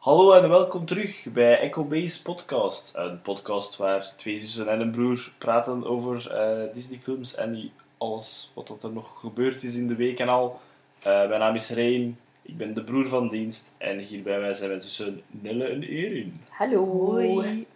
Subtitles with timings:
[0.00, 2.92] Hallo en welkom terug bij Echo Base Podcast.
[2.94, 8.82] Een podcast waar twee zussen en een broer praten over eh, Disney-films en alles wat
[8.82, 10.60] er nog gebeurd is in de week en al.
[11.02, 14.54] Eh, mijn naam is Rein, ik ben de broer van dienst en hier bij mij
[14.54, 16.40] zijn mijn zussen Nelle en Erin.
[16.48, 16.84] Hallo.
[16.84, 17.66] Hoi.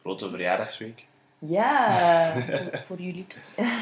[0.00, 1.06] Grote verjaardagsweek.
[1.38, 1.92] Ja.
[2.32, 3.26] Voor, voor jullie.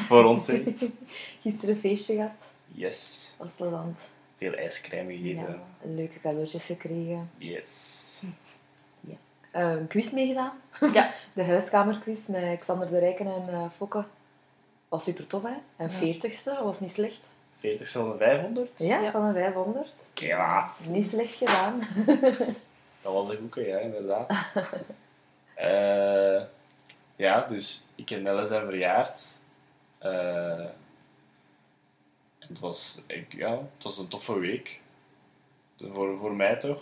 [0.07, 0.63] Voor ons, hè.
[1.41, 2.31] Gisteren een feestje gehad.
[2.67, 3.35] Yes.
[3.37, 3.97] Was plezant.
[4.41, 5.47] Veel ijscrème gegeten.
[5.83, 7.29] Ja, leuke cadeautjes gekregen.
[7.37, 8.21] Yes.
[9.51, 10.51] Eh, Een quiz meegedaan.
[10.93, 11.11] Ja.
[11.33, 14.03] De huiskamerquiz met Xander de Rijken en eh, Fokke.
[14.89, 15.53] Was super tof, hè?
[15.75, 15.89] En Ja.
[15.89, 17.19] veertigste, was niet slecht.
[17.59, 18.69] 40 van 500.
[18.75, 19.11] Ja, Ja.
[19.11, 19.93] van een 500.
[20.13, 21.79] Ja, Niet slecht gedaan.
[23.01, 24.29] dat was een goeke, ja, inderdaad.
[25.55, 26.41] Eh,
[27.15, 29.21] ja, dus ik en Nelle zijn verjaard.
[29.97, 30.65] Eh,
[32.51, 34.81] het, was, ik, ja, het was een toffe week.
[35.91, 36.81] Voor, voor mij toch?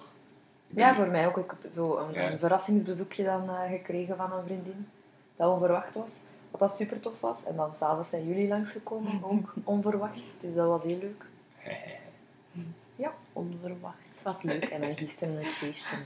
[0.67, 1.37] Ja, voor mij ook.
[1.37, 2.31] Ik heb zo een, Ja.
[2.31, 4.87] een verrassingsbezoekje dan eh, gekregen van een vriendin.
[5.35, 6.11] Dat onverwacht was.
[6.51, 7.43] Wat dat super tof was.
[7.45, 10.21] En dan s'avonds zijn jullie langsgekomen, ook onverwacht.
[10.41, 11.25] Dus dat was heel leuk.
[13.33, 14.21] Onverwacht.
[14.23, 14.63] was leuk.
[14.63, 15.97] En dan gisteren het feestje.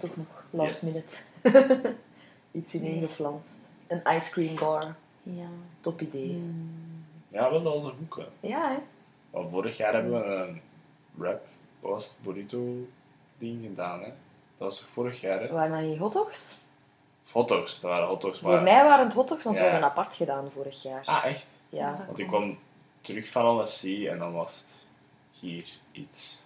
[0.00, 0.82] Toch nog last Yes.
[0.82, 1.16] minute.
[2.58, 3.06] Iets ineen Yes.
[3.08, 3.48] geflanst.
[3.86, 4.94] Een ice cream bar.
[5.22, 5.46] Ja.
[5.80, 6.32] Top idee.
[6.32, 6.93] Mm.
[7.34, 8.26] Ja, wel, dat was een goeke.
[8.40, 8.76] Ja, hè?
[9.30, 10.60] Maar vorig jaar hebben we een
[11.18, 11.46] rap,
[11.80, 12.74] was het, burrito
[13.38, 14.06] ding gedaan, hè?
[14.58, 15.48] Dat was toch vorig jaar, hè?
[15.52, 16.58] Waren dat niet hotdogs?
[17.32, 18.38] Hotdogs, dat waren hotdogs.
[18.38, 19.62] Voor maar- mij waren het hotdogs, want Ja.
[19.62, 21.02] we hebben apart gedaan vorig jaar.
[21.04, 21.46] Ah, echt?
[21.68, 22.04] Ja.
[22.06, 22.58] Want ik kwam
[23.00, 24.84] terug van Alessie en dan was het
[25.40, 26.42] hier iets.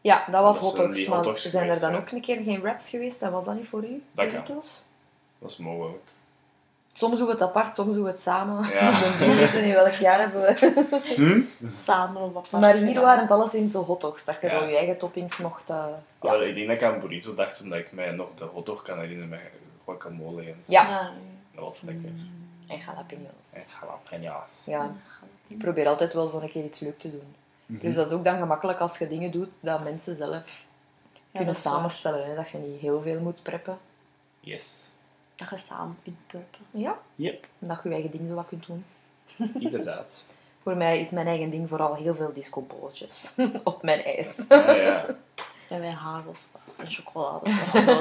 [0.00, 0.94] ja, dat was Dat hotdogs.
[0.96, 3.22] die Maar zijn er dan ook een keer geen wraps geweest?
[3.22, 4.02] En was dat niet voor u?
[4.12, 4.42] Dat kan.
[4.42, 4.84] burritos?
[5.38, 6.02] Dat is mogelijk.
[6.92, 8.68] Soms doen we het apart, soms doen we het samen.
[8.68, 8.90] Ja.
[9.12, 11.46] Ik benieuwd in welk jaar hebben we.
[11.70, 14.52] Samen op apart Maar hier waren het alleszins zo hotdogs, dat je Ja.
[14.52, 15.70] zo je eigen toppings mocht...
[15.70, 15.76] eh,
[16.22, 16.30] ja.
[16.30, 18.98] Maar ik denk dat ik aan burrito dacht omdat ik mij nog de hotdog kan
[18.98, 19.40] herinneren met
[19.84, 20.72] guacamole en zo.
[20.72, 20.88] Ja.
[20.88, 21.12] Ja.
[21.54, 22.10] Dat was lekker.
[22.68, 23.30] En jalapenos.
[23.52, 24.50] En jalapeno's.
[24.64, 24.90] Ja.
[25.46, 27.34] Ik probeer altijd wel zo'n keer iets leuk te doen.
[27.66, 30.42] Dus dat is ook dan gemakkelijk als je dingen doet dat mensen zelf
[31.32, 32.26] kunnen samenstellen.
[32.26, 32.34] Hè?
[32.34, 33.78] Dat je niet heel veel moet preppen.
[34.40, 34.64] Yes.
[35.50, 36.60] Dat je samen kunt preppen.
[36.70, 36.98] Ja.
[37.14, 38.84] Yep, En dat je je eigen ding zo wat kunt doen.
[39.58, 40.26] inderdaad.
[40.62, 44.44] Voor mij is mijn eigen ding vooral heel veel discobolletjes op mijn ijs.
[44.48, 45.06] Ja, ja.
[45.68, 47.50] En wij hagels en chocolade.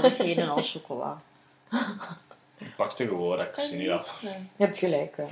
[0.09, 1.21] Geen en al chocola.
[2.57, 4.21] Ik pakte gewoon, dat ik ze niet af.
[4.55, 5.17] Je hebt gelijk.
[5.17, 5.25] hè.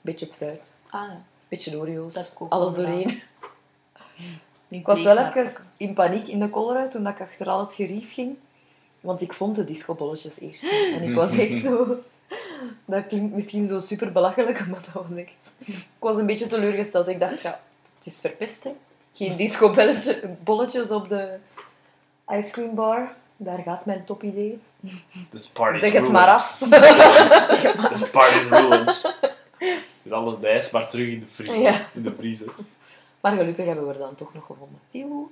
[0.00, 0.74] Beetje fruit.
[0.90, 1.20] Ah ja.
[1.48, 2.14] Beetje Oreo's.
[2.14, 3.22] Dat heb ik ook Alles doorheen.
[4.68, 7.74] Ik was wel even in paniek in de koolruit toen dat ik achter al het
[7.74, 8.36] gerief ging.
[9.06, 10.92] Want ik vond de discobolletjes eerst niet.
[10.94, 11.86] En ik was echt zo...
[12.84, 15.54] Dat klinkt misschien zo super belachelijk, maar dat was echt...
[15.66, 17.08] Ik was een beetje teleurgesteld.
[17.08, 17.60] Ik dacht, ja,
[17.98, 18.70] het is verpest, hè.
[19.12, 21.36] Geen discobolletjes op de
[22.28, 23.14] ice cream bar.
[23.36, 24.58] Daar gaat mijn topidee.
[25.30, 26.58] This party's Zeg het maar af.
[27.92, 29.14] This party's ruined.
[30.02, 31.88] Met alle ijs maar terug in de, vrie Ja.
[31.94, 32.52] in de vriezer.
[33.20, 34.78] Maar gelukkig hebben we er dan toch nog gevonden.
[34.90, 35.26] Joehoe.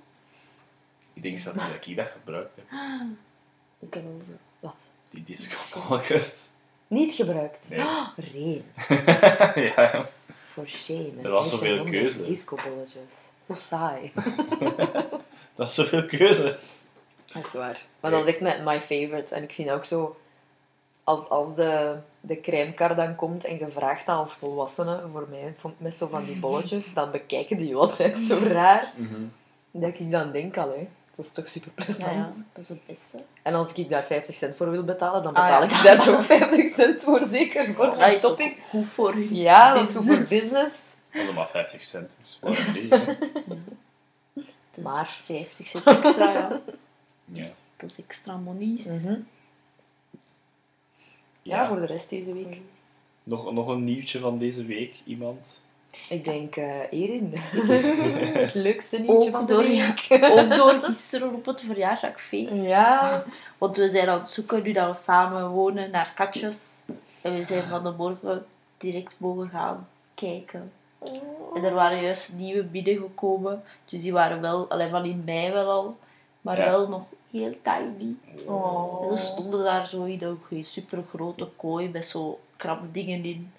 [1.12, 1.54] Ik denk dat
[1.86, 2.64] ik dat gebruikt heb.
[3.92, 4.00] Zo.
[4.60, 4.74] Wat?
[5.10, 6.48] Die disco-balkjes.
[6.86, 7.68] Niet gebruikt.
[7.68, 7.80] Nee.
[7.80, 8.64] Ah, Reen.
[9.76, 10.08] ja,
[10.54, 11.12] For shame.
[11.22, 12.24] Er was zoveel keuze.
[12.24, 13.14] Discobolletjes.
[13.46, 14.12] Zo saai.
[15.56, 16.58] dat is zoveel keuze.
[17.32, 17.82] Dat is waar.
[18.00, 19.34] Maar dat is echt mijn my favorite.
[19.34, 20.16] En ik vind ook zo...
[21.04, 25.54] Als, als de, de crèmekar dan komt en je vraagt dat als volwassene voor mij
[25.76, 28.92] met zo van die bolletjes, dan bekijken die altijd zo raar.
[29.70, 30.88] Dat ik dan denk al, hè.
[31.16, 31.98] Dat is toch super plezant.
[31.98, 33.22] Ja, ja, dat is het beste.
[33.42, 35.78] En als ik daar 50 cent voor wil betalen, dan Ah, betaal ja.
[35.78, 37.74] ik daar toch 50 cent voor, zeker.
[37.74, 38.56] Voor Dat Dat is topping.
[38.68, 40.78] goed voor je Ja, dat is goed voor business.
[41.12, 42.10] Dat is maar 50 cent.
[42.20, 42.92] Dus waarom niet?
[44.74, 46.60] is Maar- 50 cent extra, ja.
[47.24, 47.46] Ja.
[47.76, 48.84] Dat is extra monies.
[48.84, 49.14] Mhm.
[51.42, 52.60] Ja, voor de rest deze week.
[53.22, 55.63] Nog, nog een nieuwtje van deze week, iemand?
[56.08, 57.32] Ik denk eh Erin.
[58.44, 60.06] het leukste nieuwtje Ook van de door, week.
[60.38, 62.64] ook door gisteren op het verjaardagfeest.
[62.66, 63.24] Ja.
[63.58, 66.84] Want we zijn aan het zoeken nu dat we samen wonen naar katjes.
[67.22, 68.46] En we zijn van de morgen
[68.78, 70.72] direct mogen gaan kijken.
[71.54, 73.62] En er waren juist nieuwe binnengekomen.
[73.84, 75.96] Dus die waren wel, alleen van in mei wel al,
[76.40, 76.64] maar Ja.
[76.64, 78.14] wel nog heel tiny.
[78.48, 79.10] Oh.
[79.10, 83.52] En ze stonden daar zo in een super grote kooi met zo krabdingen in.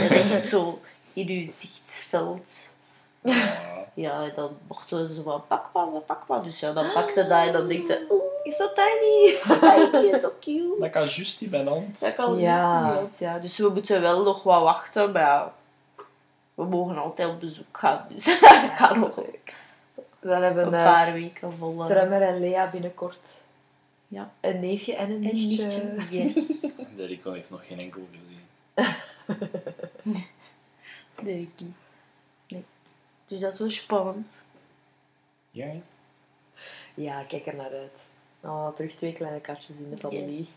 [0.00, 0.80] En echt zo
[1.14, 2.76] in uw zichtsveld.
[3.20, 3.70] Ja.
[3.94, 6.42] Ja, en dan mochten ze zo van pak maar, pak maar.
[6.42, 9.38] Dus ja, dan pakte dat en dan dacht je, oeh, is dat tiny?
[9.90, 10.76] Tiny, zo cute.
[10.80, 12.00] Dat kan juist in mijn hand.
[12.00, 13.00] Dat kan Ja.
[13.00, 13.38] niet, ja.
[13.38, 15.52] Dus we moeten wel nog wat wachten, maar ja,
[16.54, 18.04] we mogen altijd op bezoek gaan.
[18.14, 19.14] Dus dat gaat nog.
[20.20, 21.82] Dan hebben Een we paar weken vol.
[21.84, 23.40] Strummer en Lea binnenkort.
[24.08, 24.30] Ja.
[24.40, 25.94] Een neefje en een nichtje.
[26.10, 26.60] Yes.
[26.96, 28.40] De Rico heeft nog geen enkel gezien.
[31.22, 31.74] Nee, ik niet.
[32.48, 32.64] Nee.
[33.26, 34.30] Dus dat is wel spannend.
[35.50, 35.82] Jij?
[36.94, 38.06] Ja, ik kijk er naar uit.
[38.40, 40.48] Oh, terug twee kleine katjes in de familie.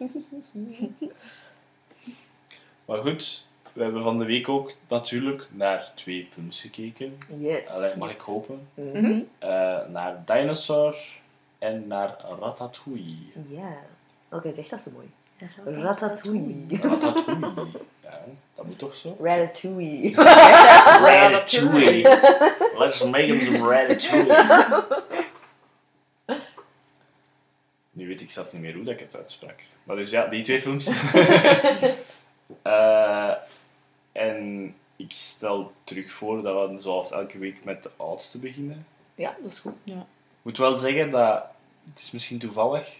[2.85, 7.17] Maar goed, we hebben van de week ook natuurlijk naar twee films gekeken.
[7.37, 7.69] Yes.
[7.69, 8.67] Allee, mag ik hopen.
[8.73, 9.21] Mhm.
[9.39, 10.97] Eh, naar Dinosaur
[11.59, 13.17] en naar Ratatouille.
[13.49, 13.77] Ja.
[14.31, 15.09] Oké, zeg dat zo mooi.
[15.37, 15.81] Ratatouille.
[15.81, 16.77] Ratatouille.
[16.77, 17.67] Ratatouille.
[18.25, 19.15] ja, dat moet toch zo?
[19.21, 20.15] Ratatouille.
[21.01, 22.01] Ratatouille.
[22.77, 24.85] Let's make him some ratatouille.
[27.91, 29.59] Nu weet ik zelf niet meer hoe dat ik het uitsprak.
[29.83, 30.91] Maar dus ja, die twee films.
[32.61, 33.31] Eh,
[34.11, 38.85] en ik stel terug voor dat we zoals elke week met de oudste beginnen.
[39.15, 39.73] Ja, dat is goed.
[39.83, 39.93] Ik
[40.41, 41.43] moet wel zeggen dat,
[41.93, 42.99] het is misschien toevallig,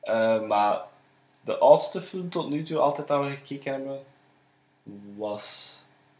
[0.00, 0.80] eh, maar
[1.40, 4.02] de oudste film tot nu toe altijd dat we gekeken hebben,
[5.16, 5.76] was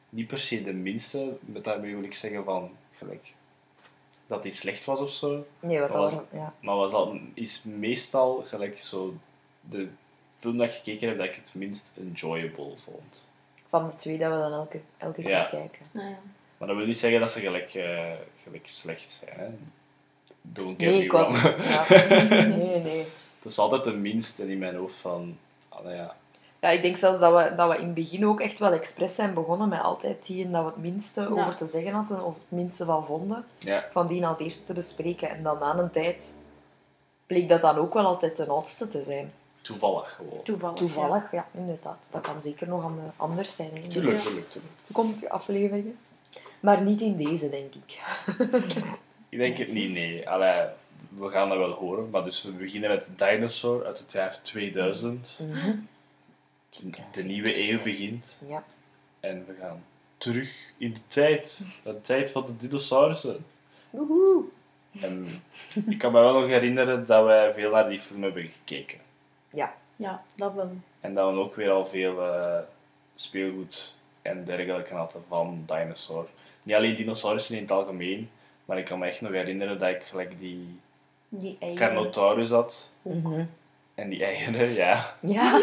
[0.08, 1.36] niet per se de minste.
[1.40, 3.34] Met daarmee wil ik zeggen van, gelijk,
[4.26, 5.46] dat die slecht was of zo.
[5.60, 6.22] Nee, wat dat was- was...
[6.32, 6.54] Ja.
[6.60, 9.14] Maar was al, is meestal gelijk zo
[9.60, 9.88] de
[10.38, 13.28] film dat ik gekeken heb dat ik het minst enjoyable vond.
[13.68, 15.44] Van de twee dat we dan elke, elke Ja.
[15.44, 15.86] keer kijken.
[15.90, 16.18] Nou ja.
[16.58, 18.12] Maar dat wil niet zeggen dat ze gelijk, eh,
[18.42, 19.38] gelijk slecht zijn.
[19.38, 19.48] Hè.
[20.42, 21.42] Don't get Nee, me ik was...
[21.42, 21.86] Ja.
[22.28, 23.06] Nee, nee, nee.
[23.42, 25.38] Dat is altijd de minste in mijn hoofd van,
[25.68, 26.16] allee, ja.
[26.62, 29.14] Ja, ik denk zelfs dat we, dat we in het begin ook echt wel expres
[29.14, 31.26] zijn begonnen met altijd die dat we het minste Ja.
[31.28, 33.44] over te zeggen hadden of het minste van vonden.
[33.58, 35.30] Ja, Van die als eerste te bespreken.
[35.30, 36.34] En dan na een tijd
[37.26, 39.32] bleek dat dan ook wel altijd de oudste te zijn.
[39.62, 40.42] toevallig gewoon.
[40.42, 40.76] Toevallig.
[40.76, 42.08] Toevallig, ja, inderdaad.
[42.12, 43.70] Dat kan zeker nog anders zijn.
[43.74, 44.74] hè, Tuurlijk, tuurlijk, tuurlijk.
[44.86, 45.98] toekomstige afleveringen.
[46.60, 48.00] Maar niet in deze, denk ik.
[49.28, 50.28] Ik denk het niet, nee.
[50.28, 50.66] Allee,
[51.08, 52.10] we gaan dat wel horen.
[52.10, 55.40] Maar dus we beginnen met Dinosaur uit het jaar 2000.
[55.48, 55.70] Mhm.
[57.12, 58.42] De nieuwe eeuw begint.
[58.48, 58.64] Ja.
[59.20, 59.84] En we gaan
[60.16, 61.60] terug in de tijd.
[61.84, 63.44] De tijd van de dinosaurussen.
[63.90, 64.44] Woehoe.
[65.00, 65.42] En
[65.88, 68.98] ik kan me wel nog herinneren dat wij veel naar die film hebben gekeken.
[69.50, 69.74] Ja.
[69.96, 70.70] Ja, dat wel.
[71.00, 72.58] En dat we ook weer al veel eh,
[73.14, 76.26] speelgoed en dergelijke hadden van Dinosaur.
[76.62, 78.30] Niet alleen dinosaurussen in het algemeen,
[78.64, 80.80] maar ik kan me echt nog herinneren dat ik gelijk die
[81.28, 81.80] Die eieren.
[81.80, 82.92] Carnotaurus had.
[83.02, 83.44] Mhm.
[83.94, 85.16] En die eieren, ja.
[85.20, 85.62] Ja.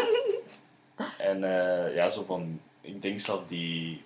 [1.18, 4.02] En eh, ja, zo van, ik denk zelf die,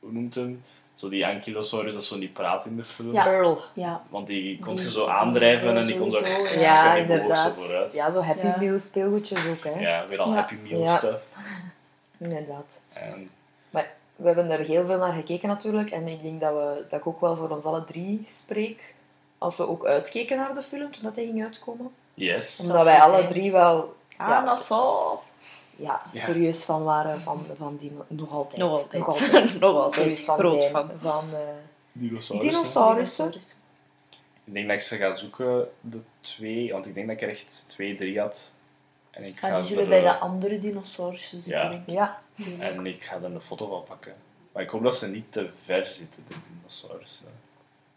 [0.00, 0.62] hoe noemt hem?
[0.94, 3.12] Zo die Ankylosaurus, dat is zo die praat in de film.
[3.12, 3.26] Ja.
[3.26, 3.58] Earl.
[3.74, 4.02] Ja.
[4.08, 7.54] Want die kon Die- je zo aandrijven en die kon er Ja, bogen inderdaad.
[7.54, 7.92] zo vooruit.
[7.94, 8.56] Ja, zo Happy Ja.
[8.58, 9.80] Meal speelgoedjes ook, hè.
[9.80, 10.34] Ja, weer al Ja.
[10.34, 10.96] Happy Meal Ja.
[10.96, 11.22] stuff.
[12.18, 12.80] Inderdaad.
[12.92, 13.30] En
[14.16, 15.90] We hebben er heel veel naar gekeken natuurlijk.
[15.90, 18.94] En ik denk dat, we, dat ik ook wel voor ons alle drie spreek.
[19.38, 21.90] Als we ook uitkeken naar de film, toen dat hij ging uitkomen.
[22.14, 22.60] yes.
[22.60, 25.20] Omdat wij alle drie wel ja, Anasaus.
[25.20, 25.22] ja,
[25.76, 26.02] Ja.
[26.14, 27.92] serieus van waren van, van die...
[28.08, 28.60] Nog altijd.
[28.62, 28.98] Nog altijd.
[29.02, 29.60] Nog altijd.
[29.60, 29.92] Nog altijd.
[30.02, 30.72] Serieus van Groot zijn.
[30.72, 30.90] van.
[31.00, 31.38] Van, eh,
[31.92, 32.38] Dinosaurussen.
[32.50, 33.32] Dinosaurussen.
[34.44, 37.28] Ik denk dat ik ze ga zoeken, de twee, want ik denk dat ik er
[37.28, 38.52] echt twee, drie had.
[39.10, 41.68] En ik Ja, ga die zullen er, bij de andere dinosaurussen zitten, Ja.
[41.68, 41.94] denk ik.
[41.94, 42.18] ja.
[42.60, 44.14] En ik ga er een foto van pakken.
[44.52, 47.26] Maar ik hoop dat ze niet te ver zitten, de dinosaurussen.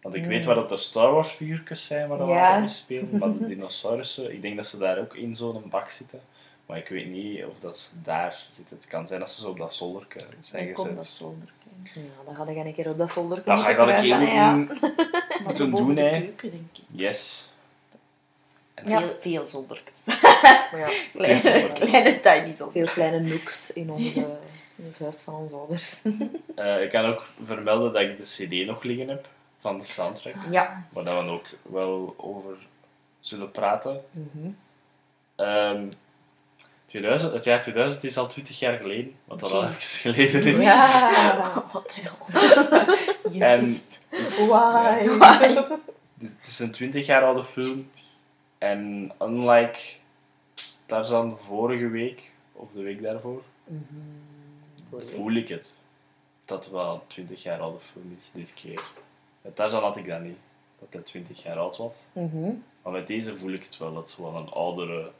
[0.02, 2.60] Want ik weet waar dat de Star Wars figuurtjes zijn waar we Ja.
[2.60, 3.18] mee spelen.
[3.18, 6.22] Maar de dinosaurussen, ik denk dat ze daar ook in zo'n bak zitten.
[6.70, 8.78] Maar ik weet niet of dat ze daar zitten.
[8.78, 11.14] Het kan zijn dat ze zo op dat zolderke zijn Dan komt dat gezet.
[11.18, 11.50] zonder.
[11.84, 14.22] ja, dan ga ik een keer op dat zolder Dan ga ik dat een keer
[14.22, 14.56] ja.
[15.46, 16.20] moeten, boven doen, de hè.
[16.20, 16.84] keuken, denk ik.
[16.88, 17.52] Yes.
[18.74, 19.00] En Ja.
[19.00, 20.06] Veel, veel zoldertjes.
[20.72, 21.90] Maar ja, Kleine, zoldertjes.
[21.90, 24.20] kleine tiny veel kleine nooks in, onze,
[24.76, 26.02] in het huis van onze ouders.
[26.56, 29.28] Eh, ik kan ook vermelden dat ik de CD nog liggen heb
[29.60, 30.36] van de soundtrack.
[30.50, 30.88] Ja.
[30.90, 32.58] Waar dat we ook wel over
[33.20, 34.04] zullen praten.
[34.12, 34.50] Mhm.
[35.36, 35.88] Ehm,
[36.90, 39.76] 2000, het jaar 2000 is al 20 jaar geleden, wat dat al even
[40.14, 40.64] geleden is.
[40.64, 41.66] Ja.
[41.74, 43.32] Wat hel.
[43.32, 44.06] Juist.
[44.48, 45.08] Why?
[46.14, 47.92] Dus het is een 20 jaar oude film.
[48.58, 49.80] En unlike
[50.86, 53.44] Tarzan vorige week, of de week daarvoor,
[54.92, 55.76] voel ik het.
[56.46, 58.82] Dat het wel een 20 jaar oude film is, dit keer.
[59.42, 60.38] Met Tarzan had ik dat niet,
[60.80, 62.06] dat hij 20 jaar oud was.
[62.14, 62.54] Mhm.
[62.82, 65.12] Maar met deze voel ik het wel, dat het wel een oudere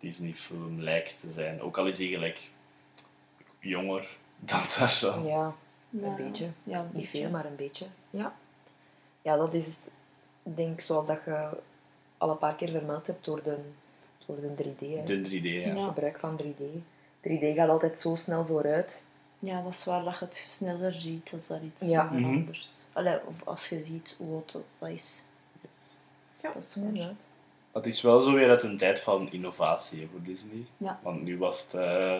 [0.00, 1.60] Disney-film lijkt te zijn.
[1.62, 2.50] Ook al is hij gelijk
[3.58, 5.26] jonger dan Tarzan.
[5.26, 5.54] Ja,
[5.90, 6.06] Ja.
[6.06, 6.48] een beetje.
[6.64, 7.06] Ja, Niet beetje.
[7.18, 7.86] veel, maar een beetje.
[8.10, 8.34] Ja.
[9.22, 9.86] Ja, dat is,
[10.42, 11.48] denk ik, zoals dat je
[12.18, 13.56] al een paar keer vermeld hebt, door de,
[14.26, 14.78] door de 3D.
[14.78, 15.04] hè.
[15.04, 15.74] De 3D, ja.
[15.74, 15.86] Ja.
[15.86, 16.62] gebruik van 3D.
[17.28, 19.04] 3D gaat altijd zo snel vooruit.
[19.38, 22.08] Ja, dat is waar dat je het sneller ziet als er iets Ja.
[22.08, 22.68] verandert.
[22.92, 25.22] Allee, of als je ziet hoe dat dat is.
[26.42, 27.14] Ja, Dat is inderdaad.
[27.72, 30.64] Het is wel zo weer uit een tijd van innovatie hè, voor Disney.
[30.76, 31.00] Ja.
[31.02, 31.74] Want nu was het...
[31.74, 32.18] eh,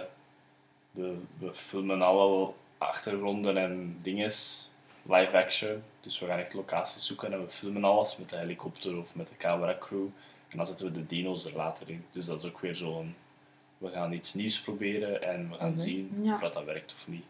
[0.90, 4.70] we, we filmen al wel achtergronden en dinges,
[5.02, 5.82] live action.
[6.00, 9.28] Dus we gaan echt locaties zoeken en we filmen alles met de helikopter of met
[9.28, 10.06] de cameracrew.
[10.48, 12.04] En dan zetten we de dino's er later in.
[12.12, 13.14] Dus dat is ook weer zo'n...
[13.78, 15.78] We gaan iets nieuws proberen en we gaan Mhm.
[15.78, 16.34] zien Ja.
[16.34, 17.24] of dat, dat werkt of niet.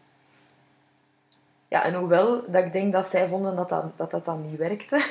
[1.67, 4.57] Ja, en hoewel dat ik denk dat zij vonden dat dat, dat, dat dan niet
[4.59, 5.05] werkte,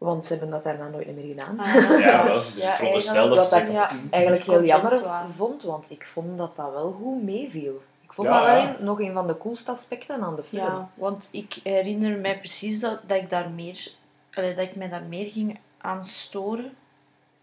[0.00, 1.58] want ze hebben dat daarna nooit meer gedaan.
[1.60, 2.34] Ah, dat is Ja, wel.
[2.42, 3.56] Dus Ja, ik veronderstel dat dat ze...
[3.56, 5.00] ik- Ja, Eigenlijk heel jammer
[5.36, 7.82] vond, want ik vond dat dat wel goed meeviel.
[8.02, 10.64] Ik vond Ja, dat wel een, nog een van de coolste aspecten aan de film.
[10.64, 13.88] Ja, want ik herinner mij precies dat, dat ik daar meer,
[14.34, 16.72] allee, dat ik mij daar meer ging aan storen.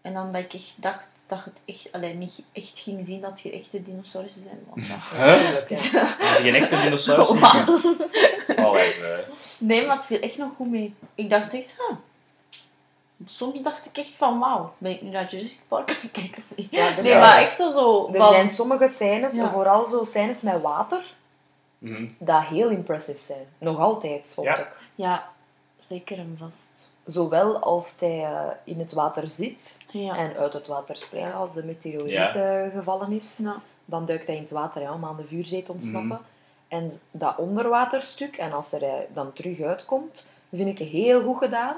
[0.02, 3.20] En dan dat ik echt dacht dat je het echt, allee, niet echt ging zien
[3.20, 4.58] dat je echte dinosaurussen zijn.
[4.70, 4.98] Want ja.
[5.16, 5.52] Huh?
[5.52, 5.64] Ja.
[5.68, 6.06] Is er
[6.42, 7.30] geen echte dinosaurus?
[8.56, 8.94] Allee.
[9.58, 10.94] Nee, maar het viel echt nog goed mee.
[11.14, 11.96] Ik dacht echt, huh.
[13.26, 16.42] Soms dacht ik echt van, wauw, ben ik nu naar Jurassic Park aan het kijken
[16.50, 16.70] of niet?
[16.70, 18.28] Ja, er nee, zijn- maar echt wel zo Er van...
[18.32, 19.50] zijn sommige scènes, Ja.
[19.50, 21.14] vooral zo scènes met water,
[21.78, 22.08] Mhm.
[22.18, 23.46] dat heel impressive zijn.
[23.58, 24.56] Nog altijd, vond Ja.
[24.58, 24.76] ik.
[24.94, 25.28] Ja,
[25.86, 26.70] zeker en vast.
[27.04, 30.16] Zowel als hij eh, in het water zit Ja.
[30.16, 32.34] en uit het water springt, als de meteoriet Ja.
[32.34, 33.38] eh, gevallen is.
[33.42, 33.56] Ja.
[33.84, 36.08] Dan duikt hij in het water hè, om aan de vuurzee te ontsnappen.
[36.20, 36.22] Mhm.
[36.68, 41.76] En dat onderwaterstuk, en als er hij dan terug uitkomt, vind ik heel goed gedaan.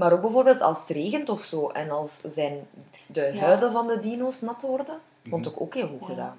[0.00, 2.66] Maar ook bijvoorbeeld als het regent of zo, en als zijn
[3.06, 3.40] de Ja.
[3.40, 6.06] huiden van de dino's nat worden, vond ik ook heel goed Ja.
[6.06, 6.36] gedaan.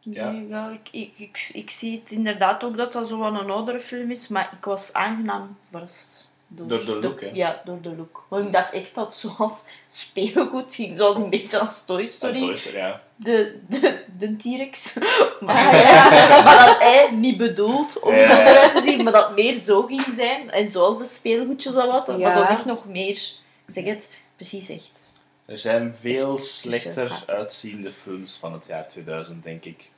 [0.00, 0.30] Ja.
[0.30, 3.50] Nee, ja, ik, ik, ik, ik zie het inderdaad ook dat dat zo wel een
[3.50, 6.30] oudere film is, maar ik was aangenaam verrast.
[6.46, 7.30] Door de look, hè?
[7.32, 8.26] Ja, door de look.
[8.28, 12.38] Want ik dacht echt dat het zoals speelgoed ging, zoals een beetje als Toy Story.
[12.38, 13.02] Toy Story, ja.
[13.20, 14.94] De, de, de T-Rex.
[15.40, 16.08] Maar, ja,
[16.44, 18.30] maar dat hij niet bedoeld om Ja.
[18.36, 20.50] zo eruit te zien, maar dat het meer zo ging zijn.
[20.50, 22.06] En zoals de speelgoedjes al wat.
[22.06, 22.28] Maar Ja.
[22.34, 23.22] dat was echt nog meer,
[23.66, 25.06] zeg het, precies echt.
[25.46, 29.90] Er zijn veel Echt slechter uitziende films van het jaar 2000, denk ik.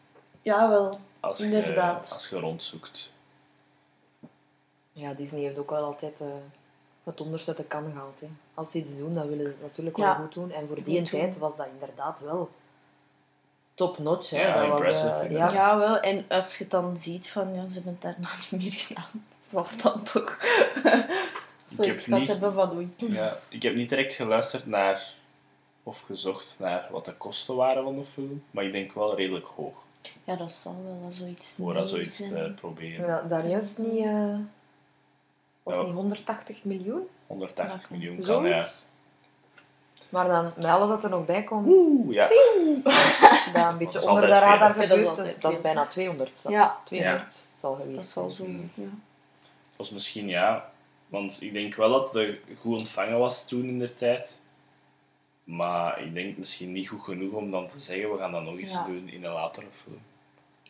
[0.42, 0.98] Jawel.
[1.20, 2.10] Als je, Inderdaad.
[2.12, 3.10] als je rondzoekt.
[4.92, 6.26] Ja, Disney heeft ook wel altijd eh,
[7.04, 8.20] het onderste uit de kan gehaald.
[8.20, 8.26] Hè.
[8.54, 10.04] Als ze iets doen, dan willen ze het natuurlijk Ja.
[10.04, 10.52] wel goed doen.
[10.52, 12.48] En voor die tijd was dat inderdaad wel
[13.86, 14.30] top-notch.
[14.30, 14.40] hè.
[14.40, 15.52] Ja, dat was, impressive, eh, ja.
[15.52, 16.00] Ja, wel.
[16.00, 19.24] En als je het dan ziet van, ja, ze hebben het daarna niet meer gedaan.
[19.50, 20.38] Zal het dan toch
[21.76, 22.92] zoiets heb niet- hebben van oei.
[22.96, 25.12] Ja, ik heb niet direct geluisterd naar
[25.82, 29.46] of gezocht naar wat de kosten waren van de film, maar ik denk wel redelijk
[29.56, 29.74] hoog
[30.24, 33.06] Ja, dat zal wel wel zoiets voor dat zoiets te proberen.
[33.06, 34.04] Ja, daar juist niet...
[34.04, 34.34] eh,
[35.62, 35.82] was Ja.
[35.82, 37.08] niet 180 miljoen?
[37.26, 38.66] 180 Ja, miljoen kan, ja.
[40.10, 42.28] Maar dan, met alles dat er nog bij komt, Oeh, ja.
[43.52, 45.04] dat een beetje is onder de radar veel?
[45.04, 45.60] Dat is dus dat veel.
[45.60, 46.52] bijna 200 zal.
[46.52, 48.48] Ja, 200 zal dat geweest zal zijn.
[48.48, 48.52] zo.
[48.54, 48.70] Mm.
[48.74, 48.82] Ja.
[49.68, 50.70] Het was misschien ja,
[51.08, 54.36] want ik denk wel dat het goed ontvangen was toen in de tijd.
[55.44, 58.58] Maar ik denk misschien niet goed genoeg om dan te zeggen, we gaan dat nog
[58.58, 58.84] eens Ja.
[58.84, 59.98] doen in een latere film.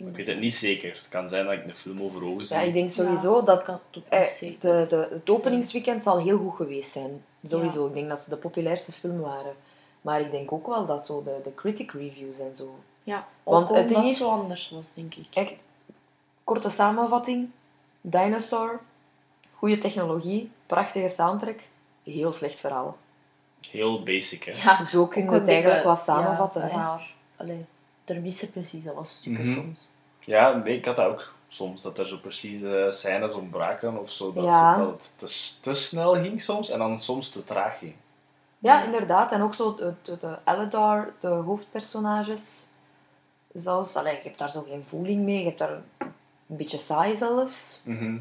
[0.09, 0.93] Ik weet het niet zeker.
[0.95, 2.57] Het kan zijn dat ik een film over ogen zie.
[2.57, 4.27] Ja, ik denk sowieso dat kan het ook eh,
[4.61, 7.25] de, de, het openingsweekend zal heel goed geweest zijn.
[7.49, 7.87] Sowieso.
[7.87, 9.53] Ik denk dat ze de populairste film waren.
[10.01, 12.75] Maar ik denk ook wel dat zo de, de critic reviews en zo.
[13.05, 15.27] Ja, want het ding is- het zo anders was, denk ik.
[15.33, 15.55] Echt,
[16.45, 17.51] korte samenvatting.
[18.01, 18.81] Dinosaur.
[19.55, 20.51] Goede technologie.
[20.67, 21.59] Prachtige soundtrack.
[22.03, 22.97] Heel slecht verhaal.
[23.71, 24.53] Heel basic, hè.
[24.63, 26.63] Ja, Zo kun je het eigenlijk wat samenvatten.
[26.63, 26.75] Ja, hè.
[26.75, 27.11] raar.
[27.37, 27.65] Allee,
[28.11, 29.55] er missen precies al stukken Mhm.
[29.55, 29.91] soms.
[30.21, 31.83] Ja, nee, ik had dat ook soms.
[31.83, 34.33] Dat er zo precies eh scènes ontbraken of zo.
[34.33, 34.77] Dat, Ja.
[34.77, 37.95] dat het te, te snel ging soms en dan soms te traag ging.
[38.59, 39.33] Ja, inderdaad.
[39.33, 42.67] En ook zo de, de, de Eladar, de hoofdpersonages.
[43.53, 45.39] Zelfs, allee, je hebt daar zo geen voeling mee.
[45.39, 45.85] Je hebt daar een,
[46.49, 47.81] een beetje saai zelfs.
[47.85, 48.19] Mhm.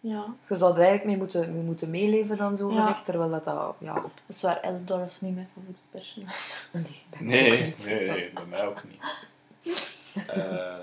[0.00, 2.80] Ja, Je zou er eigenlijk mee moeten, mee moeten meeleven dan zo Ja.
[2.86, 3.04] gezegd.
[3.04, 4.02] Terwijl dat, dat ja, op...
[4.02, 4.60] dat is waar.
[4.60, 6.54] Eldor is niet mijn favoriete personage.
[6.72, 7.86] Nee, bij mij ook Nee, niet.
[7.86, 9.00] nee, nee, bij mij ook niet.
[10.26, 10.76] Eh,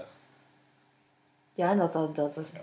[1.53, 2.59] Ja, en dat, dat, dat is Ja.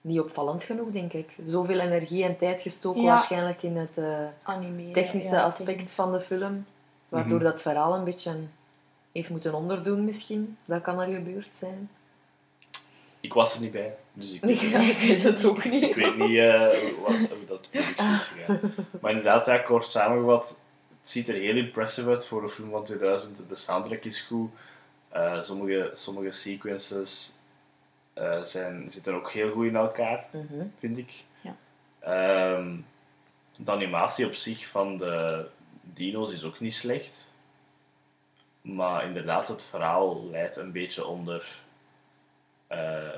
[0.00, 1.36] niet opvallend genoeg, denk ik.
[1.46, 3.06] Zoveel energie en tijd gestoken Ja.
[3.14, 4.92] waarschijnlijk in het eh, Animeren.
[4.92, 5.92] technische ja, aspect technisch.
[5.92, 6.66] van de film.
[7.08, 7.44] Waardoor Mhm.
[7.44, 8.36] dat verhaal een beetje
[9.12, 10.56] heeft moeten onderdoen misschien.
[10.64, 11.90] Dat kan er gebeurd zijn.
[13.28, 15.94] Ik was er niet bij, dus ik, Ik, ik weet het ook ik niet.
[15.94, 16.66] weet niet eh,
[17.02, 18.74] wat, hoe dat productie is gegaan.
[19.00, 20.48] Maar inderdaad, ja, kort samengevat,
[20.98, 23.40] het ziet er heel impressive uit voor een film van 2000.
[23.48, 24.50] De soundtrack is goed.
[25.08, 27.32] Eh, sommige, sommige sequences
[28.12, 30.26] eh, zijn, zitten ook heel goed in elkaar.
[30.32, 30.66] Mhm.
[30.78, 31.12] vind ik.
[31.40, 31.56] Ja.
[31.98, 32.76] Ehm,
[33.56, 35.46] de animatie op zich van de
[35.82, 37.30] dino's is ook niet slecht.
[38.60, 41.58] Maar inderdaad, het verhaal leidt een beetje onder
[42.68, 43.08] eh,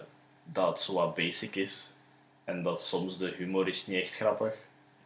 [0.45, 1.93] dat het zo wat basic is.
[2.45, 4.57] En dat soms de humor is niet echt grappig.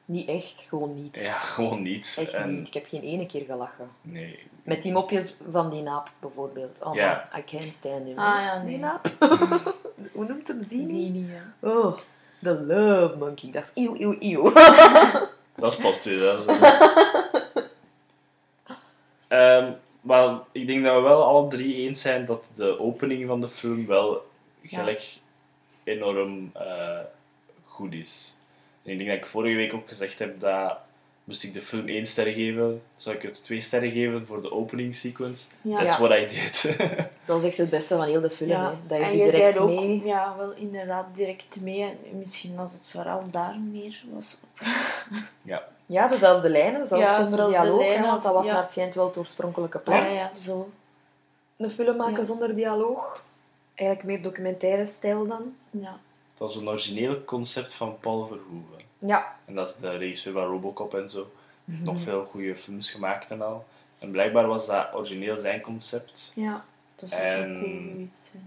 [0.05, 1.17] Niet echt, gewoon niet.
[1.17, 2.17] Ja, gewoon niet.
[2.21, 2.67] Echt en, niet.
[2.67, 3.89] Ik heb geen ene keer gelachen.
[4.01, 4.39] Nee.
[4.63, 6.77] Met die mopjes van die naap bijvoorbeeld.
[6.83, 7.29] Oh, Ja.
[7.33, 8.19] man, I can't stand him.
[8.19, 8.67] Ah, ja, nee.
[8.67, 9.11] Die naap.
[10.13, 10.63] Hoe noemt hem?
[10.63, 10.87] Zini?
[10.93, 11.69] Zie niet, ja.
[11.69, 11.97] Oh,
[12.43, 13.49] the love monkey.
[13.49, 14.53] Ik dacht, eeuw, eeuw, eeuw.
[15.57, 16.59] Dat is pas 2000.
[19.29, 23.41] Ehm, maar ik denk dat we wel alle drie eens zijn dat de opening van
[23.41, 24.27] de film wel
[24.65, 25.03] gelijk
[25.85, 26.99] enorm eh,
[27.65, 28.35] goed is.
[28.83, 30.79] En ik denk dat ik vorige week ook gezegd heb dat
[31.25, 34.53] moest ik de film één ster geven, zou ik het twee sterren geven voor de
[34.53, 35.49] opening sequence.
[35.63, 35.77] Ja.
[35.85, 36.03] That's Ja.
[36.09, 36.77] what I did.
[37.27, 38.51] Dat is echt het beste van heel de film.
[38.51, 38.77] Ja, Hè.
[38.87, 40.05] Dat je en direct zei ook, mee...
[40.05, 41.83] ja, wel inderdaad direct mee.
[41.83, 44.37] En Misschien dat het vooral daar meer was.
[45.87, 47.83] Ja, dezelfde lijnen, zelfs Ja, zonder dialoog.
[47.83, 48.53] hè, want dat was ja.
[48.53, 49.99] naar het schijnt wel het oorspronkelijke plan.
[49.99, 50.71] Ja, ja, zo.
[51.57, 52.25] Een film maken Ja.
[52.25, 53.25] zonder dialoog.
[53.75, 55.55] Eigenlijk meer documentaire stijl dan.
[55.71, 55.99] Ja.
[56.31, 58.79] Het was een origineel concept van Paul Verhoeven.
[58.99, 59.37] Ja.
[59.45, 61.31] En dat is de regisseur van Robocop en zo.
[61.65, 61.93] Heeft Mhm.
[61.93, 63.65] nog veel goede films gemaakt en al.
[63.99, 66.33] En blijkbaar was dat origineel zijn concept.
[66.35, 66.65] ja.
[66.97, 68.39] Dat is ook En- cool hè.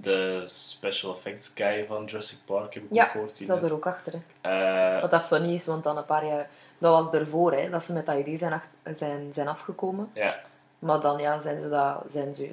[0.00, 3.36] De special effects guy van Jurassic Park heb ik Ja, ook gehoord.
[3.36, 4.12] die Dat net- er ook achter.
[4.40, 6.48] Eh, Wat dat funny is, want dan een paar jaar...
[6.78, 8.60] Dat was ervoor, hè, dat ze met dat idee zijn,
[8.94, 10.10] zijn, zijn afgekomen.
[10.14, 10.40] ja,
[10.78, 12.50] Maar dan ja, zijn ze, dat, zijn ze ja,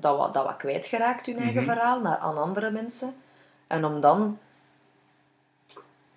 [0.00, 1.70] dat, wat, dat wat kwijtgeraakt, hun eigen Mhm.
[1.72, 3.14] verhaal, naar, aan andere mensen.
[3.66, 4.38] En om dan...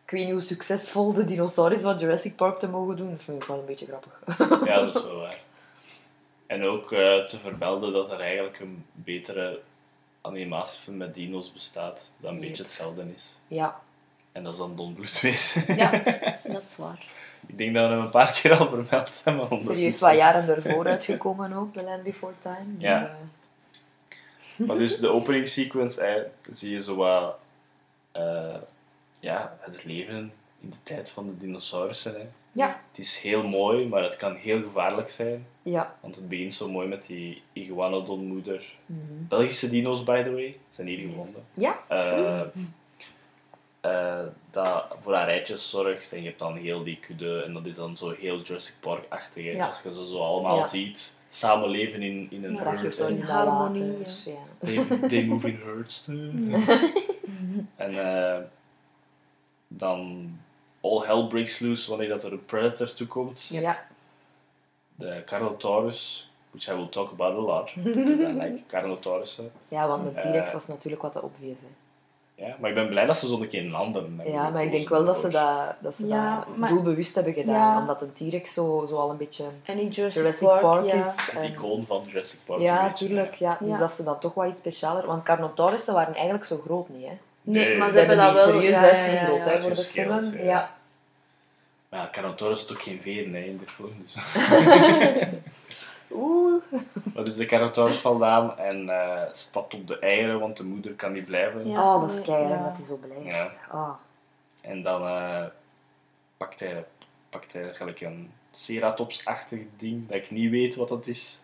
[0.06, 3.42] Ik weet niet hoe succesvol de dinosaurus van Jurassic Park te mogen doen, dat vind
[3.42, 4.22] ik wel een beetje grappig.
[4.70, 5.40] ja, dat is wel waar.
[6.48, 9.60] En ook eh, te vermelden dat er eigenlijk een betere
[10.22, 12.48] animatiefilm met dino's bestaat, dat een Yep.
[12.48, 13.40] beetje hetzelfde is.
[13.48, 13.80] Ja,
[14.32, 15.54] En dat is dan Don Bluth weer.
[15.78, 15.92] Ja,
[16.44, 17.06] dat is waar.
[17.48, 19.60] ik denk dat we hem een paar keer al vermeld hebben.
[19.64, 22.66] Serieus wat jaren ervoor uitgekomen ook, The Land Before Time.
[22.78, 23.00] Ja.
[23.00, 23.16] Maar, eh,
[24.68, 27.36] Maar dus de opening sequence, eh, zie je zo wat
[28.12, 28.56] eh,
[29.20, 32.14] ja, het leven in de tijd van de dinosaurussen.
[32.14, 32.26] Hè.
[32.52, 35.46] ja, Het is heel mooi, maar het kan heel gevaarlijk zijn.
[35.62, 35.96] ja.
[36.02, 38.64] Want het begint zo mooi met die iguanodon-moeder.
[38.86, 39.00] Mhm.
[39.28, 41.42] Belgische dino's, by the way, zijn hier gevonden.
[41.56, 41.80] Ja,
[43.82, 44.20] eh,
[44.52, 46.14] dat voor haar rijtjes zorgt.
[46.14, 47.42] En je hebt dan heel die kudde.
[47.44, 49.54] En dat is dan zo heel Jurassic Park-achtig.
[49.54, 49.68] Ja.
[49.68, 50.66] Als je ze zo allemaal Ja.
[50.68, 51.20] ziet.
[51.34, 52.98] Samenleven in, in een Ja, herd.
[53.00, 54.38] in harmonie, water, Ja.
[54.98, 56.08] They, they move in herds.
[57.76, 58.38] en eh,
[59.68, 60.30] dan
[60.82, 63.48] all hell breaks loose wanneer dat er een predator toekomt.
[63.52, 63.86] Ja.
[64.96, 67.74] De Carnotaurus, which I will talk about a lot.
[67.84, 69.52] Because I like Carnotaurussen.
[69.68, 71.62] ja, want de T-Rex Eh, was natuurlijk wat te obvious.
[71.62, 71.68] Hè.
[72.48, 74.22] Ja, maar ik ben blij dat ze zo'n keer landen.
[74.26, 77.34] Ja, maar ik denk wel dat ze dat, dat, ze Ja, dat maar- doelbewust hebben
[77.34, 77.56] gedaan.
[77.56, 77.80] Ja.
[77.80, 81.06] Omdat een T-Rex zo, zo al een beetje En Jurassic, Jurassic Park, Park, ja.
[81.06, 81.30] is.
[81.32, 82.62] Het icoon van Jurassic Park.
[82.62, 83.34] ja, beetje, tuurlijk.
[83.36, 83.58] Ja.
[83.60, 83.78] Dus Ja.
[83.78, 85.06] dat ze dan toch wat iets specialer...
[85.06, 87.14] Want Carnotaurussen waren eigenlijk zo groot niet, hè.
[87.42, 87.78] Nee, Nee.
[87.78, 88.46] maar Ze ze hebben dat wel...
[88.46, 89.62] serieus ja, ja, uitvergroot, ja, hè, ja.
[89.62, 90.34] voor de film.
[90.44, 90.72] ja.
[91.90, 93.94] Maar ja, Carnotaurus heeft ook geen veren hè, in de film.
[94.02, 94.16] Dus.
[96.14, 96.64] Oeh.
[97.14, 100.94] maar dus de Carnotaurus valt aan en eh, stapt op de eieren, want de moeder
[100.94, 101.68] kan niet blijven.
[101.68, 101.96] Ja.
[101.96, 102.64] oh, dat is keihard ja.
[102.68, 103.26] dat hij zo blijft.
[103.26, 103.52] Ja.
[103.70, 103.90] Ah.
[104.62, 105.46] En dan eh,
[106.38, 106.86] pakt, hij,
[107.30, 111.40] pakt hij gelijk een Ceratops-achtig ding dat ik niet weet wat dat is.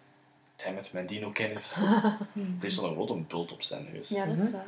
[0.55, 1.75] Hij met mijn dino-kennis.
[2.55, 4.09] Het is zo'n grote bult op zijn neus.
[4.09, 4.65] Ja, dat is waar.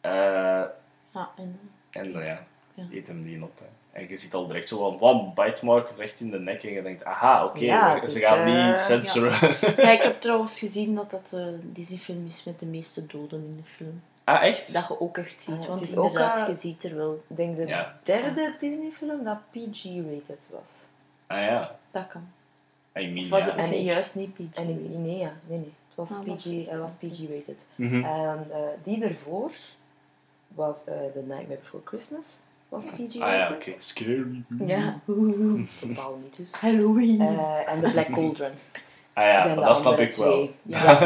[0.00, 0.68] Eh,
[1.10, 1.60] Ja, en...
[1.90, 2.84] en dan ja, Ja.
[2.90, 3.58] eet hem die op.
[3.58, 3.64] Hè.
[3.92, 6.62] En je ziet al direct zo van, wam, bite mark recht in de nek.
[6.64, 9.56] En je denkt, aha, oké, Ja, ze gaan eh, niet censoren.
[9.84, 13.56] Ja, ik heb trouwens gezien dat dat de Disney-film is met de meeste doden in
[13.56, 14.02] de film.
[14.24, 14.72] ah, echt?
[14.72, 16.96] Dat je ook echt ziet, Ah, want het is ook, inderdaad, eh, je ziet er
[16.96, 17.22] wel...
[17.28, 17.98] Ik denk de Ja.
[18.02, 20.72] derde Disney-film dat PG-rated was.
[21.26, 21.76] Ah ja.
[21.90, 22.28] Dat kan.
[22.96, 23.50] I mean, Of was ja.
[23.56, 24.40] het En ik- juist niet PG?
[24.54, 25.72] En ik, nee, ja, nee, nee.
[25.88, 27.56] Het was Ah, was- PG, hij was PG-rated.
[27.74, 28.04] Mhm.
[28.04, 29.50] En eh, die ervoor
[30.48, 32.40] was eh The Nightmare Before Christmas.
[32.68, 33.22] Was PG-rated.
[33.22, 33.72] Ah ja, oké.
[33.78, 34.42] Scary.
[34.66, 35.00] Ja.
[35.80, 36.52] Totaal niet dus.
[36.52, 37.20] Halloween.
[37.20, 38.50] Eh, en The Black Cauldron.
[39.12, 40.50] Ah ja, de dat snap ik wel.
[40.62, 40.98] Ja.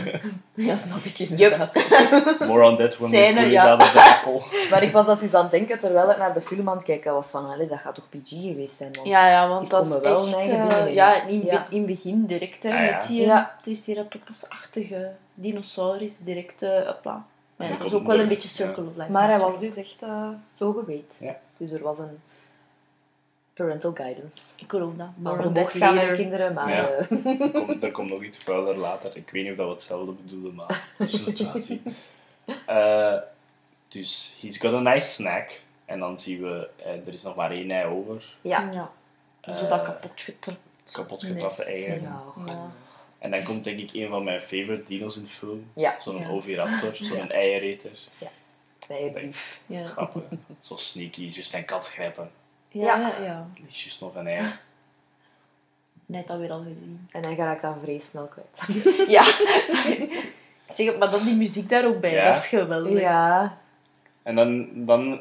[0.68, 1.74] dat snap ik inderdaad.
[2.48, 3.76] More on that when we Scène, ja.
[3.76, 4.40] down the apple.
[4.70, 6.84] Maar ik was dat dus aan het denken terwijl ik naar de film aan het
[6.84, 8.92] kijken was van, allee, dat gaat toch PG geweest zijn?
[8.92, 10.36] Want Ja, ja, want dat is wel echt...
[10.36, 11.66] eigen eh, ja, in, Ja.
[11.70, 12.96] in begin direct, hè, Ah, ja.
[12.96, 13.56] met die Ja.
[13.62, 17.24] Triceratops-achtige dinosaurus, direct, hopla.
[17.56, 19.10] Maar dat ook wel een beetje Circle of Life.
[19.10, 20.84] Maar hij was dus echt eh, zo.
[21.20, 21.38] Ja.
[21.56, 22.18] Dus er was een
[23.54, 24.42] parental guidance.
[24.56, 25.06] Ik geloof dat.
[25.16, 26.68] Maar we mocht gaan kinderen, maar...
[26.68, 26.88] Ja.
[26.88, 29.16] eh, Er komt, er komt nog iets vuiler later.
[29.16, 31.82] Ik weet niet of dat we hetzelfde bedoelen, maar we zullen het wel zien.
[32.66, 33.14] Eh,
[33.88, 35.60] dus, he's got a nice snack.
[35.84, 38.24] En dan zien we, eh, er is nog maar één ei over.
[38.40, 38.70] ja.
[38.72, 38.90] Ja.
[39.40, 40.58] Eh, Zo dat kapot getrapt.
[40.92, 41.22] Kapot
[41.64, 42.02] eieren.
[42.02, 42.70] Ja, Ja.
[43.18, 45.66] En dan komt denk ik een van mijn favorite dino's in de film.
[45.74, 45.98] Ja.
[46.00, 46.28] Zo'n Ja.
[46.28, 47.98] oviraptor, zo'n eiereter.
[48.88, 49.34] Nee, Denk,
[49.66, 49.84] Ja.
[49.86, 50.22] grappig.
[50.60, 52.30] Zo sneaky, juist een kat grijpen.
[52.68, 53.08] Ja, Ja.
[53.08, 53.24] ja.
[53.24, 53.48] ja.
[53.68, 54.44] Is juist nog een ei.
[56.06, 57.08] Net alweer al gezien.
[57.12, 58.80] En hij geraakt dan vrees snel kwijt.
[59.16, 59.24] Ja.
[60.68, 62.24] zeg, maar dan die muziek daar ook bij, Ja.
[62.24, 63.00] dat is geweldig.
[63.00, 63.58] Ja.
[64.22, 65.20] En dan, dan,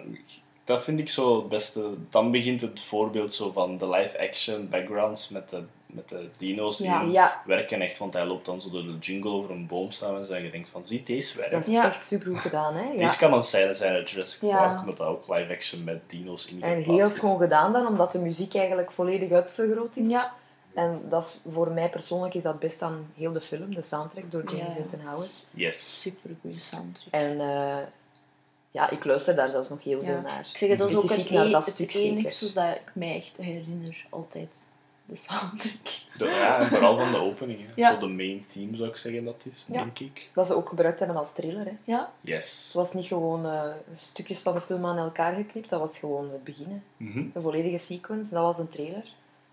[0.63, 1.93] dat vind ik zo het beste.
[2.09, 7.03] Dan begint het voorbeeld zo van de live-action backgrounds met de, met de dino's Ja.
[7.03, 7.97] die Ja, werken echt.
[7.97, 10.69] Want hij loopt dan zo door de jungle over een boom staan en je denkt
[10.69, 11.51] van, zie, deze werkt.
[11.51, 11.85] dat is Ja.
[11.85, 12.83] echt super goed gedaan, hè?
[12.91, 12.97] Ja.
[12.97, 14.57] Deze kan een scène zijn uit Jurassic Ja.
[14.57, 18.19] Park, met dat ook live-action met dino's in En heel schoon gedaan dan, omdat de
[18.19, 20.09] muziek eigenlijk volledig uitvergroot is.
[20.09, 20.33] Ja.
[20.73, 24.31] En dat is, voor mij persoonlijk is dat best aan heel de film, de soundtrack
[24.31, 24.79] door James Ja.
[24.79, 25.45] Newton Howard.
[25.51, 26.01] Yes.
[26.01, 27.07] Super goede soundtrack.
[27.13, 27.77] En eh,
[28.71, 30.05] ja, ik luister daar zelfs nog heel Ja.
[30.05, 30.47] veel naar.
[30.51, 32.55] Ik zeg, het was ook het, Specifiek naar e- dat het stuk enige zeker.
[32.55, 34.57] dat ik mij echt herinner, altijd.
[36.17, 37.69] De- ja, en vooral van de openingen.
[37.75, 37.93] Ja.
[37.93, 39.73] Zo de main theme zou ik zeggen dat is, Ja.
[39.83, 40.29] denk ik.
[40.33, 41.65] Dat ze ook gebruikt hebben als trailer.
[41.65, 41.71] Hè.
[41.83, 42.63] Ja, Yes.
[42.65, 43.63] Het was niet gewoon eh,
[43.95, 46.65] stukjes van de film aan elkaar geknipt, dat was gewoon het begin.
[46.69, 47.05] hè.
[47.05, 47.23] Mhm.
[47.33, 49.03] De volledige sequence, dat was een trailer.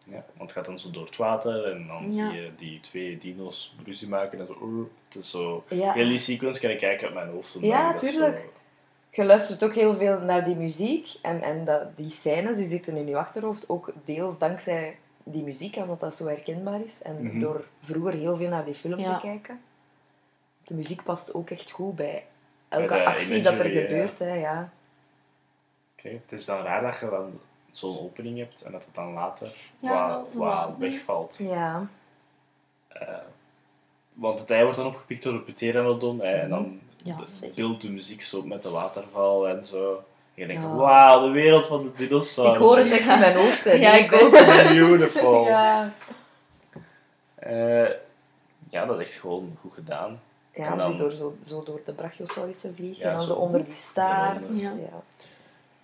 [0.07, 2.31] Ja, want het gaat dan zo door het water en dan Ja.
[2.31, 4.57] zie je die twee dino's ruzie maken en zo.
[4.63, 5.65] oeh, Het is zo...
[5.69, 5.93] Ja.
[5.93, 7.57] Heel die sequence kan ik kijken uit mijn hoofd.
[7.61, 8.37] Ja, tuurlijk.
[8.37, 8.51] zo-
[9.11, 12.97] Je luistert ook heel veel naar die muziek en, en dat, die scènes die zitten
[12.97, 17.03] in je achterhoofd ook deels dankzij die muziek, omdat dat zo herkenbaar is.
[17.03, 17.39] En Mhm.
[17.39, 19.15] door vroeger heel veel naar die film Ja.
[19.15, 19.61] te kijken.
[20.65, 22.25] De muziek past ook echt goed bij
[22.69, 23.87] elke actie dat er imagery, ja.
[23.89, 24.19] gebeurt.
[24.19, 24.73] Hè, ja.
[25.99, 29.13] Oké, Het is dan raar dat je dan zo'n opening hebt en dat het dan
[29.13, 31.37] later Ja, wat, wegvalt.
[31.39, 31.87] Ja.
[32.89, 33.09] Eh,
[34.13, 37.17] want het ei wordt dan opgepikt door de pteranodon hè, en dan Ja,
[37.55, 40.05] beeldt de muziek zo met de waterval en zo.
[40.35, 40.75] En je denkt, Ja.
[40.75, 42.53] wauw, de wereld van de dinosaurus.
[42.55, 43.65] Ik hoor het echt in mijn hoofd.
[43.65, 43.73] Hè.
[43.87, 44.31] Ja, ik ook.
[44.69, 45.45] Beautiful.
[45.47, 45.93] Ja.
[47.35, 47.89] Eh,
[48.71, 50.21] ja, dat is echt gewoon goed gedaan.
[50.55, 53.35] Ja, En dan- die door, zo, zo door de brachiosaurussen vliegen Ja, en dan zo
[53.35, 54.41] onder die staart.
[54.61, 54.71] Ja.
[54.71, 55.03] Ja.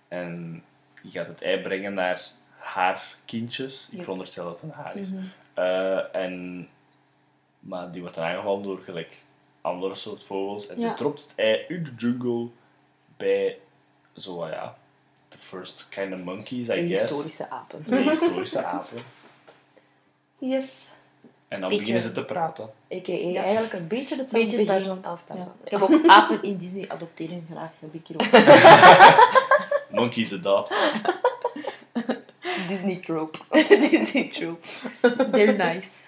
[0.07, 0.63] En
[1.01, 2.21] je gaat het ei brengen naar
[2.57, 3.87] haar kindjes.
[3.91, 4.03] Ik Ja.
[4.03, 5.09] veronderstel dat het een haar is.
[5.09, 5.23] Mhm.
[5.53, 6.67] Eh, en,
[7.59, 9.23] maar die wordt dan aangevallen door gelijk
[9.61, 10.67] andere soort vogels.
[10.67, 10.89] En Ja.
[10.89, 12.47] ze dropt het ei in de jungle
[13.17, 13.57] bij
[14.21, 14.75] zo, wat ja,
[15.27, 17.01] the first kind of monkeys, I guess.
[17.01, 17.83] Historische apen.
[17.87, 18.97] De historische apen.
[20.37, 20.85] Yes.
[21.47, 22.69] En dan Beetje- beginnen ze te praten.
[22.87, 23.41] Ja.
[23.43, 25.37] eigenlijk een beetje hetzelfde Beetje begin als Tarzan.
[25.37, 25.51] Ja.
[25.63, 28.27] Ik heb ook apen in Disney adopteren graag, heb ik hier ook.
[29.99, 30.75] Monkeys adopt.
[32.67, 33.37] Disney trope.
[33.89, 34.67] Disney trope.
[35.31, 36.07] They're nice.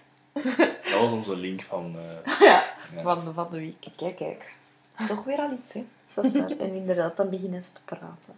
[0.90, 1.96] Dat was onze link van...
[2.26, 2.64] eh, Ja,
[2.96, 3.02] ja.
[3.02, 3.88] van de, van de week.
[3.96, 4.54] Kijk, kijk.
[5.08, 5.86] Toch weer al iets, hè?
[6.16, 6.50] Dat is waar.
[6.50, 8.36] En inderdaad, dan beginnen ze te praten.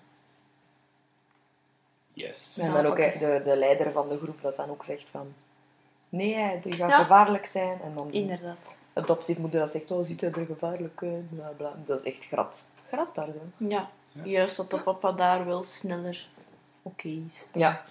[2.14, 2.58] Yes.
[2.58, 5.34] En dan ook de, de leider van de groep dat dan ook zegt van...
[6.10, 6.98] Nee, die gaat Ja.
[6.98, 7.82] gevaarlijk zijn.
[7.82, 8.80] En dan de Inderdaad.
[8.94, 11.36] adoptiefmoeder dat zegt, oh, ziet hij er gevaarlijk uit?
[11.36, 11.74] Bla, bla.
[11.86, 12.68] Dat is echt grat.
[12.88, 13.66] Grat daar zo.
[13.68, 13.90] Ja.
[14.12, 14.24] Ja.
[14.24, 16.28] Juist dat de papa daar wel sneller
[16.82, 17.50] oké is.
[17.54, 17.84] Ja.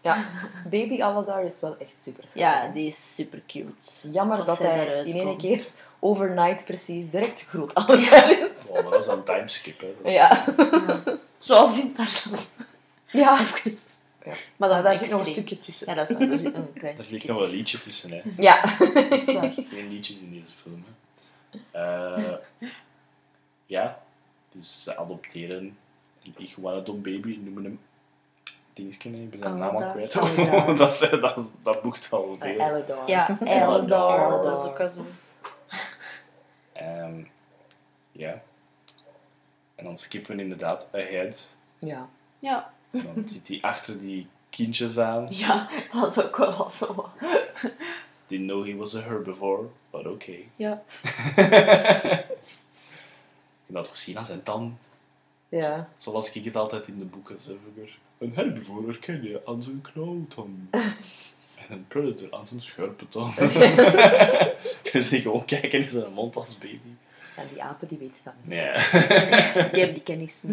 [0.00, 0.24] Ja.
[0.70, 4.10] Baby Aladar is wel echt super schattig, Ja, die is super cute.
[4.12, 5.66] Jammer dat dat hij in één keer
[6.04, 8.50] overnight precies direct groot Aladar is.
[8.68, 9.94] Oh, maar dat is een timeskip, hè.
[10.02, 10.44] Is- Ja.
[11.38, 12.38] Zoals in Tarzan.
[13.10, 13.40] Ja.
[13.40, 13.74] Even.
[14.24, 14.32] Ja.
[14.56, 15.86] Maar dan daar zit nog een stukje tussen.
[15.88, 16.30] Ja, dat is waar.
[16.30, 18.20] Er zit een klein Er zit nog een liedje tussen, hè.
[18.36, 18.76] Ja.
[18.78, 19.52] Dat is waar.
[19.68, 21.58] Geen liedjes in deze film, hè.
[22.16, 22.32] Eh,
[23.66, 23.98] ja,
[24.52, 25.76] dus ze adopteren
[26.24, 27.80] een iguanodon baby, noemen hem
[28.72, 30.12] Dingetje, nee, ik ben zijn naam al kwijt.
[30.78, 32.60] Dat, dat, dat boekt al veel.
[32.60, 33.08] Aladar.
[33.10, 34.18] Ja, Eldor.
[34.18, 34.42] Eldor.
[34.42, 35.04] Dat is ook al zo.
[36.74, 37.22] Ehm,
[38.12, 38.42] ja.
[39.74, 41.56] En dan skippen we inderdaad ahead.
[41.78, 42.08] Ja.
[42.38, 42.72] Ja.
[42.90, 45.26] Dan zit hij achter die kindjes aan.
[45.30, 47.10] Ja, dat is ook wel zo.
[48.26, 50.48] Didn't know he was a herbivore, but okay.
[50.56, 50.82] Ja.
[53.66, 54.78] Je dat toch zien aan zijn tand.
[55.48, 55.88] Ja.
[55.98, 57.56] Zoals ik het altijd in de boeken zeg.
[58.18, 60.70] Een herbivore herken je aan zijn knauwtand.
[61.68, 63.34] En een predator aan zijn scherpe tand.
[63.34, 66.78] Kun je gewoon kijken in zijn mond als baby.
[67.36, 68.54] Ja, die apen die weten dat niet.
[68.54, 68.72] Nee.
[69.72, 70.44] Die hebben die kennis.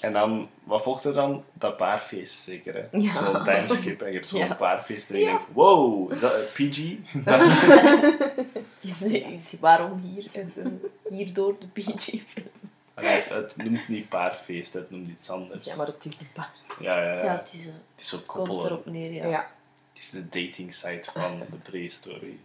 [0.00, 1.44] En dan, wat volgt er dan?
[1.52, 2.98] Dat paarfeest zeker, hè?
[2.98, 3.12] Ja.
[3.24, 4.54] Zo'n timeskip en je hebt zo'n Ja.
[4.54, 5.30] paarfeest en je Ja.
[5.30, 6.78] denkt, wow, is dat een PG?
[8.80, 10.24] Is, is, waarom hier?
[10.32, 12.46] En, en hierdoor de PG-film.
[13.02, 15.66] Hij- het noemt niet paarfeest, het noemt iets anders.
[15.66, 16.58] Ja, maar het is een paard.
[16.80, 17.24] ja, ja, ja.
[17.24, 18.64] Ja, het is, eh, Het is zo komt koppelen.
[18.72, 19.26] erop neer, ja.
[19.26, 19.46] Ja.
[19.92, 22.40] Het is de dating site van de prehistorie.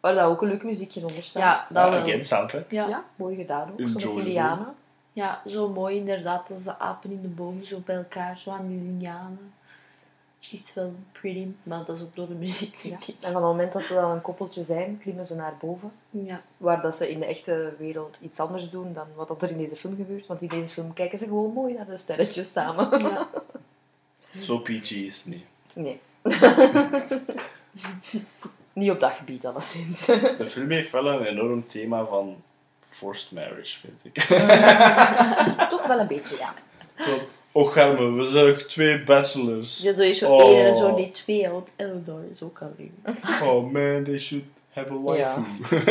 [0.00, 1.42] Waar dat ook een leuk muziekje onder staat.
[1.42, 2.00] Ja, dat Ja, wel.
[2.00, 2.70] again, soundtrack.
[2.70, 2.88] Ja.
[2.88, 4.00] Ja, mooi gedaan ook.
[4.00, 4.74] Zo met lianen.
[5.12, 8.68] Ja, zo mooi inderdaad, als de apen in de bomen zo bij elkaar, zo aan
[8.68, 9.52] die lianen.
[10.40, 12.88] Is wel pretty, maar dat is ook door de muziek, Ja.
[12.88, 13.14] denk ik.
[13.20, 15.92] En van het moment dat ze dan een koppeltje zijn, klimmen ze naar boven.
[16.10, 16.42] Ja.
[16.56, 19.58] Waar dat ze in de echte wereld iets anders doen dan wat dat er in
[19.58, 20.26] deze film gebeurt.
[20.26, 22.98] Want in deze film kijken ze gewoon mooi naar de sterretjes samen.
[23.02, 23.28] ja.
[24.42, 25.44] Zo PG is het niet.
[25.74, 26.00] Nee.
[28.72, 30.04] Niet op dat gebied, alleszins.
[30.06, 32.42] De film heeft wel een enorm thema van
[32.80, 34.22] forced marriage, vind ik.
[35.70, 36.54] Toch wel een beetje, ja.
[37.04, 37.18] Zo,
[37.58, 39.82] och Germe, we zijn twee bachelors.
[39.82, 40.42] Ja, zo is zo Oh.
[40.42, 42.72] één en zo niet twee, want Eleanor is ook al.
[43.48, 45.40] Oh man, they should have a waifu.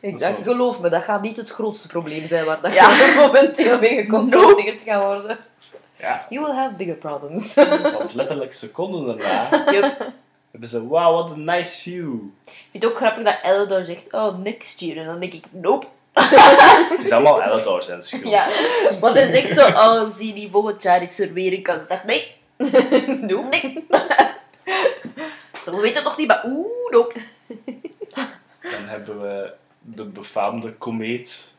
[0.00, 2.90] Ik Dat dacht, geloof me, dat gaat niet het grootste probleem zijn waar dat Ja.
[2.90, 5.38] je momenteel mee geconfronteerd gaat worden.
[5.98, 7.54] Ja, You will have bigger problems.
[7.54, 10.12] want letterlijk seconden daarna Yup.
[10.50, 12.14] hebben ze, wow, what a nice view.
[12.44, 14.96] Ik vind het ook grappig dat Eleanor zegt, oh, next year.
[14.96, 15.86] En dan denk ik, nope.
[16.96, 18.28] Het is allemaal Eleanor zijn schuld.
[18.28, 18.48] Ja.
[19.00, 21.82] Want hij zegt zo, oh, zie die volgend jaar is er weer een kans.
[21.82, 22.34] Ik dacht, nee.
[23.50, 23.86] Nee.
[25.64, 27.20] Zo, we weten het nog niet, maar oeh, nope.
[28.62, 31.52] Dan hebben we de befaamde komeet.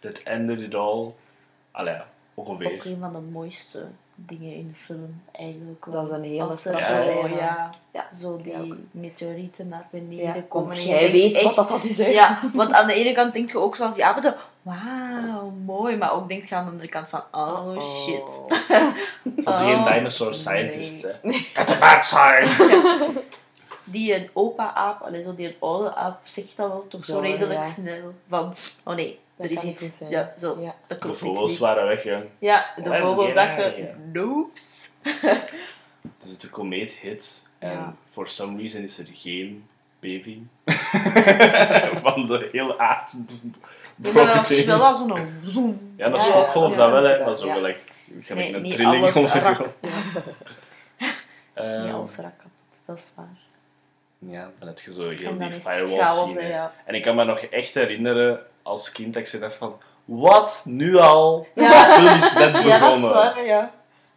[0.00, 1.12] That ended it all.
[1.70, 1.96] Allee,
[2.34, 2.86] Ook ongeveer.
[2.86, 3.86] een van de mooiste
[4.16, 5.84] dingen in de film, eigenlijk.
[5.90, 7.34] Dat is een hele straffe zo, scène.
[7.36, 8.06] ja, Ja.
[8.20, 10.68] zo die Ja, meteorieten naar beneden Ja, komen.
[10.68, 12.06] want jij weet echt- wat dat is, hè.
[12.06, 15.96] Ja, want aan de ene kant denk je ook zoals die apen zo, wauw, mooi.
[15.96, 18.46] Maar ook denk je aan de andere kant van, oh shit.
[19.44, 19.60] Was Oh.
[19.60, 21.48] geen dinosaur scientist, Nee.
[21.54, 21.60] hè.
[21.62, 22.48] It's a bad sign!
[23.86, 27.58] Die een opa-aap, alleen zo die een oude aap, zegt dat wel toch zo redelijk
[27.60, 27.64] ja.
[27.64, 28.14] snel.
[28.28, 29.96] Van, oh nee, Dat er is iets.
[29.96, 30.10] zijn.
[30.10, 30.74] Ja, zo, Ja.
[30.86, 32.24] dat De vogels waren weg, jong.
[32.38, 34.90] Ja, de vogels dachten, noops.
[36.22, 37.42] Dus de komeet hit.
[37.58, 37.94] En Ja.
[38.10, 39.68] for some reason is er geen
[40.00, 40.46] beving.
[42.04, 43.12] Van de hele aard.
[43.96, 45.94] Ja, dat was wel als zo'n zoom.
[45.96, 47.14] Ja, dat Ja, schokgolf ja, dat wel, hè.
[47.16, 47.24] ja.
[47.24, 47.54] Maar zo Ja.
[47.54, 47.82] gelijk...
[48.20, 49.38] Gelijk Nee, een niet trilling alles of zo.
[49.38, 49.56] Ja,
[51.54, 52.50] Ehm, alles rak kapot,
[52.86, 53.38] dat is waar.
[54.18, 56.46] Ja, dan heb je zo heel die is het firewall chaos, scene.
[56.46, 56.72] hè, ja.
[56.84, 59.74] En ik kan me nog echt herinneren als kind dat ik zo dacht van...
[60.04, 60.62] Wat?
[60.68, 61.46] Nu al?
[61.54, 61.68] Ja.
[61.86, 62.68] De film is net begonnen.
[62.72, 63.70] Ja, dat is waar, ja.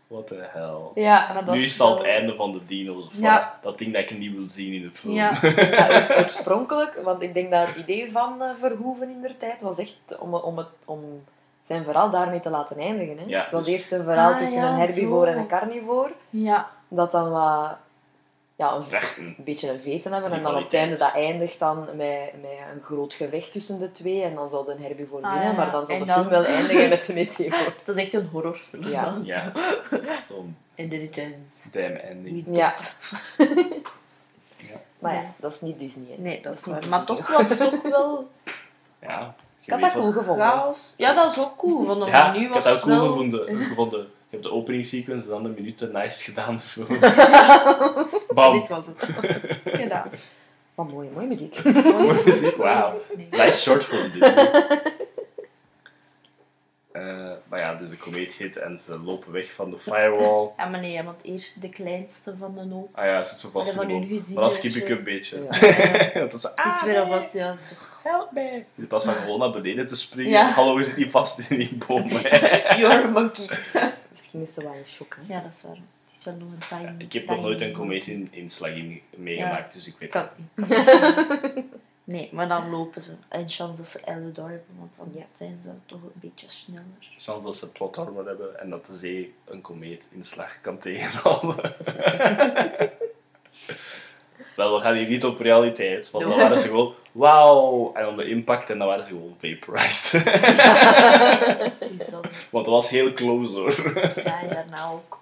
[0.07, 1.03] What the hell?
[1.03, 3.05] Ja, Maar dat nu is is het al het einde van de dino's.
[3.05, 3.59] Of Ja.
[3.61, 5.13] Dat ding dat ik niet wil zien in de film.
[5.13, 5.39] Ja.
[5.71, 9.61] Ja, oors- oorspronkelijk, want ik denk dat het idee van eh, Verhoeven in der tijd
[9.61, 11.23] was echt om, om, het, om
[11.65, 13.17] zijn verhaal daarmee te laten eindigen.
[13.17, 13.23] Hè.
[13.27, 15.31] Ja, het was dus- eerst een verhaal Ah, tussen ja, een herbivore zo.
[15.31, 17.77] en een carnivore, Ja, dat dan wat,
[18.57, 19.35] ja, een, Vechten.
[19.37, 20.31] beetje een veten hebben.
[20.31, 21.95] En dan op het einde dat eindigt dan met,
[22.41, 24.21] met een groot gevecht tussen de twee.
[24.23, 25.55] En dan zal de herbivore Ah, winnen, ja.
[25.57, 27.73] maar dan zal En de dan- film wel eindigen met de meteor.
[27.85, 28.87] dat is echt een horrorfilm.
[28.87, 29.03] Ja.
[29.03, 29.25] dan.
[29.25, 29.51] Ja.
[30.29, 31.67] Zo'n ends.
[31.71, 32.45] damn ending.
[32.49, 32.73] Ja.
[34.69, 34.81] Ja.
[34.99, 36.05] Maar ja, dat is niet Disney.
[36.15, 36.21] hè.
[36.21, 36.87] Nee, dat is niet waar.
[36.89, 38.29] Maar toch was het toch wel
[39.01, 39.35] Ja.
[39.61, 40.45] Ik had dat cool gevonden.
[40.47, 40.93] chaos.
[40.97, 41.83] Ja, dat is ook cool.
[41.83, 43.05] Van de Ja, nu ik was had dat cool wel...
[43.07, 43.55] gevonden.
[43.65, 44.07] gevonden.
[44.29, 46.87] Ik heb de opening sequence en dan de minuten nice gedaan, de film.
[46.87, 48.65] Dit Bam.
[48.67, 49.07] was het.
[49.81, 50.09] Gedaan.
[50.75, 51.63] Wat mooie, mooie muziek.
[51.63, 53.01] Mooie muziek, wauw.
[53.17, 53.27] Nee.
[53.31, 54.33] Nice short film, dit.
[56.91, 60.49] Eh, maar ja, dus de komeet hit en ze lopen weg van de firewall.
[60.57, 62.89] Ja, maar nee, want eerst de kleinste van de hoop.
[62.95, 64.07] Ah ja, ze zit zo vast in boom.
[64.07, 65.47] gezien Maar dat dat skip ik je- een beetje.
[65.51, 66.19] Ja.
[66.19, 67.55] dat is zo, Zit ah, weer alvast, ja.
[67.59, 68.63] Zo, help me.
[68.75, 70.31] In plaats van gewoon naar beneden te springen.
[70.31, 70.49] Ja.
[70.49, 72.09] Hallo, we zitten niet vast in die boom.
[72.09, 73.47] You're a monkey.
[74.17, 75.15] Misschien is ze wel een shock.
[75.15, 75.33] Hè.
[75.33, 75.75] Ja, dat is waar.
[75.75, 76.95] Het is wel nog een time.
[77.03, 78.29] Ik heb nog nooit een komeet in,
[79.15, 80.67] meegemaakt, dus ik weet Kan het.
[80.69, 81.65] niet.
[82.03, 83.15] Nee, maar dan lopen ze.
[83.27, 85.25] En chance dat ze Eleanor hebben, want dan Ja.
[85.37, 86.83] zijn ze toch een beetje sneller.
[87.17, 91.73] Chance dat ze plotarmen hebben en dat de zee een komeet in slag kan tegenhouden.
[94.57, 98.17] Wel, we gaan hier niet op realiteit, want dan waren ze gewoon wauw, en dan
[98.17, 100.23] de impact en dan waren ze gewoon vaporized.
[102.49, 103.73] Want dat was heel close hoor.
[104.23, 105.19] ja, en daarna ook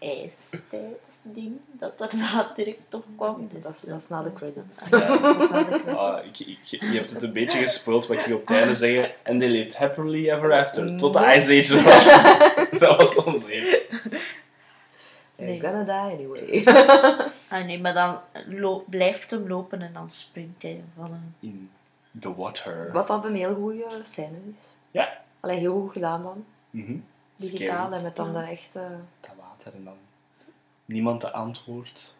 [0.00, 3.48] ijstijd-ding, dat daarna direct toch kwam.
[3.52, 4.88] Dus Dat is- dat is na de credits.
[4.90, 5.96] Ja, dat is na de credits.
[5.98, 9.10] Ah, ik, ik, je hebt het een beetje gespoild wat ik op het einde zeggen.
[9.22, 10.96] En they lived happily ever after.
[10.96, 12.04] Tot de Ice Age er was.
[12.80, 13.82] dat was zeker.
[15.36, 15.56] Nee.
[15.56, 16.64] You're gonna die anyway.
[17.48, 18.18] Ah nee, maar dan
[18.88, 21.34] blijft hem lopen en dan springt hij van een...
[21.40, 21.70] In
[22.20, 22.92] the water.
[22.92, 24.54] Wat dat een heel goede scène is.
[24.90, 25.20] Ja.
[25.40, 26.44] Alleen heel goed gedaan dan.
[26.70, 26.96] Mhm.
[27.36, 27.92] Digitaal Scary.
[27.92, 28.40] en met dan Ja.
[28.40, 28.80] de echte...
[29.20, 29.96] Dat water en dan
[30.84, 32.14] niemand te antwoord.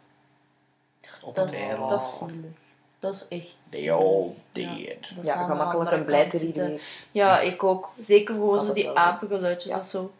[1.22, 1.90] Op Dat het is, eiland.
[1.90, 2.50] dat is zielig.
[2.98, 4.68] Dat is echt They all dead.
[4.78, 6.46] Ja, dat is Ja, de gemakkelijk kant zitten.
[6.46, 6.80] iedereen.
[7.10, 7.90] Ja, ik ook.
[8.00, 9.76] Zeker gewoon Dat zo die apengeluidjes Ja.
[9.76, 10.12] dat zo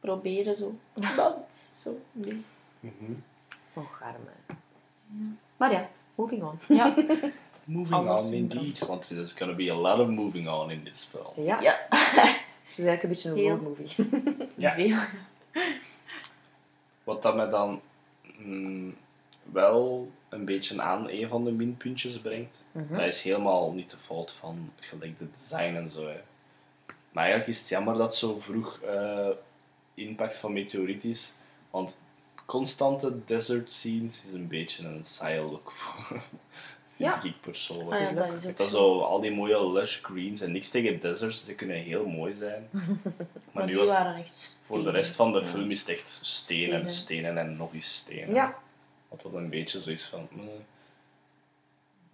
[0.00, 0.74] proberen zo.
[1.16, 1.36] Dat,
[1.78, 2.00] zo.
[2.12, 2.44] Nee.
[2.80, 3.12] Mhm.
[3.74, 4.60] Oh, arme.
[5.56, 6.58] Maar ja, moving on.
[6.68, 6.94] Ja.
[7.64, 8.78] Moving on in indeed.
[8.78, 11.46] Want there's gonna be a lot of moving on in this film.
[11.46, 11.86] Ja, Ja.
[11.88, 14.08] het is eigenlijk een beetje een road movie.
[14.64, 14.74] Ja.
[14.74, 14.96] Veel.
[17.04, 17.80] Wat dat mij dan
[18.38, 18.94] mm,
[19.42, 22.64] wel een beetje aan een van de minpuntjes brengt.
[22.72, 22.94] Mhm.
[22.96, 26.06] Dat is helemaal niet de fout van gelijk de design en zo.
[26.06, 26.20] Hè.
[27.12, 29.28] Maar eigenlijk is het jammer dat zo vroeg eh,
[29.94, 31.32] impact van meteoriet is.
[31.76, 32.00] Want
[32.46, 36.04] constante desert scenes is een beetje een saaie look voor.
[36.08, 36.20] Vind
[37.10, 37.22] Ja.
[37.22, 37.90] ik persoonlijk.
[37.90, 39.00] Ah ja, dat is ook zo.
[39.00, 42.68] al die mooie lush greens en niks tegen deserts, die kunnen heel mooi zijn.
[42.70, 42.82] Maar,
[43.52, 45.46] Maar nu die was waren echt voor de rest van de Ja.
[45.46, 46.92] film is het echt stenen, Stenen.
[46.92, 48.34] stenen en nog eens stenen.
[48.34, 48.58] Ja,
[49.08, 50.28] Wat dat een beetje zo is van.
[50.32, 50.38] eh,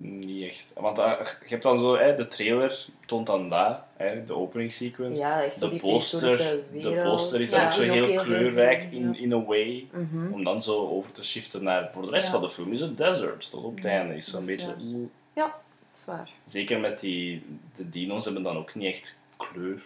[0.03, 0.65] niet echt.
[0.75, 5.21] Want eh, je hebt dan zo, hè, de trailer toont dan dat, hè, de openingssequence.
[5.21, 6.37] ja echt zo de die poster,
[6.73, 9.19] de poster is Ja, ook zo is ook heel heel kleurrijk in, ja.
[9.21, 9.87] in a way.
[9.93, 10.33] Mhm.
[10.33, 11.91] Om dan zo over te shiften naar.
[11.93, 12.33] Voor de rest Ja.
[12.33, 13.51] van de film is het desert.
[13.51, 14.67] Tot op het Ja, einde is zo'n dat is beetje.
[14.75, 15.09] waar.
[15.33, 15.55] Ja,
[15.93, 16.31] zwaar.
[16.47, 17.45] Zeker met die.
[17.77, 19.83] De dino's hebben dan ook niet echt kleur.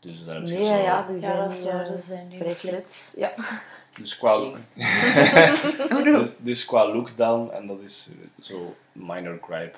[0.00, 0.74] Dus dan heb je Nee, zo.
[0.74, 2.74] ja, die Ja, zijn dat is waar, eh, zijn die vrij flits.
[2.74, 3.14] flits.
[3.16, 3.32] Ja.
[3.98, 4.38] Dus qua,
[6.04, 9.76] dus, dus qua look dan, en dat is eh, zo minor gripe,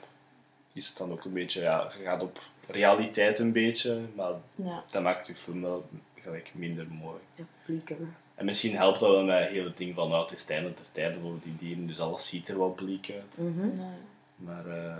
[0.72, 4.82] is het dan ook een beetje, ja, je gaat op realiteit een beetje, maar Ja.
[4.90, 5.88] dat maakt je film wel
[6.22, 7.18] gelijk minder mooi.
[7.34, 7.96] ja blieker.
[8.34, 10.92] En misschien helpt dat wel met het hele ding van, nou, het is tijden ter
[10.92, 13.38] tijden voor die dieren, dus alles ziet er wel bleek uit.
[13.38, 13.80] Mhm.
[14.36, 14.96] Maar eh,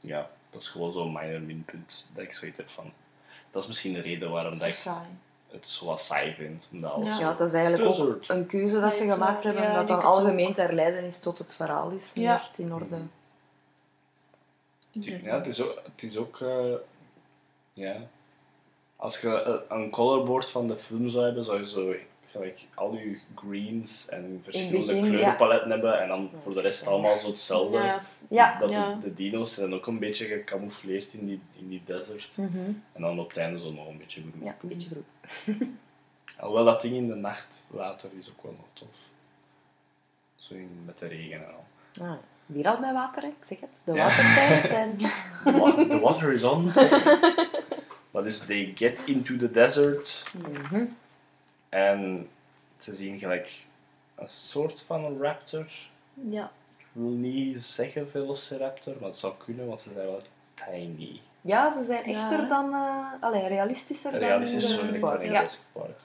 [0.00, 2.92] ja, dat is gewoon zo'n minor minpunt, dat ik zoiets heb van,
[3.50, 5.06] dat is misschien de reden waarom dat ik saai.
[5.50, 6.68] Het zo wat saai vind.
[6.72, 7.18] Omdat alles Ja.
[7.18, 10.02] Ja, dat is eigenlijk ook een keuze dat ze gemaakt zo, hebben, ja, dat dan
[10.02, 12.34] algemeen te herleiden is tot het verhaal is niet Ja.
[12.34, 12.96] echt in orde.
[14.90, 16.74] Ja, het is ook, het is ook eh,
[17.72, 17.96] ja.
[18.96, 21.94] Als je eh, een colorboard van de film zou hebben, zou je zo
[22.30, 25.08] gelijk al je greens en verschillende begin, ja.
[25.08, 27.76] kleurenpaletten hebben en dan voor de rest allemaal zo hetzelfde.
[27.78, 28.02] Ja.
[28.28, 28.58] Ja.
[28.58, 28.94] Dat Ja.
[28.94, 32.36] de, de dino's zijn ook een beetje gecamoufleerd in die, in die desert.
[32.36, 32.58] Mhm.
[32.92, 34.44] En dan op het einde zo nog een beetje groen.
[34.44, 35.78] Ja, een beetje groen.
[36.40, 38.88] Alhoewel dat ding in de nacht water is ook wel nog tof.
[40.36, 41.64] Zo in, met de regen en al.
[42.06, 43.28] Ah, weer al bij water, hè?
[43.28, 43.70] ik zeg het.
[43.84, 44.04] De Ja.
[44.04, 44.98] watercijfers zijn...
[44.98, 45.10] The
[45.60, 46.64] wa- the water is on.
[48.10, 50.24] Maar dus they get into the desert.
[50.32, 50.84] Mhm.
[51.68, 52.28] En
[52.78, 53.66] ze zien gelijk
[54.14, 55.66] een soort van een raptor.
[56.14, 56.50] Ja.
[56.78, 60.22] Ik wil niet zeggen velociraptor, maar het zou kunnen, want ze zijn wel
[60.54, 61.20] tiny.
[61.40, 62.14] Ja, ze zijn Ja.
[62.22, 62.72] echter dan...
[62.74, 65.48] eh allee, realistischer dan Realistisch in zo Jurassic Ja.
[65.72, 65.98] Park.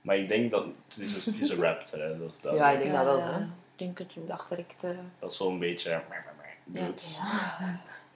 [0.00, 2.18] Maar ik denk dat het is, het is een raptor, hè.
[2.18, 3.38] Dat, is, dat, Ja, ik denk dat wel, Ja, hè.
[3.40, 4.08] Ik denk het.
[4.26, 4.84] Dat werkt...
[4.84, 6.86] eh, dat is zo'n beetje Ja.
[6.86, 7.20] doet.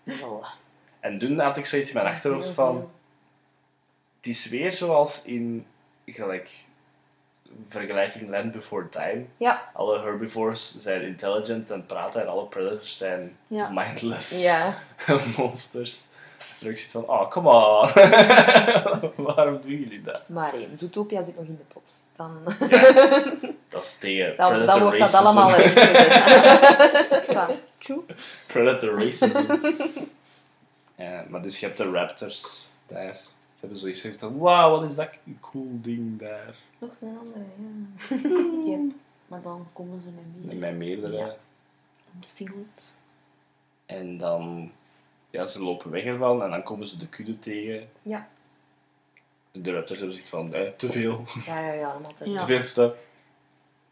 [1.01, 2.91] En toen had ik zoiets in mijn achterhoofd van,
[4.17, 5.67] het is weer zoals in
[6.07, 6.51] gelijk
[7.67, 9.25] vergelijking Land Before Time.
[9.37, 9.71] Ja.
[9.73, 13.69] Alle herbivores zijn intelligent en praten en alle predators zijn Ja.
[13.71, 14.79] mindless Ja.
[15.37, 16.07] monsters.
[16.61, 17.89] En ik zoiets van, oh, come on.
[19.27, 20.23] Waarom doen jullie dat?
[20.29, 21.93] Maar één, Zootopia zit nog in de pot.
[22.17, 22.39] Dan,
[23.69, 25.51] dat is tegen dan, predator dan wordt dat allemaal
[27.79, 28.03] Tjoe.
[28.47, 29.53] Predator racism.
[30.97, 33.21] ja, maar dus je hebt de raptors daar.
[33.65, 36.55] Ze hebben zoiets gezegd van, wauw, wat is dat een cool ding daar.
[36.79, 38.71] Nog een andere, ja.
[38.71, 38.93] Yep.
[39.29, 40.57] Maar dan komen ze met Met meer.
[40.57, 41.17] mij meerdere.
[41.17, 41.37] Ja.
[42.15, 43.01] Omsingeld.
[43.87, 44.71] En dan,
[45.31, 47.89] ja, ze lopen weg ervan en dan komen ze de kudde tegen.
[48.03, 48.29] Ja.
[49.53, 51.25] De raptors hebben zoiets van, eh, te veel.
[51.47, 52.39] Ja, ja, ja, allemaal te- Ja.
[52.39, 52.97] Te veel stuff.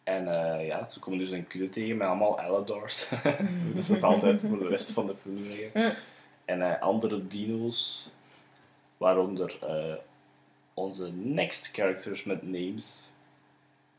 [0.03, 3.09] En eh, ja, ze komen dus een kudde tegen met allemaal Aladars.
[3.75, 5.37] dat is het altijd voor de rest van de film.
[5.75, 5.93] Mm.
[6.45, 8.11] En eh, andere dino's,
[9.03, 9.95] waaronder eh,
[10.75, 13.13] onze next characters met names.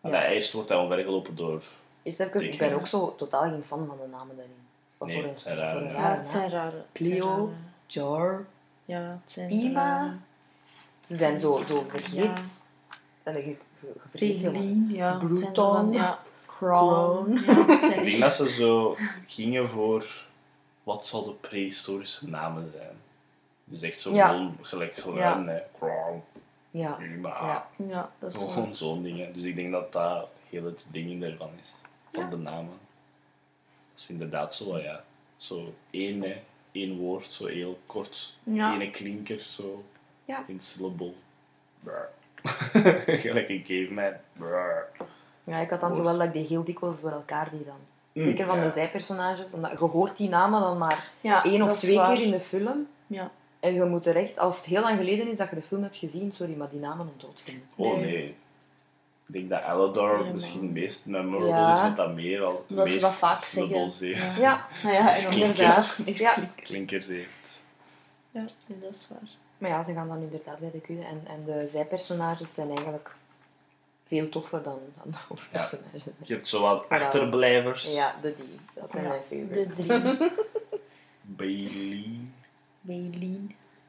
[0.01, 0.27] En Ja.
[0.27, 1.63] eerst wordt hij omvergelopen door...
[2.03, 4.55] Eerst even, ik ben ook zo totaal geen fan van de namen daarin.
[4.97, 5.87] Wat Nee, voor een, het zijn rare.
[5.87, 6.75] Ja, het zijn rare.
[6.75, 7.53] het Cleo.
[7.87, 8.45] Jar.
[8.85, 10.17] Ja, het zijn Ima.
[11.07, 12.65] Ze zijn zo, zo vergeet.
[13.23, 13.33] Ja.
[13.33, 13.57] En.
[14.11, 15.19] Pegelin, ja.
[15.19, 15.91] het Bruton.
[15.91, 16.19] Ja.
[16.45, 17.31] Crown.
[17.67, 18.95] Het Ik denk dat ze zo
[19.27, 20.25] gingen voor...
[20.83, 22.97] Wat zal de prehistorische namen zijn?
[23.73, 24.49] Dus echt zo Ja.
[24.61, 25.43] gelijk gewoon, Ja.
[25.45, 25.59] hè.
[25.77, 26.23] Crown,
[26.71, 26.97] Ja.
[27.21, 27.67] Ja.
[27.87, 29.33] Ja, dat is Gewoon zo'n dingen.
[29.33, 31.73] Dus ik denk dat dat heel het ding ervan is.
[32.11, 32.29] Van Ja.
[32.29, 32.77] de namen.
[33.93, 35.03] Dat is inderdaad zo, ja.
[35.37, 38.37] Zo één, hè, één woord, zo heel kort.
[38.43, 38.73] Ja.
[38.73, 39.83] Ene klinker, zo.
[40.25, 40.43] Ja.
[40.47, 41.13] In syllable.
[41.79, 42.09] Brr.
[43.23, 44.13] Gelijk een caveman.
[44.33, 44.87] Brr.
[45.43, 47.77] Ja, ik had dan zo wel dat ik die heel dikwijls door elkaar die dan.
[48.11, 48.63] Mm, Zeker van ja.
[48.63, 49.53] de zijpersonages.
[49.53, 52.87] Omdat je hoort die namen dan maar Ja, één of twee keer in de film.
[53.07, 53.31] Ja.
[53.63, 55.81] En je moet er echt, als het heel lang geleden is dat je de film
[55.83, 57.09] hebt gezien, sorry, maar die namen
[57.45, 57.75] niet.
[57.77, 58.35] Oh Nee.
[59.27, 61.75] Ik denk dat Aladar misschien het meest memorable Ja.
[61.75, 63.89] is, wat dat meer al ze meer dat vaak zeggen.
[63.99, 64.35] heeft.
[64.37, 65.99] Ja, Nou ja, en Klinkers.
[65.99, 66.37] inderdaad.
[66.37, 66.49] Ja.
[66.55, 67.61] Klinkers heeft.
[68.31, 69.29] Ja, dat is waar.
[69.57, 71.03] maar ja, ze gaan dan inderdaad bij de kudde.
[71.03, 73.15] En, en de zijpersonages zijn eigenlijk
[74.05, 76.11] veel toffer dan, dan de hoofdpersonage.
[76.21, 77.93] Je hebt zo wat achterblijvers.
[77.93, 78.59] Ja, de die.
[78.73, 79.85] Dat zijn Ja, mijn De favorites.
[79.85, 80.31] drie.
[81.37, 82.09] Bailey,
[82.83, 83.39] Bailey,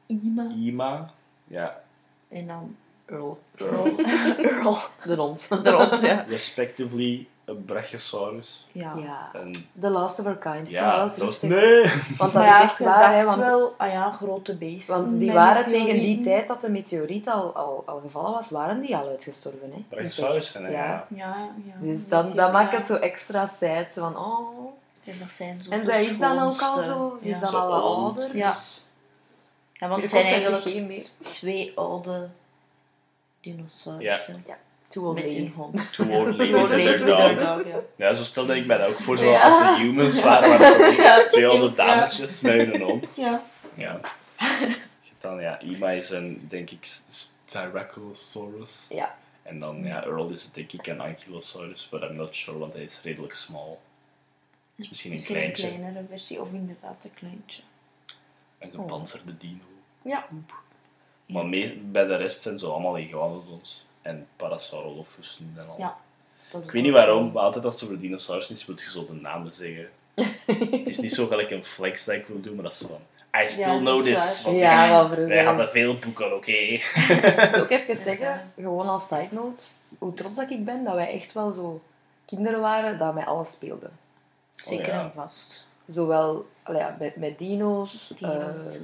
[0.05, 1.11] Ima Ima.
[1.47, 1.81] Ja,
[2.27, 2.75] en dan
[3.05, 3.39] Earl.
[3.55, 3.85] Earl.
[4.51, 4.77] Earl.
[5.03, 5.49] De hond.
[5.63, 6.25] De rond, ja.
[6.27, 8.67] respectively een Brachiosaurus.
[8.71, 8.93] Ja.
[8.95, 9.29] Ja.
[9.33, 10.67] En The Last of Her Kind.
[10.67, 11.39] Ik ja, dat dat wel was...
[11.39, 11.61] triestig.
[11.61, 11.81] Nee!
[12.17, 13.23] Want dat Maar ja, is echt waar, hè.
[13.23, 14.95] Want, wel, ah ja, grote beesten.
[14.95, 18.81] want die waren tegen die tijd dat de meteoriet al, al, al gevallen was, waren
[18.81, 19.71] die al uitgestorven.
[19.71, 19.83] Hè?
[19.89, 20.69] Brachiosaurus, hè, ja.
[20.69, 21.07] ja.
[21.07, 21.73] Ja, ja.
[21.79, 23.93] Dus dan, dat maakt het zo extra sad.
[23.93, 24.73] Van, oh.
[25.03, 27.17] En, dat zijn zo En zij is dan ook al zo.
[27.21, 28.17] Ze is dan Zo al wat oud.
[28.17, 28.37] ouder.
[28.37, 28.51] Ja.
[28.51, 28.81] Dus
[29.79, 31.05] Ja, want het binnenkort zijn er eigenlijk geen meer.
[31.33, 32.29] twee oude
[33.41, 34.45] dinosaurussen.
[34.89, 35.55] Two old Met een ladies.
[35.55, 35.93] hond.
[35.93, 37.05] Two old Two ladies old and their
[37.35, 37.65] dog.
[37.67, 37.79] ja.
[37.95, 39.17] Ja, zo stelde ik mij dat ook voor.
[39.17, 39.41] Zo, Ja.
[39.41, 41.71] Als ze humans waren, waren ze Ja, twee oude ja.
[41.85, 43.15] dametjes met hun hond.
[43.15, 43.43] Ja.
[43.75, 43.99] Ja.
[45.19, 46.87] Dan, ja, Ima is een, denk ik,
[47.45, 48.85] Styracosaurus.
[48.89, 49.15] Ja.
[49.43, 52.83] En dan, ja, Earl is denk ik een Ankylosaurus, but I'm not sure, want hij
[52.83, 53.77] is redelijk small.
[54.75, 55.67] is misschien een Misschien een kleintje.
[55.77, 57.61] kleinere versie, of inderdaad een kleintje.
[58.59, 59.63] Een gepantserde dino.
[60.01, 60.25] Ja.
[61.25, 65.75] Maar mee, bij de rest zijn ze allemaal iguanodons en parasaurolophussen en al.
[65.77, 65.95] Ja.
[66.51, 68.89] Dat is Ik weet niet waarom, maar altijd als het over dinosaurus is, moet je
[68.89, 69.89] zo de namen zeggen.
[70.45, 72.99] het is niet zo gelijk een flex dat ik wil doen, maar dat is van...
[73.43, 74.43] I still dat know is this.
[74.43, 75.45] want Ja, wel Wij vroeger.
[75.45, 76.51] hadden veel boeken, oké.
[76.51, 79.63] Ik wil ook even zeggen, gewoon als side note,
[79.97, 81.81] hoe trots dat ik ben dat wij echt wel zo
[82.25, 83.91] kinderen waren dat met alles speelden.
[84.55, 85.03] Zeker Oh, ja.
[85.03, 85.67] en vast.
[85.85, 88.75] Zowel ja, met, met dino's, Dino's.
[88.75, 88.81] eh.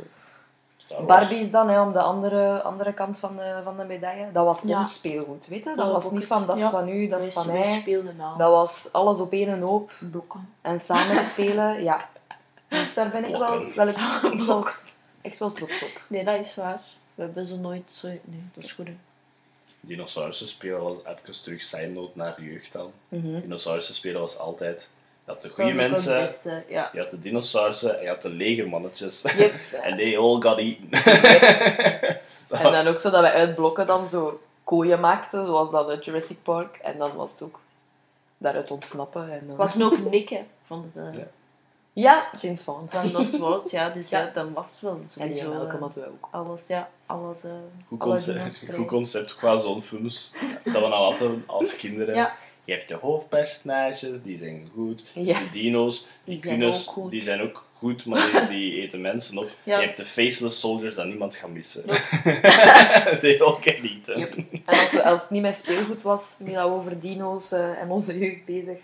[1.07, 4.31] Barbies dan, hè, om de andere, andere kant van de, van de medaille.
[4.31, 4.79] Dat was Ja.
[4.79, 5.65] ons speelgoed, weet je?
[5.65, 6.27] Dat Dat was niet het.
[6.27, 6.69] van dat is Ja.
[6.69, 7.83] van u, dat is van mij.
[8.37, 10.49] Dat was alles op één hoop blokken.
[10.61, 12.09] en samen spelen, ja.
[12.67, 14.65] Dus daar ben ik wel, wel, echt, wel,
[15.21, 16.01] echt wel trots op.
[16.07, 16.81] Nee, dat is waar.
[17.15, 18.07] We hebben ze nooit zo...
[18.07, 18.87] Nee, dat is goed.
[18.87, 18.95] hè.
[19.79, 22.91] Dinosaurussen spelen was even terug side note naar jeugd dan.
[23.07, 23.39] Mhm.
[23.41, 24.89] Dinosaurussen spelen was altijd...
[25.25, 26.89] Je had de Dat goede het mensen, beste, ja.
[26.93, 29.21] je had de dinosaurussen en je had de legermannetjes.
[29.21, 29.53] Yep.
[29.83, 30.89] En they all got eaten.
[32.63, 36.05] En dan ook zo dat wij uit blokken dan zo kooien maakten, zoals dat uit
[36.05, 36.77] Jurassic Park.
[36.77, 37.59] En dan was het ook
[38.37, 39.31] daaruit ontsnappen.
[39.31, 39.55] En dan...
[39.55, 41.09] Wat ook nikken van de...
[41.13, 41.27] Ja.
[41.93, 42.29] Ja,
[42.65, 42.91] Bond.
[42.91, 43.89] Van dat woord, ja.
[43.89, 44.19] Dus Ja.
[44.19, 45.49] ja, dan was het wel En die sowieso...
[45.49, 46.27] melken eh, hadden we ook.
[46.31, 46.89] alles, ja.
[47.05, 47.43] Alles...
[47.43, 47.51] eh
[47.87, 50.33] Goed concept, goed concept qua zo'n films.
[50.63, 52.15] Dat we nou hadden als kinderen.
[52.15, 52.35] Ja.
[52.71, 55.05] Je hebt de hoofdpersonages, die zijn goed.
[55.13, 55.39] Ja.
[55.39, 59.49] De dino's, die, Die ook die zijn ook goed, maar die, die eten mensen op.
[59.63, 59.79] Ja.
[59.79, 61.83] Je hebt de faceless soldiers dat niemand gaat missen.
[63.81, 64.05] Eat.
[64.05, 64.13] hè.
[64.13, 64.33] Yep.
[64.65, 67.81] En als, we, als het niet met speelgoed was, nu dat we over dino's eh,
[67.81, 68.79] en onze jeugd bezig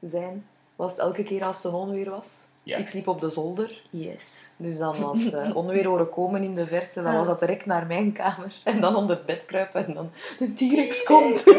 [0.00, 2.28] zijn, was het elke keer als het een onweer was.
[2.64, 2.76] Ja.
[2.76, 3.82] Ik sliep op de zolder.
[3.90, 4.52] Yes.
[4.56, 7.18] Dus dan was het onweer horen komen in de verte, dan Ah.
[7.18, 8.54] was dat direct naar mijn kamer.
[8.64, 11.44] En dan onder het bed kruipen en dan de T-Rex komt.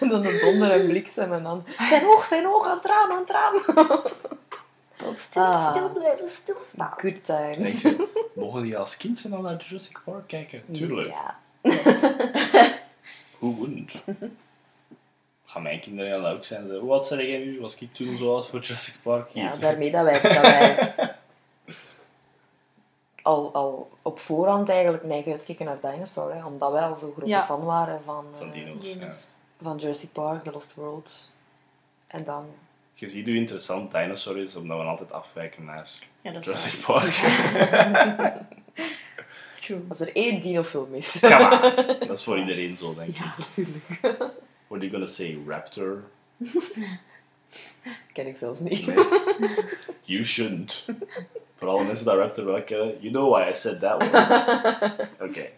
[0.00, 3.10] En dan de donder en bliksem en dan zijn oog, zijn oog, aan het raam,
[3.10, 3.54] aan het raam.
[4.96, 5.70] Dan stil, Ah.
[5.70, 6.92] stil blijven, stilstaan.
[6.96, 7.80] Good times.
[7.82, 10.62] denk je, mogen die als kind dan al naar Jurassic Park kijken?
[10.72, 11.08] Tuurlijk.
[11.08, 11.36] Ja.
[13.38, 13.90] Who wouldn't?
[15.52, 16.68] Gaan mijn kinderen dan ook zijn?
[16.68, 17.60] Zo, Wat zei jij nu?
[17.60, 19.28] Was ik toen zo was voor Jurassic Park?
[19.32, 19.42] Hier.
[19.42, 20.94] ja, daarmee dat wij, dat wij
[23.22, 26.34] al, al op voorhand eigenlijk neigen uitkijken naar Dinosaur.
[26.34, 27.44] Hè, omdat wij al zo grote Ja.
[27.44, 28.84] fan waren van, Van eh, dino's.
[28.98, 29.12] Ja.
[29.62, 31.30] Van Jurassic Park, The Lost World.
[32.06, 32.46] En dan...
[32.94, 35.90] Je ziet hoe interessant dinosaur is, omdat we altijd afwijken naar
[36.20, 36.80] Ja, dat Jurassic.
[36.84, 37.14] Park.
[39.60, 39.80] True.
[39.88, 41.22] Als er één dinofilm is.
[41.22, 41.30] On.
[42.08, 43.16] Dat is voor iedereen zo, denk ik.
[43.16, 43.84] Ja, natuurlijk.
[44.72, 45.38] What are you gonna say?
[45.46, 46.02] Raptor?
[48.12, 48.86] Ken ik zelfs niet.
[48.86, 49.04] Nee.
[50.02, 50.84] You shouldn't.
[51.56, 55.08] Voor alle mensen die Raptor wel kennen, you know why I said that one.
[55.28, 55.48] Oké.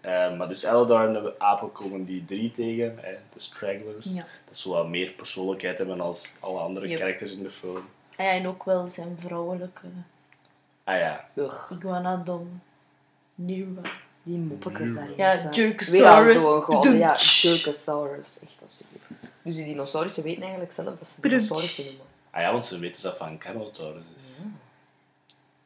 [0.00, 4.06] Eh, maar dus Eldar en de apen komen die drie tegen, hè, de Stragglers.
[4.06, 4.26] Ja.
[4.48, 6.98] Dat ze wat meer persoonlijkheid hebben als alle andere Yep.
[6.98, 7.84] characters in de film.
[8.16, 9.86] Ah ja, en ook wel zijn vrouwelijke
[10.84, 12.60] Ah ja, Ugh, iguanodon.
[13.34, 13.80] Nieuwe.
[14.26, 15.16] Die moppetjes daar.
[15.16, 15.50] Ja.
[15.50, 16.98] Jerkosaurus.
[16.98, 17.16] Ja.
[17.18, 18.38] Jerkosaurus.
[18.42, 19.30] Echt, dat is super.
[19.42, 22.04] Dus die dinosaurussen weten eigenlijk zelf dat ze dinosaurussen noemen.
[22.30, 24.22] ah ja, want ze weten zelf van Carnotaurus is.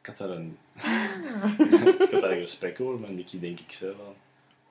[0.01, 0.57] Ik had daar een,
[1.99, 4.13] ik had daar een gesprek over met Nicky, denk ik zo van,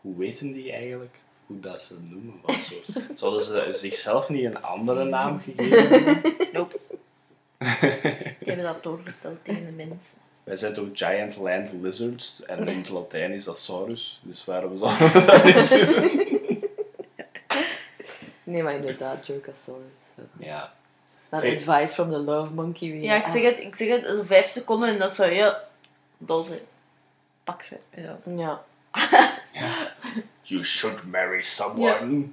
[0.00, 1.18] hoe weten die eigenlijk
[1.50, 2.34] hoe dat ze noemen?
[2.42, 2.86] Wat soort?
[3.20, 6.48] Zouden ze zichzelf niet een andere naam gegeven hebben?
[6.52, 6.78] Nope.
[8.38, 10.20] Ik heb dat doorverteld tegen de mensen.
[10.44, 14.78] Wij zijn toch giant land lizards en in het Latijn is dat saurus, dus waarom
[14.78, 16.68] zouden we dat niet doen?
[18.42, 19.84] Nee, maar inderdaad, Jerkosaurus.
[20.38, 20.72] Ja,
[21.30, 23.02] Zeg- advice from the love monkey weer.
[23.02, 25.56] Ja, ik zeg het, ik zeg het, zo vijf seconden en dat zou je
[26.18, 26.58] dol zijn.
[27.44, 27.76] Pak ze.
[27.94, 28.18] Ja.
[28.24, 28.62] Ja.
[30.42, 32.24] you should marry someone.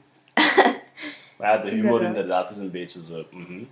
[1.37, 2.05] Maar ja, de humor Inderdaad.
[2.05, 3.25] inderdaad is een beetje zo...
[3.31, 3.63] mhm.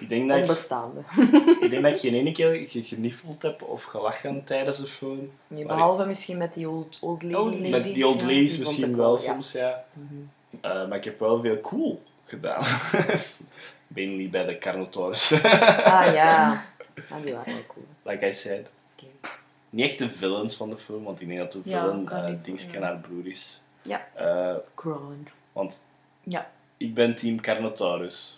[0.00, 1.00] Ik, denk dat ik, Onbestaande.
[1.60, 5.30] ik denk dat ik geen ene keer ge- geniffeld heb of gelachen tijdens een film.
[5.46, 7.70] Nee, behalve misschien met die old, old ladies.
[7.70, 8.26] Met die old ja.
[8.26, 9.32] ladies Die misschien ik wel wel, ja.
[9.32, 9.84] soms, ja.
[9.92, 10.14] Mhm.
[10.60, 12.64] Eh, maar ik heb wel veel cool gedaan.
[13.86, 15.32] Mainly bij de Carnotaurus.
[15.32, 16.64] Ah ja.
[17.10, 17.84] Ah, die waren wel cool.
[18.02, 18.66] like I said.
[19.70, 22.26] Niet echt de villains van de film, want ik denk dat de Ja, villain eh
[22.28, 22.84] niet, Dingske ja.
[22.84, 23.60] haar broer is.
[23.82, 24.06] Ja.
[24.14, 25.28] Eh, Cron.
[25.52, 25.80] want
[26.22, 26.50] Ja.
[26.76, 28.35] ik ben team Carnotaurus.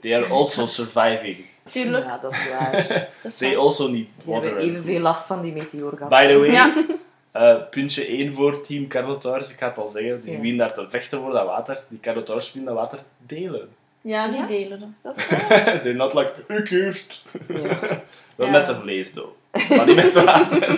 [0.00, 1.44] They are also surviving.
[1.70, 2.04] Tuurlijk.
[2.04, 2.70] Ja, dat is waar.
[3.22, 3.58] Dat is They waar.
[3.64, 4.44] also need Die water.
[4.44, 6.08] hebben and evenveel last van die meteor gehad.
[6.08, 6.84] By the way, Ja.
[7.32, 10.20] eh, puntje 1 voor Team Carnotaurus, ik ga het al zeggen.
[10.22, 10.38] Die Ja.
[10.38, 11.82] beginnen daar te vechten voor dat water.
[11.88, 13.68] Die Carnotaurus willen dat water delen.
[14.00, 14.46] Ja, die Ja?
[14.46, 14.88] delen dat.
[15.02, 15.64] Dat is waar.
[15.64, 17.22] They're not like, ik eerst.
[17.48, 18.02] Ja.
[18.36, 18.52] Wel Ja.
[18.52, 19.30] met de vlees, though.
[19.76, 20.76] Maar niet met water.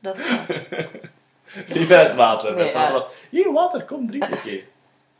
[0.00, 0.46] Dat is waar.
[1.74, 2.48] niet met het water.
[2.48, 4.64] Met Nee, het water was, hier water, kom drink een keer.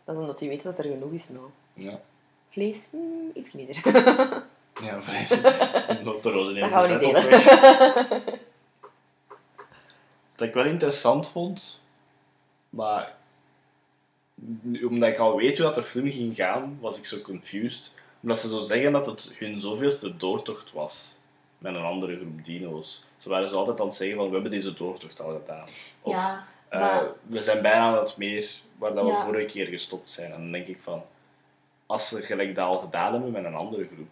[0.04, 1.44] Dat is omdat die weten dat er genoeg is nou.
[1.75, 2.01] Ja.
[2.51, 3.77] Vlees, mm, iets minder.
[4.83, 5.41] Ja, vlees.
[6.05, 7.31] Nog de rozen Dat gaan we niet delen.
[10.37, 11.83] Wat ik wel interessant vond,
[12.70, 13.14] maar
[14.89, 17.93] omdat ik al weet hoe dat de film ging gaan, was ik zo confused.
[18.22, 21.18] Omdat ze zo zeggen dat het hun zoveelste doortocht was
[21.59, 23.05] met een andere groep dino's.
[23.18, 25.68] Ze waren zo altijd aan het zeggen van, we hebben deze doortocht al gedaan.
[26.03, 29.25] Of, Ja, eh, we zijn bijna aan het meer waar dat we Ja.
[29.25, 30.33] vorige keer gestopt zijn.
[30.33, 31.03] En dan denk ik van,
[31.87, 34.09] als ze gelijk dat al gedaan hebben met een andere groep,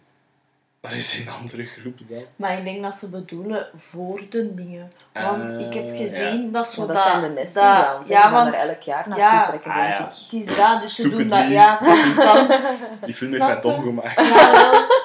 [0.79, 2.23] wat is een andere groep dan?
[2.35, 4.91] maar ik denk dat ze bedoelen voor de dingen.
[5.13, 7.05] Want Ah, ik heb gezien dat Ja, dat dat...
[7.05, 8.07] zijn de dat-.
[8.07, 10.05] Ja, gaan want er elk jaar naartoe ja, trekken, ah, denk ja.
[10.05, 10.13] ik.
[10.13, 11.47] het is dat, dus ze doen dat...
[11.47, 12.47] Ja, constant.
[13.05, 13.81] Die film heeft mij dom je?
[13.81, 14.15] gemaakt.
[14.15, 14.87] Ja, wel.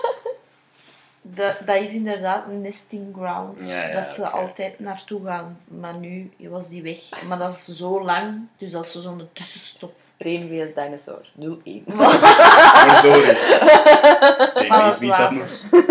[1.23, 3.69] Dat, dat is inderdaad een nesting ground.
[3.69, 5.61] Ja, ja, dat ze altijd naartoe gaan.
[5.64, 7.23] Maar nu was die weg.
[7.23, 9.95] Maar dat is zo lang, dus dat ze zo'n tussenstop.
[10.19, 11.27] Brain vs Dinosaur.
[11.41, 11.87] 0-1.
[13.03, 13.29] Sorry.
[14.64, 15.49] Ik niet dat nog.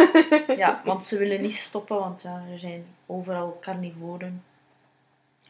[0.57, 4.43] Ja, want ze willen niet stoppen, want ja, er zijn overal carnivoren.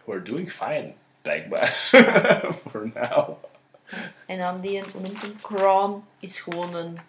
[0.06, 1.68] We're doing fine, blijkbaar.
[2.70, 3.30] For now.
[4.26, 5.42] En dan die, hoe noemt hem?
[5.42, 7.00] Crown is gewoon een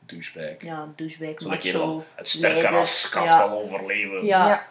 [0.00, 0.54] Douchebag.
[0.60, 1.86] ja, douchebag, Zo'n kerel.
[1.86, 2.04] macho.
[2.14, 3.48] Het sterke ras kan Ja.
[3.48, 4.24] wel overleven.
[4.24, 4.66] Ja, Ja.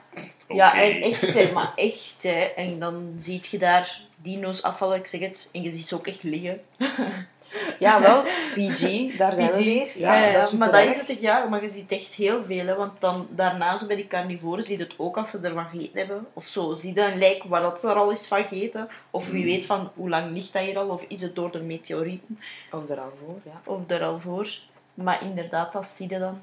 [0.48, 2.39] Ja, en echt, hè, maar echt, hè.
[2.56, 6.07] En dan zie je daar dino's afvallen, ik zeg het, en je ziet ze ook
[6.07, 6.61] echt liggen.
[7.80, 8.21] Ja, wel.
[8.55, 9.63] PG, daar zijn we PG.
[9.63, 9.99] weer.
[9.99, 12.65] Ja, ja, dat is maar dat is het, ja, maar je ziet echt heel veel,
[12.65, 15.65] hè, want dan daarna zo bij die carnivoren zie je het ook als ze ervan
[15.65, 16.28] gegeten hebben.
[16.34, 18.89] Of zo, zie je een lijk waar dat ze er al is van gegeten.
[19.11, 19.45] Of wie Mm.
[19.45, 22.39] weet van hoe lang ligt dat hier al, of is het door de meteorieten,
[22.71, 23.61] Of er al voor, ja.
[23.63, 24.47] of er al voor.
[24.93, 26.41] Maar inderdaad, dat zie je dan.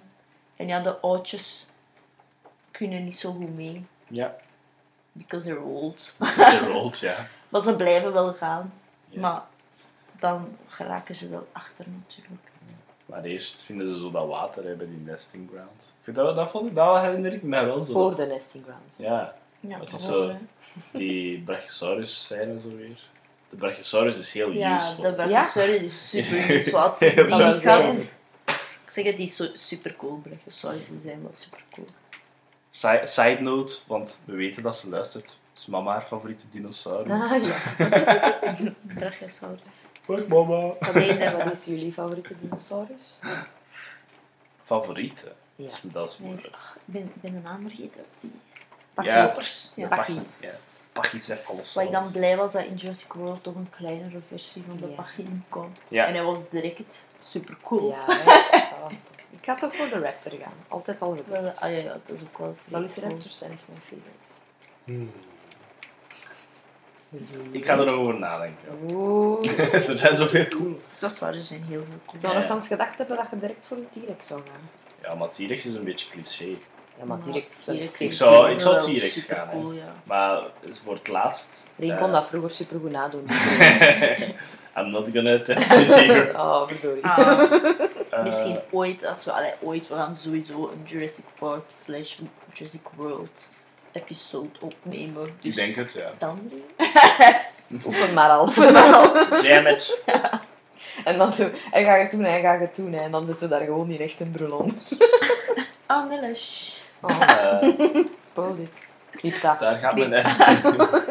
[0.56, 1.66] En ja, de oudjes
[2.70, 4.36] kunnen niet zo goed mee, Ja,
[5.12, 6.14] because they're old.
[6.36, 7.26] ze rolt, ja.
[7.52, 8.72] Maar ze blijven wel gaan.
[9.08, 9.20] Ja.
[9.20, 9.42] Maar
[10.18, 12.50] dan geraken ze wel achter natuurlijk.
[13.06, 15.94] Maar eerst vinden ze zo dat water hè, bij die nesting ground.
[15.98, 17.92] Ik vind dat, dat, vond ik, dat herinner ik me wel zo.
[17.92, 18.82] Voor de nesting ground.
[18.96, 20.32] Ja, Ja, Dat is zo.
[20.92, 22.98] die Brachiosaurus zijn zo weer.
[23.50, 25.02] De Brachiosaurus is heel Ja, useful.
[25.02, 26.94] de Brachiosaurus is super useful.
[26.98, 28.20] Die gat?
[28.84, 30.16] Ik zeg het, die is zo super cool.
[30.16, 31.86] Brachiosaurus zijn wel super cool.
[32.70, 35.36] Si- Side note, want we weten dat ze luistert.
[35.62, 37.10] Is mama haar favoriete dinosaurus?
[37.12, 38.74] Ah, ja.
[38.98, 39.76] Brachiosaurus.
[40.06, 40.74] Dag mama.
[40.78, 43.18] En wat is jullie favoriete dinosaurus?
[44.64, 45.32] Favoriete?
[45.56, 45.64] Ja.
[45.64, 46.54] Dat is- Dat is Nee, moeilijk.
[46.54, 48.04] ach, ik ben, ik ben de naam vergeten.
[48.94, 49.72] Pachyopers.
[49.74, 49.88] Ja.
[49.88, 50.12] Pachy.
[50.14, 50.26] Pachy.
[50.40, 50.50] Ja.
[50.92, 51.74] Pachycephalosaurus.
[51.74, 54.88] Wat ik dan blij was dat in Jurassic World toch een kleinere versie van de
[54.88, 54.94] Ja.
[54.94, 55.72] pachy kwam.
[55.88, 56.06] Ja.
[56.06, 57.90] En hij was direct super cool.
[57.90, 58.04] Ja,
[59.38, 60.52] Ik ga toch voor de raptor gaan.
[60.68, 61.60] Altijd al gezegd.
[61.60, 64.30] Ah ja, ja, dat is ook wel Velociraptors zijn echt mijn favorites.
[64.84, 65.12] Hmm.
[67.50, 68.78] Ik ga er nog over nadenken.
[68.92, 69.58] Oeh.
[69.88, 70.80] er zijn zoveel cool.
[70.98, 72.38] Dat is waar, er zijn heel veel Ik zou Ja.
[72.38, 74.70] nogthans gedacht hebben dat je direct voor een T-Rex zou gaan.
[75.02, 76.46] Ja, maar T-Rex is een beetje cliché.
[76.98, 79.52] Ja, maar T-Rex is wel Ik zou- ik zou T-Rex super gaan, hè.
[79.52, 79.92] Cool, ja.
[80.04, 80.42] Maar
[80.84, 81.70] voor het laatst...
[81.78, 83.26] Rien eh, kon dat vroeger supergoed nadoen.
[84.76, 86.32] I'm not gonna you here.
[86.38, 87.04] Oh, verdorie.
[87.06, 87.52] Ah,
[88.10, 92.18] Eh, misschien ooit, als we allee, ooit, we gaan sowieso een Jurassic Park slash
[92.52, 93.48] Jurassic World
[93.92, 95.24] episode opnemen.
[95.40, 96.10] Dus Ik denk het, ja.
[96.18, 96.50] dan
[97.86, 98.46] Oefen maar al.
[99.42, 100.02] Damn it.
[101.04, 102.92] En dan zo, en ga je het doen, en ga je het doen.
[102.92, 103.00] hè.
[103.02, 104.76] En dan zitten we daar gewoon in echt een brul onder.
[105.88, 106.36] Oh, nee.
[107.00, 107.72] Oh, Eh,
[108.24, 108.70] spoil dit.
[109.10, 109.58] Knip dat.
[109.60, 111.04] daar gaat editing.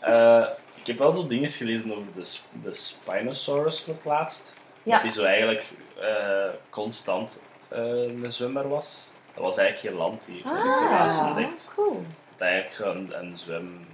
[0.00, 0.42] Eh,
[0.74, 4.54] ik heb wel zo dingen gelezen over de, de Spinosaurus voor het laatst.
[4.82, 4.92] Ja.
[4.92, 9.08] Dat die zo eigenlijk eh, constant eh, een zwemmer was.
[9.40, 10.42] Dat was eigenlijk geen landdier.
[10.44, 11.70] heb ik voor laatst Ah, ontdekt.
[11.74, 11.92] cool.
[12.36, 13.86] Dat hij eigenlijk een, een zwem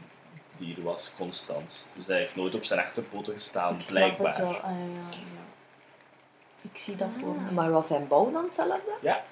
[0.56, 1.86] dier was, constant.
[1.92, 4.42] Dus hij heeft nooit op zijn achterpoten gestaan, Ik snap het blijkbaar.
[4.46, 4.56] wel.
[4.56, 6.68] Ah, ja, ja, ja.
[6.72, 7.50] Ik zie dat voor me.
[7.52, 8.90] Maar was zijn bouw dan hetzelfde?
[9.00, 9.22] Ja.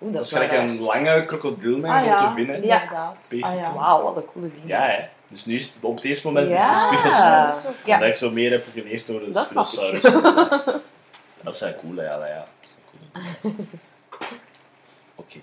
[0.00, 2.54] Oeh, Dat is is gelijk een lange krokodil met Ah grote ja, vinnen.
[2.62, 3.26] inderdaad.
[3.30, 3.44] Beest.
[3.44, 3.72] Ah, ja.
[3.74, 4.62] Wauw, wat een coole ding.
[4.66, 5.04] Ja, hè.
[5.28, 6.72] Dus nu is het, op deze moment Ja.
[6.74, 7.56] is het de Spinosaurus.
[7.64, 7.76] Ah, is.
[7.84, 7.98] Ja.
[7.98, 9.44] Dat ik zo meer heb geleerd door de Dat.
[9.46, 10.02] Spinosaurus.
[11.42, 12.26] dat zijn coole, ja.
[12.26, 12.46] ja.
[12.60, 13.04] Dat zijn
[13.42, 13.54] coole.
[15.14, 15.38] Oké,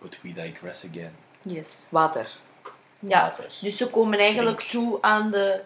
[0.00, 1.12] but we digress again.
[1.42, 1.86] Yes.
[1.90, 2.28] Water.
[2.98, 3.48] Ja, Water.
[3.60, 4.70] dus ze komen eigenlijk Drink.
[4.86, 5.60] toe aan de,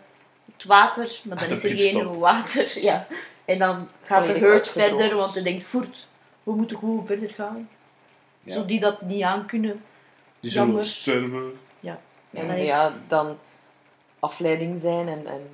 [0.57, 2.78] het water, maar dan is er geen water.
[2.82, 3.07] Ja.
[3.45, 4.68] En dan gaat de uitgedroogd.
[4.70, 6.07] verder, want hij denkt, voert,
[6.43, 7.68] we moeten gewoon verder gaan.
[8.41, 8.55] Ja.
[8.55, 9.85] Zo die dat niet aan kunnen.
[10.41, 10.85] Die zullen Jammer.
[10.85, 11.59] sterven.
[11.80, 11.99] Ja,
[12.30, 13.39] En heeft- ja, dan
[14.18, 15.49] afleiding zijn en, en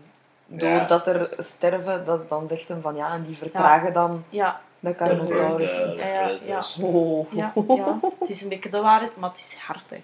[0.47, 0.78] Ja.
[0.78, 4.89] doordat er sterven, dat, dan zegt hem van ja, en die vertragen dan Ja, de
[4.89, 5.66] De- Carnotaurus.
[5.83, 6.78] de- de Ja, ja, predators.
[6.83, 7.33] Oh.
[7.33, 9.91] ja, ja, het is een beetje de waarheid, maar het is hard.
[9.91, 9.97] Hè.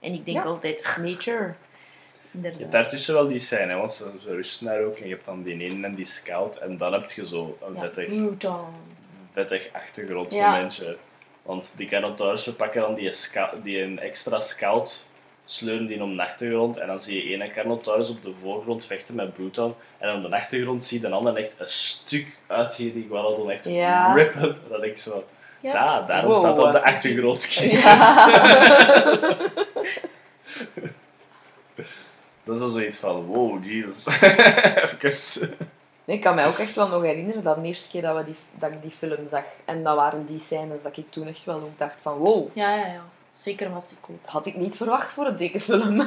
[0.00, 0.42] En ik denk Ja.
[0.44, 1.54] altijd, Nature.
[2.30, 2.60] Je inderdaad.
[2.60, 4.96] hebt daartussen wel die scène, hè, want ze, ze rusten daar ook.
[4.98, 6.56] En je hebt dan die ene en die scout.
[6.56, 8.68] En dan heb je zo een Ja, vettig, brutal.
[9.32, 10.96] vettig achtergrondmomentje.
[11.42, 15.08] Want die Carnotaurussen pakken dan die, sca- die een extra scout,
[15.48, 16.76] sleuren die om de achtergrond.
[16.78, 19.74] En dan zie je ene Carnotaurus op de voorgrond vechten met Bruton.
[19.98, 23.64] En op de achtergrond zie je een ander echt een stuk uit die Iguanodon echt
[23.64, 24.12] Ja.
[24.14, 24.56] rippen.
[24.68, 25.24] Dat ik zo...
[25.60, 26.00] Ja.
[26.02, 26.38] Daarom Wow.
[26.38, 27.44] staat op de achtergrond.
[27.54, 28.06] Ja.
[32.44, 34.06] Dat is dan zoiets van, wow, Jesus.
[35.00, 35.56] Even.
[36.04, 38.24] Nee, ik kan mij ook echt wel nog herinneren dat de eerste keer dat, we
[38.24, 39.44] die, dat ik die film zag.
[39.64, 42.74] En dat waren die scènes dat ik toen echt wel ook dacht van wow, Ja,
[42.76, 43.02] ja, ja.
[43.36, 44.22] Zeker was ik ook.
[44.22, 46.06] dat had ik niet verwacht voor een dikke film.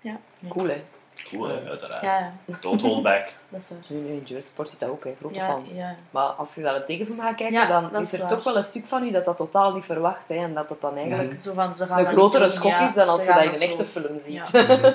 [0.00, 0.16] Ja,
[0.48, 0.84] cool hè.
[1.30, 2.02] Cool, hè, uiteraard.
[2.02, 3.32] Ja, ja, Don't hold back.
[3.48, 3.78] dat is waar.
[3.86, 5.14] Nu, nu in Park zit dat ook, hè.
[5.18, 5.64] grote Ja, fan.
[5.72, 5.96] ja.
[6.10, 8.28] Maar als je naar een tegenfilm gaat kijken, Ja, dan dat is is er waar.
[8.28, 10.22] toch wel een stuk van u dat dat totaal niet verwacht.
[10.26, 11.38] Hè, en dat het dan eigenlijk Mhm.
[11.38, 12.88] Zo van, ze gaan een dat grotere schok ja.
[12.88, 14.48] is dan als je dat in een echte film ziet.
[14.52, 14.94] Ja.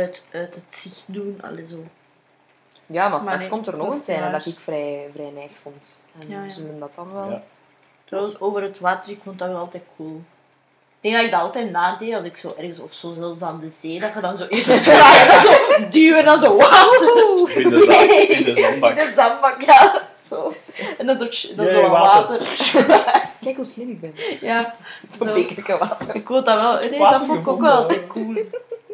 [0.00, 1.38] uit, uit het zicht doen.
[1.42, 1.84] Allee, zo.
[2.86, 5.52] Ja, maar Maar straks nee, komt er nog een scène dat ik vrij, vrij neig
[5.52, 5.98] vond.
[6.20, 6.50] En Ja, ja.
[6.50, 7.42] zullen dat dan wel...
[8.10, 10.22] Trouwens, over het water, ik vond dat wel altijd cool.
[11.00, 13.60] Ik denk dat ik dat altijd nadeed als ik zo ergens, of zo zelfs aan
[13.60, 15.40] de zee, dat je dan zo eerst het water
[15.78, 17.56] zo duwen en dan zo water.
[17.56, 18.90] In de, zand, in de zandbak.
[18.98, 20.08] In de zandbak, ja.
[20.28, 20.54] Zo.
[20.98, 22.38] En dan, zo- dan Nee, zo wat water.
[22.38, 23.28] water.
[23.42, 24.14] Kijk hoe slim ik ben.
[24.40, 24.74] Ja,
[25.10, 25.34] Zo'n zo.
[25.34, 26.14] bekerke water.
[26.14, 28.34] Ik vond dat wel, nee, dat Water vond ik ook wel altijd cool.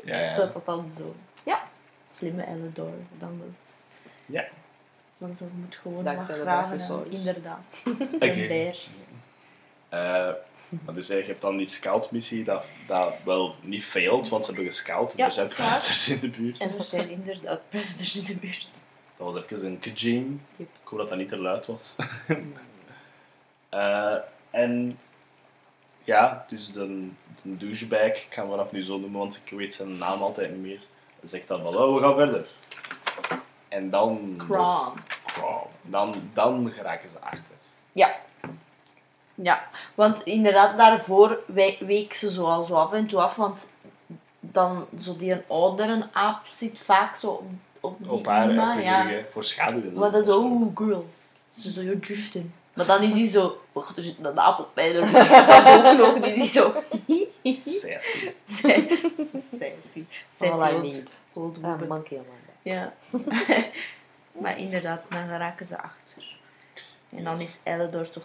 [0.03, 0.37] Ja, ja.
[0.37, 1.15] Dat dat dan zo.
[1.45, 1.61] Ja.
[2.13, 3.53] Slimme Elidor dan wel.
[4.27, 4.45] Ja.
[5.19, 6.71] Want ze moet gewoon Dankzij wat de graven.
[6.71, 7.15] en- Brachiosaurus.
[7.15, 7.83] Inderdaad.
[8.19, 8.77] Een beer.
[9.89, 10.31] Eh,
[10.85, 14.71] maar dus je hebt dan die scoutmissie dat, dat wel niet failt, want ze hebben
[14.71, 16.59] gescout en Ja, er zijn dat predators in de buurt.
[16.59, 18.69] En er zijn inderdaad predators in de buurt.
[19.17, 20.39] Dat was even een kajing.
[20.57, 20.69] Yep.
[20.83, 21.97] Ik hoop dat dat niet te luid was.
[23.69, 24.17] Eh,
[24.51, 24.99] en
[26.05, 27.09] ja, dus de,
[27.43, 30.51] de douchebag, ik ga hem vanaf nu zo noemen, want ik weet zijn naam altijd
[30.51, 30.81] niet meer.
[31.21, 32.47] Hij zegt dan van, oh, we gaan verder.
[33.69, 34.35] En dan...
[34.37, 34.59] Kron.
[35.41, 35.67] Wow.
[35.83, 37.55] Dan, dan geraken ze achter.
[37.93, 38.17] Ja.
[39.35, 43.71] Ja, want inderdaad, daarvoor we- week ze zo al zo af en toe af, want
[44.41, 47.43] dan zo die een oudere aap zit vaak zo op,
[47.81, 49.23] op die Op haar, Ima, ja.
[49.31, 49.93] voor schaduwen.
[49.93, 51.09] Maar dat is zo, oeh, girl.
[51.59, 52.55] Ze zo, je driften.
[52.75, 55.05] Maar dan is hij zo, wacht, er zit een aap op mij, dan
[55.87, 56.73] ook nog, die is zo,
[57.65, 58.31] Sassy.
[59.51, 60.05] sassy,
[60.39, 61.07] All I sassy old, need.
[61.33, 61.87] old woman.
[61.89, 62.56] monkey on my back.
[62.71, 62.95] Ja.
[64.43, 66.37] maar inderdaad, dan geraken ze achter.
[67.11, 68.25] En dan is Elidor toch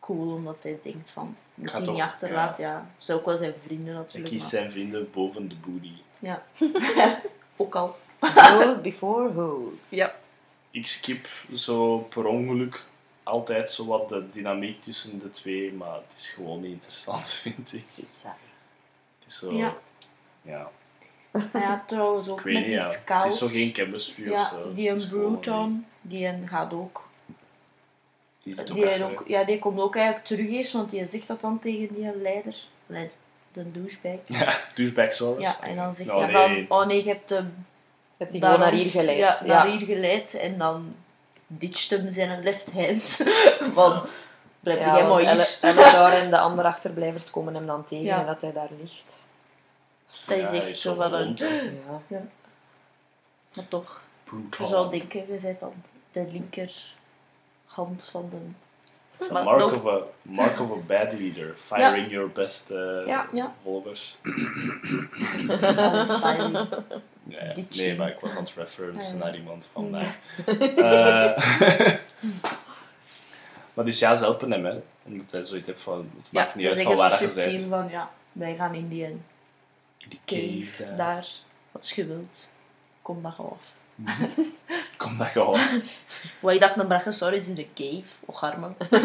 [0.00, 2.90] cool, omdat hij denkt van, moet ga hij toch- niet achterlaten, ja.
[2.98, 4.32] Ze ook wel zijn vrienden Hij natuurlijk.
[4.32, 5.92] kiest Maar, zijn vrienden boven de booty.
[6.18, 6.42] ja.
[7.56, 7.96] ook al.
[8.20, 9.96] Hose before hose.
[9.96, 10.14] Ja.
[10.70, 12.84] Ik skip zo per ongeluk
[13.22, 17.72] altijd zo wat de dynamiek tussen de twee, maar het is gewoon niet interessant, vind
[17.72, 17.84] ik.
[17.94, 18.28] Suicide.
[19.18, 19.52] Het is zo...
[19.52, 19.74] Ja.
[20.42, 20.70] Ja,
[21.52, 22.90] Ja, trouwens ook weet met die ja.
[22.90, 23.24] scouts.
[23.24, 24.74] Het is zo geen chemistry of Ja, zo.
[24.74, 27.08] die een Bruton, die een gaat ook.
[28.42, 31.26] Die ook Die, achter, ook, ja, die komt ook eigenlijk terug eerst, want die zegt
[31.28, 32.54] dat dan tegen die leider.
[32.86, 33.12] Leider,
[33.52, 34.18] de douchebag.
[34.26, 35.42] Ja, douchebagsaurus.
[35.42, 36.66] Ja, en dan zegt Nou, hij nee.
[36.66, 37.44] van, oh nee, je hebt de
[38.16, 39.18] Het die daar gewoon naar hier geleid.
[39.18, 40.34] Ja, Ja, naar hier geleid.
[40.34, 40.94] En dan
[41.46, 43.02] ditcht hem zijn left hand.
[43.74, 44.02] van,
[44.60, 45.28] blijf Ja, jij maar want hier.
[45.60, 48.20] Elle- Eleanor en de andere achterblijvers komen hem dan tegen Ja.
[48.20, 49.20] en dat hij daar ligt.
[50.26, 51.36] Dat is Ja, hij echt zo van een...
[52.08, 52.22] Ja.
[53.54, 54.66] Maar toch, Brutal.
[54.66, 55.72] je zou denken, je bent dan
[56.12, 58.36] de linkerhand van de...
[59.18, 61.54] It's a mark, of a, mark of a bad leader.
[61.56, 63.26] Firing your best uh, Ja.
[63.32, 63.52] Ja.
[63.62, 64.18] followers.
[64.22, 64.80] Fiery.
[67.24, 70.14] Ja, nee, maar ik was aan het reference naar iemand vandaag.
[70.76, 71.84] Eh,
[73.74, 74.80] maar dus ja, ze helpen hem, hè.
[75.04, 77.62] Omdat hij zoiets heeft van, het Ja, maakt niet uit van waar bent.
[77.62, 78.74] van, ja, wij gaan
[80.02, 80.20] in die...
[80.24, 80.96] Cave, cave daar.
[80.96, 81.26] daar.
[81.72, 82.50] Als je wilt,
[83.02, 83.70] kom dat gewoon af.
[84.96, 85.60] Kom dat gewoon.
[86.40, 88.02] Wat ik dacht, een brachiosaurus in de cave.
[88.24, 88.76] Och, armen.
[88.78, 88.90] Dat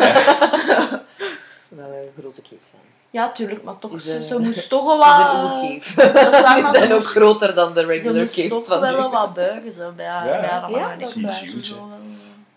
[1.70, 2.82] een grote cave zijn.
[3.10, 6.14] Ja, tuurlijk, maar toch, is ze, een- ze moest toch wel is een wat...
[6.14, 8.50] Dat is maar Die ze zijn ook moest- groter dan de Ze regular moest caves
[8.50, 9.10] toch van wel nu.
[9.10, 10.40] wat buigen, zo, bij haar, Ja.
[10.40, 11.22] bij haar Ja, dat is
[11.72, 11.98] wel, eh,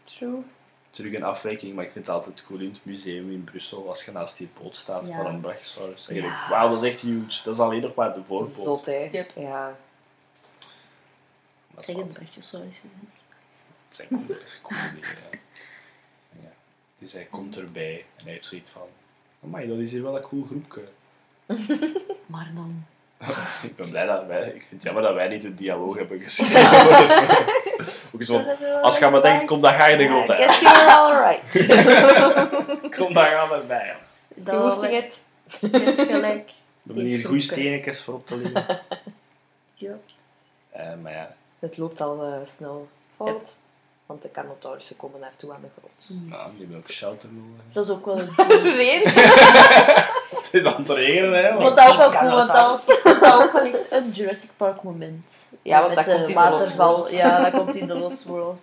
[0.04, 0.42] True.
[0.90, 4.04] Terug een afwijking, maar ik vind het altijd cool in het museum in Brussel als
[4.04, 5.16] je naast die poot staat Ja.
[5.16, 6.04] van een brachiosaurus.
[6.04, 6.48] Dan denk je, Ja.
[6.48, 7.42] wauw, dat is echt huge.
[7.44, 8.52] Dat is alleen nog maar de voorpoot.
[8.64, 9.08] Zot, hè.
[9.12, 9.30] Yep.
[9.36, 9.76] Ja.
[11.78, 13.08] Zeg het brachiosaurus is een-
[13.88, 15.08] Het zijn coole, coole dingen.
[15.30, 15.38] Ja.
[16.42, 16.52] Ja.
[16.98, 18.86] Dus hij komt erbij en hij heeft zoiets van:
[19.44, 20.88] Amai, dat is hier wel een cool groepje.
[22.26, 22.84] Maar dan...
[23.68, 26.20] Ik ben blij dat wij, ik vind het jammer dat wij niet een dialoog hebben
[26.30, 27.79] geschreven.
[28.14, 28.42] Ook zo,
[28.82, 30.40] als je aan me denkt, kom dan ga je de grot I uit.
[30.40, 31.66] guess you're alright.
[32.96, 33.94] Kom dan gaan we bij.
[34.34, 35.22] Dat het.
[35.60, 36.50] net gelijk?
[36.82, 37.62] We hebben hier goede groepje.
[37.62, 38.80] stenetjes voor op te liggen.
[39.74, 39.92] Ja.
[40.70, 43.54] Eh, maar ja, Het loopt al eh, snel fout.
[44.10, 46.20] Want de Carnotaurussen komen naartoe aan de grot.
[46.28, 47.64] nou, die hebben ook shelter nodig.
[47.72, 48.62] Dat is ook wel een...
[48.80, 49.02] Reen?
[50.40, 51.52] Het is aan het regenen, hè?
[51.60, 52.86] Vond dat ook want dat was,
[53.20, 55.52] dat ook wel echt een Jurassic Park moment.
[55.62, 56.94] Ja, want Met dat de komt in Lost waterval.
[56.96, 57.10] World.
[57.10, 58.60] Ja, dat komt in The Lost World.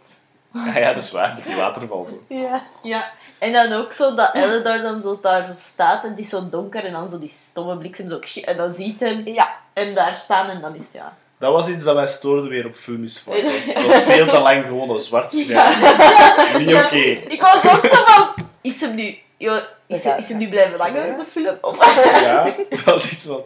[0.66, 2.36] Ja, ja, dat is waar, met die waterval zo.
[2.36, 2.64] Ja.
[2.84, 3.12] ja.
[3.40, 6.30] En dan ook zo dat Elle daar dan zo, daar zo staat en die is
[6.30, 9.56] zo donker en dan zo die stomme bliksem zo ksh- en dan ziet hem ja,
[9.74, 11.18] en daar staan en dan is ja.
[11.40, 13.20] Dat was iets dat mij stoorde weer op films.
[13.20, 13.42] vlak.
[13.76, 15.80] Dat was veel te lang gewoon een zwart scherm.
[16.66, 16.96] Niet oké.
[17.28, 19.58] Ik was ook zo van, is hem nu, joh,
[19.88, 20.16] is, Ja.
[20.16, 21.58] is hem nu blijven langer op de film?
[21.62, 23.44] Of, Ja, dat was iets van...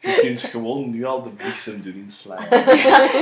[0.00, 2.44] Je kunt gewoon nu al de bliksem erin slaan.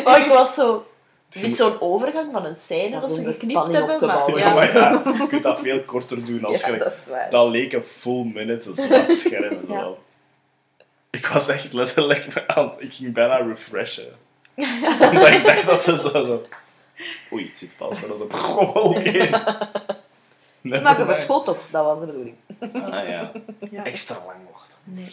[0.04, 0.86] maar ik was zo,
[1.32, 3.98] is zo'n overgang van een scène dat ze geknipt hebben.
[3.98, 4.30] te Maar.
[4.30, 4.54] Ja, ja.
[4.54, 6.78] maar ja, je kunt dat veel korter doen als Ja, je...
[6.78, 7.30] dat is waar.
[7.30, 9.44] Dat leek een full minute, een zwart scherm.
[9.44, 9.80] en Ja.
[9.80, 9.98] zo.
[11.14, 12.72] Ik was echt letterlijk aan...
[12.78, 14.16] Ik ging bijna refreshen.
[15.00, 16.46] Omdat ik dacht dat ze zo...
[17.32, 18.02] Oei, het zit vast.
[18.02, 18.24] En dan zo...
[18.58, 19.10] Oh, oké.
[20.60, 21.58] Never Maak een verschot toch?
[21.70, 22.36] Dat was de bedoeling.
[22.74, 23.32] Ah ja.
[23.70, 23.84] Ja.
[23.84, 24.78] Extra lang wachten.
[24.84, 25.10] Nee.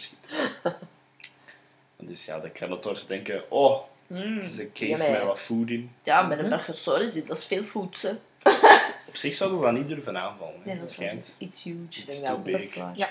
[1.98, 3.50] Dus ja, de Carnotaurs denken...
[3.50, 4.36] Oh, Mm.
[4.40, 5.90] het is een cave Ja, met wat food in.
[6.02, 8.20] Ja, met een brachiosaurus, dat is veel voedsel.
[9.06, 10.54] Op zich zouden ze dat niet durven aanvallen.
[10.54, 10.60] hè.
[10.70, 11.76] Nee, dat dat is iets huge.
[11.90, 12.52] denk It's dat too ook big.
[12.52, 12.92] Dat is waar.
[12.96, 13.08] Ja.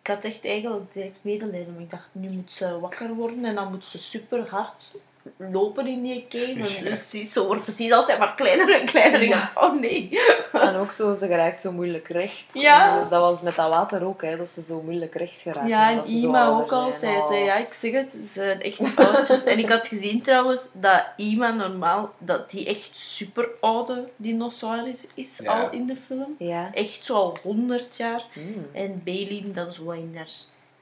[0.00, 3.70] Ik had echt eigenlijk direct medelijden, ik dacht, nu moet ze wakker worden en dan
[3.70, 4.94] moet ze super hard
[5.36, 6.76] lopen in die cave.
[6.78, 9.22] En dus ze wordt precies altijd maar kleiner en kleiner.
[9.24, 9.50] Ja.
[9.60, 10.18] Oh nee.
[10.52, 12.46] En ook zo, ze geraakt zo moeilijk recht.
[12.52, 13.06] Ja.
[13.10, 15.68] Dat was met dat water ook, hè, dat ze zo moeilijk recht geraken.
[15.68, 17.28] Ja, en Ima ook altijd.
[17.28, 17.38] hè.
[17.38, 17.44] Oh.
[17.44, 19.44] Ja, ik zeg het, ze zijn echt oudjes.
[19.44, 25.38] en ik had gezien trouwens dat Ima normaal, dat die echt super oude dinosaurus is
[25.42, 25.60] Ja.
[25.60, 26.34] al in de film.
[26.38, 26.70] Ja.
[26.74, 28.24] Echt zo al 100 jaar.
[28.34, 28.66] Mm.
[28.72, 30.28] En Bailey dan zo in haar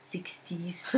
[0.00, 0.96] 60s.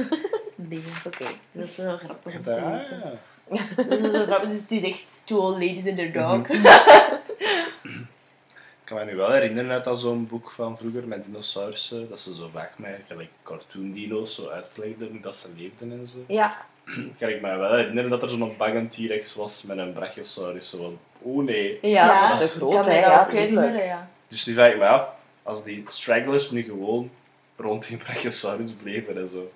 [0.57, 0.85] dingen.
[1.07, 1.27] Oké.
[1.53, 3.19] Dat is wel grappig om te weten.
[3.51, 6.49] Dus het is echt two old ladies and their dog.
[8.81, 12.21] Ik kan me nu wel herinneren uit dat zo'n boek van vroeger met dinosaurussen, dat
[12.21, 16.19] ze zo vaak met gelijk cartoon dino's zo uitlegden hoe dat ze leefden en zo.
[16.27, 16.67] Ja.
[17.19, 20.71] Kan ik me wel herinneren dat er zo'n baggen T-Rex was met een brachiosaurus.
[20.71, 21.79] Zo van, oh nee.
[21.83, 23.31] Ja, dat dat is groot, kan dat ook tuurlijk.
[23.31, 24.11] herinneren, ja.
[24.29, 25.09] Dus die vraag ik me af,
[25.43, 27.11] als die stragglers nu gewoon
[27.57, 29.53] rond die brachiosaurus bleven en zo,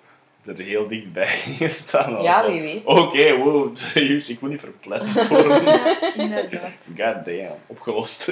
[0.47, 2.21] er heel dichtbij gingen staan.
[2.21, 2.85] Ja, dat, wie weet.
[2.85, 3.77] Oké, wow,
[4.27, 5.63] ik moet niet verpletterd worden.
[5.63, 6.85] Ja, inderdaad.
[6.97, 8.31] God damn, opgelost.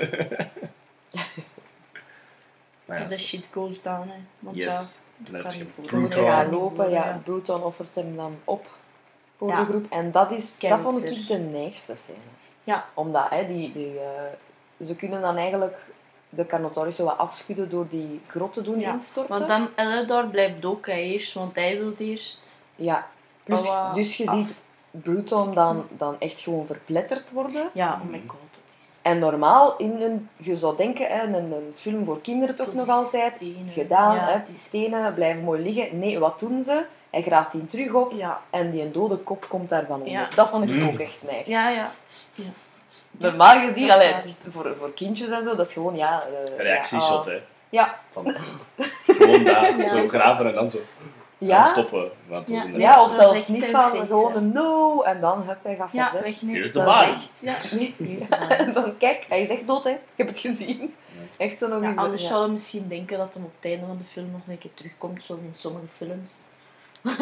[2.86, 4.16] maar ja, The shit goes down, hè.
[4.40, 4.98] Want ja, yes.
[5.18, 5.66] Dan heb kan je
[5.98, 7.06] niet gaan lopen, ja.
[7.06, 7.22] Ja.
[7.24, 8.66] Bruton offert hem dan op
[9.38, 9.60] voor Ja.
[9.60, 9.86] de groep.
[9.90, 12.18] En dat, is, dat vond ik de neigste scène.
[12.64, 12.86] Ja.
[12.94, 15.78] Omdat hè, die, die, eh, ze kunnen dan eigenlijk
[16.36, 19.36] de Carnotaurus zo wat afschudden door die grot te doen Ja, instorten.
[19.36, 22.62] Want dan Elador blijft ook hè, eerst, want hij wil eerst.
[22.76, 23.08] Ja.
[23.46, 24.56] Dus, wat dus je af- ziet
[24.92, 27.70] Bruton dan, dan echt gewoon verpletterd worden.
[27.74, 28.40] Ja, oh my god.
[29.02, 32.88] En normaal, in een, je zou denken, hè, een, een film voor kinderen toch nog
[32.90, 33.72] altijd, Stenen.
[33.72, 36.00] gedaan, Ja, hè, die stenen blijven mooi liggen.
[36.00, 36.86] Nee, wat doen ze?
[37.10, 40.12] Hij graaft die terug op Ja, en die dode kop komt daarvan onder.
[40.12, 40.28] Ja.
[40.36, 40.88] Dat vond ik Mm.
[40.88, 41.46] ook echt neig.
[41.46, 41.92] ja, ja.
[43.18, 44.14] Normaal gezien, allee,
[44.50, 46.24] voor, voor kindjes en zo, dat is gewoon, ja...
[46.24, 47.40] eh, reactieshot, ja, hè.
[47.70, 48.36] Ja, Van,
[49.06, 49.88] gewoon daar, Ja.
[49.98, 50.80] zo graven en dan zo
[51.38, 52.12] ja, stoppen.
[52.28, 53.02] Want Ja.
[53.04, 56.24] of zelfs niet van gewoon een no en dan heb hij gaat Ja, verder.
[56.24, 56.56] wegnemen.
[56.56, 57.10] Hier is de Dat body.
[57.10, 57.56] echt, ja.
[57.78, 58.28] Nee.
[58.50, 59.90] En dan kijk, hij is echt dood, hè.
[59.90, 60.96] Ik heb het gezien.
[61.38, 61.98] Echt zo nog Ja, eens.
[61.98, 62.28] anders ja.
[62.28, 64.74] zou je misschien denken dat hem op het einde van de film nog een keer
[64.74, 66.32] terugkomt, zoals in sommige films.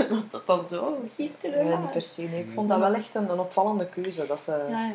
[0.10, 1.68] dat dat dan zo, gisteren.
[1.68, 2.22] Ja, niet per se.
[2.22, 2.40] Nee.
[2.40, 4.28] Ik vond dat wel echt een, een opvallende keuze.
[4.28, 4.66] Dat ze...
[4.70, 4.92] Ja,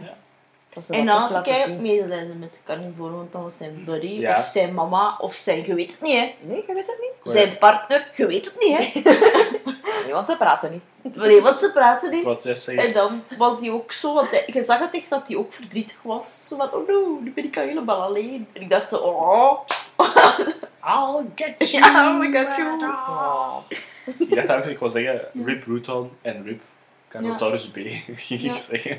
[0.70, 0.82] ja.
[0.88, 0.98] Ja.
[0.98, 4.38] En dan had ik medelijden met de carnivore, want dan was zijn Dory, Ja.
[4.38, 6.34] of zijn mama, of zijn, je weet het niet hè.
[6.40, 7.32] Nee, je weet het niet.
[7.34, 9.00] Zijn partner, je weet het niet hè.
[10.04, 11.16] Nee, want ze praten niet.
[11.16, 12.24] Nee, want ze praten niet.
[12.24, 12.86] Wat jij zegt.
[12.86, 15.52] En dan was hij ook zo, want hij- je zag het echt dat hij ook
[15.52, 16.46] verdrietig was.
[16.48, 18.48] Zo van, oh no, nu ben ik al helemaal alleen.
[18.52, 19.60] En ik dacht zo, oh,
[20.94, 22.82] I'll get ja, I got you.
[22.84, 23.56] Oh.
[24.04, 26.60] Ik dacht eigenlijk, ik wou zeggen Rip Ruton en Rip
[27.08, 27.74] Carnotaurus B,
[28.16, 28.52] ging Ja.
[28.54, 28.98] ik zeggen.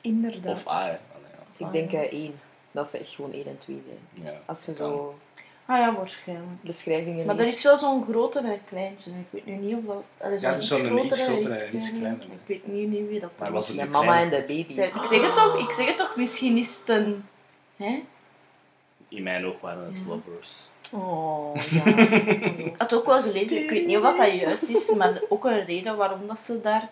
[0.00, 0.52] Inderdaad.
[0.56, 0.86] Of A, hè.
[0.88, 0.98] Allee,
[1.58, 1.66] ja.
[1.66, 2.40] Ik denk eh, één.
[2.72, 4.26] Dat ze echt gewoon één en twee zijn.
[4.26, 4.40] Ja.
[4.46, 4.88] Als je Kan.
[4.88, 5.18] zo
[5.66, 6.62] Ah ja, waarschijnlijk.
[6.62, 7.56] beschrijvingen Maar er leest.
[7.56, 9.10] is wel zo'n grote en een kleintje.
[9.10, 10.02] Ik weet nu niet of dat...
[10.16, 12.22] Er is Ja, wel er is iets zo'n iets grotere grotere iets en iets kleiner.
[12.22, 13.74] Ik weet niet, niet wie dat Maar er was is.
[13.74, 14.52] het die mama en de baby.
[14.52, 17.24] Ik zeg, ik zeg het toch, ik zeg het toch, misschien is het een...
[17.76, 18.02] Hè?
[19.08, 20.70] In mijn oog waren het lovers.
[20.92, 21.84] Oh, ja.
[22.56, 25.64] Ik had ook wel gelezen, ik weet niet of dat, juist is, maar ook een
[25.64, 26.88] reden waarom dat ze daar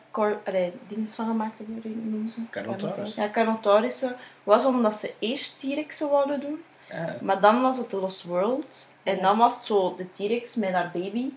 [0.88, 2.40] dingen van gemaakt hebben, noemen ze?
[2.50, 3.14] Carnotaurus?
[3.14, 7.16] Ja, Carnotaurissen, was omdat ze eerst T-Rexen wouden doen, Ja.
[7.20, 8.90] maar dan was het The Lost World.
[9.02, 9.22] En Ja.
[9.22, 11.28] dan was het zo de T-Rex met haar baby.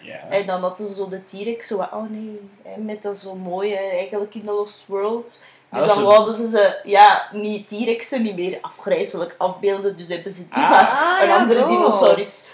[0.00, 0.18] ja.
[0.30, 2.40] En dan hadden ze zo de T-Rex zo, oh nee,
[2.76, 5.40] met dat zo mooi, hè, eigenlijk in The Lost World.
[5.74, 10.08] Ah, Dus dan een- wouden ze ze, ja, niet T-Rexen, niet meer afgrijzelijk afbeelden, dus
[10.08, 10.70] hebben ze Ah.
[10.70, 11.68] maar een ja, andere zo.
[11.68, 12.50] dinosaurus,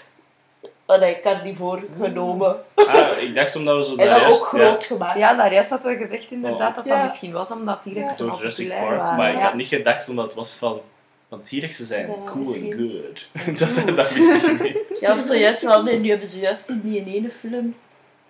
[0.85, 2.55] allee, carnivore, genomen.
[2.75, 5.19] Ah, ik dacht omdat we zo En daar dan juist- ook groot gemaakt.
[5.19, 7.03] Ja, daar juist hadden we gezegd inderdaad dat dat Ja.
[7.03, 8.25] misschien was omdat T-Rex Ja.
[8.25, 9.17] Jurassic populair Park, waren.
[9.17, 9.43] maar ik ja.
[9.43, 10.81] had niet gedacht omdat het was van...
[11.27, 12.73] Want T-Rexen zijn Ja, cool en misschien.
[12.73, 13.57] good.
[13.59, 14.99] dat, dat wist ik niet.
[14.99, 17.75] Ja, of zojuist wel, nee, nu hebben ze juist in die ene film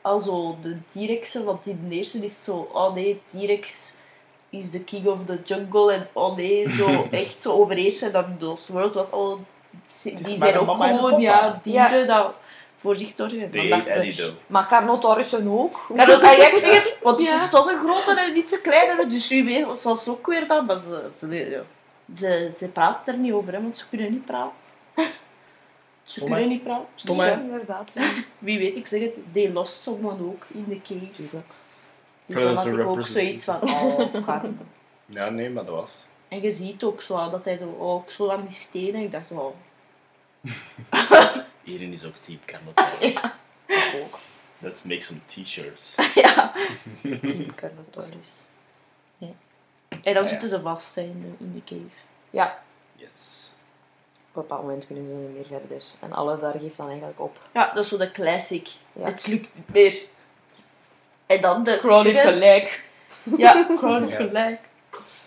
[0.02, 3.94] al zo de T-Rexen, want in de eerste is zo, oh nee, T-Rex
[4.52, 8.08] is the king of the jungle en oh nee, zo echt zo overheersen.
[8.08, 9.40] En dan Lost World was, oh,
[10.04, 12.34] die zijn ook gewoon, ja, dieren dat
[12.78, 13.52] voor zich zorgen.
[13.52, 14.50] Dan dacht ze, dood.
[14.50, 15.86] Maar Carnotaurussen ook.
[15.96, 17.32] Kan dat, ah, ja, ik zeg het, want Ja.
[17.32, 20.48] het is tot een grotere en iets kleinere, dus wie weet was was ook weer
[20.48, 21.62] dat, maar ze, ze, ja.
[22.16, 24.54] ze, ze praten er niet over, hè, want ze kunnen niet praten.
[26.04, 26.86] Ze Stom, kunnen niet praten.
[26.96, 27.92] Stom, Dus ja, inderdaad.
[27.94, 28.10] Ja.
[28.40, 31.38] wie weet, ik zeg het, they lost someone ook in the cave.
[32.26, 34.14] Dus dan had ik ook zoiets van, oh.
[35.06, 35.92] Ja, nee, maar dat was...
[36.28, 39.02] En je ziet ook zo dat hij zo, oh, ook zo aan die stenen.
[39.02, 39.56] Ik dacht, oh,
[41.64, 43.16] Hierin is ook Team Carnotaurus.
[44.04, 44.20] Ook.
[44.60, 45.96] Let's make some t-shirts.
[46.16, 46.54] ja.
[47.02, 48.30] King Carnotaurus.
[49.18, 49.28] Ja.
[49.90, 50.28] En dan Ja, ja.
[50.28, 52.00] zitten ze vast hè, in, de, in de cave.
[52.30, 52.64] Ja,
[52.96, 53.52] Yes.
[54.30, 55.84] op een bepaald moment kunnen ze niet meer verder.
[56.00, 57.40] En alle daar geeft dan eigenlijk op.
[57.54, 58.70] Ja, dat is zo de classic.
[58.94, 59.06] Ja.
[59.06, 60.02] Het lukt meer.
[61.36, 61.72] En dan de...
[61.72, 62.18] Het?
[62.34, 62.84] gelijk.
[63.38, 64.16] Ja, heeft Ja.
[64.16, 64.60] gelijk.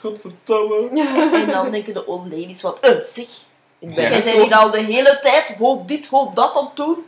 [0.01, 1.01] Godverdomme.
[1.33, 3.27] En dan denken de old ladies van, eh, zeg,
[3.79, 6.77] Ik ben, jij bent hier al de hele tijd, hoop dit, hoop dat aan het
[6.77, 7.05] doen.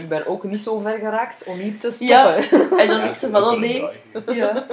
[0.00, 2.06] ik ben ook niet zo ver geraakt om hier te stoppen.
[2.06, 2.36] Ja.
[2.78, 3.84] En dan denk ik ze we van, oh nee.
[4.26, 4.66] Ja.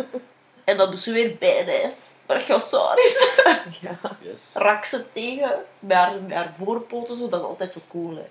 [0.63, 2.15] En dan doen ze weer badass.
[2.26, 3.36] Brachiosaurus.
[3.82, 3.99] Ja.
[4.22, 4.51] Yes.
[4.53, 7.17] Rak ze tegen met haar, met haar voorpoten.
[7.17, 7.30] Zo.
[7.30, 8.15] Dat is altijd zo cool.
[8.15, 8.24] Hè.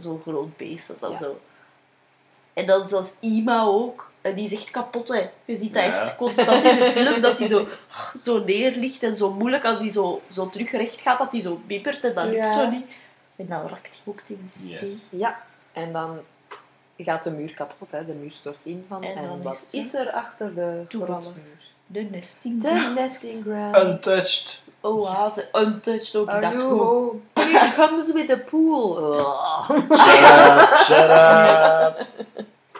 [0.00, 0.86] Zo'n groot beest.
[0.88, 1.18] Dat is dan Ja.
[1.18, 1.40] zo.
[2.54, 4.10] En dan zelfs Ima ook.
[4.34, 5.08] Die is echt kapot.
[5.08, 5.28] Hè.
[5.44, 6.00] Je ziet dat Ja.
[6.00, 7.20] echt constant in de film.
[7.20, 7.66] Dat hij zo,
[8.22, 9.02] zo neerligt.
[9.02, 11.18] En zo moeilijk als hij zo, zo terug recht gaat.
[11.18, 12.04] Dat hij zo bibbert.
[12.04, 12.52] En dat lukt Ja.
[12.52, 12.86] zo niet.
[13.36, 14.76] En dan rakt hij ook tegen de Yes.
[14.78, 15.00] steen.
[15.10, 15.40] Ja,
[15.72, 16.18] en dan
[16.98, 18.04] gaat de muur kapot, hè.
[18.06, 19.02] de muur stort in van.
[19.02, 21.44] En wat is is er achter de grotmuur?
[21.86, 22.62] De nesting.
[22.62, 23.76] De nesting ground.
[23.78, 24.62] Untouched.
[24.80, 25.48] Oase.
[25.52, 26.30] Untouched ook.
[26.30, 27.20] Ik dacht, Hallo.
[27.34, 28.94] oh, Here comes with the pool.
[29.66, 32.06] Shut up, shut up.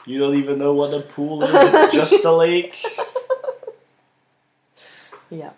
[0.07, 3.05] You don't even know what a pool is, it's just a lake.
[5.29, 5.55] Ja.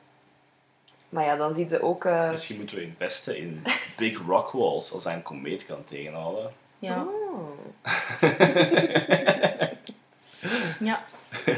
[1.09, 2.05] Maar ja, dan zien ze ook...
[2.05, 3.63] eh, Misschien moeten we investen in
[3.97, 6.53] big rock walls als hij een komeet kan tegenhouden.
[6.79, 7.05] Ja.
[7.07, 7.59] oh.
[10.81, 11.05] Ja.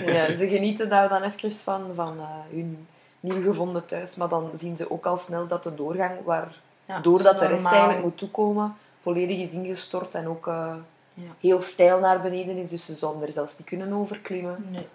[0.07, 2.86] Ja, ze genieten daar dan even van, van eh, hun
[3.20, 4.14] nieuw gevonden thuis.
[4.14, 6.55] Maar dan zien ze ook al snel dat de doorgang, waar,
[6.86, 7.01] ja.
[7.01, 7.72] doordat de rest Normaal.
[7.72, 10.74] eigenlijk moet toekomen, volledig is ingestort en ook eh,
[11.14, 11.22] Ja.
[11.40, 12.68] heel steil naar beneden is.
[12.68, 14.66] Dus ze zouden er zelfs niet kunnen overklimmen.
[14.70, 14.86] Nee.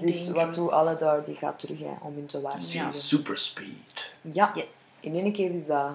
[0.00, 0.56] Dus wat Dangerous.
[0.56, 1.24] doet alle daar?
[1.24, 2.84] Die gaat terug hè, om hun te waarschuwen.
[2.86, 2.90] Ja.
[2.90, 4.10] Super speed.
[4.20, 4.98] Ja, Yes.
[5.00, 5.90] in één keer is dat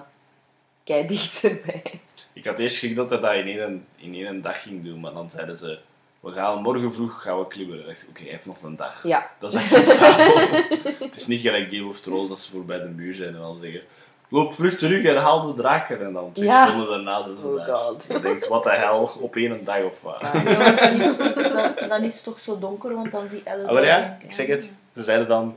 [0.84, 2.00] kei dichterbij.
[2.32, 5.12] Ik had eerst gezien dat hij dat in één, in één dag ging doen, maar
[5.12, 5.78] dan zeiden ze,
[6.20, 7.76] we gaan morgen vroeg gaan we klimmen.
[7.76, 9.02] En ik dacht, oké, heeft nog een dag.
[9.06, 10.36] Ja, Dat is acceptabel.
[11.08, 13.58] het is niet gelijk Game of Thrones dat ze voorbij de muur zijn en dan
[13.60, 13.80] zeggen,
[14.32, 16.04] loop vlug terug en haal de draken.
[16.06, 16.66] En dan twee Ja.
[16.66, 17.76] seconden daarna zijn ze Oh daar.
[17.76, 18.06] god.
[18.08, 20.20] Je denkt, wat de hel, op één dag of wat.
[20.20, 20.32] Ja,
[20.74, 23.72] dan, is, is dat, dan is het toch zo donker, want dan zie je Ah,
[23.72, 24.76] maar ja, ik zeg het.
[24.94, 25.56] Ze zeiden dan,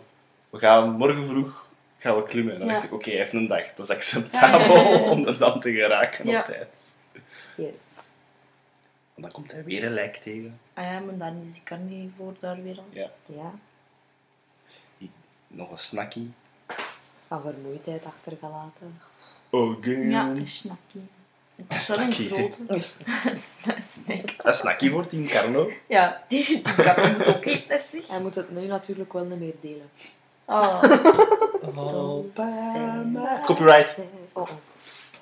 [0.49, 1.67] we gaan morgen vroeg
[1.97, 2.53] gaan we klimmen.
[2.53, 2.73] En dan Ja.
[2.73, 3.63] dacht ik, oké, heeft een dag.
[3.75, 6.39] Dat is acceptabel om er dan te geraken Ja.
[6.39, 6.97] op tijd.
[7.55, 7.69] yes.
[9.15, 10.59] En dan komt hij weer een lijk tegen.
[10.73, 12.85] Ah ja, maar dan is kan niet voor daar weer aan.
[12.89, 13.09] Ja.
[13.25, 13.51] Ja.
[15.47, 16.33] Nog een snackie.
[17.27, 19.01] Van vermoeidheid achtergelaten.
[19.51, 20.09] Again.
[20.09, 20.99] Ja, een snakje.
[21.55, 22.27] Het is een snakkie.
[22.27, 22.57] grote.
[22.67, 22.83] Een
[23.83, 24.29] snack.
[24.47, 25.71] Een snackie voor Team Carlo.
[25.87, 28.07] Ja, die, kan moet ook eten, zeg.
[28.07, 29.89] hij moet het nu natuurlijk wel niet meer delen.
[30.45, 30.83] Oh.
[31.75, 33.45] Sad.
[33.45, 33.97] Copyright.
[34.33, 34.49] Oh, oh.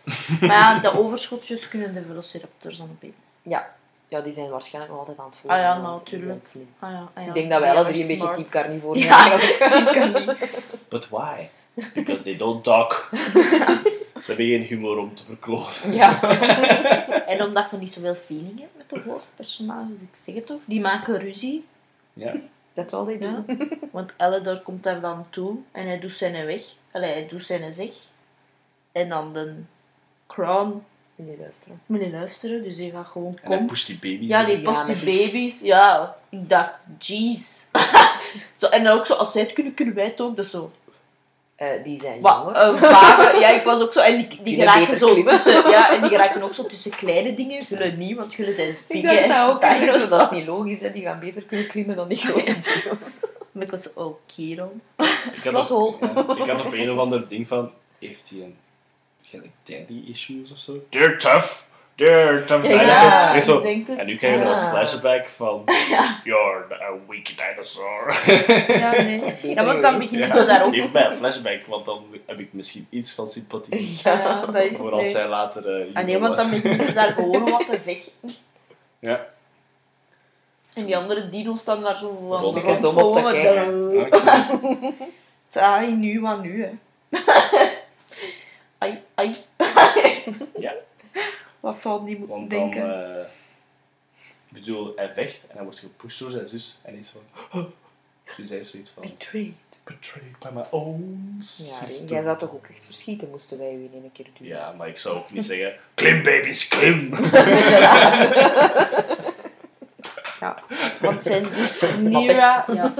[0.41, 3.21] Maar ja, de overschotjes kunnen de velociraptors dan opeten.
[3.41, 3.75] Ja.
[4.07, 5.59] ja, die zijn waarschijnlijk nog altijd aan het volgen.
[5.59, 6.43] Ah ja, natuurlijk.
[6.45, 6.69] slim.
[6.79, 7.27] Ah ja, ah ja.
[7.27, 9.39] Ik denk dat wij alle Ja, drie een beetje type carnivore Ja,
[9.69, 10.13] zijn.
[10.13, 10.59] niet.
[10.89, 11.47] But why?
[11.93, 13.09] Because they don't talk.
[14.23, 15.93] Ze hebben geen humor om te verkloten.
[15.93, 16.19] Ja.
[17.27, 20.81] En omdat je niet zoveel feeling hebt met de hoofdpersonages, ik zeg het toch, die
[20.81, 21.65] maken ruzie.
[22.13, 22.35] Ja.
[22.73, 23.43] Dat is wel die Ja.
[23.47, 23.69] doen.
[23.91, 26.61] Want Elledor komt daar dan toe en hij doet zijn weg.
[26.91, 27.89] Allee, hij doet zijn zeg.
[28.91, 29.53] En dan de
[30.27, 30.83] Crown
[31.15, 31.81] je luisteren?
[31.85, 33.67] moet niet luisteren, dus hij gaat gewoon En hij kom.
[33.67, 34.27] pusht die baby's.
[34.29, 35.61] Ja, die Ja, past die baby's.
[35.61, 37.65] Ja, ik dacht, jeez.
[38.59, 40.35] zo, en ook zo, als zij het kunnen, kunnen wij het ook.
[40.35, 40.71] Dat is zo.
[41.55, 42.55] Eh, die zijn Wat, jonger.
[42.55, 46.01] een vage, ja, ik was ook zo, en die, die geraken zo tussen, ja, en
[46.01, 48.77] die geraken ook zo tussen kleine dingen, jullie niet, want jullie zijn
[49.31, 49.61] ass ook.
[49.61, 50.09] dinosaurs.
[50.09, 50.91] Dat is niet logisch, hè.
[50.91, 52.97] Die gaan beter kunnen klimmen dan die grote dino's.
[53.51, 53.85] Maar ik was.
[53.85, 55.95] Ik had, op, whole.
[56.01, 57.71] ja, ik had op een of ander ding van...
[57.99, 58.55] Heeft hij een...
[59.21, 60.83] Gelijk daddy issues of zo?
[60.89, 61.51] They're tough.
[61.95, 63.29] Ja, dinosaur.
[63.29, 64.69] En, ik zo, en nu krijg je een Ah.
[64.69, 65.63] flashback van...
[66.23, 68.23] You're a weak dinosaur.
[68.79, 69.21] Ja, nee.
[69.41, 72.39] Ja, want dan begint Ja, ze daar ook Geef mij een flashback, want dan heb
[72.39, 73.99] ik misschien iets van sympathie.
[74.03, 75.11] Ja, dat is Voor als nee.
[75.11, 75.81] zij later...
[75.81, 78.11] eh, Ah nee, want dan beginnen ze daar gewoon wat te vechten.
[78.99, 79.25] Ja.
[80.73, 82.61] En die andere dino's staan daar zo van Rond.
[82.61, 83.97] Ik heb dom op te kijken.
[84.05, 85.59] Oké.
[85.59, 86.69] Ai, nu, wat nu, hè.
[88.77, 89.35] ai, ai.
[90.59, 90.73] Ja.
[91.63, 92.59] Wat zou die moeten Want dan...
[92.59, 93.15] denken?
[93.19, 93.25] eh,
[94.47, 96.79] ik bedoel, hij vecht en hij wordt gepusht door zijn zus.
[96.83, 97.09] En hij is
[97.51, 97.71] van...
[98.37, 99.03] Dus hij heeft zoiets van...
[99.03, 99.53] Betrayed.
[99.83, 102.07] Betrayed by my own Ja, sister.
[102.09, 104.47] jij zou toch ook echt verschieten, moesten wij u in een keer doen.
[104.47, 105.73] Ja, maar ik zou ook niet zeggen...
[105.93, 107.13] Klim, baby's, klim!
[110.39, 110.63] Ja,
[111.01, 112.93] want zijn zus Mira ja,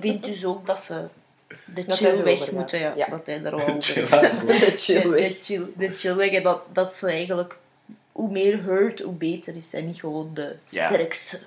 [0.00, 1.04] vindt dus ook dat ze
[1.64, 2.78] de Dat chill weg moeten.
[2.96, 3.06] Ja.
[3.10, 4.10] Dat hij er wel over is.
[4.10, 5.28] De chill weg.
[5.28, 6.30] de chill, de chill weg.
[6.32, 7.58] En dat, dat ze eigenlijk...
[8.18, 9.74] Hoe meer hurt, hoe beter is.
[9.74, 10.86] En niet gewoon de Ja.
[10.86, 11.38] sterkste.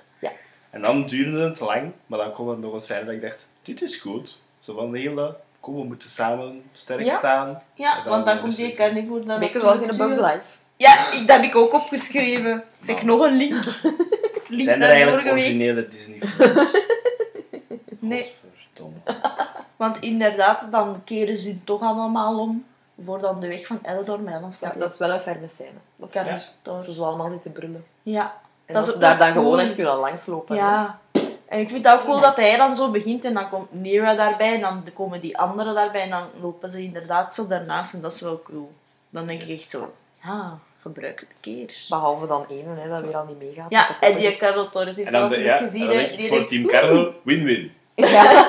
[0.70, 3.46] En dan duurde het lang, maar dan kwam er nog een scène dat ik dacht,
[3.62, 4.38] dit is goed.
[4.58, 7.16] Zo van de hele, kom we moeten samen sterk Ja.
[7.16, 7.62] staan.
[7.74, 10.16] Ja, dan want dan komt die carnivore dan Beetje zoals de in een Bugs.
[10.16, 10.56] Life.
[10.76, 12.62] Ja, ik, dat heb ik ook opgeschreven.
[12.80, 13.06] Zeg Nou.
[13.06, 13.64] nog een link.
[14.48, 16.76] link Zijn er eigenlijk originele Disney films?
[17.98, 18.32] Nee,
[19.76, 22.64] want inderdaad, dan keren ze hun toch allemaal om
[23.04, 24.24] voor dan de weg van Eldor.
[24.24, 25.70] Dan Ja, staat dat is wel een ferme scène.
[25.96, 26.24] Dat is kan
[26.74, 26.78] Ja.
[26.78, 27.84] Ze zo allemaal zitten brullen.
[28.02, 28.34] Ja,
[28.66, 30.56] En Dat dat ze daar dan gewoon echt kunnen langslopen.
[30.56, 30.62] hè.
[30.62, 30.98] ja.
[31.48, 34.14] En ik vind het ook cool dat hij dan zo begint en dan komt Nira
[34.14, 38.00] daarbij en dan komen die anderen daarbij en dan lopen ze inderdaad zo daarnaast en
[38.00, 38.72] dat is wel cool.
[39.10, 39.92] Dan denk ik echt zo,
[40.22, 41.84] ja, gebruik het een keer.
[41.88, 43.66] Behalve dan één, hè, dat weer al niet meegaat.
[43.70, 45.86] Ja, Dat en die is- Carol Torres heeft En dan, dat ja, en gezien.
[45.86, 45.96] dan hè.
[45.96, 47.72] denk ik Die voor denkt, Team Carlo, win-win.
[47.94, 48.46] Ja.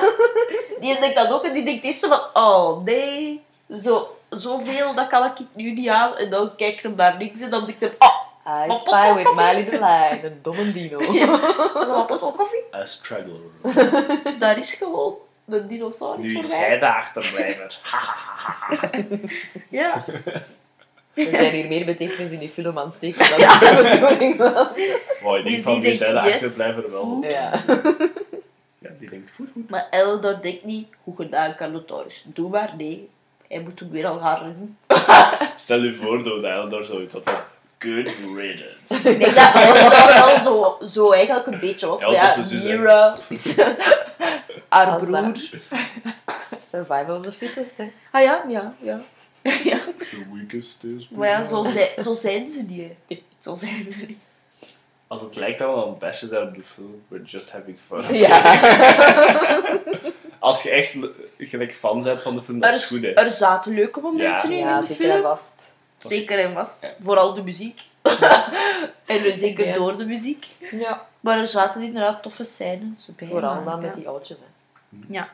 [0.80, 3.42] Die denkt dat ook en die denkt eerst zo van, oh nee,
[3.78, 6.16] zo, zoveel, dat kan ik nu niet aan.
[6.16, 9.16] En dan kijkt hem naar links en dan denkt hij, oh, I Wat spy pot
[9.16, 10.98] with my little eye, een domme dino.
[11.74, 12.64] dat is ook koffie.
[12.74, 13.40] A struggle.
[14.38, 15.14] Daar is gewoon
[15.44, 17.78] de dinosaurus Nu is hij de achterblijver.
[19.68, 20.04] Ja,
[21.14, 24.68] Er zijn hier meer betekenis in die film aan het steken dan de bedoeling was.
[25.22, 26.32] Wow, ik denk Dus van, die nu is hij de yes.
[26.32, 27.24] achterblijver wel.
[27.28, 27.62] Ja.
[28.78, 29.70] Ja, die denkt, goed, goed.
[29.70, 33.08] maar Eldor denkt niet, goed gedaan Carnotaurus, doe maar, nee.
[33.54, 34.78] Hij moet ook weer al gaan rennen.
[35.56, 37.30] Stel je voor dat Eldor zoiets had
[37.78, 39.10] good riddance.
[39.10, 42.00] Ik denk dat Eldor wel zo, zo eigenlijk een beetje was.
[42.00, 42.76] Ja, Ja, hè.
[42.76, 43.58] Mira is
[44.68, 45.32] haar broer.
[46.70, 47.90] Survival of the fittest, hè.
[48.10, 49.00] Ah ja, ja, ja.
[49.42, 49.78] ja.
[50.10, 51.08] The weakest is...
[51.10, 52.92] Maar ja, zo, zijn- zo zijn ze niet.
[53.08, 53.22] hè.
[53.38, 54.18] Zo zijn ze niet.
[55.06, 58.14] Als het lijkt dat het bashen zijn op de film, we're just having fun.
[58.16, 58.52] Ja.
[60.44, 60.96] Als je echt
[61.38, 63.08] gelijk fan bent van de film, dat is Er, goed, hè.
[63.12, 65.22] er zaten leuke momenten in, Ja, in de zeker en film.
[65.22, 65.72] vast.
[65.98, 66.82] Zeker en vast.
[66.82, 67.04] Ja.
[67.04, 67.80] Vooral de muziek.
[69.06, 69.74] en zeker Ja.
[69.74, 70.46] door de muziek.
[70.70, 71.06] Ja.
[71.20, 73.28] Maar er zaten inderdaad toffe scènes bij.
[73.28, 73.80] Vooral dan ja.
[73.80, 74.96] met die oudjes, hè.
[75.08, 75.28] Ja.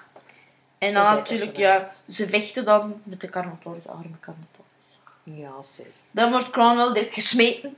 [0.78, 5.00] En dan natuurlijk, ja, ze vechten dan met de Carnotaurus, arme Carnotaurus.
[5.22, 5.86] Ja, zeg.
[6.10, 7.76] Dan wordt Cromwell direct gesmeten.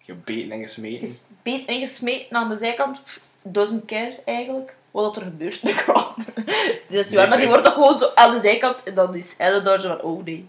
[0.00, 1.08] Gebeten en gesmeten.
[1.08, 3.02] Gesmeten en gesmeten aan de zijkant.
[3.04, 6.12] Pff, Doesn't care eigenlijk wat er gebeurt met Cromwell.
[6.88, 9.14] dat is niet waar, maar die wordt toch gewoon zo aan de zijkant en dan
[9.14, 10.48] is Eleanor zo van, oh nee.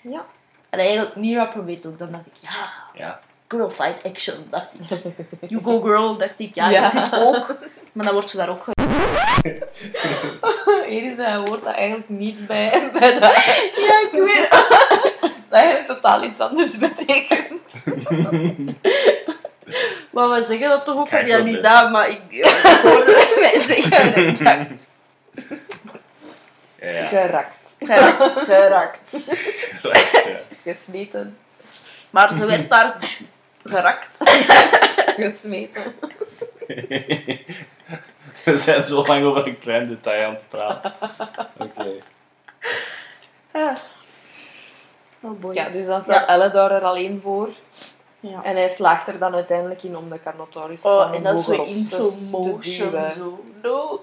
[0.00, 0.24] Ja.
[0.70, 3.20] En eigenlijk Mira probeert ook, dan dacht ik, ja, Ja.
[3.48, 4.98] girl fight action, dacht ik.
[5.50, 7.06] You go girl, dacht ik, ja, Ja.
[7.06, 7.56] ik ook.
[7.92, 8.72] Maar dan wordt ze daar ook ge-
[10.88, 13.34] Enige woord dat eigenlijk niet bij, bij dat,
[13.76, 14.50] Ja, ik weet
[15.48, 17.84] dat eigenlijk totaal iets anders betekent.
[20.18, 22.20] Maar we zeggen dat toch ook Kijk ja, niet dat, maar ik,
[22.82, 24.92] hoorde mij zeggen gerakt.
[26.80, 27.06] Ja, ja.
[27.06, 27.76] Gerakt.
[27.78, 28.44] Gerakt.
[28.48, 29.38] Gerakt.
[29.82, 30.40] Ja.
[30.62, 31.38] Gesmeten.
[32.10, 32.96] Maar ze werd daar
[33.64, 34.18] gerakt.
[35.16, 35.94] Gesmeten.
[38.44, 40.92] We zijn zo lang over een klein detail aan het praten.
[41.56, 41.90] Oké.
[43.52, 43.76] Ja.
[45.20, 45.54] Oh boy.
[45.54, 47.48] Ja, dus dan staat Elle daar er alleen voor.
[48.20, 48.42] Ja.
[48.44, 51.44] En hij slaagt er dan uiteindelijk in om de Carnotaurus Oh, van en dat is
[51.44, 52.90] zo in slow motion.
[53.16, 53.44] Zo.
[53.62, 54.00] No,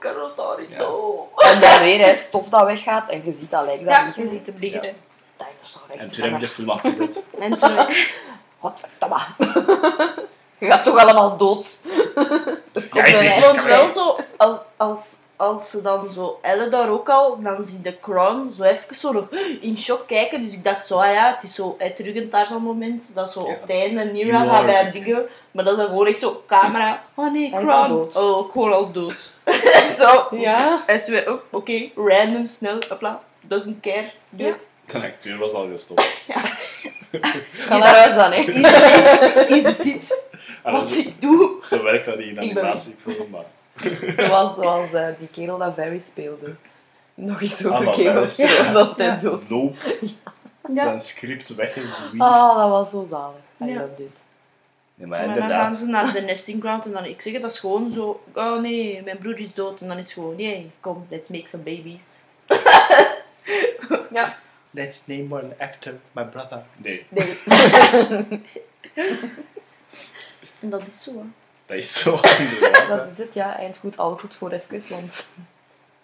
[0.69, 0.77] Ja.
[0.77, 1.29] no.
[1.35, 4.23] En dan weer hè, stof dat weggaat en je ziet dat lijkt daar Ja, liggen.
[4.23, 4.83] je ziet hem liggen.
[4.83, 4.91] Ja.
[5.37, 7.23] Dinosaur echt En toen heb ik de film afgezet.
[7.39, 7.77] En toen...
[8.59, 9.17] Godverdomme.
[10.65, 11.67] Je gaat toch allemaal dood.
[12.91, 17.09] Ja, Ik is vond wel zo, als, als, als ze dan zo, Elle daar ook
[17.09, 19.27] al, dan zie de Crown zo even zo nog
[19.61, 20.43] in shock kijken.
[20.43, 23.11] Dus ik dacht zo, ah ja, het is zo uitdrukkend daar zo'n moment.
[23.15, 23.53] Dat zo Ja.
[23.53, 25.25] op het einde Nira gaat bij dingen.
[25.51, 27.03] Maar dat is dan gewoon echt zo, camera.
[27.15, 27.89] Oh nee, Hij Crown.
[27.89, 28.15] dood.
[28.15, 29.33] Oh, gewoon al dood.
[29.99, 30.27] zo.
[30.31, 30.79] Ja.
[30.85, 33.21] En ze weer, oh, oké, random, snel, hopla.
[33.41, 34.09] Doesn't care.
[34.29, 34.53] Doe Ja.
[34.53, 34.61] het.
[34.91, 36.01] De acteur was al gestopt.
[37.55, 38.39] Ga naar huis dan, hè.
[38.39, 38.55] Is
[39.33, 40.23] dit, is dit
[40.71, 41.57] wat zo, ik doe?
[41.63, 43.43] zo werkt dat niet in animatiefilm, maar...
[44.17, 46.53] Zoals, zoals eh, die kerel dat Barry speelde.
[47.13, 48.71] Nog eens Ah, over Varys, Thrones, ja.
[48.71, 49.15] dat hij Ja.
[49.15, 49.49] dood.
[49.49, 49.75] Nope.
[50.73, 50.83] Ja.
[50.83, 52.21] Zijn script weggezwierd.
[52.21, 53.35] Ah, dat was zo zalig.
[53.61, 53.79] I Ja.
[53.79, 54.09] love it.
[54.95, 55.77] Nee, maar Maar dan gaan inderdaad.
[55.77, 58.61] ze naar de nesting ground en dan, ik zeg het, dat is gewoon zo, oh
[58.61, 59.81] nee, mijn broer is dood.
[59.81, 62.03] En dan is het gewoon, nee, kom, let's make some babies.
[64.11, 64.37] Ja.
[64.71, 66.63] Let's name one after my brother.
[66.77, 67.37] Nee, Nee.
[70.65, 71.25] En dat is zo, hè.
[71.65, 72.87] dat is zo inderdaad.
[72.87, 73.57] Dat is het, ja.
[73.57, 75.33] Eind goed, al goed voor even, want...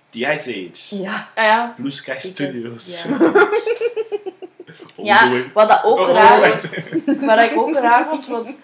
[0.10, 1.02] The Ice Age.
[1.02, 1.30] Ja.
[1.36, 1.74] Ah ja.
[1.78, 3.06] Blue Sky Studios.
[4.96, 5.24] Ja.
[5.24, 6.62] Ja, wat dat ook Oh, raar oh, is,
[7.20, 8.58] wat ik ook raar vond, want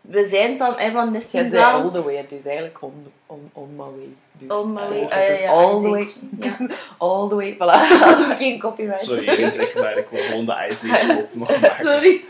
[0.00, 3.12] we zijn dan hè, van Jij nesting zei all the way, het is eigenlijk on,
[3.26, 4.14] on, on my way.
[4.40, 5.06] Dus, On my way.
[5.08, 6.08] eh, Ah, ja, ja, all the way.
[6.40, 6.56] Ja.
[6.98, 7.80] All the way, voilà.
[8.42, 9.02] Geen copyright.
[9.02, 11.86] Sorry, zeg maar, ik wil gewoon de Ice Age op nog maken.
[11.86, 12.20] Sorry.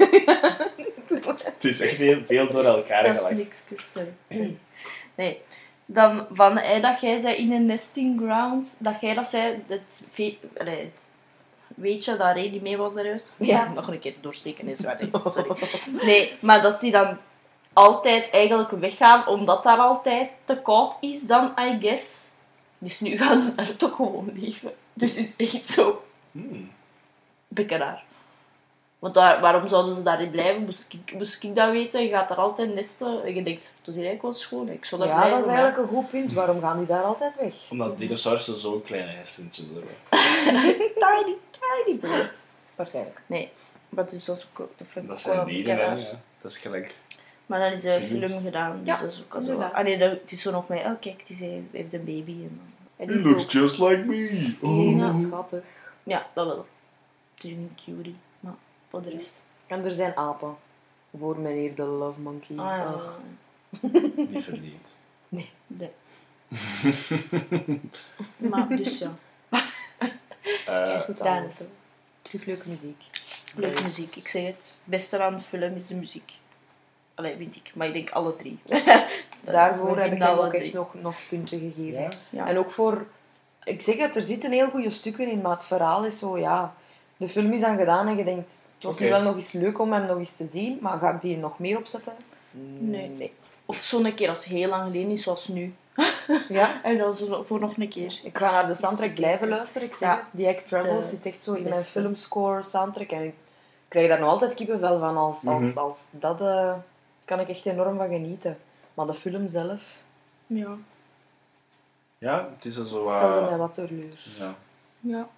[1.44, 3.36] Het is echt heel veel door elkaar Dat is gelijk.
[3.36, 4.08] niks, sorry.
[4.30, 4.56] sorry.
[5.14, 5.40] Nee.
[5.86, 10.06] Dan van hey, dat jij zei in een nesting ground, dat jij dat zei, het,
[10.12, 11.16] ve- allee, het
[11.74, 13.34] weetje dat Ray die mee was juist.
[13.38, 13.72] Ja.
[13.74, 15.56] Nog een keer doorsteken is waar, sorry.
[16.02, 17.18] Nee, maar dat die dan
[17.72, 22.28] altijd eigenlijk weggaan, omdat daar altijd te koud is dan, I guess.
[22.78, 24.72] Dus nu gaan ze daar toch gewoon leven.
[24.92, 26.02] Dus het is echt zo
[26.32, 26.70] Hmm.
[27.54, 28.02] raar.
[28.98, 30.64] Want daar, waarom zouden ze daarin blijven?
[30.64, 32.02] Moest ik, moest ik dat weten?
[32.02, 34.68] Je gaat daar altijd nesten en je denkt, het is hier eigenlijk wel schoon.
[34.68, 36.32] Ik zou dat Ja, blijven, dat is maar- eigenlijk een goed punt.
[36.32, 37.54] Waarom gaan die daar altijd weg?
[37.70, 39.90] Omdat dinosaurussen zo'n kleine hersentjes hebben.
[41.04, 42.38] Tiny, tiny birds.
[42.74, 43.20] Waarschijnlijk.
[43.26, 43.50] Nee,
[43.88, 45.94] maar dus dat is ook dat vind ik Dat zijn dieren, hè.
[45.94, 46.20] Ja.
[46.42, 46.94] Dat is gelijk.
[47.50, 49.60] Maar dan is een film gedaan, dus Ja, dat is ook al zo.
[49.60, 52.32] Ah nee, dat, het is zo nog mee, oh kijk, hij heeft een baby.
[52.32, 52.60] En
[52.96, 52.96] dan...
[52.96, 54.28] En die is ook just like me.
[54.62, 55.62] even schattig.
[56.02, 56.66] Ja, dat wel.
[57.34, 58.54] Het is een cutie, maar
[58.88, 59.30] voor de rest.
[59.66, 60.56] En er zijn apen.
[61.18, 62.56] Voor meneer de Love Monkey.
[62.56, 63.18] Ah ja, Ugh.
[64.30, 64.94] Niet verdiend.
[65.28, 65.50] nee.
[68.50, 69.14] maar dus ja,
[70.66, 71.44] Eh, goed aan.
[71.44, 71.68] is het.
[72.22, 73.02] Terug leuke muziek.
[73.54, 74.54] Leuke muziek, ik zeg het.
[74.56, 76.32] Het beste aan de film is de muziek.
[77.20, 77.70] Allee, vind ik.
[77.74, 78.58] Maar ik denk alle drie.
[79.44, 82.00] Daarvoor heb ik hem ook echt nog, nog puntje gegeven.
[82.02, 82.08] ja?
[82.30, 82.48] Ja.
[82.48, 83.06] En ook voor...
[83.64, 86.74] Ik zeg het, er zitten heel goede stukken in, maar het verhaal is zo, ja...
[87.16, 88.52] De film is dan gedaan en je denkt...
[88.74, 91.10] Het was nu wel nog eens leuk om hem nog eens te zien, maar ga
[91.10, 92.12] ik die nog meer opzetten?
[92.78, 93.08] Nee.
[93.08, 93.32] nee.
[93.66, 95.74] Of zo'n keer als heel lang geleden is, zoals nu.
[96.48, 96.82] Ja?
[96.82, 98.20] En dan zo voor nog een keer.
[98.22, 99.88] Ik ga naar de soundtrack blijven luisteren.
[99.88, 100.14] Ik zeg Ja.
[100.16, 103.10] het, die Act Travels zit echt zo in mijn filmscore soundtrack.
[103.10, 103.34] En ik
[103.88, 105.16] krijg daar nog altijd kippenvel van.
[105.16, 105.78] Als, als, Mhm.
[105.78, 106.72] als dat eh,
[107.30, 108.58] kan ik echt enorm van genieten.
[108.94, 110.02] Maar de film zelf
[110.46, 110.76] Ja.
[112.18, 113.04] ja, het is zo...
[113.04, 114.12] eh, stelde mij wat teleur.
[114.38, 114.54] ja.
[115.00, 115.28] Ja.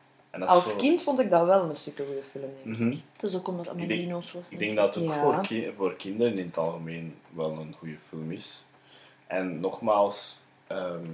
[0.47, 2.45] Als zo- kind vond ik dat wel een super goede film.
[2.65, 2.81] denk ik.
[2.81, 2.97] Mhm.
[3.13, 4.49] Het is ook omdat het met Ik denk- dino's was.
[4.51, 5.21] Ik denk dat het ook Ja.
[5.21, 8.65] voor, ki- voor kinderen in het algemeen wel een goede film is.
[9.27, 11.05] En nogmaals, ehm,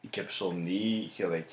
[0.00, 1.52] ik heb zo niet gelijk.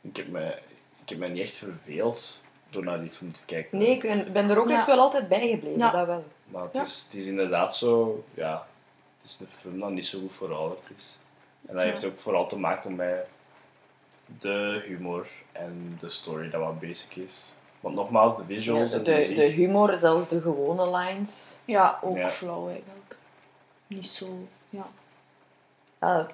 [0.00, 0.58] Ik heb, me,
[1.02, 2.40] ik heb me niet echt verveeld
[2.70, 3.78] door naar die film te kijken.
[3.78, 4.76] Nee, ik ben, ben er ook Ja.
[4.76, 5.78] echt wel altijd bij gebleven.
[5.78, 5.90] Ja.
[5.90, 6.24] Dat wel.
[6.50, 6.82] Maar het, Ja.
[6.82, 8.66] is, het is inderdaad zo, ja,
[9.20, 11.18] het is een film dat niet zo goed verouderd is.
[11.66, 11.90] En dat Ja.
[11.90, 13.26] heeft ook vooral te maken met
[14.40, 17.52] de humor en de story dat wat basic is.
[17.80, 19.36] Want nogmaals, de Ja, visuals de, en de de, muziek.
[19.36, 21.58] de humor, zelfs de gewone lines.
[21.64, 22.30] Ja, ook Ja.
[22.30, 23.16] flauw eigenlijk.
[23.86, 24.46] Niet zo...
[24.70, 24.86] Ja.
[26.00, 26.26] Ja,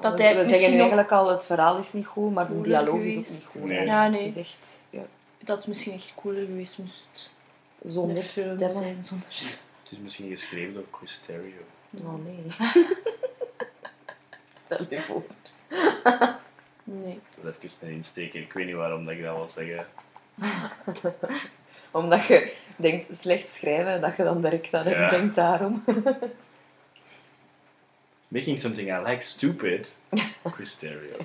[0.00, 3.26] Dat we, zeggen eigenlijk al, het verhaal is niet goed, maar de dialoog is ook
[3.28, 3.64] niet goed.
[3.64, 3.86] Nee.
[3.86, 4.22] Ja, nee.
[4.26, 5.02] Het is echt ja,
[5.38, 7.30] Dat het misschien echt cooler geweest moest het
[7.86, 8.72] zonder stemmen.
[8.72, 9.04] zijn.
[9.04, 9.26] Zonder...
[9.82, 11.60] Het is misschien geschreven door Chris Terrio.
[12.04, 12.44] Oh nee.
[14.64, 15.22] Stel je voor.
[16.84, 17.20] Nee.
[17.42, 18.40] Dat even een insteken.
[18.40, 19.86] Ik weet niet waarom dat ik dat wil zeggen.
[21.90, 25.10] Omdat je denkt slecht schrijven, dat je dan direct aan Ja.
[25.10, 25.84] denkt daarom.
[28.28, 29.92] Making something I like stupid.
[30.44, 31.16] Chris Terrio.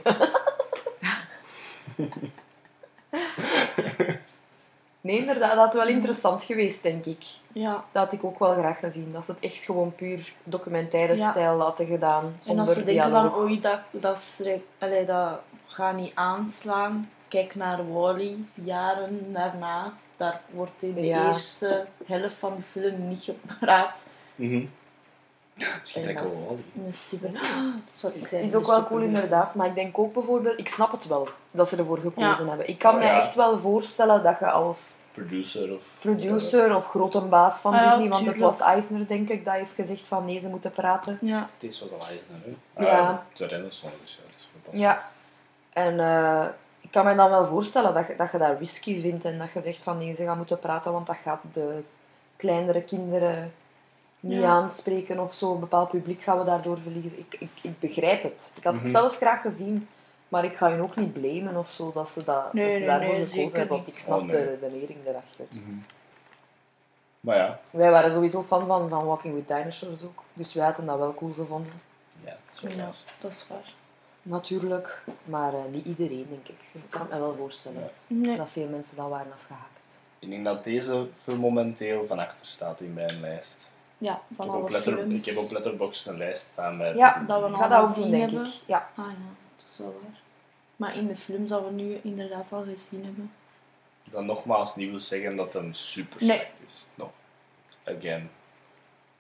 [5.02, 7.24] Nee, inderdaad, dat had wel interessant geweest, denk ik.
[7.54, 7.84] Ja.
[7.92, 9.12] Dat had ik ook wel graag gezien.
[9.12, 11.30] Dat ze het echt gewoon puur documentaire Ja.
[11.32, 14.44] stijl hadden gedaan, En zonder als ze denken van, oei, dat, dat,
[14.80, 17.10] allee, dat gaat niet aanslaan.
[17.28, 19.94] Kijk naar Wally, jaren daarna.
[20.18, 21.32] Daar wordt in de Ja.
[21.32, 24.14] eerste helft van de film niet gepraat.
[24.36, 24.66] Mhm.
[25.82, 26.88] Misschien En trek ik dat wel is- Wally.
[26.88, 27.30] Een super...
[27.94, 30.92] Sorry, ik zei is ook wel cool inderdaad, maar ik denk ook bijvoorbeeld, ik snap
[30.92, 32.70] het wel dat ze ervoor gekozen hebben.
[32.70, 33.20] Ik kan Oh, me ja.
[33.22, 35.96] echt wel voorstellen dat je als Producer of...
[36.00, 39.54] producer of grote baas van Ah ja, Disney, want het was Eisner denk ik, dat
[39.54, 41.18] heeft gezegd van nee, ze moeten praten.
[41.22, 41.50] Ja.
[41.60, 42.86] Het is wat al Eisner, hè?
[42.86, 43.00] Ja.
[43.10, 44.48] Ah, de Renaissance is juist.
[44.54, 44.78] gepast.
[44.82, 45.10] Ja.
[45.74, 46.46] En eh,
[46.82, 49.52] ik kan me dan wel voorstellen dat je, dat je dat risky vindt en dat
[49.54, 51.84] je zegt van nee, ze gaan moeten praten, want dat gaat de
[52.36, 53.54] kleinere kinderen
[54.20, 54.50] niet Ja.
[54.50, 55.54] aanspreken of zo.
[55.54, 57.20] Een bepaald publiek gaan we daardoor verliezen.
[57.20, 58.54] Ik, ik, ik begrijp het.
[58.58, 58.84] Ik had Mhm.
[58.84, 59.88] het zelf graag gezien,
[60.28, 62.80] maar ik ga je ook niet blamen of zo dat ze, dat, Nee, dat ze
[62.80, 64.36] nee, daarvoor nee, gekozen hebben, want ik snap Oh, nee.
[64.36, 65.46] de redenering erachter.
[65.50, 65.76] Mhm.
[67.20, 70.86] Maar ja, Wij waren sowieso fan van, van Walking with Dinosaurs ook, dus wij hadden
[70.86, 71.74] dat wel cool gevonden.
[72.26, 73.74] ja, dat is ja, dat is waar.
[74.22, 76.60] Natuurlijk, maar eh, niet iedereen, denk ik.
[76.72, 78.16] Ik kan het me wel voorstellen Ja.
[78.16, 78.38] Nee.
[78.38, 80.00] dat veel mensen dat waren afgehaakt.
[80.20, 83.69] Ik denk dat deze film momenteel van achter staat in mijn lijst.
[84.02, 85.14] Ja, Ik van heb, alle letter, films.
[85.14, 86.98] ik heb op Letterboxd een lijst staan met...
[86.98, 88.48] Ja, Dat we ik dat ook gezien doen, denk hebben.
[88.48, 88.54] ik.
[88.66, 88.90] Ja.
[88.96, 89.14] Ah ja,
[89.58, 90.20] dat is wel waar.
[90.76, 93.32] Maar in de films dat we nu inderdaad al gezien hebben.
[94.12, 96.36] Dan nogmaals niet wil zeggen dat het een super Nee.
[96.38, 96.86] slecht is.
[96.96, 97.12] No.
[97.84, 98.30] Again.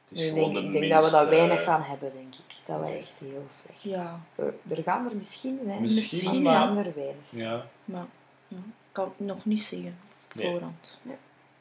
[0.10, 2.56] Het is gewoon denk, ik de denk dat we dat weinig gaan hebben, denk ik.
[2.66, 3.82] Dat wij echt heel slecht.
[3.82, 7.44] Ja, Er, er gaan er misschien zijn, Misschien, misschien maar- gaan er weinig zijn.
[7.50, 7.66] Ja.
[7.86, 8.06] maar
[8.48, 9.98] ja, ik kan het nog niet zeggen.
[10.30, 10.52] Op Nee.
[10.52, 10.98] voorhand.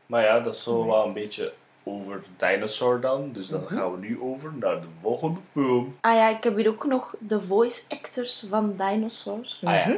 [0.07, 1.53] Maar ja, dat is zo wel een beetje
[1.89, 3.33] over Dinosaur dan.
[3.33, 3.75] Dus dan Mhm.
[3.75, 5.95] gaan we nu over naar de volgende film.
[6.01, 9.59] Ah ja, ik heb hier ook nog de voice actors van Dinosaur.
[9.65, 9.89] Ah ja.
[9.89, 9.97] Mhm.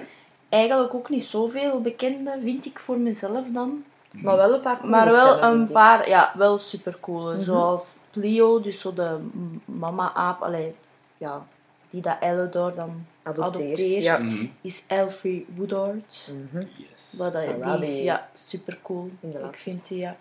[0.48, 3.84] Eigenlijk ook niet zoveel bekende, vind ik voor mezelf dan.
[4.10, 7.32] Maar wel een paar coole Maar wel een paar, ja, wel super cool.
[7.32, 7.42] Mhm.
[7.42, 9.16] Zoals Plio, dus zo de
[9.64, 10.74] mama-aap, allee,
[11.18, 11.46] ja,
[11.90, 14.18] die dat Elodor dan Adopteert, adopteert, ja.
[14.60, 16.30] Is Elfie Woodard.
[16.76, 17.14] Yes.
[17.18, 19.10] Wat dat, die is ja, super cool.
[19.20, 19.52] Inderdaad.
[19.52, 20.16] Ik vind die, ja,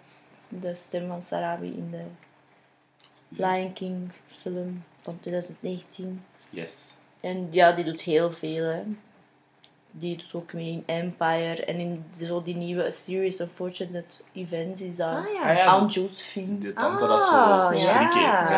[0.50, 2.04] de stem van Sarabi in de
[3.30, 4.12] Lion King
[4.42, 6.24] film van 2019.
[6.50, 6.84] Yes.
[7.20, 8.64] En ja, die doet heel veel.
[8.64, 8.82] Hè.
[9.92, 14.16] Die doet ook mee in Empire en in zo die nieuwe A Series of Unfortunate
[14.34, 15.66] Events is dat Ah Ah ja.
[15.66, 16.58] Aunt Josephine.
[16.60, 18.00] De tante dat zo Ah, ja.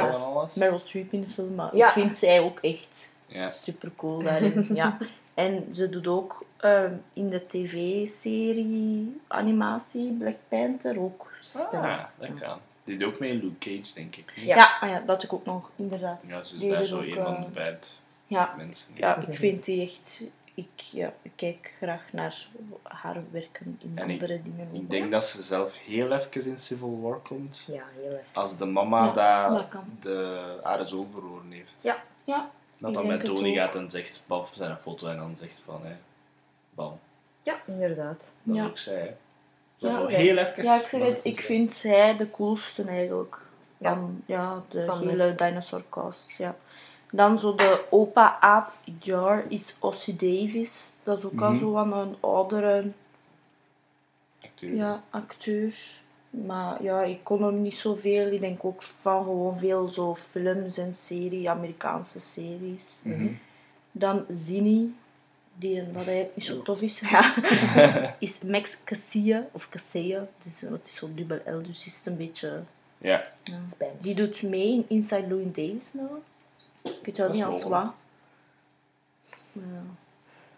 [0.02, 0.54] heeft alles.
[0.54, 1.88] Meryl Streep in de film, maar Ja.
[1.88, 3.50] ik vind zij ook echt Ja.
[3.50, 4.68] super cool daarin.
[4.74, 4.98] ja.
[5.34, 11.90] En ze doet ook ehm, in de tv-serie animatie Black Panther ook stemmen.
[11.90, 12.58] Ah, dat kan.
[12.84, 14.34] Die doet ook mee in Luke Cage, denk ik.
[14.36, 14.56] Ja.
[14.56, 16.22] Ja, ah ja, dat doe ik ook nog, inderdaad.
[16.28, 18.92] Ja, ze is Die daar zo een van eh, de bad Ja, mensen.
[18.96, 20.30] ja, ik vind die echt...
[20.54, 22.48] Ik, ja, ik kijk graag naar
[22.84, 24.70] haar werken in En ik- andere dingen.
[24.72, 27.64] Ik denk dat ze zelf heel even in Civil War komt.
[27.68, 28.26] Ja, heel erg.
[28.34, 29.68] Als de mama Ja, daar
[30.02, 31.76] de, haar zoon verloren heeft.
[31.82, 31.96] Ja.
[32.24, 32.50] Ja,
[32.82, 35.80] Dat dan met Tony gaat en zegt, baf zijn een foto en dan zegt van,
[35.84, 35.96] hé,
[36.74, 37.00] bam.
[37.44, 38.30] Ja, inderdaad.
[38.44, 38.64] Dat Ja.
[38.64, 39.12] is ook zij, hè.
[39.78, 40.64] Zo Ja, heel even.
[40.64, 43.38] ja ik zeg het, ik vind zij de coolste eigenlijk.
[43.78, 43.94] Ja.
[43.94, 46.32] Van ja, de Van hele dinosaur cast.
[46.32, 46.56] Ja.
[47.12, 50.92] Dan zo de opa-aap Jar is Ossie Davis.
[51.04, 51.60] Dat is ook al Mhm.
[51.60, 52.92] zo van een oudere.
[54.44, 54.76] Acteur.
[54.76, 55.74] ja, acteur.
[56.32, 58.32] Maar ja, ik kon hem niet zoveel.
[58.32, 63.00] Ik denk ook van gewoon veel zo films en series, Amerikaanse series.
[63.02, 63.28] Mhm.
[63.92, 64.96] Dan Zinni,
[65.56, 67.00] die dat eigenlijk niet zo tof is.
[67.10, 67.36] Ja.
[68.20, 70.20] is Max Casilla, of Casilla.
[70.38, 72.64] Het is, het is zo dubbel L, dus is een beetje...
[72.98, 73.24] Ja.
[74.00, 76.10] Die doet mee in Inside Louis Davis nou.
[76.82, 77.94] Ik weet wel niet als wat.
[79.52, 79.84] Maar ja.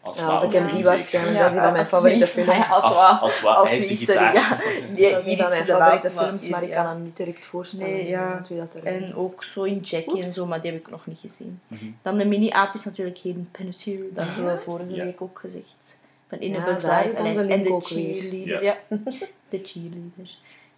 [0.04, 2.50] Als Ja, als ik hem zie waarschijnlijk, Ja, dat is een van mijn favoriete films.
[2.70, 3.22] als Als, wat.
[3.22, 4.34] als wat, Als hij is de gitaar.
[4.34, 4.58] ja.
[4.96, 7.94] Die Dat is een van mijn favoriete films, maar ik kan hem niet direct voorstellen.
[7.94, 8.22] Nee, ja.
[8.22, 9.14] inderdaad, wie dat erin En is.
[9.14, 11.60] ook zo in Jackie en zo, maar die heb ik nog niet gezien.
[11.68, 11.86] Mhm.
[12.02, 15.04] Dan de mini-aap is natuurlijk Hayden Panettiere, dat hebben we vorige Ja.
[15.04, 16.00] week ook gezegd.
[16.28, 18.64] Van In Ja, en, de cheerleader.
[18.64, 18.78] Ja.
[19.50, 20.30] de cheerleader.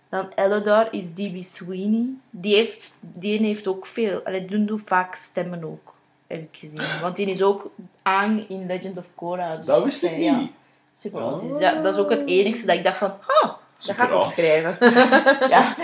[0.10, 1.44] Dan Elodar is D.B.
[1.44, 2.06] Sweeney.
[2.30, 5.95] Die heeft, die heeft ook veel, die doet vaak stemmen ook.
[6.28, 6.82] Heb ik gezien.
[7.02, 7.70] Want die is ook
[8.02, 9.56] aan in Legend of Korra.
[9.56, 10.52] Dus Dat wist ik ja, niet.
[11.00, 11.32] super Oh.
[11.32, 11.60] authentisch.
[11.60, 13.52] Ja, dat is ook het enigste dat ik dacht van, ah,
[13.86, 14.78] Dat ga ik opschrijven.
[15.56, 15.76] ja.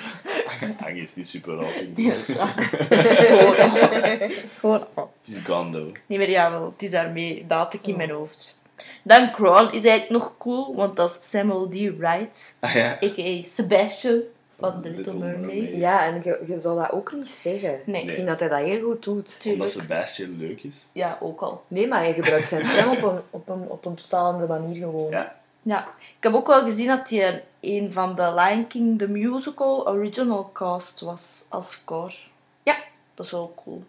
[0.80, 1.72] Hang is niet super oud.
[1.96, 2.12] Ja.
[2.56, 4.32] Gewoon oud.
[4.58, 5.08] Gewoon oud.
[5.24, 5.94] Het is gone though.
[6.06, 6.64] Niet meer, ja, wel.
[6.72, 8.54] Het is daarmee, dat had ik in mijn hoofd.
[9.02, 11.72] Dan Crawl is eigenlijk nog cool, want dat is Samuel D.
[11.98, 12.90] Wright, Ah ja.
[13.02, 13.42] a.k.a.
[13.42, 14.20] Sebastian
[14.58, 15.46] van The Little, Little Mermaid.
[15.46, 15.76] Mermaid.
[15.76, 17.80] Ja, en je, je zou dat ook niet zeggen.
[17.84, 18.02] Nee.
[18.02, 19.16] Ik vind dat hij dat heel goed doet.
[19.16, 19.70] Omdat Tuurlijk.
[19.70, 20.88] Sebastian leuk is.
[20.92, 21.64] Ja, ook al.
[21.68, 24.82] Nee, maar hij gebruikt zijn stem op een, op een, op een totaal andere manier
[24.82, 25.10] gewoon.
[25.10, 25.36] Ja.
[25.62, 29.88] Ja, ik heb ook wel gezien dat hij een van de Lion King, the musical,
[29.88, 32.14] original cast was als score.
[32.62, 32.76] Ja.
[33.14, 33.84] Dat is wel cool.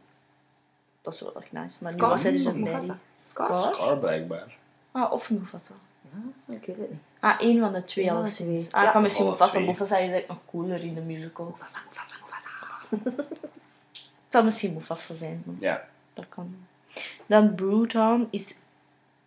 [1.02, 1.78] Dat is wel echt nice.
[1.80, 2.98] Maar nu Scar was hij dus of een Mufasa?
[3.20, 3.74] Scar?
[3.74, 3.98] Scar?
[3.98, 4.56] blijkbaar.
[4.92, 5.74] Ah, of Mufasa.
[6.02, 7.00] Ja, ik weet het niet.
[7.20, 8.68] Ah, één van de twee alleszins.
[8.68, 8.82] twee.
[8.82, 9.60] Ah, ik kan misschien Alle Mufasa.
[9.60, 11.46] Mufasa is eigenlijk nog cooler in de musical.
[11.46, 12.16] Mufasa, Mufasa,
[12.90, 13.24] Mufasa.
[13.30, 15.44] Het zou misschien Mufasa zijn.
[15.60, 15.84] Ja.
[16.14, 16.56] Dat kan.
[17.26, 18.56] Dan Brewtown is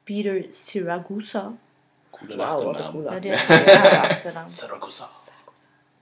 [0.04, 1.52] Peter Siragusa.
[2.10, 3.20] Coole Wauw, wat een achternaam.
[3.20, 4.48] coole Ja, achternaam.
[4.48, 5.08] Saragossa.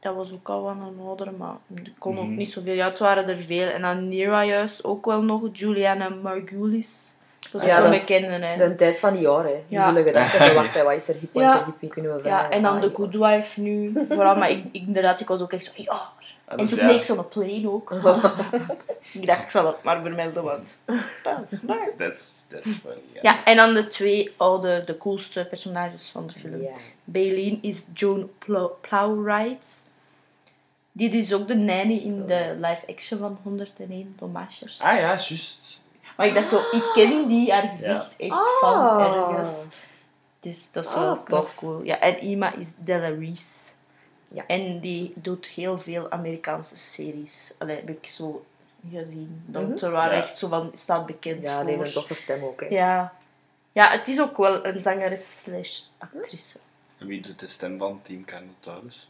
[0.01, 2.35] Dat was ook al van een oudere, maar ik kon ook Mhm.
[2.35, 2.75] niet zoveel.
[2.75, 3.69] Ja, het waren er veel.
[3.69, 5.43] En dan Nira juist ook wel nog.
[5.53, 7.15] Juliana Margulis.
[7.53, 8.69] Dat is Ja, dat is bekende, hè.
[8.69, 9.45] De tijd van die jaren.
[9.51, 9.63] hè.
[9.69, 9.87] Die Ja.
[9.89, 12.17] zullen gedacht hebben, wacht, hè, wat is er hip, wat is er hip, wie kunnen
[12.23, 12.95] we Ja, en dan Ah, The ja.
[12.95, 13.93] Good Wife nu.
[14.09, 15.93] Vooral, maar ik, ik, inderdaad, ik was ook echt zo, ja.
[15.93, 16.01] Ah,
[16.47, 17.91] En dus ze ja, Snakes on a Plane ook.
[19.13, 20.79] ik dacht, ik zal het maar vermelden, want...
[21.23, 21.93] dat is nice.
[21.97, 22.99] That's, that's funny.
[23.13, 23.21] Ja.
[23.23, 26.63] Ja, en dan de twee oude, de coolste personages van de film.
[26.63, 26.71] Ja.
[27.05, 29.83] Baleen is Joan Plow- Plowright.
[30.93, 34.81] Die is ook de nanny in de live-action van 101 Dalmatiërs.
[34.81, 35.81] Ah ja, juist.
[36.19, 39.01] Maar ik dacht zo, ik ken die haar gezicht echt van Ah.
[39.31, 39.65] ergens.
[40.41, 41.55] Dus dat is Ah, wel, tof.
[41.55, 41.83] cool.
[41.83, 43.69] Ja, en Ima is Della Reese.
[44.27, 44.47] Ja.
[44.47, 47.55] En die doet heel veel Amerikaanse series.
[47.59, 48.45] Allee, heb ik zo
[48.93, 49.43] gezien.
[49.47, 50.23] Dat waren Ja.
[50.23, 51.67] echt zo van, staat bekend Ja, voor.
[51.67, 52.61] die heeft een toffe stem ook.
[52.61, 52.67] Hè.
[52.67, 53.13] Ja.
[53.73, 56.59] ja, het is ook wel een zangeres slash actrice.
[56.99, 59.09] En wie doet de stem van Team Carnotaurus?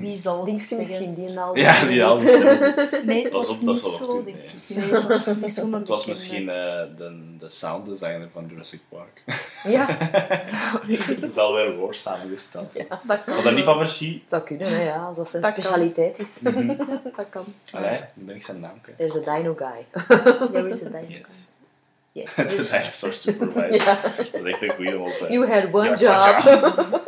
[0.00, 0.78] Wie zal het zeggen?
[0.78, 1.56] misschien, die al.
[1.56, 3.06] Ja, die al die stemmen.
[3.06, 4.42] Nee, het Dat is was op- dat niet zo, denk ja.
[4.42, 4.76] ik.
[4.76, 6.54] Nee, het was niet Het was misschien eh,
[6.96, 9.22] de, de sounddesigner van Jurassic Park.
[9.64, 12.72] Ja, Het is alweer woord samengesteld.
[12.72, 12.86] Dat
[13.24, 13.34] kan.
[13.34, 15.62] Had dat niet van het zou kunnen, hè, ja, als dat zijn Dat kan.
[15.62, 16.38] specialiteit is.
[17.16, 17.44] Dat kan.
[17.72, 18.98] Allee, dan ben ik zijn naam kwijt.
[18.98, 19.86] There's a dino guy.
[20.52, 21.04] Ja, wie is het dan?
[21.08, 21.20] Yes.
[22.12, 22.34] Yes.
[22.34, 23.72] De dinosaur supervisor.
[23.84, 24.00] Ja.
[24.32, 25.26] Dat is echt een goeie om op te...
[25.32, 27.00] You had one Ja, job.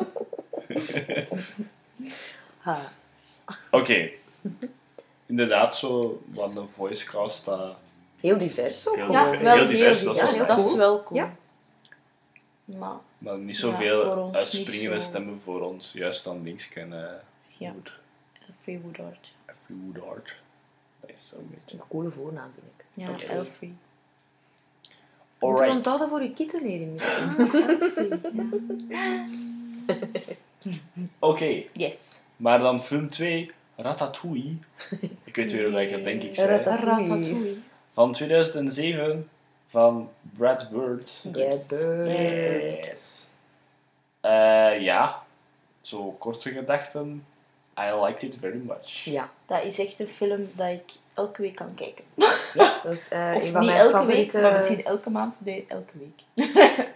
[2.65, 2.93] Ha.
[3.71, 4.11] Oké.
[5.27, 7.77] Inderdaad, zo wat een voicecast dat...
[8.21, 8.95] Heel divers ook.
[8.97, 9.11] Heel.
[9.13, 9.43] Ja, divers.
[9.43, 10.71] wel Heel divers, dat is wel dat cool.
[10.71, 11.21] is wel cool.
[11.21, 11.35] Ja.
[12.65, 15.09] Maar Maar niet Ja, zoveel ons uitspringende niet zo.
[15.09, 15.93] stemmen voor ons.
[15.93, 17.21] Juist dan links kennen.
[17.57, 17.73] Ja.
[17.73, 17.93] Wood.
[18.49, 19.33] Elfie Woodard.
[19.47, 20.35] Effie Woodard.
[21.01, 21.77] Dat is zo een beetje...
[21.77, 22.85] Een coole voornaam, vind ik.
[22.95, 23.35] Ja.
[23.35, 23.75] Elfie.
[25.39, 27.51] Moet je onthouden voor je kittenlering misschien.
[31.19, 32.23] Oké, Yes.
[32.37, 34.55] Maar dan film 2, Ratatouille.
[35.25, 36.49] Ik weet weer hoe ik dat denk ik zei.
[36.49, 37.09] Ratatouille.
[37.09, 37.57] Ratatouille.
[37.93, 39.29] Van 2007
[39.69, 41.21] van Brad Bird.
[41.33, 42.75] Brad Bird.
[42.85, 43.29] Yes.
[44.21, 45.23] Eh, ja,
[45.81, 47.27] zo korte gedachten.
[47.81, 49.05] I liked it very much.
[49.05, 52.05] Ja, Dat is echt een film dat ik elke week kan kijken.
[52.83, 55.35] dat is eh, Of een van niet mijn elke favoriete, week, maar misschien elke maand.
[55.39, 56.47] Nee, elke week.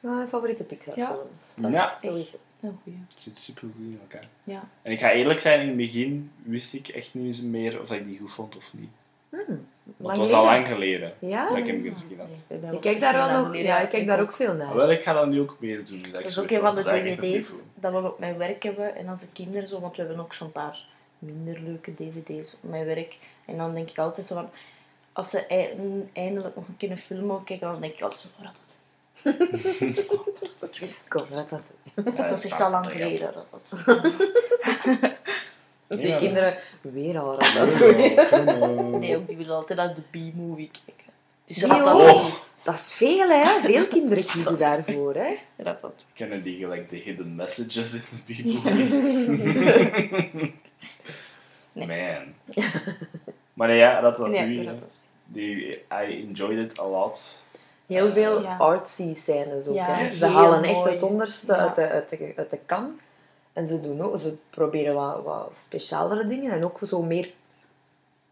[0.00, 1.54] mijn favoriete Pixar-films.
[1.56, 1.94] Dat Ja.
[1.94, 2.40] is Zo echt is het.
[2.62, 2.98] Een goeie.
[3.08, 4.28] Het zit super goed in elkaar.
[4.44, 4.68] Ja.
[4.82, 7.90] En ik ga eerlijk zijn, in het begin wist ik echt niet eens meer of
[7.92, 8.90] ik die goed vond of niet.
[9.28, 9.66] Hmm,
[9.96, 11.48] het was al lang geleden Ja?
[11.48, 12.28] dat ik hem gezien had.
[12.74, 13.62] Ik kijk daar wel geleden.
[13.66, 14.24] ja, ik kijk daar ook.
[14.28, 14.74] ook veel naar.
[14.76, 16.02] Wel, ik ga dat nu ook meer doen.
[16.02, 18.62] Dat, Dat ik is ook een van de dat dvd's dat we op mijn werk
[18.62, 18.96] hebben.
[18.96, 20.84] En als de kinderen zo, want we hebben ook zo'n paar
[21.18, 23.18] minder leuke dvd's op mijn werk.
[23.44, 24.48] En dan denk ik altijd zo van,
[25.12, 28.20] als ze ei- eindelijk nog een keer een film mogen kijken, dan denk ik altijd
[28.20, 28.28] zo,
[30.58, 30.78] wat
[31.08, 31.60] Kom, dat dat.
[32.16, 33.32] Ja, dat is echt al lang geleden.
[33.34, 33.72] Dat, dat.
[35.98, 36.16] Die Ja.
[36.16, 37.54] kinderen weer al dat.
[39.00, 41.12] Nee, ook die willen altijd naar de B-movie kijken.
[41.46, 42.26] Dus Oh,
[42.62, 43.60] Dat is veel, hè?
[43.62, 45.36] Veel kinderen kiezen daarvoor, hè?
[45.56, 46.04] dat dat.
[46.14, 48.60] kennen die gelijk de hidden messages in de Bibel?
[51.74, 52.34] Man.
[53.54, 54.70] Maar nee, ja, dat was Nee,
[55.26, 57.42] die I enjoyed it a lot.
[57.94, 58.56] Heel veel Ja.
[58.56, 60.12] artsy scènes ook, Ja, hè?
[60.12, 60.92] Ze halen echt mooi.
[60.92, 61.58] het onderste Ja.
[61.58, 62.98] uit, de, uit, de, uit de kan.
[63.52, 67.30] En ze, doen ook, ze proberen wat, wat specialere dingen en ook zo meer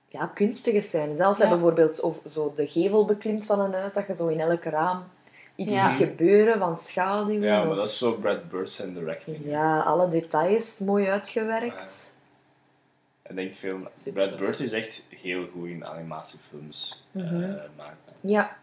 [0.08, 1.18] ja, kunstige scènes.
[1.20, 1.44] Als Ja.
[1.44, 4.64] je bijvoorbeeld of zo de gevel beklimt van een huis, dat je zo in elk
[4.64, 5.04] raam
[5.54, 5.90] iets Ja.
[5.96, 7.42] ziet gebeuren van schaduwen.
[7.48, 9.38] Ja, maar of- dat is zo Brad Bird zijn directing.
[9.44, 12.16] ja, alle details mooi uitgewerkt.
[13.22, 14.38] En denk veel, Super Brad.
[14.38, 17.56] Bird is echt heel goed in animatiefilms eh, Mhm.
[17.76, 17.96] maken.
[18.20, 18.56] Ja.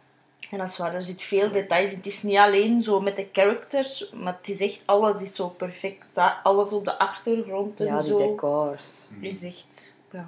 [0.51, 1.91] En dat is waar, er zit veel details.
[1.91, 5.47] Het is niet alleen zo met de characters, maar het is echt, alles is zo
[5.49, 6.03] perfect.
[6.43, 8.17] Alles op de achtergrond en Ja, die zo.
[8.17, 9.07] decors.
[9.19, 10.27] Is echt, ja.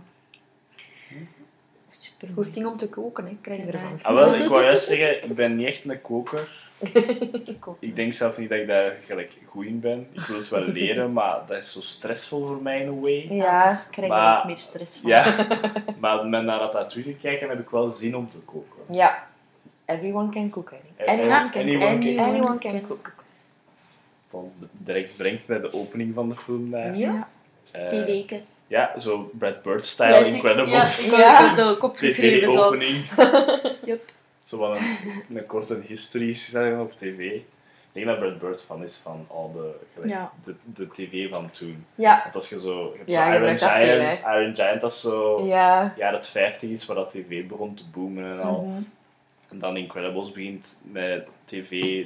[1.89, 3.37] Super Goesting om te koken, hè.
[3.41, 3.99] Krijg je ervan.
[4.01, 6.65] Ah, wel, ik wou juist zeggen, ik ben niet echt een koker.
[7.45, 7.65] Ik.
[7.79, 10.07] Ik denk zelf niet dat ik daar gelijk goed in ben.
[10.11, 13.27] Ik wil het wel leren, maar dat is zo stressvol voor mij in a way.
[13.29, 13.71] Ja.
[13.71, 15.09] Ik krijg Maar- er ook meer stress van.
[15.09, 15.47] Ja,
[15.99, 18.93] maar met naar Ratatouille kijken heb ik wel zin om te koken.
[18.95, 19.27] Ja.
[19.87, 20.73] Everyone can cook.
[21.05, 23.13] Anyone- Anyone can anyone Anyone can cook.
[24.31, 26.95] Dan direct brengt bij de opening van de film naar.
[26.97, 27.27] Ja.
[27.71, 28.41] eh, Die weken.
[28.67, 30.33] ja, zo Brad Bird-style Classic.
[30.33, 31.11] Incredibles.
[31.11, 31.39] Ja, Ja.
[31.39, 32.77] ik heb het ook opgeschreven zoals...
[32.77, 33.05] TV-opening.
[33.85, 34.11] Yep.
[34.43, 37.19] Zo van een, een korte history zeggen op tv.
[37.19, 40.31] Ik denk dat Brad Bird fan is van al de, gelijk, Ja.
[40.43, 41.85] de, de tv van toen.
[41.95, 42.19] Ja.
[42.23, 42.83] Want als je zo...
[42.91, 44.23] Je hebt Ja, zo je Iron dat veel, Giant.
[44.25, 45.45] Iron Giant, dat is zo...
[45.45, 45.93] Ja.
[45.97, 48.61] jaren 50 is, waar dat tv begon te boomen en al.
[48.63, 48.81] Mhm.
[49.49, 52.03] En dan Incredibles begint met tv,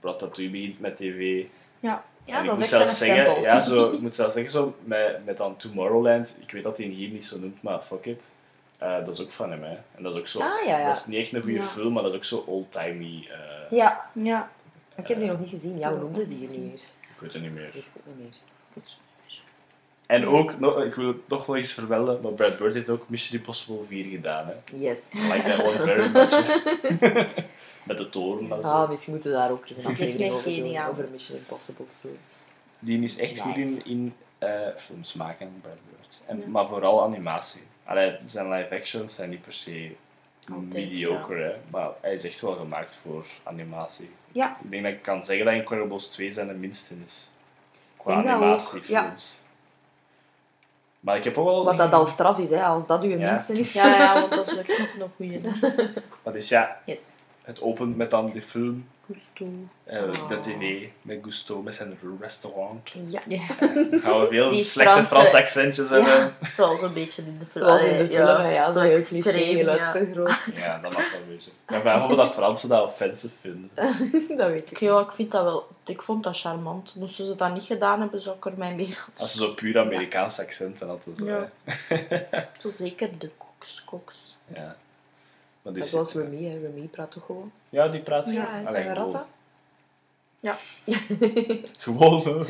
[0.00, 1.44] Ratatouille begint met tv.
[1.80, 2.04] Ja.
[2.24, 4.34] Ja, en ik dat moet is echt zelfs een zeggen, ja, zo, ik moet zelfs
[4.34, 7.80] zeggen, zo, met, met dan Tomorrowland, ik weet dat hij hier niet zo noemt, maar
[7.80, 8.34] fuck it.
[8.78, 9.76] Eh, dat is ook van hem, hè.
[9.94, 10.86] En dat is ook zo, Ah, ja, ja.
[10.86, 11.62] dat is niet echt een goede Ja.
[11.62, 13.28] film, maar dat is ook zo old-timey.
[13.30, 14.10] eh, Ja.
[14.12, 14.50] Ja.
[14.96, 15.78] Ik heb die nog niet gezien.
[15.78, 17.70] Ja, hoe noemde die hier niet ik weet het niet meer.
[17.74, 18.82] Weet ik ook niet meer.
[20.08, 23.08] En ook, nog, ik wil het toch nog eens vermelden, maar Brad Bird heeft ook
[23.08, 24.76] Mission Impossible 4 gedaan, hè.
[24.76, 24.98] Yes.
[25.12, 26.46] Like that one very much.
[27.84, 28.62] Met de toren.
[28.62, 30.54] Ah, misschien moeten we daar ook eens een Dat is echt aflevering over doen.
[30.62, 30.90] geniaal.
[30.90, 32.48] Over Mission Impossible films.
[32.78, 36.20] Die is echt goed in, in eh, films maken, Brad Bird.
[36.26, 36.46] En, Ja.
[36.46, 37.62] Maar vooral animatie.
[37.84, 39.90] Allee, zijn live actions zijn niet per se
[40.52, 44.10] Altijd, mediocre, hè, maar hij is echt wel gemaakt voor animatie.
[44.32, 44.58] Ja.
[44.64, 47.30] Ik denk dat ik kan zeggen dat Incredibles 2 zijn de minste is.
[47.96, 49.40] Qua animatiefilms.
[51.00, 51.64] Maar ik heb ook wel...
[51.64, 53.30] Wat dat al straf is, hè, als dat uw Ja.
[53.30, 53.72] minste is.
[53.72, 55.40] Ja, ja, want dat is echt nog een goeie.
[56.24, 57.10] Maar dus ja, Yes.
[57.42, 59.44] het opent met dan die film, Gusto.
[59.86, 60.28] Oh.
[60.28, 62.90] de tv, met Gusto, met zijn restaurant.
[63.08, 63.20] Ja.
[63.26, 63.58] Yes.
[63.58, 63.68] Dan
[64.02, 66.34] gaan we veel Die slechte Franse- Frans accentjes hebben.
[66.56, 67.64] Zoals een beetje in de film.
[67.66, 69.78] Zoals in de film, ja, zo heel extreem, heel ja.
[69.78, 70.38] uitvergroot.
[70.54, 71.50] Ja, dat mag wel een beetje.
[71.50, 73.70] Ik vraag me af of dat Fransen dat offensive vinden.
[74.36, 74.70] dat weet ik.
[74.70, 75.66] Ik, ja, ik vind dat wel...
[75.86, 76.94] Ik vond dat charmant.
[76.94, 79.04] Moesten ze dat niet gedaan hebben, zou ik er mij meer...
[79.16, 81.14] Als ze zo puur Amerikaans accenten hadden.
[81.18, 81.50] Zo, Ja.
[82.58, 84.36] Zo zeker de koks, koks.
[84.54, 84.76] ja.
[85.68, 86.58] Dat dus, is zoals Remy, hè.
[86.58, 87.52] Remy praat toch gewoon?
[87.68, 88.60] ja, die praat Ja, gewoon.
[88.60, 89.12] en Allee, en gewoon.
[89.12, 89.26] ratten.
[91.78, 92.22] Gewoon.
[92.24, 92.46] hoor.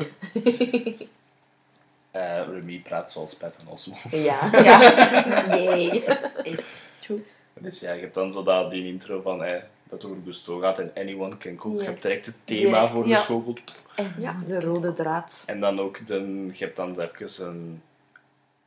[2.11, 3.95] Eh, Remy praat zoals Pat en Osmo.
[4.11, 4.49] Ja.
[4.63, 5.55] Ja.
[5.55, 6.03] Jee.
[6.43, 6.63] Echt.
[6.99, 7.23] True.
[7.53, 10.79] Dus ja, je hebt dan zo dat, die intro van eh, dat over Gusto gaat
[10.79, 11.79] en Anyone Can Cook.
[11.79, 13.73] Je hebt direct het thema Direct, voor ja.
[13.95, 15.43] En ja, de rode draad.
[15.45, 17.81] En dan ook, de, je hebt dan even een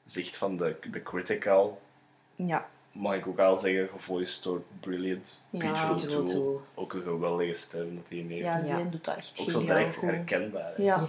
[0.04, 1.80] zicht van de, de critical.
[2.34, 2.68] Ja.
[2.92, 5.42] Mag ik ook al zeggen, gevoiced door Brilliant.
[5.50, 6.22] Ja, O'Toole.
[6.22, 6.58] O'Toole.
[6.74, 8.44] Ook een geweldige stem dat hij heeft.
[8.44, 8.80] Ja, die Ja.
[8.90, 10.08] doet dat echt Ook zo direct goed.
[10.10, 10.72] herkenbaar.
[10.76, 10.94] Ja.
[10.94, 11.06] Ja.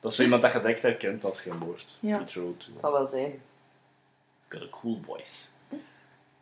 [0.00, 1.96] Dat is zo iemand dat je direct herkent als je hem hoort.
[2.00, 2.20] Ja.
[2.20, 2.54] O'Toole.
[2.72, 3.42] Dat zal wel zijn.
[4.48, 5.46] Got a cool voice.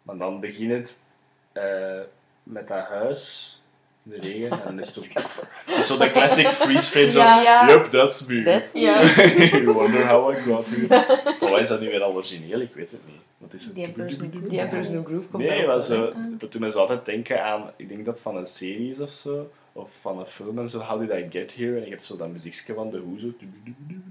[0.03, 0.99] Maar dan begint het
[1.53, 2.01] eh,
[2.43, 3.53] met dat huis
[4.05, 5.05] in de regen en dan is het ook...
[5.79, 7.19] Is zo de classic freeze frame, zo...
[7.19, 7.69] Ja, ja.
[7.69, 8.43] Yup, that's me.
[8.43, 9.01] That's Ja.
[9.59, 10.87] you wonder how I got here.
[11.61, 12.61] Is dat nu weer al origineel?
[12.61, 13.21] Ik weet het niet.
[13.39, 13.75] Wat is het?
[13.75, 14.49] The Emperor's New Groove.
[14.49, 17.71] Die Emperor's New Groove komt Nee, maar zo, dat doet me zo altijd denken aan,
[17.77, 20.79] ik denk dat van een serie is of zo, of van een film en zo,
[20.81, 21.77] How Did I Get Here?
[21.79, 23.27] En je hebt zo dat muziekje van de Who, zo.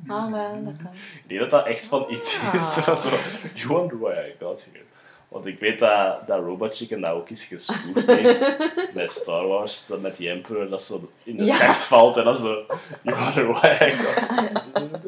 [0.08, 0.92] Ah, dat, dat kan.
[0.94, 2.78] Ik denk dat dat echt van iets is.
[2.88, 2.96] Ah.
[2.96, 3.10] Zo,
[3.54, 4.86] you wonder why I got here.
[5.28, 8.58] Want ik weet dat, dat Robot Chicken dat ook eens gespoefd heeft
[8.94, 11.56] met Star Wars, dat met die Emperor dat zo in de Ja.
[11.56, 12.66] schecht valt en dan zo,
[13.04, 15.00] you wonder why I got here.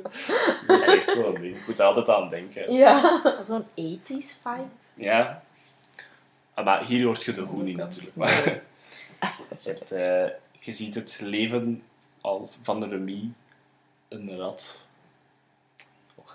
[0.68, 1.56] Dat is echt zo'n ding.
[1.56, 2.74] Ik moet er altijd aan denken.
[2.74, 3.22] Ja.
[3.48, 4.68] Zo'n 80s vibe.
[4.94, 5.44] Ja.
[6.54, 8.16] Ah, maar hier hoort je de niet natuurlijk.
[8.16, 8.30] Maar
[9.60, 10.26] je, hebt, eh,
[10.60, 11.84] je ziet het leven
[12.22, 13.30] als, van de Remy,
[14.08, 14.88] een rat.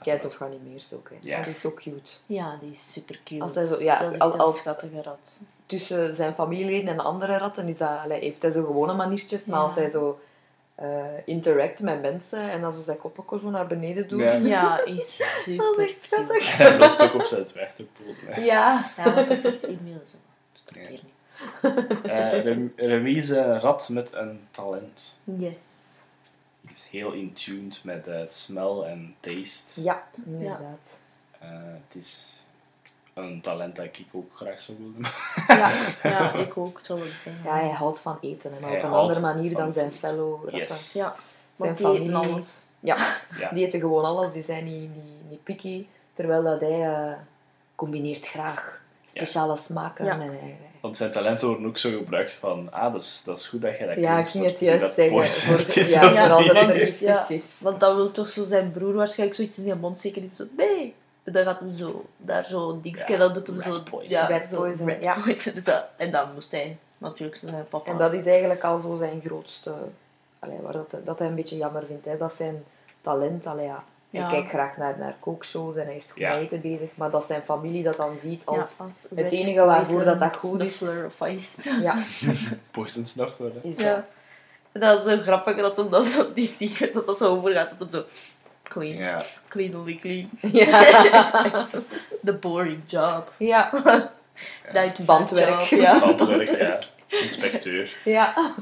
[0.07, 1.17] Oh, Kijk, of gaat niet meer zo, hè.
[1.21, 1.39] Ja.
[1.39, 2.11] Dat is zo cute.
[2.27, 3.43] Ja, die is super cute.
[3.43, 5.33] Als hij zo- ja, dat als- een schattige rat.
[5.67, 9.45] Tussen zijn familieleden en de andere ratten is dat, allee, heeft hij zo gewone maniertjes,
[9.45, 9.65] maar Ja.
[9.65, 10.19] als hij zo
[10.75, 14.21] eh interact met mensen en dan zo zijn koppelko zo naar beneden doet.
[14.21, 14.35] Ja.
[14.35, 16.07] Ja, is super Dat is echt cute.
[16.07, 16.57] schattig.
[16.57, 18.15] Hij loopt ook op zijn dwergtepoel.
[18.27, 18.41] hè.
[18.41, 18.91] Ja.
[18.97, 20.17] Ja, maar dat is echt Emil zo.
[20.65, 20.91] Dat Ja.
[20.91, 21.03] niet.
[22.05, 25.19] Eh, Rem- Remy is een rat met een talent.
[25.25, 25.94] Yes.
[26.95, 29.83] Heel in tuned met eh, smell en taste.
[29.83, 31.01] Ja, inderdaad.
[31.39, 32.43] Eh, het is
[33.15, 35.11] een talent dat ik ook graag zou willen.
[35.61, 35.87] Ja.
[36.03, 37.43] Ja, ik ook, zou ik zeggen.
[37.45, 40.59] ja, hij houdt van eten, maar Hij op een andere manier dan zijn fellow ratten.
[40.61, 40.93] Yes.
[40.93, 41.19] Ja, Zijn
[41.57, 42.31] want die eten familie.
[42.33, 42.67] alles.
[42.81, 42.97] Ja,
[43.39, 43.51] Ja.
[43.53, 45.87] die eten gewoon alles, die zijn niet, niet, niet picky.
[46.15, 47.13] Terwijl dat hij eh,
[47.75, 50.05] combineert graag speciale smaken.
[50.05, 50.13] Ja.
[50.13, 53.49] En hij, Want zijn talenten worden ook zo gebruikt van, ah, dat is, dat is
[53.49, 55.15] goed dat je dat ja, ik ging het juist dat zeggen.
[55.15, 55.25] Voor,
[55.83, 57.29] is ja, dat vergiftigd ja.
[57.29, 57.59] is.
[57.61, 60.03] Want dan wil toch zo zijn broer waarschijnlijk zoiets in zijn mond.
[60.03, 60.95] Die is zo, nee.
[61.23, 63.81] En dan gaat hem zo, daar zo een dingetje, Ja, dan doet hem zo...
[63.91, 64.11] poison.
[64.11, 64.89] Ja, zo poison.
[64.89, 65.21] rat Ja.
[65.21, 65.55] poison.
[65.55, 67.91] Dus dat- en dan moest hij natuurlijk zijn papa...
[67.91, 69.73] En dat is eigenlijk al zo zijn grootste...
[70.39, 72.05] Allee, waar dat, dat hij een beetje jammer vindt.
[72.05, 72.17] Hè.
[72.17, 72.65] Dat is zijn
[73.01, 73.47] talent.
[73.47, 73.85] Allee, ja.
[74.15, 74.31] Hij Ja.
[74.31, 76.37] kijkt graag naar, naar kookshows en hij is goed Ja.
[76.39, 76.97] eten bezig.
[76.97, 78.79] Maar dat zijn familie dat dan ziet Ja, als...
[79.15, 81.75] het enige waarvoor dat dat goed is- of iced.
[81.83, 81.97] Ja,
[82.71, 83.69] Poison snuffler, hè.
[83.69, 84.05] is dat.
[84.73, 87.79] Dat is zo grappig dat hem dan zo die ziet dat dat zo overgaat.
[87.79, 88.05] Dat hem zo...
[88.63, 89.23] Clean, Ja.
[89.49, 90.31] clean, only clean.
[90.41, 90.83] Ja.
[92.25, 93.33] The boring job.
[93.39, 93.71] ja.
[94.95, 95.61] To Bandwerk.
[95.61, 95.99] job, Ja.
[95.99, 96.79] Handwerk, ja.
[97.07, 97.97] Inspecteur.
[98.05, 98.55] Ja.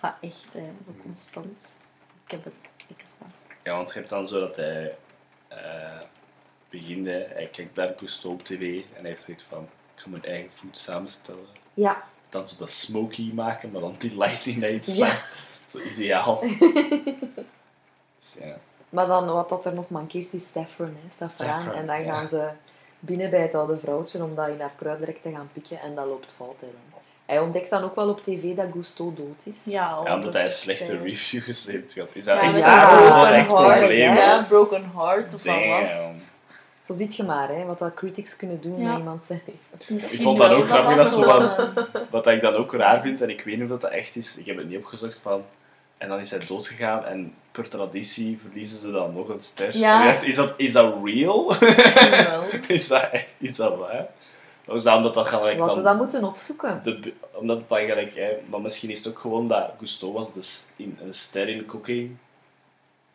[0.00, 1.76] Maar echt, hè, zo constant.
[2.24, 2.62] Ik heb het
[2.98, 3.26] extra.
[3.68, 4.96] Ja, want je hebt dan zo dat hij
[5.48, 6.00] eh
[6.70, 7.26] begint, hè.
[7.32, 8.60] hij kijkt daar Cousteau op tv
[8.94, 11.46] en hij heeft zoiets van, ik ga mijn eigen food samenstellen.
[11.74, 12.04] Ja.
[12.28, 15.22] Dan zo dat smoky maken, maar dan die lightning iets Ja.
[15.68, 16.40] Zo ideaal.
[18.18, 18.58] dus ja.
[18.88, 20.96] Maar dan, wat dat er nog mankeert, is saffron.
[21.02, 21.10] Hè.
[21.16, 21.60] Saffraan.
[21.60, 22.14] Saffron, en dan ja.
[22.14, 22.50] gaan ze
[22.98, 25.80] binnen bij het oude vrouwtje om dat in haar kruidrek te gaan pikken.
[25.80, 26.60] En dat loopt fout.
[26.60, 26.97] Hè, dan.
[27.28, 29.64] Hij ontdekt dan ook wel op tv dat Gusto dood is.
[29.64, 32.08] Ja, ja, omdat hij een slechte reviews heeft gehad.
[32.12, 33.78] Is dat Ja, echt Ja, een broken echt heart.
[33.78, 34.14] probleem?
[34.14, 35.68] Ja, broken heart of wat Damn.
[35.68, 36.36] was het?
[36.86, 38.88] Zo ziet je maar, hè, wat dat critics kunnen doen Ja.
[38.88, 39.94] met iemand zijn leven.
[39.94, 43.22] Misschien Ik vond dat ook grappig dat wel- een- Wat ik dan ook raar vind,
[43.22, 45.42] en ik weet niet of dat, dat echt is, ik heb het niet opgezocht van.
[45.98, 49.76] En dan is hij doodgegaan en per traditie verliezen ze dan nog een ster.
[49.76, 50.04] Ja.
[50.06, 51.54] Dacht, is, dat, is dat real?
[52.68, 54.06] Is, dat, is dat waar?
[54.68, 55.84] Of zou dat dan gelijk Wat we dan...
[55.84, 56.80] dat moeten opzoeken.
[56.84, 58.14] De, omdat het dan gelijk...
[58.14, 61.66] Hè, maar misschien is het ook gewoon dat Gusto was de, in, een ster in
[61.66, 62.16] cooking.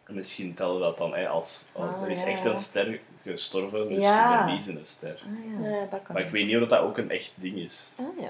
[0.03, 1.69] En misschien tellen we dat dan hè, als...
[1.73, 2.49] oh, Ah, er is ja, echt ja.
[2.49, 4.43] een ster gestorven, dus Ja.
[4.43, 5.21] verliezen een ster.
[5.25, 5.69] Ah, ja.
[5.69, 7.89] Ja, dat kan Maar ik weet niet of dat ook een echt ding is.
[7.99, 8.30] Ah, ja.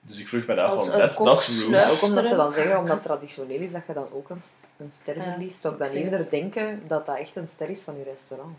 [0.00, 1.90] Dus ik vroeg me af van, een dat is rude.
[1.90, 4.42] Ook omdat ze dan zeggen, omdat het traditioneel is dat je dan ook een,
[4.90, 7.96] ster Ja, verliest, zou ik dan eerder denken dat dat echt een ster is van
[7.96, 8.56] je restaurant.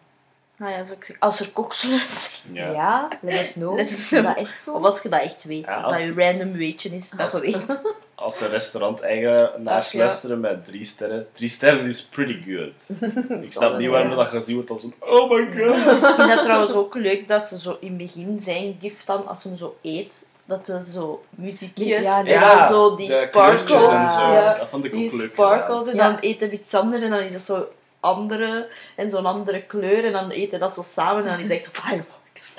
[0.58, 2.54] Nou ja, zou ik zeggen, als er koks luisteren.
[2.56, 2.72] Ja.
[2.72, 3.76] Ja, let us know.
[3.76, 4.24] Let us Is know.
[4.24, 4.74] dat echt zo?
[4.74, 5.66] Of als je dat echt weet.
[5.66, 7.82] Ja, als dat je random weetje is, dat je weet.
[8.16, 10.00] Als een restaurant-eigenaars ja.
[10.00, 11.28] luisteren met drie sterren.
[11.34, 13.00] Drie sterren is pretty good.
[13.44, 15.76] ik snap niet waarom dat gezien wordt als een oh my god.
[16.08, 19.28] Ik vind dat trouwens ook leuk dat ze zo in het begin zijn gift dan,
[19.28, 23.14] als ze hem zo eet, dat er zo muziekjes Ja, en ja, dan zo die
[23.14, 23.64] sparkles.
[23.64, 24.32] kleurtjes en zo.
[24.34, 26.10] Ja, Dat vond ik die sparkles en Ja.
[26.10, 27.68] dan eet hij iets anders en dan is dat zo
[28.06, 31.52] andere en zo'n andere kleur en dan eten dat zo samen en dan is het
[31.52, 32.56] echt zo fireworks.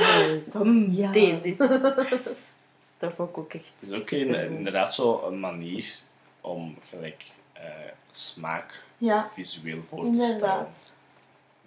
[0.52, 1.12] Mm, Ja.
[1.12, 1.94] Deze is het.
[2.98, 5.94] Dat vond ik ook echt Het is ook een, inderdaad zo een manier
[6.40, 7.62] om gelijk eh,
[8.10, 10.30] smaak Ja, visueel voor te stellen.
[10.32, 10.94] inderdaad.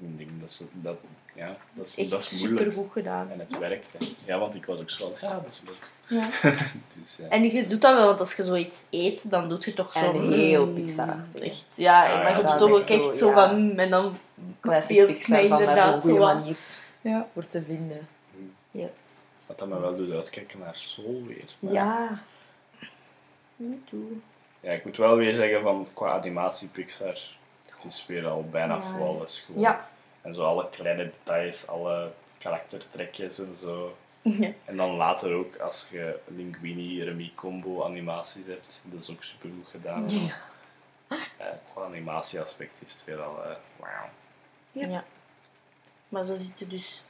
[0.02, 0.98] Ik denk dat, ze, dat,
[1.36, 2.60] ja, dat, is, Echt dat is moeilijk.
[2.60, 3.32] supergoed gedaan.
[3.32, 3.94] En het werkt.
[3.98, 4.06] hè.
[4.26, 5.90] Ja, want ik was ook zo ja, dat is leuk.
[6.10, 6.30] Ja.
[7.04, 7.28] dus, ja.
[7.30, 10.00] En je doet dat wel, want als je zoiets eet, dan doe je toch zo...
[10.00, 11.42] En heel mm, Pixar-achtig.
[11.42, 12.06] Echt, ja.
[12.08, 13.34] Ah, maar ja, je dat doet toch ook echt zo, zo ja.
[13.34, 13.78] van...
[13.78, 14.18] En dan
[14.62, 16.58] Classic beeld Pixar mij van daar zo'n inderdaad goede zo wat- manier
[17.02, 17.28] Ja.
[17.34, 18.08] voor te vinden.
[18.72, 18.90] Yes.
[19.46, 21.46] Wat dat me wel doet uitkijken naar Soul weer.
[21.60, 22.20] Maar Ja.
[24.60, 27.20] Ja, ik moet wel weer zeggen van qua animatie Pixar,
[27.66, 28.82] het is weer al bijna Ja.
[28.82, 29.62] flawless gewoon.
[29.62, 29.90] Ja.
[30.22, 33.96] En zo alle kleine details, alle karaktertrekjes en zo.
[34.22, 34.52] Ja.
[34.66, 39.50] En dan later ook als je Linguini Remy combo animaties hebt, dat is ook super
[39.58, 40.10] goed gedaan.
[40.10, 40.34] Ja.
[41.38, 44.10] Eh, qua animatieaspect is het weer al eh wauw.
[44.72, 44.88] Ja.
[44.88, 45.04] Ja.
[46.10, 47.02] Maar ze zitten dus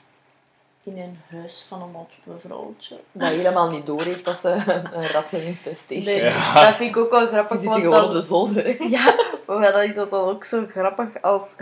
[0.83, 2.09] in een huis van een mot
[2.39, 2.99] vrouwtje.
[3.11, 4.49] Dat helemaal niet door heeft dat ze
[4.93, 6.35] een ratteninfestation Nee, heeft.
[6.35, 6.65] Ja.
[6.65, 8.09] Dat vind ik ook wel Die grappig, zitten want gewoon dan...
[8.09, 8.63] op de zolder.
[8.65, 8.75] hè.
[8.97, 9.15] Ja,
[9.47, 11.55] maar dan is dat dan ook zo grappig als...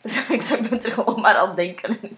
[0.28, 1.98] Dus ik me er gewoon maar aan denken.
[2.02, 2.16] En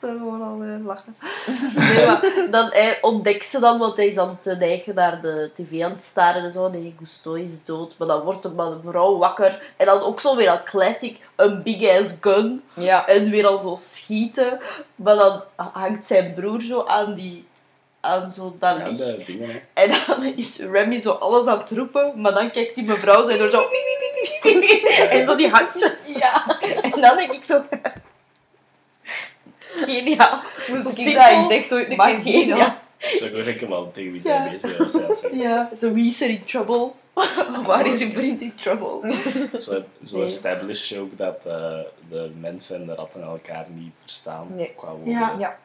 [0.00, 1.16] zo gewoon al eh, lachen.
[1.94, 5.50] Nee, maar dan hij ontdekt ze dan, want hij is aan het eigen naar de
[5.54, 6.68] tv aan het staren en zo.
[6.68, 7.94] Nee, Gusto is dood.
[7.98, 9.62] Maar dan wordt de man- vrouw wakker.
[9.76, 12.62] En dan ook zo weer al classic, een big ass gun.
[12.74, 13.06] Ja.
[13.06, 14.58] En weer al zo schieten.
[14.96, 17.46] Maar dan hangt zijn broer zo aan die...
[18.04, 19.42] Aan zo dat Ja, licht.
[19.82, 23.36] En dan is Remy zo alles aan het roepen, maar dan kijkt die mevrouw zo
[23.36, 23.68] door zo...
[25.16, 25.92] En zo die handjes.
[26.18, 26.60] Ja.
[26.82, 27.64] En dan denk ik zo...
[29.58, 30.40] Geniaal.
[30.66, 31.14] Hoe Moest ik
[31.68, 32.74] dat ooit maar geniaal.
[32.98, 35.24] ik ook denken wel tegen wie bezig was.
[35.32, 36.90] Ja, zo wie is er in trouble?
[37.66, 39.14] Waar is uw vriend in trouble?
[39.60, 40.24] Zo, zo Nee.
[40.24, 41.78] establish je ook dat eh,
[42.10, 44.72] de mensen en de ratten elkaar niet verstaan Nee.
[44.76, 45.12] qua woorden.
[45.12, 45.34] Ja.
[45.38, 45.58] Ja.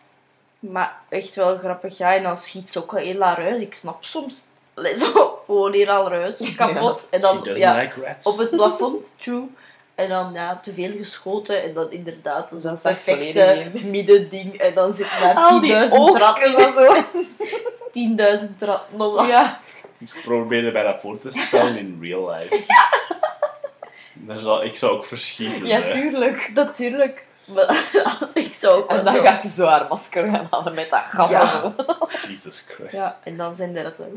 [0.59, 2.15] Maar echt wel grappig, ja.
[2.15, 3.61] En dan schiet ze ook wel heel haar huis.
[3.61, 4.45] Ik snap soms...
[4.99, 7.07] Zo, gewoon heel haar huis kapot.
[7.11, 8.25] En dan, ja, like rats.
[8.25, 9.43] op het plafond, true.
[9.95, 14.53] En dan ja, te veel geschoten en dan inderdaad zo'n Dat zakt perfecte middending.
[14.53, 15.99] En dan zit daar 10.000 Al die trappen.
[15.99, 16.73] oogstjes en
[18.33, 18.45] zo.
[18.51, 19.27] 10.000 trappen op.
[19.27, 19.59] Ja.
[19.99, 22.63] Ik probeerde mij dat voor te stellen in real life.
[24.13, 25.65] Daar zou, ik zou ook verschieten.
[25.65, 25.91] Ja, hè.
[25.91, 26.51] tuurlijk.
[26.53, 27.25] Natuurlijk.
[27.47, 27.65] Maar
[28.21, 31.01] als ik ook En dan zo- gaat ze zo haar masker gaan halen met dat
[31.05, 31.41] gas Ja.
[31.41, 31.73] en zo.
[32.29, 32.91] Jesus Christ.
[32.93, 34.15] Ja, en dan zijn er dat de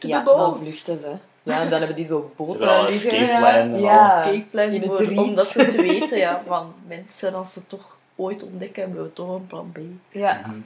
[0.00, 1.12] Ja, dan vluchten ze.
[1.42, 3.10] Ja, en dan hebben die zo Ze boten hebben al een liggen.
[3.10, 3.38] escape ja.
[3.38, 4.14] plan en Ja.
[4.14, 4.18] al.
[4.22, 7.96] escape plan in het voor, omdat ze te weten ja, van mensen als ze toch
[8.16, 9.78] ooit ontdekken hebben we toch een plan B.
[10.08, 10.40] Ja.
[10.46, 10.60] Mhm.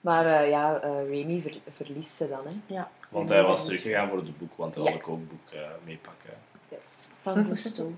[0.00, 2.74] Maar eh, ja, eh Remy ver- verliest ze dan, hè.
[2.74, 4.90] Ja, Want hij was teruggegaan voor het boek, want hij Ja.
[4.90, 6.30] had ik ook het boek eh, meepakken.
[6.68, 6.86] Yes.
[7.22, 7.92] van Gusto.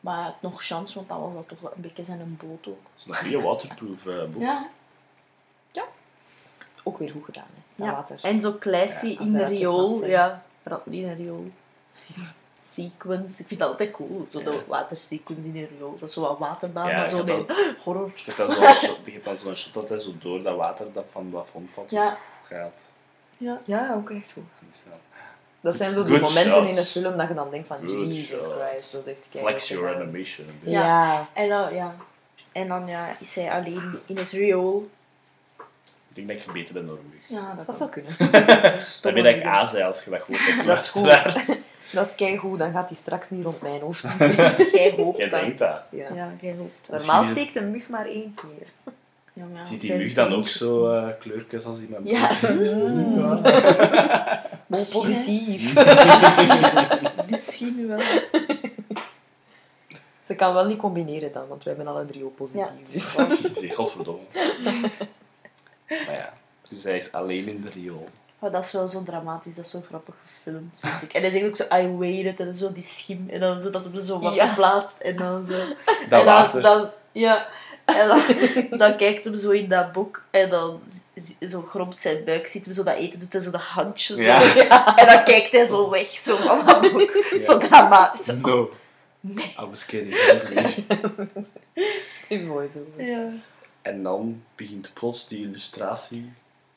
[0.00, 2.78] Maar nog chance, want dat was dat toch een beetje zijn een boot ook.
[2.94, 4.42] Het is een goede waterproof eh, boek.
[4.42, 4.68] Ja,
[6.82, 7.60] Ook weer goed gedaan, hè.
[7.76, 7.92] Dat Ja.
[7.92, 8.18] water.
[8.22, 9.94] en zo classy Ja, in de de riool.
[9.94, 10.10] zijn.
[10.10, 11.50] Ja, rat niet in een riool.
[12.60, 15.96] Sequence, ik vind dat altijd cool, zo de watersequence in een riool.
[15.98, 18.12] Dat is zo wat waterbaan, Ja, maar ik zo heb nee, dat- horror.
[18.14, 18.22] Je
[19.04, 21.90] hebt dan zo'n shot, dat hij zo door dat water dat van het plafond valt
[21.90, 22.16] Ja.
[22.44, 22.72] gaat.
[23.64, 24.42] Ja, ook echt goed.
[24.84, 25.09] Ja.
[25.60, 26.70] Dat zijn zo die Good momenten shots.
[26.70, 28.42] in een film dat je dan denkt van, Good Jesus.
[28.42, 30.46] Christ, dat is echt keihard Flex your animation.
[30.62, 30.80] Ja.
[30.82, 31.28] Ja.
[31.32, 31.94] En dan, ja.
[32.52, 34.90] En dan ja, is hij alleen in het riool.
[36.14, 37.40] Ik denk dat je beter bent dan een mug.
[37.40, 38.16] Ja, dat, Dat zou kunnen.
[39.02, 41.62] Dan ben ik A zei als je dat hebt Dat is goed.
[41.92, 44.02] Dat is keigoed, dan gaat hij straks niet rond mijn hoofd.
[44.72, 45.40] Jij hoopt Jij dat.
[45.40, 45.82] denkt dat.
[45.90, 46.06] Ja.
[46.14, 46.88] Ja, jij hoopt.
[46.90, 48.92] Normaal steekt een mug maar één keer.
[49.64, 52.30] Ziet die mug dan ook zo eh kleurtjes als die met Ja.
[52.50, 53.18] Mm.
[53.20, 54.42] Ja.
[54.66, 55.74] Mooi positief.
[57.30, 58.00] Misschien wel.
[60.26, 63.16] Ze kan wel niet combineren dan, want we hebben alle drie ook positief.
[63.16, 63.24] Ja.
[63.60, 63.74] Dus.
[63.74, 64.20] Godverdomme.
[65.88, 66.32] Maar ja,
[66.68, 68.08] dus hij is alleen in de riool.
[68.38, 71.12] Maar dat is wel zo dramatisch, dat is zo grappig gefilmd, vind ik.
[71.12, 73.84] En hij zegt ook zo, I waited, en zo die schim, en dan zo dat
[73.84, 74.46] hem zo wat Ja.
[74.46, 75.56] verplaatst, en dan zo...
[75.56, 76.62] Dat en dan, water.
[76.62, 77.48] Dan, ja,
[77.84, 78.22] en dan,
[78.78, 80.80] dan kijkt hem zo in dat boek, en dan
[81.50, 84.22] zo gromt zijn buik, ziet hem zo dat eten, doet hij zo de handjes zo.
[84.22, 84.96] Ja.
[84.96, 87.26] En dan kijkt hij zo weg, zo van dat boek.
[87.30, 87.44] Ja.
[87.44, 88.24] Zo dramatisch.
[88.24, 88.36] Zo.
[88.40, 88.70] No.
[89.22, 90.84] I was hungry.
[92.28, 93.02] Die mooi zo.
[93.02, 93.32] Ja.
[93.82, 96.32] En dan begint plots die illustratie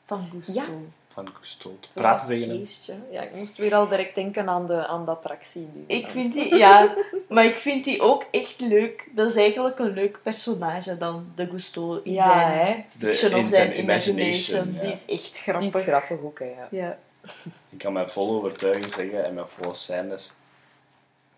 [0.06, 0.52] Van Gusto.
[0.52, 0.66] Ja.
[1.14, 2.58] Van Cousteau te praten tegen hem.
[2.58, 2.94] geestje.
[3.10, 5.68] Ja, ik moest weer al direct denken aan de, aan de attractie.
[5.72, 6.94] die Ik vind die, ja,
[7.28, 9.08] maar ik vind die ook echt leuk.
[9.14, 12.84] Dat is eigenlijk een leuk personage dan, de Gusto in Ja, zijn hè.
[12.98, 14.72] De- in of zijn zijn imagination.
[14.74, 14.80] ja.
[14.82, 15.74] Die is echt Die grappig.
[15.74, 16.44] is grappig ook, hè.
[16.46, 16.66] Ja.
[16.70, 16.98] Ja.
[17.70, 20.32] Ik kan met volle overtuiging zeggen en met volle scènes.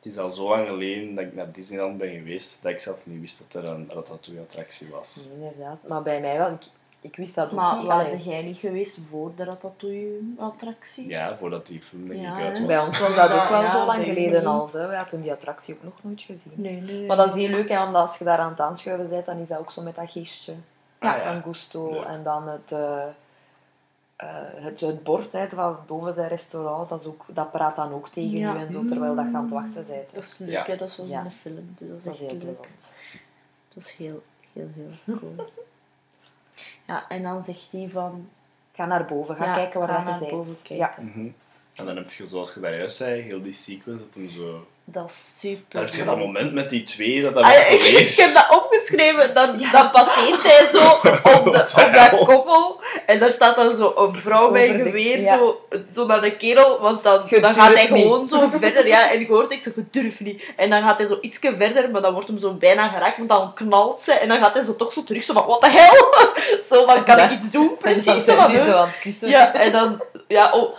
[0.03, 2.99] Het is al zo lang geleden dat ik naar Disneyland ben geweest dat ik zelf
[3.05, 5.17] niet wist dat er een Ratatouille-attractie was.
[5.17, 5.79] Nee, inderdaad.
[5.89, 6.59] Maar bij mij wel.
[7.01, 7.87] Ik, ik wist dat ook Maar niet.
[7.87, 11.09] waren Allee, jij niet geweest voor de Ratatouille-attractie?
[11.09, 12.59] Ja, voordat die film denk ik Ja, uit hè.
[12.59, 12.67] was.
[12.67, 14.67] Bij ons was dat ook wel Ja, zo lang geleden al.
[14.69, 14.89] Zo.
[14.89, 16.53] We hadden die attractie ook nog nooit gezien.
[16.55, 17.07] Nee, nee.
[17.07, 19.39] Maar dat is heel leuk, hè, omdat als je daar aan het aanschuiven bent, dan
[19.39, 20.53] is dat ook zo met dat geestje
[20.99, 21.33] Ah, ja.
[21.33, 21.91] van Gusto.
[21.91, 22.05] Leuk.
[22.05, 23.03] En dan het, eh,
[24.17, 27.93] eh, het, het bord hè, van boven zijn restaurant, dat, is ook, dat praat dan
[27.93, 28.55] ook tegen Ja.
[28.55, 30.15] u en zo, terwijl dat je aan het wachten bent.
[30.15, 30.65] Dat is leuk, Ja.
[30.65, 30.77] hè.
[30.77, 31.19] Dat is zoals Ja.
[31.19, 31.75] in de film.
[31.79, 32.69] Dus dat is Dat is echt heel leuk.
[33.75, 35.35] Dat is heel, heel, heel cool.
[36.87, 38.29] Ja, en dan zegt hij van...
[38.75, 40.31] Ga naar boven, ga Ja, kijken waar ga dat je naar bent.
[40.31, 40.77] boven kijken.
[40.77, 40.95] Ja.
[40.99, 41.29] Mhm.
[41.75, 44.67] En dan heb je, zoals je daar juist zei, heel die sequence dat hem zo...
[44.89, 45.65] Dat is super.
[45.69, 48.47] Dan heb je dat moment met die twee, dat dat Ah, ik, ik heb dat
[48.51, 49.35] opgeschreven.
[49.35, 50.91] Dan, dan passeert hij zo
[51.35, 52.81] op, de, dat koppel.
[53.07, 55.37] En daar staat dan zo een vrouw met Over een de- geweer ja.
[55.39, 55.61] zo,
[55.93, 56.81] zo naar de kerel.
[56.81, 58.03] Want dan, Je dan gaat hij niet.
[58.03, 58.87] gewoon zo verder.
[58.87, 60.43] Ja, en je hoort zo, je durft niet.
[60.57, 63.19] En dan gaat hij zo ietsje verder, maar dan wordt hem zo bijna geraakt.
[63.19, 64.13] Maar dan knalt ze.
[64.13, 65.25] En dan gaat hij zo toch zo terug.
[65.25, 66.15] Zo van, wat de hel?
[66.71, 67.29] Zo van, kan Ja.
[67.31, 67.63] ik iets doen?
[67.63, 68.25] En dan Precies.
[68.25, 69.29] Zo van, zo aan het kussen.
[69.29, 70.77] Ja, en dan, ja, oh,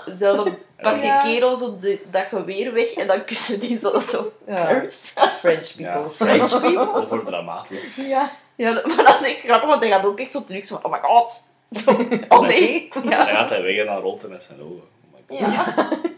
[0.78, 1.22] dan die Ja.
[1.22, 4.68] kerel zo de, dat geweer weg en dan kussen die zo, zo Ja.
[4.68, 5.20] curse.
[5.40, 6.10] French Ja, people.
[6.10, 6.94] French people.
[6.94, 7.96] Over dramatisch.
[7.96, 8.32] Ja.
[8.56, 10.92] ja, maar dat is echt grappig, want hij gaat ook echt zo terug, zo van,
[10.92, 11.44] oh my god.
[11.72, 11.92] Zo,
[12.38, 12.90] oh nee.
[12.94, 13.26] Dan Ja.
[13.26, 14.84] gaat hij weg en dan rolt hij met zijn ogen.
[15.04, 15.54] Oh my god.
[15.54, 15.66] Ja.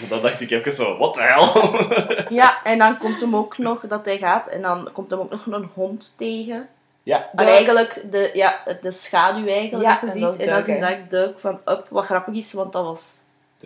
[0.00, 1.52] Maar dan dacht ik even zo, wat de hel?
[2.38, 5.30] ja, en dan komt hem ook nog dat hij gaat en dan komt hem ook
[5.30, 6.68] nog een hond tegen.
[7.02, 7.30] Ja.
[7.34, 10.22] Maar eigenlijk de, ja, de schaduw eigenlijk Ja, dat je en ziet.
[10.40, 13.14] En dan Duik, zie je Duik van Up, wat grappig is, want dat was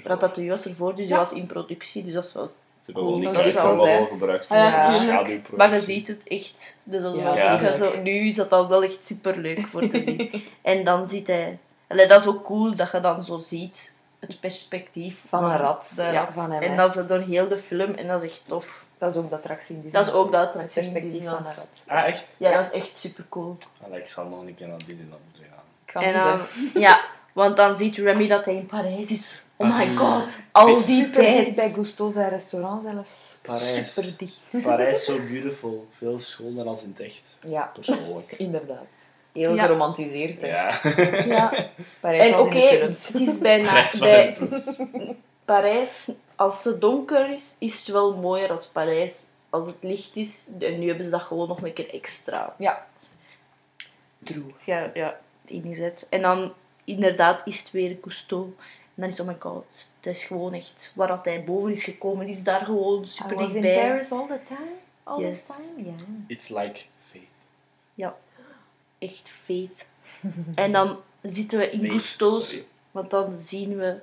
[0.04, 1.16] Ratatouille was ervoor, dus die Ja.
[1.18, 2.52] was in productie, dus dat is wel
[2.84, 5.40] Ze hebben wel die dat clips allemaal gebruikt voor ja, de.
[5.56, 6.78] Maar je ziet het echt.
[6.82, 10.44] Dus dat Ja, zo, nu is dat al wel echt super leuk voor te zien.
[10.62, 11.58] en dan ziet hij.
[11.86, 15.92] Allee, dat is ook cool dat je dan zo ziet het perspectief Van een rat.
[15.96, 16.28] de Ja, rat.
[16.34, 18.84] van hem, en dat is door heel de film en dat is echt tof.
[18.98, 21.24] Dat is ook de attractie in die Dat is ook de Het attractie in perspectief
[21.24, 21.84] van een rat.
[21.86, 22.24] Ah, echt?
[22.36, 23.56] Ja, dat is echt super cool.
[23.86, 25.62] Allee, ik zal nog een keer naar Disneyland moeten gaan.
[25.84, 26.40] Ik ga En dan,
[26.82, 27.00] ja,
[27.32, 29.44] want dan ziet Remy dat hij in Parijs is.
[29.62, 29.96] Oh my Ah.
[29.98, 31.54] god, al die tijd.
[31.54, 33.38] bij Gusto zijn restaurant zelfs.
[33.42, 33.92] Parijs.
[33.94, 34.62] Super dicht.
[34.64, 35.86] Parijs so beautiful.
[35.96, 37.38] Veel schoner als in het echt.
[37.42, 38.32] Ja, Persoonlijk.
[38.46, 38.86] inderdaad.
[39.32, 39.62] Heel Ja.
[39.64, 40.40] geromantiseerd.
[40.40, 40.46] hè.
[40.46, 40.80] Ja.
[41.24, 41.68] Ja.
[42.00, 43.08] Parijs En oké, in de films.
[43.08, 45.16] het is bijna Parijs bij.
[45.44, 50.46] Parijs, als het donker is, is het wel mooier als Parijs als het licht is.
[50.60, 52.54] En nu hebben ze dat gewoon nog een keer extra.
[52.58, 52.86] Ja.
[54.24, 54.54] True.
[54.64, 56.06] Ja, ja, ingezet.
[56.10, 56.52] En dan
[56.84, 58.54] inderdaad is het weer Cousteau.
[59.00, 59.64] En dan is het, oh my god,
[60.00, 63.34] het is gewoon echt waar dat hij boven is gekomen, is daar gewoon super I
[63.34, 63.88] was in dichtbij.
[63.88, 64.70] Paris all the time.
[65.02, 65.46] All Yes.
[65.46, 65.94] the time, ja.
[66.26, 67.22] It's like faith.
[67.94, 68.16] Ja,
[68.98, 69.84] echt faith.
[70.54, 72.64] en dan zitten we in sorry.
[72.90, 73.96] want dan zien we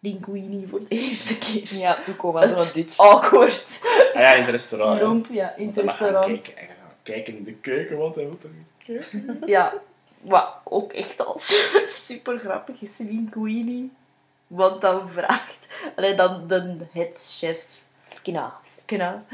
[0.00, 1.74] Linguini voor de eerste keer.
[1.74, 2.98] Ja, toen kwam wel Het zo'n Dutch.
[2.98, 3.82] awkward.
[4.14, 5.26] Ah ja, in het restaurant.
[5.30, 6.26] ja, in het restaurant.
[6.26, 8.50] Kijken, en gaan kijken in de keuken, want hij moet er
[8.84, 9.38] kijken.
[9.46, 9.74] Ja,
[10.20, 11.40] wat ook echt al
[11.86, 13.90] super grappig is, Linguini.
[14.46, 15.66] Want dan vraagt,
[15.96, 17.64] allee, dan de headchef,
[18.14, 18.54] Skina.
[18.64, 19.24] Skina,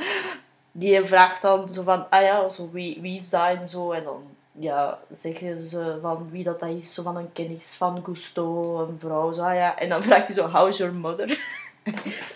[0.72, 3.92] die vraagt dan zo van, ah ja, zo, wie, wie is dat en zo.
[3.92, 8.02] En dan ja, zeggen ze van wie dat, dat is, zo van een kennis van
[8.04, 9.78] Gusto, een vrouw, zo, ah ja.
[9.78, 11.38] En dan vraagt hij zo, how's your mother?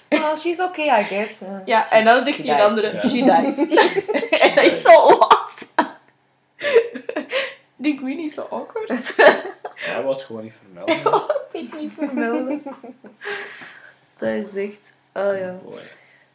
[0.09, 1.43] Well, she's okay, I guess.
[1.43, 2.61] Uh, Ja, en dan zegt die died.
[2.61, 3.69] andere, she died.
[4.43, 5.75] en dat is zo wat.
[7.79, 9.17] Linguini is zo awkward.
[9.75, 11.25] Hij wordt gewoon niet vermelden.
[11.63, 12.63] ik niet vermelden.
[14.19, 14.93] Dat is echt...
[15.13, 15.59] Oh ja.
[15.65, 15.81] Boy.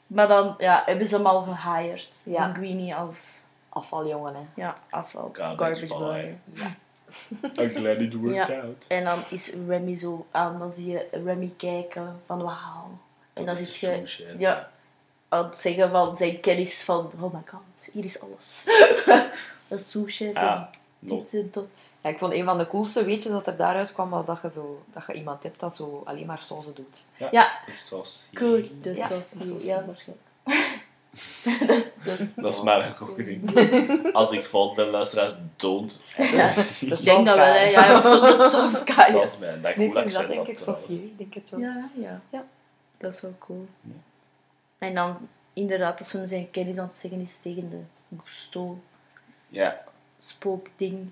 [0.08, 2.22] Maar dan ja, hebben ze hem al gehired.
[2.26, 2.46] Ja.
[2.46, 4.62] Linguini als Afvaljongen, hè.
[4.62, 5.30] ja, afval.
[5.34, 6.38] Garbage boy.
[7.60, 8.62] I'm glad it worked Ja.
[8.62, 8.84] out.
[8.88, 10.60] En dan is Remy zo aan.
[10.60, 12.98] Dan zie je Remy kijken van wauw.
[13.34, 14.04] En dan zit je
[14.38, 14.70] ja,
[15.30, 18.66] aan het zeggen van zijn kennis van oh my god, hier is alles.
[19.68, 20.70] Een sushi Ja.
[21.08, 21.66] Dit en dat.
[22.02, 24.52] Ja, ik vond een van de coolste weetjes dat er daaruit kwam, was dat je,
[24.56, 27.06] zo, dat je iemand hebt dat zo alleen maar sauzen doet.
[27.32, 28.70] Ja, Dus zoals cool.
[28.82, 30.28] Dus Ja, dat dat zo ja, waarschijnlijk.
[31.68, 36.02] dat, dat is, Dat is maar een goede Als ik fout ben, luisteraars, don't.
[36.18, 37.64] Ja, De ik denk dat wel, hè.
[37.64, 41.18] Ja, dat is de sauce Dat is mijn dat cool dat denk ik saucier, ik
[41.18, 41.60] denk het wel.
[41.60, 42.22] Ja, ja.
[42.30, 42.46] Ja.
[42.98, 43.68] Dat is wel cool.
[43.82, 43.92] Ja.
[44.78, 45.18] En dan
[45.54, 47.80] inderdaad, als ze zijn kennis aan het zeggen is tegen de
[48.24, 48.80] Gusto
[49.50, 49.84] Ja,
[50.28, 51.10] spookding,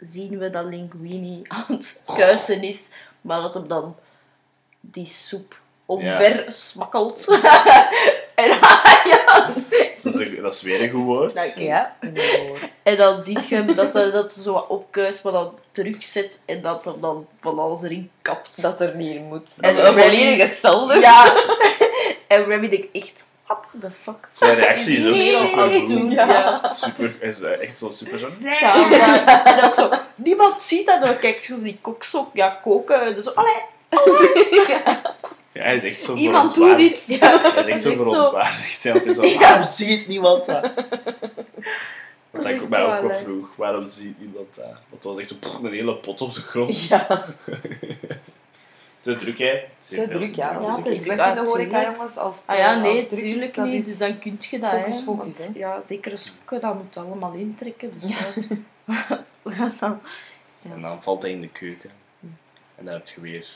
[0.00, 2.88] zien we dat Linguini aan het kuisen is,
[3.20, 3.96] maar dat hem dan
[4.80, 7.28] die soep omver smakkelt.
[8.34, 8.48] en,
[9.04, 9.52] ja,
[10.02, 11.34] dat is, een- dat is weer een goed woord.
[11.34, 11.64] Dank je.
[11.64, 12.58] Ja, inderdaad.
[12.82, 16.62] en dan ziet je hem dat hij dat zo wat opkuist, maar dan terugzet en
[16.62, 18.62] dat er dan van alles erin kapt.
[18.62, 19.48] Dat er niet in moet.
[19.60, 20.98] En En een volledige.
[21.00, 21.42] Ja.
[22.28, 24.28] en Remy denkt echt, what the fuck?
[24.32, 26.10] Zijn reactie is ook Nee, super nee.
[26.10, 26.70] Ja.
[26.72, 28.30] Super, is eh, echt zo super zo.
[28.40, 31.00] Ja, maar, en ook zo, niemand ziet dat.
[31.00, 33.00] Dan kijkt je die kok zo, ja, koken.
[33.02, 33.54] En dan zo, allee.
[35.52, 37.08] Ja, hij is echt zo Iemand doet verontwaardigd.
[37.08, 37.18] iets.
[37.18, 37.40] Ja.
[37.52, 38.82] Hij is echt zo verontwaardigd.
[38.82, 39.38] Ja, zo, Ja.
[39.38, 40.72] waarom ziet niemand dat?
[42.30, 43.48] Dat ik mij ook wel vroeg.
[43.56, 44.64] Waarom ziet niemand dat?
[44.64, 46.86] Want het was echt een hele pot op de grond.
[46.88, 47.06] Ja,
[49.06, 49.64] Te druk, hè?
[49.88, 50.52] te druk, ja.
[50.52, 50.94] Ja, Dat is te druk.
[50.96, 51.96] Ik druk, werk in de ah, horeca, tuurlijk.
[51.96, 52.16] jongens.
[52.16, 53.22] Als Ah ja, eh, nee, als is,
[53.64, 53.80] niet.
[53.80, 55.02] is- Dus dan kun je dat, focus, hè.
[55.02, 55.58] focus, Want, hè.
[55.58, 57.92] Ja, zeker een zoeken, dat moet allemaal intrekken.
[58.00, 58.26] Dus ja.
[59.42, 60.00] we gaan dan...
[60.72, 61.90] En dan valt hij in de keuken.
[62.74, 63.46] En dan heb je weer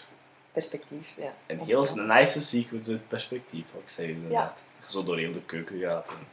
[0.53, 1.33] Perspectief, ja.
[1.47, 4.57] een heel nice sequence uit perspectief, wat ik zei inderdaad.
[4.81, 6.27] Dat je zo door heel de keuken gaat en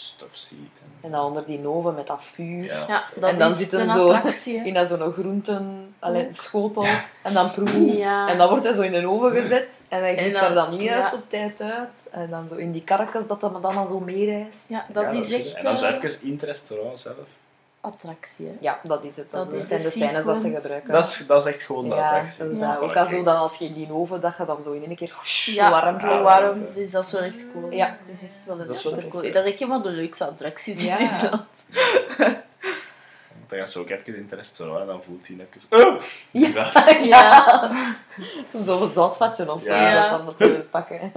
[0.00, 0.58] stuff ziet.
[0.82, 2.64] En, En dan onder die oven met dat vuur.
[2.64, 2.84] ja.
[2.88, 4.64] Ja, dat En dan is zit een hem zo attractie.
[4.64, 6.86] In dat zo'n groenten, alleen schotel.
[7.22, 8.28] En dan proef Ja.
[8.28, 9.68] En dan wordt hij zo in de oven gezet.
[9.88, 11.16] En hij En giet dan- er dan niet juist ja.
[11.16, 11.88] op tijd uit.
[12.10, 14.68] En dan zo in die karkens dat dat dan al zo meereist.
[14.68, 17.16] Ja, dat Ja, is echt En dan zo eh, even in het restaurant zelf.
[17.80, 18.52] Attractie, hè.
[18.60, 19.30] Ja, dat is het.
[19.30, 20.92] Dat, Dat is zijn de de scènes dat ze gebruiken.
[20.92, 22.56] Dat is, dat is echt gewoon de ja, attractie.
[22.56, 22.76] Ja.
[22.76, 24.96] ook al zo dan als je in die oven, dat je dan zo in één
[24.96, 26.60] keer Ja, warm zo Ja, warm.
[26.60, 27.70] dat is, Dus dat is wel echt cool.
[27.70, 27.86] Ja.
[28.06, 29.32] Dat is echt wel een Dat super cool.
[29.32, 30.98] Dat is echt een van de leukste attracties Ja.
[30.98, 31.46] in Island.
[33.38, 35.86] Want dan gaat ze ook even in het restaurant en dan voelt hij even...
[35.86, 36.02] Oh!
[36.30, 36.72] Ja.
[37.12, 37.94] Ja.
[38.64, 39.78] Zo'n zoutvatje of zo.
[39.92, 41.12] Dat dan te pakken.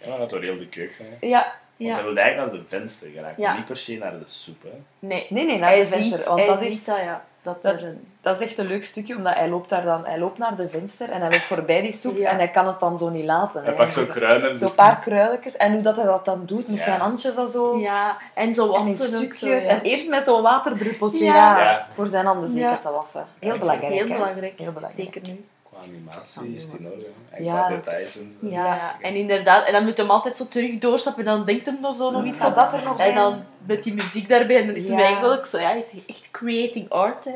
[0.00, 1.06] Ja, dan gaat door heel de keuken.
[1.20, 1.52] Ja.
[1.82, 2.12] Want hij Ja.
[2.12, 3.56] wil eigenlijk naar de venster geraken, Ja.
[3.56, 4.62] niet per se naar de soep.
[4.62, 4.68] Hè.
[4.98, 5.26] Nee.
[5.28, 6.18] Nee, nee, naar Hij de venster.
[6.18, 7.24] ziet, Want hij dat ziet is, dat, ja.
[7.42, 8.06] Dat, dat- er een...
[8.20, 10.04] dat is echt een leuk stukje, omdat hij loopt daar dan...
[10.06, 12.30] Hij loopt naar de venster en hij loopt voorbij die soep Ja.
[12.30, 13.64] en hij kan het dan zo niet laten.
[13.64, 14.58] Hij pakt zo'n kruin en...
[14.58, 15.56] Zo'n paar kruidjes.
[15.56, 16.84] En hoe dat hij dat dan doet, met Ja.
[16.84, 17.78] zijn handjes dat zo...
[17.78, 19.38] Ja, en zo En in wassen ook stukjes.
[19.38, 19.74] zo, ja.
[19.76, 21.34] En eerst met zo'n waterdruppeltje, Ja.
[21.34, 21.60] ja.
[21.70, 21.86] Ja.
[21.94, 22.76] Voor zijn handen zeker Ja.
[22.78, 23.26] te wassen.
[23.38, 24.14] Heel Ja, belangrijk, Heel hè.
[24.14, 24.58] belangrijk.
[24.58, 25.04] Heel belangrijk.
[25.12, 25.44] Zeker nu.
[25.88, 27.36] Animatie is die nog, ja.
[27.36, 27.56] En Ja.
[27.66, 28.48] qua details en zo.
[28.48, 29.66] Ja, ja, en inderdaad.
[29.66, 32.24] En dan moet hem altijd zo terug doorstappen en dan denkt hem nog zo nog
[32.24, 32.54] iets op.
[32.54, 33.14] dat er nog En zijn?
[33.14, 34.94] dan met die muziek daarbij, en dan is Ja.
[34.94, 37.32] hij eigenlijk zo, ja, is hij echt creating art, hè.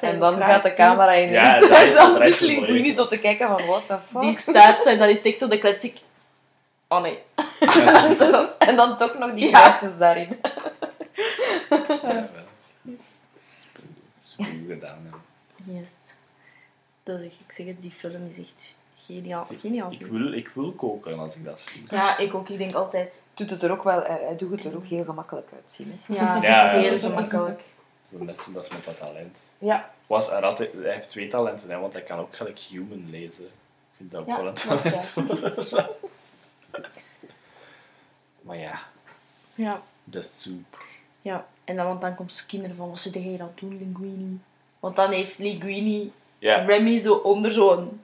[0.00, 1.30] En dan gaat de camera in.
[1.30, 4.20] Ja, en dat- dan is zit zo Linguini zo te kijken van, what the fuck?
[4.22, 5.96] Die staat zo en dan is het echt zo de classic...
[6.88, 7.18] Oh nee.
[8.18, 9.58] Zo, en dan toch nog die Ja.
[9.58, 10.40] gaatjes daarin.
[11.70, 12.26] Ja, wel.
[14.24, 15.10] Super goed gedaan.
[15.64, 16.14] Yes.
[17.10, 19.46] Dat is, echt- ik zeg het, die film is echt geniaal.
[19.58, 19.92] geniaal.
[19.92, 21.82] Ik wil, ik wil koken als ik dat zie.
[21.90, 22.48] Ja, ik ook.
[22.48, 23.20] Ik denk altijd...
[23.34, 26.00] Doet het er ook wel, hij, hij doet het er ook heel gemakkelijk uitzien.
[26.06, 26.14] Hè?
[26.14, 27.62] Ja, Ja, heel dat is- gemakkelijk.
[28.10, 29.38] Dat is net zo dat is met dat talent.
[29.58, 33.10] Ja, Was, hij, had, hij heeft twee talenten, hè, want hij kan ook gelijk human
[33.10, 33.44] lezen.
[33.44, 35.14] Ik vind dat ook ja, wel een talent.
[38.42, 38.80] Maar ja,
[39.54, 40.84] Ja, de soep.
[41.22, 41.46] ja.
[41.64, 44.38] En dan, want dan komt Skinner van, wat zit jij dan doen, Linguini?
[44.80, 48.00] Want dan heeft Linguini Ja, Remy zo onder zo'n...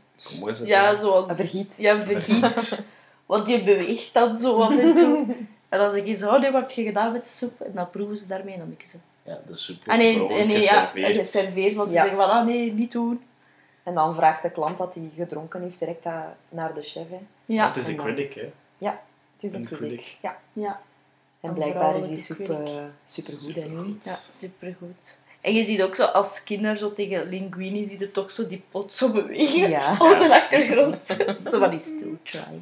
[0.47, 0.61] eens.
[0.61, 1.31] Ja, zo'n...
[1.31, 1.75] Een vergiet.
[1.77, 2.85] Ja, vergiet.
[3.27, 5.27] Want die beweegt dan zo af en toe.
[5.69, 7.61] En dan zeg je zo, oh nee, wat heb je gedaan met de soep?
[7.61, 8.97] En dan proeven ze daarmee en dan denken ze...
[9.23, 11.75] Ja, de soep Ah nee, wordt nee, ja, geserveerd.
[11.75, 12.03] Want ze Ja.
[12.03, 13.21] zeggen van, ah nee, niet doen.
[13.83, 17.09] En dan vraagt de klant dat hij gedronken heeft direct na- naar de chef.
[17.09, 17.19] Hè.
[17.47, 17.67] Ja.
[17.69, 18.89] Het is een En critic, hè.
[18.89, 20.17] Het is een, critic.
[20.23, 20.37] Ja.
[20.53, 20.81] Ja.
[21.41, 22.67] En blijkbaar is die soep critic.
[22.67, 23.55] eh, supergoed.
[23.55, 23.99] hè, nu.
[24.03, 25.17] Ja, supergoed.
[25.47, 28.63] En je ziet ook zo als Skinner zo tegen Linguini, zie je toch zo die
[28.71, 29.93] pot zo bewegen Ja.
[30.01, 31.07] op de achtergrond.
[31.51, 32.61] zo van die still try.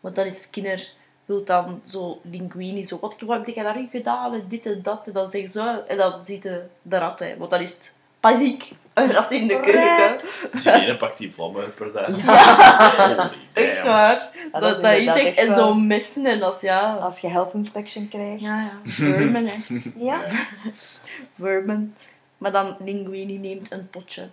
[0.00, 0.92] Want dan is Skinner,
[1.24, 5.06] wil dan zo Linguini zo, wat, wat heb je daarin gedaan en dit en dat.
[5.06, 7.36] En dan zeggen ze, en dan ziet de, de rat, hè.
[7.36, 10.28] want dan is paniek, een rat in de keuken.
[10.52, 12.06] Dus ene pakt die vlammen per dag.
[12.06, 13.86] Holy Echt damn.
[13.88, 14.30] waar.
[14.52, 16.94] Ja, dat, is dat is echt, echt en zo messen en als ja...
[16.94, 18.40] Als je health inspection krijgt.
[18.40, 18.70] Ja, ja.
[18.92, 19.54] Vermen, hè.
[19.96, 20.24] Ja.
[20.24, 20.24] Ja.
[21.38, 21.96] Vermen.
[22.38, 24.28] Maar dan Linguini neemt een potje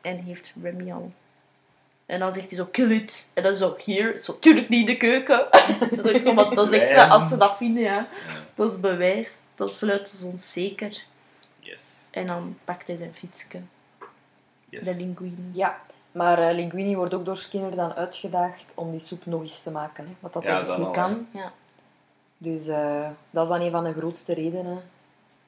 [0.00, 1.12] en heeft Remy al.
[2.06, 3.30] En dan zegt hij zo, kill it.
[3.34, 5.46] En dan zo, hier, zo, tuurlijk niet in de keuken.
[5.80, 8.06] dat is ook zo, want dan zegt ze, als ze dat vinden, ja, Ja.
[8.54, 9.30] dat is bewijs.
[9.54, 11.02] Dat sluiten ze ons zeker.
[12.16, 13.60] En dan pakt hij zijn fietsje,
[14.68, 14.84] Yes.
[14.84, 15.50] de Linguini.
[15.52, 15.80] Ja.
[16.12, 19.70] Maar eh, Linguini wordt ook door Skinner dan uitgedaagd om die soep nog eens te
[19.70, 20.04] maken.
[20.06, 20.12] Hè?
[20.20, 21.26] Wat dat Ja, hij dus dat niet al, kan.
[21.30, 21.52] Ja.
[22.38, 24.82] Dus eh, dat is dan een van de grootste redenen.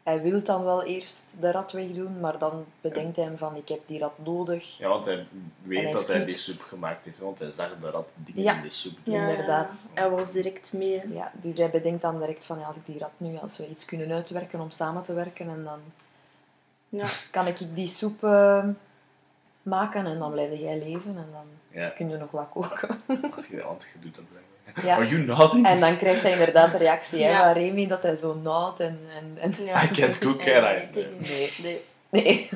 [0.02, 3.68] Hij wil dan wel eerst de rat wegdoen, maar dan bedenkt hij hem van ik
[3.68, 4.78] heb die rat nodig.
[4.78, 5.26] Ja, want hij
[5.62, 8.56] weet hij dat hij die soep gemaakt heeft, want hij zag dat dat dingen Ja.
[8.56, 9.14] in de soep doen.
[9.14, 9.70] Ja, Inderdaad.
[9.94, 11.02] Hij was direct mee.
[11.12, 13.68] Ja, dus hij bedenkt dan direct van ja, als ik die rat nu, als we
[13.68, 15.78] iets kunnen uitwerken om samen te werken en dan
[16.88, 17.04] Ja.
[17.30, 18.64] kan ik die soep eh,
[19.62, 23.02] maken en dan blijf jij leven en dan Ja, kun je nog wat koken.
[23.36, 24.86] als je de hand doet, dan blijf je.
[24.86, 24.94] Ja.
[24.96, 25.66] Are you nodding?
[25.66, 27.44] En dan krijgt hij inderdaad de reactie hè, Ja.
[27.52, 28.98] van Remy dat hij zo nauwt en...
[29.18, 29.64] en, en...
[29.64, 29.82] Ja.
[29.82, 30.88] I can't cook, can I?
[30.94, 31.52] Nee.
[31.62, 31.82] Nee.
[32.10, 32.48] Nee.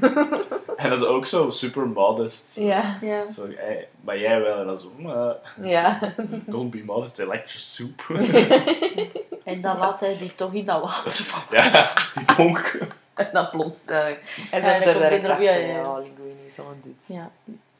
[0.76, 2.56] En dat is ook zo super modest.
[2.56, 2.98] Ja.
[3.00, 3.30] Ja.
[3.30, 5.98] Zo, eh, maar jij wel, en dan zo, maar Ja.
[6.46, 8.02] don't be modest, I like your soup.
[9.44, 11.64] En dan laat hij die toch in dat water vallen.
[11.72, 12.78] ja, die ponk.
[13.22, 14.18] En dan plonst hij.
[14.50, 15.44] Hij Ja, zet dan er hij erop, achter.
[15.44, 17.16] ja, ja, Linguini, zo'n dit.
[17.16, 17.30] Ja.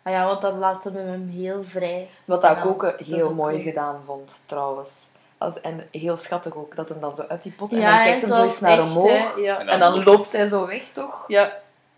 [0.03, 2.09] Ah ja, want dan laten we hem heel vrij.
[2.25, 3.65] Wat dat ik ook dat eh, is heel ook mooi cool.
[3.65, 5.11] gedaan vond, trouwens.
[5.39, 7.73] Als, en heel schattig ook, dat hem dan zo uit die pot...
[7.73, 9.35] en Ja, dan kijkt hem zo eens naar echt, omhoog.
[9.35, 9.41] hè.
[9.41, 9.59] Ja.
[9.59, 11.25] En En dan loopt hij zo weg, toch?
[11.29, 11.53] Ja.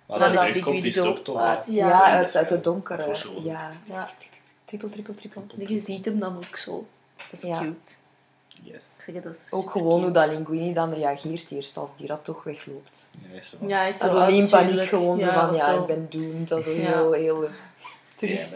[0.07, 1.67] Als Dan hij is terugkomt, stopt toch laat.
[1.71, 2.03] Ja.
[2.05, 3.17] Uit, de- uit het donkere.
[3.43, 3.71] Ja.
[3.85, 4.09] ja.
[4.65, 5.43] Trippel, trippel, trippel.
[5.57, 6.87] Je ziet hem dan ook zo.
[7.31, 7.59] Dat is Ja.
[7.59, 7.93] cute.
[9.13, 13.11] Dat is Ook gewoon hoe dat Linguini dan reageert eerst, als die rat toch wegloopt.
[13.29, 15.81] Ja, is Ja, hij is zo niet in paniek, gewoon van, ja, zo.
[15.81, 16.49] ik ben doomed.
[16.49, 16.81] Dat is zo Ja.
[16.93, 17.49] heel, heel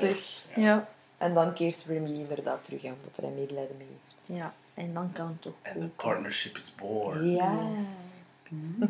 [0.03, 0.47] it.
[0.57, 0.89] Ja.
[1.19, 4.39] En dan keert Remy inderdaad terug, hè, omdat hij medelijden mee heeft.
[4.41, 4.53] ja.
[4.75, 5.97] En dan kan het toch the goed.
[5.97, 7.31] partnership is born.
[7.31, 7.59] Ja.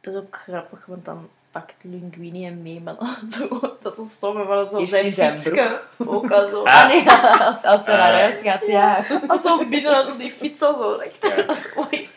[0.00, 3.98] Dat is ook grappig, want dan pakt Linguini hem mee, maar dan zo, dat is
[3.98, 5.80] zo stom, maar dan zo Eerst zijn in zijn fietsje.
[5.96, 6.62] Ook al zo.
[6.62, 6.74] Ah.
[6.82, 7.08] Ah nee,
[7.40, 8.18] als, als hij naar Ah.
[8.18, 9.04] huis gaat, ja.
[9.26, 11.36] Als zo binnen, als die fiets al zo recht.
[11.36, 11.42] Ja.
[11.44, 12.16] Als het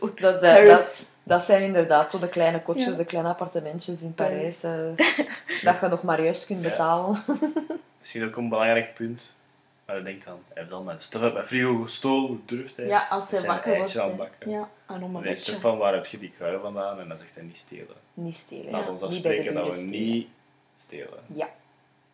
[0.00, 0.12] doen?
[0.20, 2.92] Dat, eh, dat, dat zijn inderdaad zo de kleine kotjes, Ja.
[2.96, 4.62] de kleine appartementjes in Parijs.
[4.62, 4.72] eh,
[5.64, 6.68] dat je nog maar juist kunt Ja.
[6.68, 7.18] betalen.
[8.00, 9.36] Misschien ook een belangrijk punt.
[9.86, 12.76] Maar ik denk dan, hij heeft al mijn stuff uit mijn frigo gestolen, hoe durft
[12.76, 12.86] hij?
[12.86, 13.98] Ja, als hij Zijn wakker wordt.
[13.98, 14.50] aan bakken.
[14.50, 15.60] Ja, en om En een beetje.
[15.60, 17.00] van, waar heb je die krui vandaan?
[17.00, 17.96] En dan zegt hij niet stelen.
[18.14, 18.70] Niet stelen.
[18.70, 18.90] Laat ja.
[18.90, 19.90] ons Niet bij de afspreken dat we stelen.
[19.90, 20.28] niet
[20.76, 21.18] stelen.
[21.26, 21.48] Ja.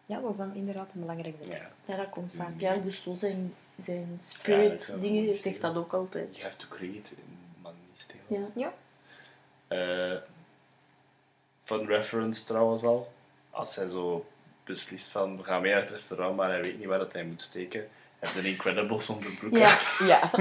[0.02, 1.60] ja, dat is dan inderdaad een belangrijk detail.
[1.60, 1.70] Ja.
[1.84, 2.56] Ja, dat komt vaak.
[2.56, 3.50] Pierre Gusteau zijn,
[3.84, 6.36] zijn Ja, dat spirit wel dingen zegt dat ook altijd.
[6.36, 7.14] You have to create,
[7.62, 8.22] maar niet stelen.
[8.26, 8.46] Ja.
[8.54, 8.72] Ja.
[9.68, 10.18] Eh,
[11.64, 13.12] fun reference trouwens al.
[13.50, 14.26] Als hij zo
[14.64, 17.24] beslist van, we gaan mee naar het restaurant, maar hij weet niet waar dat hij
[17.24, 17.80] moet steken.
[18.18, 19.56] Hij heeft een Incredibles onderbroek.
[19.56, 20.30] Ja, Ja.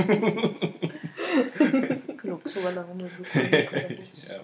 [2.07, 4.23] ik kan ook zo wel een onderbroek ik niet.
[4.27, 4.41] Ja, wel.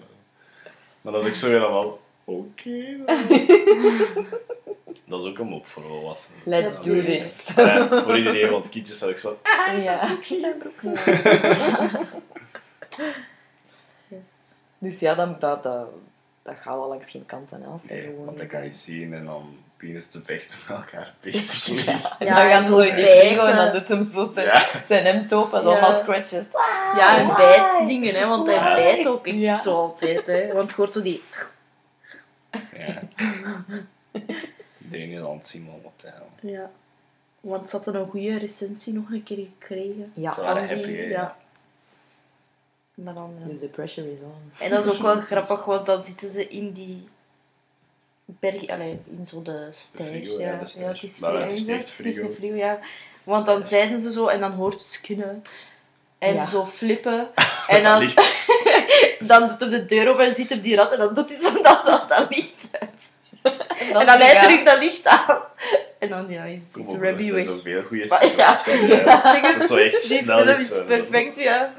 [1.00, 2.96] Maar dat is ook zo weer allemaal, oké.
[5.04, 6.40] Dat is ook een mop voor volwassenen.
[6.44, 7.52] Let's do this.
[7.56, 9.38] Ja, voor iedereen, want kindjes zal ik zo...
[9.82, 10.16] Ja.
[14.08, 14.20] Yes.
[14.78, 15.88] Dus ja, dan, dat, dat,
[16.42, 18.96] dat gaat al langs geen kant aan Nee, gewoon want dat kan je zijn.
[18.96, 21.14] zien en dan beginnen ze te vechten met elkaar.
[22.18, 24.66] Ja, dan gaan ze zo in die frigo en dan doet hem zo zijn, Ja.
[24.88, 25.98] zijn hemd open, zo Ja.
[25.98, 26.44] scratches.
[26.96, 27.36] Ja, en Why?
[27.36, 29.56] bijtdingen, hè, want hij bijt ook echt Ja.
[29.58, 30.26] zo altijd.
[30.26, 30.52] Hè.
[30.52, 31.22] Want hoort zo die...
[32.72, 32.98] Ja.
[34.84, 36.28] Iedereen is aan het zien momenteel.
[36.40, 36.70] Ja.
[37.40, 40.10] Want ze hadden een goede recensie nog een keer gekregen.
[40.14, 41.08] Ja, Van die- ja.
[41.08, 41.36] ja.
[42.94, 44.52] Maar dan, dus the pressure is on.
[44.58, 47.08] En dat is ook wel grappig, want dan zitten ze in die
[48.40, 50.10] berg, allee, in zo de stijg.
[50.38, 51.32] ja, ja, ja, het is frigo.
[51.38, 52.28] ja, echt het is frigo.
[52.38, 52.78] frigo, ja.
[53.24, 55.42] Want dan zeiden ze zo en dan hoort het kunnen.
[56.18, 56.46] En Ja.
[56.46, 57.28] zo flippen.
[57.68, 58.08] En dan,
[59.20, 61.38] dan doet hij de deur open en ziet hem die rat en dan doet hij
[61.38, 63.16] zo dat, dat, dat licht uit.
[63.78, 65.42] En dan hij terug dat licht aan.
[65.98, 67.44] En dan ja, is, is Rabbi er weg.
[67.44, 70.70] zijn zoveel goede Maar ja, ja, Ja, Dat zo echt Die snel film is.
[70.70, 71.72] is perfect, ja.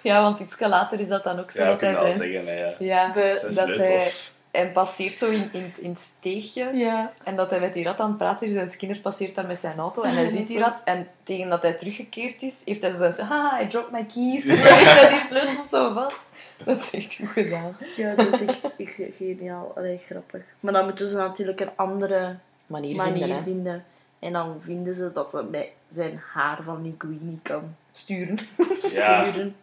[0.00, 2.14] Ja, want iets later is dat dan ook zo Ja, dat hij wel zijn...
[2.32, 2.46] zeggen.
[2.46, 2.74] hè, Ja.
[2.78, 4.10] Ja, Be- Zijn dat hij,
[4.56, 6.70] hij passeert zo in, in, in het steegje.
[6.74, 7.12] Ja.
[7.24, 9.58] En dat hij met die rat aan het praten is en Skinner passeert dan met
[9.58, 12.90] zijn auto en hij ziet die rat en tegen dat hij teruggekeerd is, heeft hij
[12.90, 14.46] zo zijn ah, I dropped my keys.
[14.46, 16.22] En hij die sleutel zo vast.
[16.64, 17.76] Dat is echt goed gedaan.
[17.96, 18.40] Ja, dat is
[18.76, 19.72] echt geniaal.
[19.76, 20.42] Allee, grappig.
[20.60, 22.36] Maar dan moeten ze natuurlijk een andere
[22.66, 23.42] Manier, manier vinden, hè.
[23.42, 23.84] vinden.
[24.18, 28.38] En dan vinden ze dat ze bij zijn haar van Linguini kan Sturen.
[28.92, 29.56] Ja, sturen.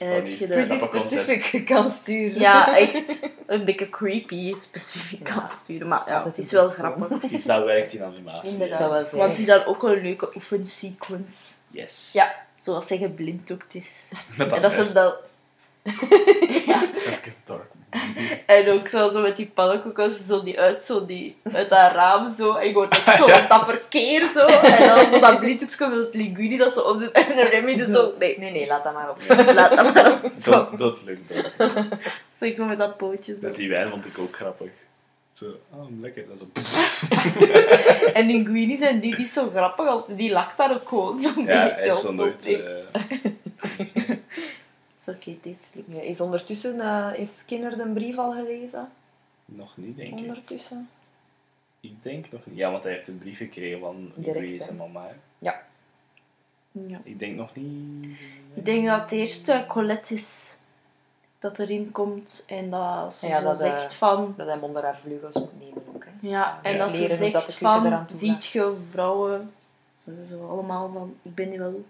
[0.00, 0.78] En Van heb die je Pretty de...
[0.88, 1.10] Concept.
[1.12, 2.40] specific kan sturen.
[2.40, 5.50] Ja, echt een beetje creepy specifiek kan Ja.
[5.64, 5.88] sturen.
[5.88, 7.22] Maar ja, Dat het is is wel grappig.
[7.30, 8.50] iets dat werkt in animatie.
[8.52, 8.78] Inderdaad.
[8.78, 9.18] wel zeggen.
[9.18, 11.52] Want het is dan ook een leuke oefensequence.
[11.70, 12.10] Yes.
[12.12, 14.10] Ja, zoals hij geblinddoekt is.
[14.36, 15.18] Met En dat ze dat...
[15.82, 17.19] Even dark.
[18.46, 22.30] En ook zo, zo met die pannenkoeken, zo die uit, zo die, uit dat raam
[22.30, 22.54] zo.
[22.54, 24.46] En je hoort ook zo dat verkeer zo.
[24.46, 27.10] En dan zo dat blinddoekje met het linguini dat zo op de...
[27.10, 28.14] En de Remy dus zo...
[28.18, 29.18] Nee, Nee, nee, laat dat maar op.
[29.54, 30.32] laat dat maar op.
[30.34, 31.84] Zo, Dat, dat lukt wel.
[32.38, 33.36] zo, zo met dat pootje.
[33.40, 33.60] Met Zo.
[33.60, 34.70] die wijn vond ik ook grappig.
[35.32, 36.24] Zo, oh, lekker.
[36.30, 36.46] En zo.
[38.12, 41.46] En linguini zijn die, die is zo grappig, die lacht daar ook gewoon zo mee.
[41.46, 42.46] Ja, hij is zo nooit...
[42.46, 42.58] Is
[45.10, 45.88] oké, is lukt.
[45.90, 48.88] Ja, is ondertussen, eh, heeft Skinner de brief al gelezen?
[49.44, 50.18] nog niet, denk ik.
[50.18, 50.88] Ondertussen?
[51.80, 52.56] Ik denk nog niet.
[52.56, 55.06] Ja, want hij heeft een brief gekregen van Louise mama.
[55.06, 55.14] hè.
[55.38, 55.62] Ja.
[57.02, 58.06] Ik denk nog niet...
[58.54, 60.56] Ik denk dat het eerste Colette is
[61.38, 64.34] dat erin komt en dat ze Ja, zo dat, eh, zegt van...
[64.36, 66.04] Dat hij hem onder haar vleugels moet nemen ook.
[66.04, 66.28] Hè.
[66.28, 66.78] Ja, en Ja.
[66.78, 69.52] dat ze dat zegt van, ziet je vrouwen,
[70.04, 71.84] zo, zo allemaal van, ik ben niet wel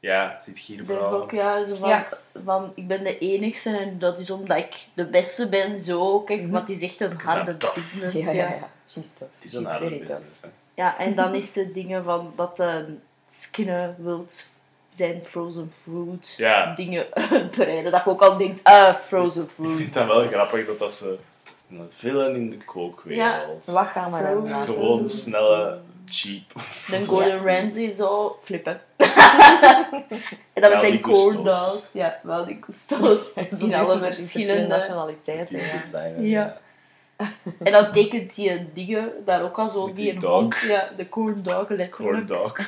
[0.00, 1.12] Ja, zit hier brouw.
[1.12, 2.08] ook, ja, zo van, Ja.
[2.44, 6.40] van, ik ben de enigste en dat is omdat ik de beste ben, zo, kijk,
[6.40, 6.50] Mhm.
[6.50, 8.42] maar het is echt een harde business, Ja, ja.
[8.42, 8.68] ja, ja.
[8.88, 9.32] She's tough.
[9.38, 10.40] Het is een harde business.
[10.40, 10.48] hè.
[10.74, 12.94] Ja, en dan is het dingen van dat de
[13.28, 14.44] Skinner wilt
[14.90, 16.74] zijn frozen fruit Ja.
[16.74, 17.06] dingen
[17.56, 19.76] bereiden, dat je ook al denkt, ah, frozen Ik fruit.
[19.76, 21.18] vind dat wel grappig dat dat ze
[21.70, 23.64] een villain in de kookwereld.
[23.64, 25.10] Wat gaan we dan Gewoon doen?
[25.10, 25.78] snelle,
[26.10, 26.52] cheap.
[26.88, 27.60] Dan Gordon Ja.
[27.60, 28.80] Ramsay zo flippen.
[30.52, 31.92] en dat zijn die corn dogs.
[31.92, 33.32] Ja, wel die custos.
[33.58, 34.66] In alle die verschillende.
[34.66, 35.58] nationaliteiten.
[35.58, 36.40] Die Ja.
[36.40, 36.58] Ja.
[37.62, 40.56] En dan tekent hij dingen daar ook al zo, Met die die hond.
[40.68, 42.28] Ja, de corn dog Corn letterlijk.
[42.28, 42.58] dog.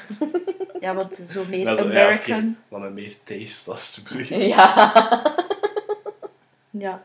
[0.81, 2.59] Ja, want zo meer Dat ja, American.
[2.69, 4.29] Maar met meer taste, alsjeblieft.
[4.29, 4.93] Ja.
[6.71, 7.03] Ja.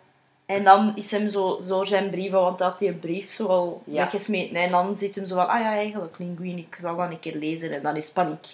[0.48, 3.82] En dan is hem zo, zo zijn brieven, want hij had die brief zo al
[3.86, 3.94] Ja.
[3.94, 4.56] weggesmeten.
[4.56, 7.36] En dan zit hem zo van, ah ja, eigenlijk, linguine, ik zal dat een keer
[7.36, 7.72] lezen.
[7.72, 8.48] En dan is paniek.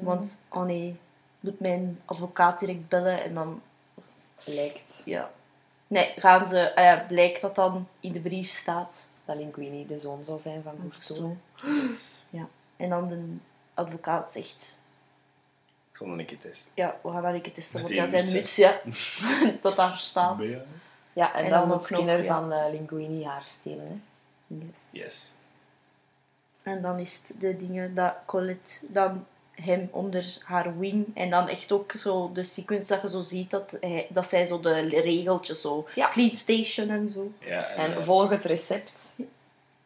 [0.00, 0.96] Want, oh nee,
[1.40, 3.62] moet mijn advocaat direct bellen en dan,
[4.44, 5.30] lijkt ja.
[5.86, 9.08] Nee, gaan ze, ah ja, blijkt dat dan in de brief staat.
[9.24, 11.36] dat Linguini de zoon zal zijn van Gusto.
[11.62, 12.20] Yes.
[12.76, 13.36] En dan de
[13.74, 14.78] advocaat zegt,
[16.00, 16.72] Nog een keer testen.
[16.74, 17.76] ja, we gaan dat een keer testen.
[17.76, 18.80] Want die ja, zijn muts, ja,
[19.62, 20.44] dat daar staat.
[21.12, 22.34] Ja, en, En dan, dan moet ook nog, Skinner ja.
[22.40, 23.86] van eh, Linguini haar stelen.
[24.48, 24.56] Hè.
[24.56, 25.02] Yes.
[25.02, 25.32] Yes.
[26.62, 31.48] En dan is het de dingen dat Colette dan hem onder haar wing en dan
[31.48, 34.80] echt ook zo de sequence dat je zo ziet dat, hij, dat zij zo de
[34.88, 36.08] regeltjes zo Ja.
[36.10, 37.32] clean station en zo.
[37.38, 39.16] Ja, En eh, volg het recept.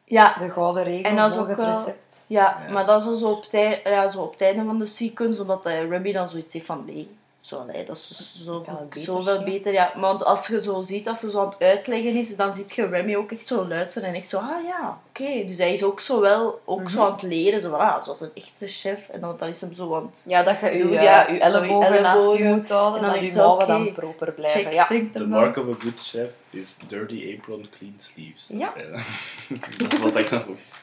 [0.09, 2.25] Ja, De gouden regel, En dat is ook het wel- recept.
[2.29, 2.73] ja, Ja.
[2.73, 4.87] maar dat is dan zo op, het ei- ja, zo op het einde van de
[4.87, 7.16] sequence, omdat hij Ruby dan zoiets heeft van nee,
[7.47, 9.43] Zo, nee, dat is dus zo, beter, zoveel ja.
[9.45, 9.73] beter.
[9.73, 9.93] Ja.
[9.97, 12.87] Want als je zo ziet dat ze zo aan het uitleggen is, dan ziet je
[12.87, 15.45] Remy ook echt zo luisteren en echt zo, ah ja, oké.
[15.47, 16.89] Dus hij is ook zo wel ook Mhm.
[16.91, 19.09] zo aan het leren, zo ah, zoals een echte chef.
[19.09, 21.39] En dan, dan is hem zo aan het Ja, dat je je, ja, ja, je
[21.41, 24.61] ellebogen naast je moet houden, En dan dat je mouwen dan proper blijven.
[24.61, 24.87] check, Ja.
[25.13, 28.47] The mark of a good chef is dirty apron, clean sleeves.
[28.49, 28.73] Ja.
[29.79, 30.77] dat is wat ik nog wist.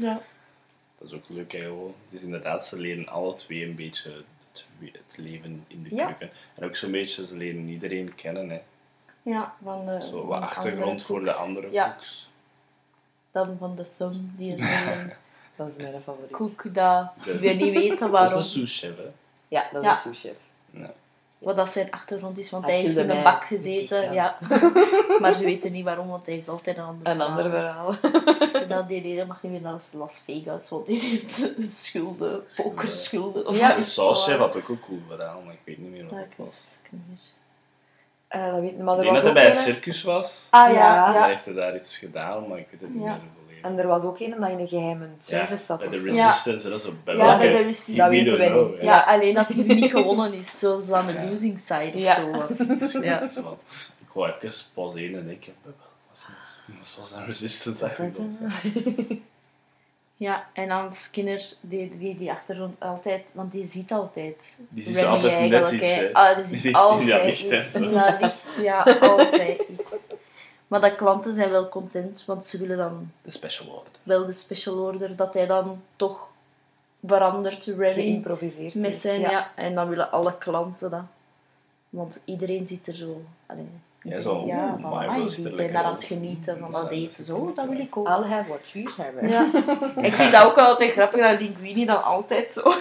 [0.00, 0.20] Ja.
[0.98, 1.94] Dat is ook leuk, hè, gewoon.
[2.10, 4.10] Dus inderdaad, ze leren alle twee een beetje
[4.80, 6.06] het, het leven in de Ja.
[6.06, 6.30] keuken.
[6.54, 8.60] En ook zo'n beetje, ze leren iedereen kennen, hè.
[9.22, 12.30] Ja, van de, Zo wat de achtergrond voor de andere Ja, cooks.
[13.30, 15.12] dan van de thumb, die is een
[15.56, 16.30] Dat is mijn favoriet.
[16.30, 18.38] koek dat De- we niet weten Dat is waarom.
[18.38, 19.10] de sous-chef, hè.
[19.48, 19.98] Ja, dat Ja.
[19.98, 20.36] is een chef.
[21.38, 24.12] Wat dat zijn achtergrond is, want Hij hij heeft in een bak gezeten.
[24.12, 24.38] Ja.
[25.20, 27.94] maar ze weten niet waarom, want hij heeft altijd een ander Een ander verhaal.
[28.52, 33.46] En dan die reden mag niet meer naar Las Vegas, want die heeft schulden, pokerschulden.
[33.46, 36.18] Of Ja, sauschef had ook een cool verhaal, maar ik weet niet meer wat Dat
[36.20, 36.54] het ik was.
[38.28, 39.62] Eh, dat weet, maar Ik er denk was dat hij bij een een...
[39.62, 40.46] circus was.
[40.50, 41.12] Ah ja, Ja.
[41.12, 41.26] Ja.
[41.26, 43.08] heeft hij daar iets gedaan, maar ik weet het niet Ja.
[43.12, 43.20] meer.
[43.62, 46.12] En er was ook een dat in een geheime Ja, service zat of de.
[46.12, 46.26] Ja.
[46.26, 47.94] Resistance, dat is bij Ja, de Resistance.
[47.96, 48.82] Dat We weten know, niet.
[48.82, 51.24] Ja, alleen dat hij niet gewonnen is, zoals aan de Ja.
[51.24, 52.16] losing side Ja.
[52.16, 52.92] of zo was.
[53.04, 53.22] Ja.
[54.08, 58.16] Ik wou even pauzeren en ik heb wat was een resistance eigenlijk.
[60.16, 64.58] ja, en dan Skinner, die, die, die achtergrond altijd, want die ziet altijd.
[64.68, 66.12] Die ziet altijd net eigenlijk, iets, hè.
[66.12, 67.72] Ah, die ziet altijd iets.
[67.72, 67.82] dat
[68.20, 70.06] licht, ja, altijd iets.
[70.68, 73.92] Maar de klanten zijn wel content, want ze willen dan De special order.
[74.02, 76.30] wel de special order, dat hij dan toch
[77.06, 78.74] verandert, Remy, Geïmproviseerd.
[78.74, 79.50] met zijn, ja.
[79.54, 81.02] En dan willen alle klanten dat.
[81.90, 83.22] Want iedereen zit er zo...
[83.46, 83.64] Allee,
[84.02, 87.24] Ja, iedereen- zo, ja, van, die zijn daar aan het genieten van dat dat eten.
[87.24, 88.06] Zo, dat wil ik ook.
[88.08, 89.28] I'll have what you have.
[89.28, 89.44] Ja.
[90.08, 92.72] ik vind dat ook wel altijd grappig dat Linguini dan altijd zo...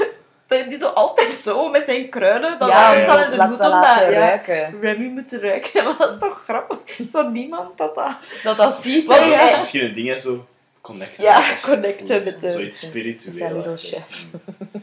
[0.48, 2.60] Die doet altijd zo met zijn kruiden.
[2.60, 3.08] Dan Ja, ja.
[3.08, 4.82] aan zijn laat hoed dat omdat, laten ja, ruiken.
[4.82, 5.84] Remy moet ruiken.
[5.84, 6.78] Maar dat is toch grappig?
[7.12, 8.10] Zo niemand dat dat...
[8.44, 9.08] Dat dat ziet.
[9.08, 10.46] Want Dat is hij- misschien een ding, hè, zo
[10.82, 11.24] connecten.
[11.24, 13.62] Ja, connecten met de- Zoiets spiritueel.
[13.64, 14.26] Zijn chef.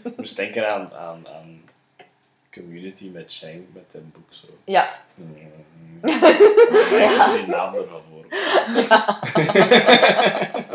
[0.05, 1.63] Ik moest denken aan, aan, aan
[2.55, 4.47] Community met Shang, met een boek zo.
[4.65, 4.89] Ja.
[5.15, 5.37] Mm.
[6.99, 7.33] Ja.
[7.33, 8.27] Die naam ervan voor.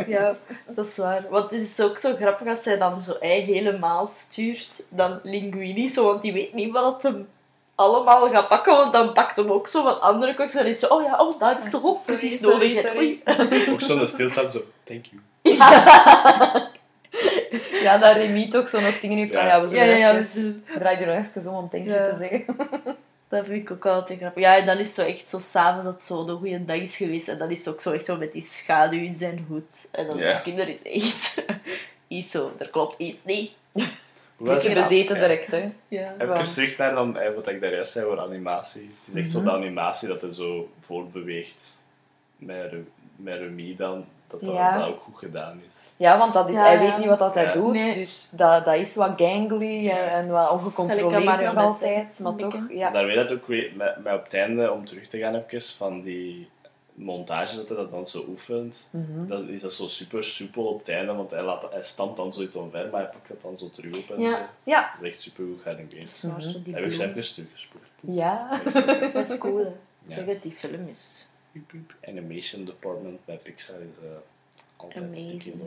[0.08, 0.38] Ja,
[0.68, 1.26] dat is waar.
[1.30, 5.88] Want het is ook zo grappig als hij dan zo ei helemaal stuurt, dan Linguini
[5.88, 7.28] zo, want die weet niet wat het hem
[7.76, 10.88] allemaal gaat pakken, want dan pakt hem ook zo van andere koks en is zo,
[10.88, 12.86] oh ja, oh, daar heb ik toch ook precies nodig.
[13.70, 15.22] Ook zo'n stilstand, zo, thank you.
[15.42, 16.69] Ja,
[17.98, 19.48] dat Remy toch zo nog dingen heeft van, Ja.
[19.56, 20.64] ja, we Ja, zullen ja, ja, even...
[20.78, 22.06] Draai je nog even om om Ja.
[22.10, 22.56] te zeggen.
[23.30, 24.44] dat vind ik ook altijd grappig.
[24.44, 26.78] Ja, en dan is het zo echt zo s'avonds dat het zo een goede dag
[26.78, 29.46] is geweest en dan is het ook zo echt wel met die schaduw in zijn
[29.48, 29.88] hoed.
[29.92, 30.30] En dan Ja.
[30.32, 31.46] is kinder is echt
[32.08, 33.52] iets zo, er klopt iets niet.
[34.38, 34.88] Beetje het?
[34.88, 35.22] bezeten Ja.
[35.22, 35.70] direct, hè.
[35.88, 36.14] Ja.
[36.18, 38.92] Even terug naar dan, eh, wat ik daar juist zei over animatie.
[39.06, 39.48] Het is echt zo Mhm.
[39.48, 41.66] de animatie dat hij zo voortbeweegt
[42.38, 42.74] met,
[43.16, 44.78] met Remy dan, dat dat, Ja.
[44.78, 45.79] dat ook goed gedaan is.
[46.00, 46.80] Ja, want dat is, Ja, hij ja.
[46.80, 47.54] weet niet wat dat hij Ja.
[47.54, 47.94] doet, Nee.
[47.94, 52.92] dus dat, dat is wat gangly en, en wat ongecontroleerd nog altijd, maar toch, ja.
[52.92, 55.62] Daar weet het ook weer, met, met op het einde, om terug te gaan even,
[55.62, 56.50] van die
[56.94, 58.90] montage dat hij dat dan zo oefent.
[58.92, 59.28] Mhm.
[59.28, 62.34] Dan is dat zo super soepel op het einde, want hij, laat, hij stampt dan
[62.34, 64.30] zoiets omver, maar hij pakt dat dan zo terug op en Ja.
[64.30, 64.38] zo.
[64.64, 64.82] Ja.
[64.98, 66.10] Dat is echt super goed.
[66.12, 66.50] Zwaar, Mhm.
[66.50, 67.18] zo die Heb ik ze bloem.
[67.18, 67.84] even teruggespoeld.
[68.00, 68.60] Ja.
[69.14, 70.16] Dat is cool, hè.
[70.16, 70.22] Ja.
[70.22, 71.28] Dat die film is.
[72.08, 74.10] Animation department bij Pixar is eh,
[74.84, 75.62] altijd Amazing.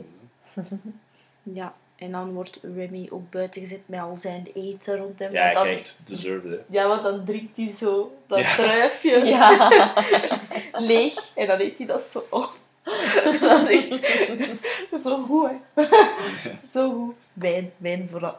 [0.53, 0.61] hè.
[1.53, 5.31] Ja, en dan wordt Remy ook buiten gezet met al zijn eten rond hem.
[5.31, 6.57] Ja, hij dan, krijgt deserved, hè.
[6.69, 8.55] ja, want dan drinkt hij zo dat Ja.
[8.55, 9.93] druifje Ja.
[10.91, 12.57] leeg en dan eet hij dat zo op.
[13.41, 14.29] dat is echt
[15.03, 15.83] zo goed, hè.
[16.69, 17.15] zo goed.
[17.33, 18.37] Wijn, wijn vooral.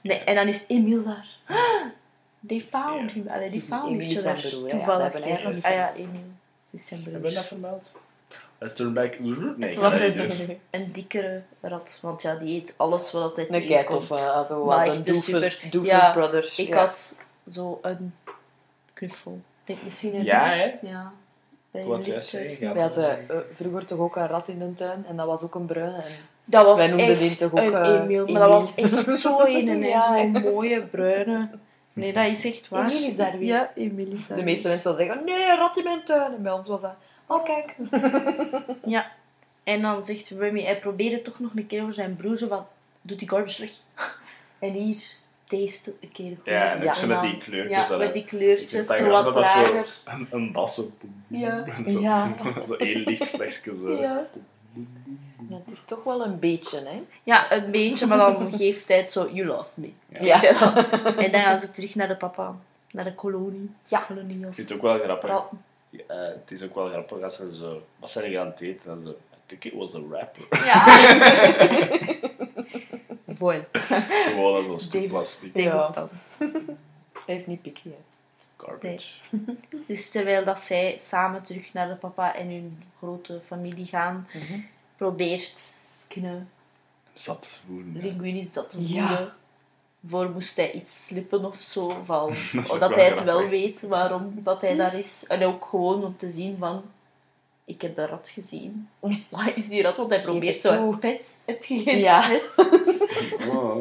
[0.00, 1.28] Nee, en dan is Emil daar.
[2.46, 3.28] They found him.
[3.28, 4.50] Allee, die found Emil each is zijn other.
[4.50, 4.68] broer, hè.
[4.70, 5.12] Ja, Toevallig.
[5.12, 5.62] dat hebben.
[5.62, 6.24] Ah ja, Emil.
[6.70, 7.92] Dat is zijn Hebben we dat vermeld?
[8.62, 9.18] Let's turn back.
[9.18, 13.66] Nee, Het was een, een dikkere rat, want ja, die eet alles wat hij Een
[13.66, 16.58] kijk of uh, zo wat een Doofus, super- Doofus ja, Brothers.
[16.58, 16.76] Ik ja.
[16.84, 17.18] had
[17.50, 18.14] zo een
[18.92, 19.40] knuffel.
[19.64, 20.74] Ik denk misschien een Ja, hè?
[20.82, 21.12] Ja.
[21.70, 22.58] Bij Wat jij liedjes.
[22.58, 22.72] zei, ja.
[22.74, 25.54] We hadden eh, vroeger toch ook een rat in de tuin en dat was ook
[25.54, 26.02] een bruine.
[26.44, 29.20] Dat was Wij noemden die echt toch ook, een eh, Emil, maar dat was echt
[29.20, 30.00] zo een, Ja.
[30.16, 31.48] zo'n mooie bruine.
[31.92, 32.90] Nee, dat is echt waar.
[32.92, 33.46] Emil is daar weer.
[33.48, 36.34] Ja, Emil is daar de meeste mensen zouden zeggen, nee, een rat in mijn tuin.
[36.34, 36.94] En bij ons was dat,
[37.30, 37.76] oh kijk.
[38.94, 39.10] Ja.
[39.64, 42.66] En dan zegt Remy, hij probeerde toch nog een keer voor zijn broer, zo van,
[43.02, 43.70] doe die garbage weg.
[44.58, 45.02] En hier,
[45.48, 46.44] taste een keer goed.
[46.44, 47.78] Ja, en ook Ja, zo met die kleurtjes.
[47.78, 49.86] Ja, dat met die Ik kleurtjes, dat zo wat dat dat trager.
[50.04, 50.82] Een, een bas zo.
[51.26, 51.64] Ja.
[51.88, 52.32] Zo, Ja.
[52.66, 53.92] zo één licht flesje zo.
[54.00, 54.26] Ja.
[55.50, 57.02] Het is toch wel een beetje, hè.
[57.22, 59.90] ja, een beetje, maar dan geeft hij het zo, you lost me.
[60.20, 60.42] Ja.
[61.16, 62.54] En dan gaan ze terug naar de papa.
[62.90, 63.70] naar de kolonie.
[63.86, 63.98] Ja.
[63.98, 65.28] Kolonie Ik of vind het ook wel grappig.
[65.30, 65.48] Ra-
[65.90, 67.82] Eh, het is ook wel grappig als ze zo...
[67.98, 68.90] Wat zijn je aan het eten?
[68.92, 69.10] En zo...
[69.10, 69.14] I
[69.46, 70.64] think it was a rapper.
[70.64, 70.84] Ja.
[73.38, 73.64] Mooi.
[73.72, 75.56] Gewoon als een stuk plastic.
[75.56, 75.88] Ja.
[75.88, 76.08] dan.
[77.26, 77.96] Hij is niet picky, hè.
[78.56, 79.12] Garbage.
[79.86, 84.60] Dus terwijl dat zij samen terug naar de papa en hun grote familie gaan, Mhm.
[84.96, 86.46] probeert Skinner
[87.14, 87.92] Zat voeren.
[87.94, 88.00] ja.
[88.02, 89.34] Linguinis dat te Ja.
[90.08, 93.24] Voor moest hij iets slippen of zo, van, Dat is ook dat wel hij het
[93.24, 95.24] wel weet waarom dat hij daar is.
[95.28, 96.82] En ook gewoon om te zien van,
[97.64, 98.88] ik heb de rat gezien.
[99.28, 99.96] Waar is die rat?
[99.96, 100.98] Want hij probeert zo toe.
[100.98, 101.42] pet.
[101.46, 102.28] Heb je geen Ja.
[102.28, 102.68] pet?
[103.48, 103.76] Oh.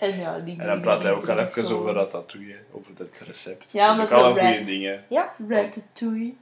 [0.00, 3.72] En ja, die En dan praat hij ook al even over ratatouille, over het recept.
[3.72, 5.04] Ja, Dat omdat is ook al ze een goede rat- dingen.
[5.08, 5.34] Ja.
[5.48, 6.32] Ratatouille.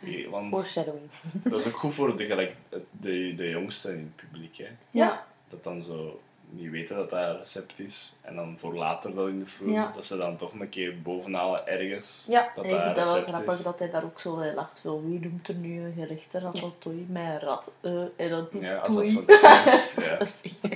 [0.00, 1.10] Ja, Want Foreshadowing.
[1.32, 2.52] dat is ook goed voor de, gelijk,
[2.90, 4.56] de, de jongsten in het publiek.
[4.56, 4.66] Hè.
[4.90, 5.26] Ja.
[5.50, 6.20] Dat dan zo
[6.56, 8.16] niet weten dat dat een recept is.
[8.20, 9.92] En dan voor later dan in de film, Ja.
[9.94, 12.24] dat ze dan toch een keer bovenhalen ergens.
[12.28, 12.52] Ja.
[12.54, 13.62] Dat En ik vind dat wel recept grappig is.
[13.62, 14.82] dat hij daar ook zo bij lacht.
[14.82, 17.72] Wel, wie noemt er nu een gerecht ratatouille met een rat?
[17.80, 20.16] eh, en dan Ja, als dat zo is, ja.
[20.18, 20.74] Dat is echt...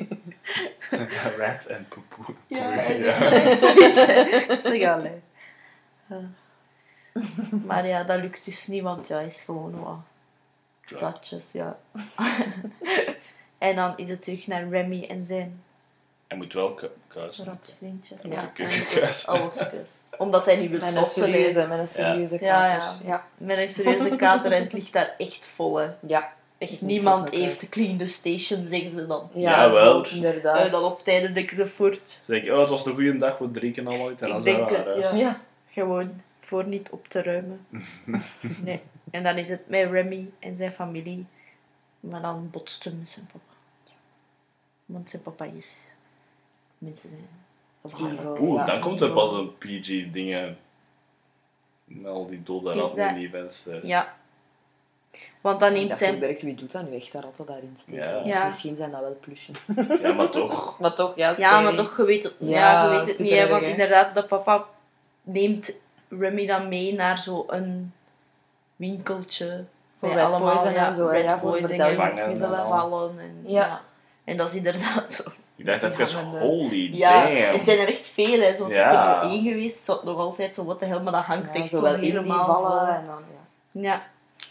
[1.39, 2.35] Rat en poepoe.
[2.47, 3.13] Ja, ja.
[3.13, 3.57] hè.
[6.07, 6.21] Ja.
[7.65, 9.97] Maar ja, dat lukt dus niet, want ja, hij is gewoon wat
[10.85, 11.79] zatjes, ja.
[13.59, 15.63] en dan is het terug naar Remy en zijn
[16.29, 17.45] Hij moet wel ku- kuisen.
[17.45, 18.19] ratvriendjes.
[18.23, 19.33] Hij Ja, moet de kuisen.
[19.33, 19.59] alles.
[20.19, 22.79] Omdat hij niet wil Met een serieuze, met een serieuze Ja, ja.
[22.79, 23.07] kater.
[23.07, 23.27] ja.
[23.37, 25.89] Met een serieuze kater en het ligt daar echt vol, hè.
[26.07, 26.33] Ja.
[26.59, 27.69] Echt niemand heeft uit.
[27.71, 29.31] clean the station, zeggen ze dan.
[29.33, 30.07] Jawel.
[30.07, 30.59] Inderdaad.
[30.65, 32.21] En dan op tijden denken ze voort.
[32.25, 33.87] Zeg ik, oh, het was een goede dag, we drinken.
[33.87, 35.17] En dan Ik zijn denk we het, ja.
[35.17, 35.41] Ja.
[35.71, 37.67] Gewoon voor niet op te ruimen.
[38.65, 38.81] Nee.
[39.11, 41.27] En dan is het met Remy en zijn familie.
[42.01, 43.45] Maar dan botst hem met zijn papa.
[44.87, 45.83] Want zijn papa is...
[46.79, 47.29] Mensen zijn...
[48.13, 48.37] Evil.
[48.41, 48.67] Oeh, ja.
[48.67, 50.59] dan komt er pas een PG-dingen.
[51.85, 53.87] Met al die dode ratten dat- in die venster.
[53.87, 54.17] Ja.
[55.41, 56.19] Want dan neemt zijn...
[56.21, 58.05] direct, wie doet dat nu echt, dat ratten daarin steken?
[58.05, 58.19] Ja.
[58.19, 58.45] Of Ja.
[58.45, 59.55] Misschien zijn dat wel plushen.
[60.03, 60.79] Ja, maar toch.
[60.81, 63.19] Maar toch, ja, Ja, maar toch, je weet het, ja, Ja, je weet het niet.
[63.19, 64.65] Hè, supererg, want inderdaad, de papa
[65.23, 65.73] neemt
[66.09, 67.93] Remy dan mee naar zo'n
[68.77, 69.65] winkeltje.
[69.99, 72.49] Voor bij allemaal poison ja, en zo, ja, voor verdelgingsmiddelen.
[72.49, 73.19] Vangen vallen.
[73.19, 73.67] En, Ja.
[73.67, 73.81] ja.
[74.25, 75.31] en dat is inderdaad zo.
[75.59, 77.37] Ik dacht Die ook eens, hangende- holy Ja, damn.
[77.37, 78.41] het zijn er echt veel.
[78.41, 78.57] Hè.
[78.57, 78.91] Zo, Ja.
[78.91, 81.55] Ik heb er één geweest, zo, nog altijd zo, wat de hel, maar dat hangt
[81.55, 83.23] Ja, echt zo zo wel helemaal vallen en dan,
[83.73, 83.81] ja.
[83.91, 84.03] Ja,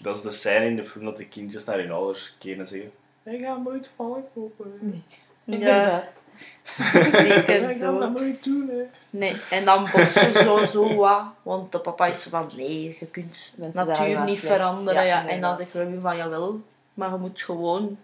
[0.02, 2.68] Dat is de scène in de film dat de kindjes naar hun ouders keren en
[2.68, 2.92] zeggen
[3.24, 5.04] ik ga nooit vallen kopen.
[5.46, 6.04] ja
[7.12, 8.00] zeker Ik ga zo.
[8.00, 8.84] dat nooit doen, hè.
[9.10, 11.22] Nee, en dan botsen ze zo, zo wat.
[11.44, 14.54] Want de papa is zo van, nee, je kunt Mensen natuur niet slecht.
[14.54, 15.06] veranderen.
[15.06, 16.62] Ja, En dan zegt Ruby van, jawel,
[16.94, 17.98] maar je moet gewoon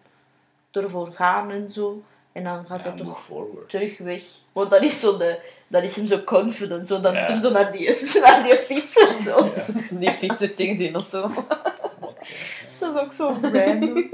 [0.71, 2.01] ervoor gaan en zo.
[2.34, 3.69] En dan gaat Ja, hij move toch forward.
[3.69, 4.23] terug weg.
[4.51, 6.88] Want dat is, zo de, dat is hem zo confident.
[6.88, 7.19] Zo, dan Ja.
[7.19, 7.85] doet hem zo naar die,
[8.26, 9.51] naar die fiets of zo.
[9.99, 11.31] Die fietser tegen die auto.
[12.80, 14.10] Dat is ook zo random.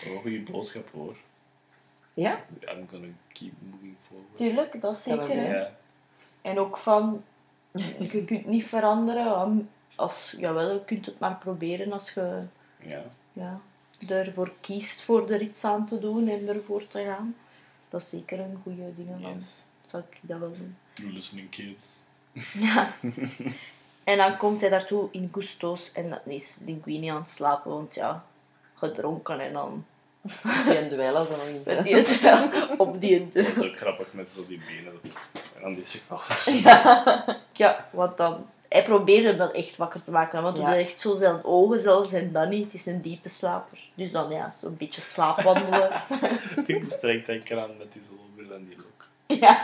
[0.00, 1.16] Toch een goede boodschap hoor.
[2.14, 2.40] Ja?
[2.60, 4.36] I'm gonna keep moving forward.
[4.36, 5.54] Tuurlijk, dat is Dat zeker.
[5.54, 5.70] Ja.
[6.42, 7.24] En ook van,
[7.98, 9.68] je kunt niet veranderen.
[9.94, 12.40] Als, jawel, je kunt het maar proberen als je
[12.78, 13.02] ja.
[13.32, 13.60] ja,
[14.08, 17.36] ervoor kiest voor er iets aan te doen en ervoor te gaan.
[17.88, 19.08] Dat is zeker een goede ding.
[19.22, 19.62] Dan Yes.
[19.86, 20.76] zou ik dat wel doen.
[20.94, 21.98] You listening kids.
[22.66, 22.94] Ja.
[24.04, 27.94] En dan komt hij daartoe in Gusto's en dan is Linguini aan het slapen, want
[27.94, 28.24] ja,
[28.74, 29.84] gedronken en dan
[30.64, 31.62] Die en duellen zijn nog in.
[31.64, 31.96] met die
[32.78, 33.56] op die Dat deur.
[33.56, 34.84] is ook grappig met zo die benen.
[35.02, 36.20] Dat is- En dan die signaal.
[37.52, 38.46] Ja, want dan...
[38.72, 40.84] Hij probeerde hem wel echt wakker te maken, want hij Ja.
[40.88, 42.64] echt zo zijn ogen zelfs en dan niet.
[42.64, 43.78] Het is een diepe slaper.
[43.94, 45.90] Dus dan ja, zo'n beetje slaapwandelen.
[46.66, 49.06] Ik moest direct denken aan met die zonnebril en die look.
[49.40, 49.62] Ja.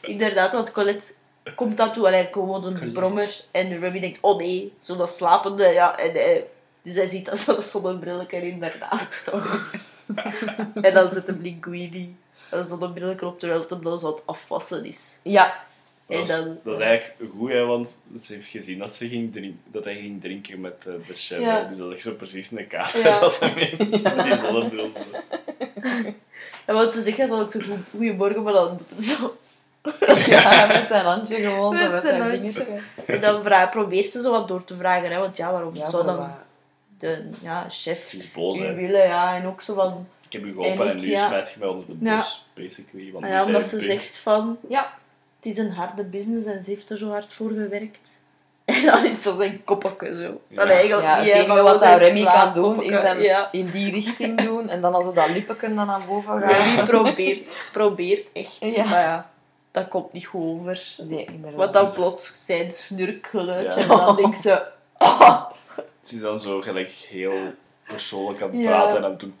[0.12, 1.12] Inderdaad, want Colette
[1.54, 3.44] komt dat toe en hij komt een brommer.
[3.50, 5.98] En Ruby denkt, oh nee, zo dat slapende, ja.
[5.98, 6.46] En hij,
[6.82, 9.14] dus hij ziet dat zo'n zonnebrillen inderdaad.
[9.14, 9.40] Zo.
[10.74, 12.16] en dan zet hem Linguini
[12.56, 15.20] een zonnebrillen op terwijl het hem dan zo aan het afwassen is.
[15.22, 15.64] Ja.
[16.06, 19.08] En Dat is, dan, dat is eigenlijk goed, hè, want ze heeft gezien dat, ze
[19.08, 21.40] ging drink, dat hij ging drinken met eh, de chef.
[21.40, 21.62] Ja.
[21.62, 23.20] Dus dat is zo precies een kaart Ja.
[23.20, 23.74] dat hij.
[23.78, 24.90] Met die zonnebril.
[24.94, 26.72] Zo.
[26.72, 29.36] want ze zegt dat ook zo goed, goeiemorgen, maar dan doet hem zo.
[30.34, 31.74] ja, met zijn handje gewoon.
[31.74, 32.66] Met Met, zijn zijn handje.
[33.06, 35.90] En dan vraagt, probeert ze zo wat door te vragen, hè, want ja, waarom Ja,
[35.90, 36.30] zou dan
[36.98, 40.08] de ja, chef boos, willen, ja, en ook zo van...
[40.26, 41.26] Ik heb u geholpen En nu ja.
[41.26, 42.16] smijt je mij onder de Ja.
[42.16, 43.12] bus, basically.
[43.12, 44.92] Want ja, zijn omdat ze zegt van, ja,
[45.36, 48.10] het is een harde business en ze heeft er zo hard voor gewerkt.
[48.64, 50.40] En dan is zo zijn koppetje zo.
[50.48, 50.56] Ja.
[50.56, 53.48] Dat eigenlijk Ja, niet, het enige wat gewoon dat Remy kan doen, is hem Ja.
[53.52, 54.68] in die richting doen.
[54.68, 56.52] En dan als ze dat lippeken dan naar boven gaan.
[56.52, 58.56] Remy probeert, probeert echt.
[58.60, 58.84] Ja.
[58.84, 59.30] Maar ja,
[59.70, 60.94] dat komt niet goed over.
[61.02, 61.54] Nee, inderdaad.
[61.58, 63.80] Want dan plots zijn snurkgeluidje.
[63.80, 63.82] Ja.
[63.82, 64.62] En dan denk ze...
[64.98, 65.44] ah,
[66.02, 67.32] Het is dan zo gelijk heel
[67.86, 68.66] persoonlijk aan het Ja.
[68.66, 69.38] praten en aan het doen.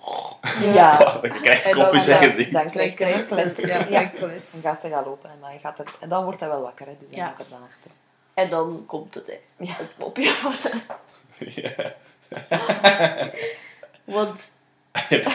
[0.74, 0.96] Ja.
[0.98, 2.52] Dan krijg je En dan- kop in zijn dan- gezicht.
[2.52, 3.66] Dan krijg je een klets.
[3.66, 4.52] Ja, ja, klets.
[4.52, 6.86] Dan gaat ze gaan lopen en dan, gaat het, en dan wordt hij wel wakker.
[6.86, 7.26] Hè, dus dan Ja.
[7.26, 7.90] gaat er dan achter.
[8.34, 9.38] En dan komt het, hè.
[9.56, 9.72] Ja.
[9.76, 10.70] Het mopje wordt
[11.56, 11.92] Ja.
[14.04, 14.50] Want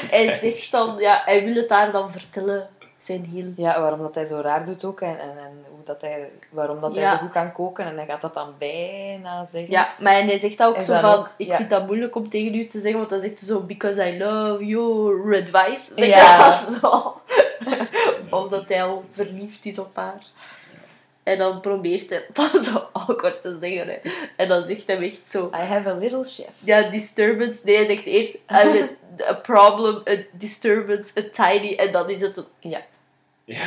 [0.09, 0.97] hij zegt dan...
[0.99, 2.69] Ja, hij wil het haar dan vertellen.
[3.03, 3.53] Zijn heel...
[3.55, 5.01] Ja, waarom dat hij zo raar doet ook.
[5.01, 7.85] En, en, en hoe dat hij, waarom dat hij zo goed kan koken.
[7.85, 9.71] En hij gaat dat dan bijna zeggen.
[9.71, 11.13] Ja, maar en hij zegt ook En zo van...
[11.13, 11.55] ook, ik ja.
[11.55, 13.59] vind dat moeilijk om tegen u te zeggen, want dan zegt hij zo...
[13.59, 15.93] Because I love your advice.
[15.95, 16.47] Zegt Ja.
[16.49, 17.21] dan zo.
[18.41, 20.23] Omdat hij al verliefd is op haar.
[21.31, 23.87] En dan probeert hij het dan zo awkward te zeggen.
[23.87, 23.97] Hè.
[24.35, 25.49] En dan zegt hij echt zo...
[25.53, 26.49] I have a little chef.
[26.59, 27.59] Ja, disturbance.
[27.63, 28.35] Nee, hij zegt eerst...
[28.35, 28.89] I have
[29.21, 31.75] a, a problem, a disturbance, a tiny...
[31.75, 32.81] En dan is het een Ja.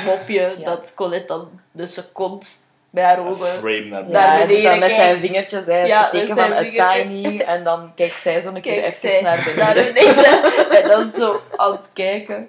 [0.07, 0.65] Mopje Ja.
[0.65, 2.47] dat Colette dan de seconde
[2.91, 3.47] bij haar Een ogen...
[3.49, 6.63] frame naar Naar Ja, beneden dan met zijn vingertjes, hè, Ja, het teken van a
[6.63, 7.39] tiny.
[7.41, 9.65] En dan kijkt zij zo een keer Kijkt even naar beneden.
[9.65, 10.83] naar beneden.
[10.83, 12.49] en dan zo aan het kijken.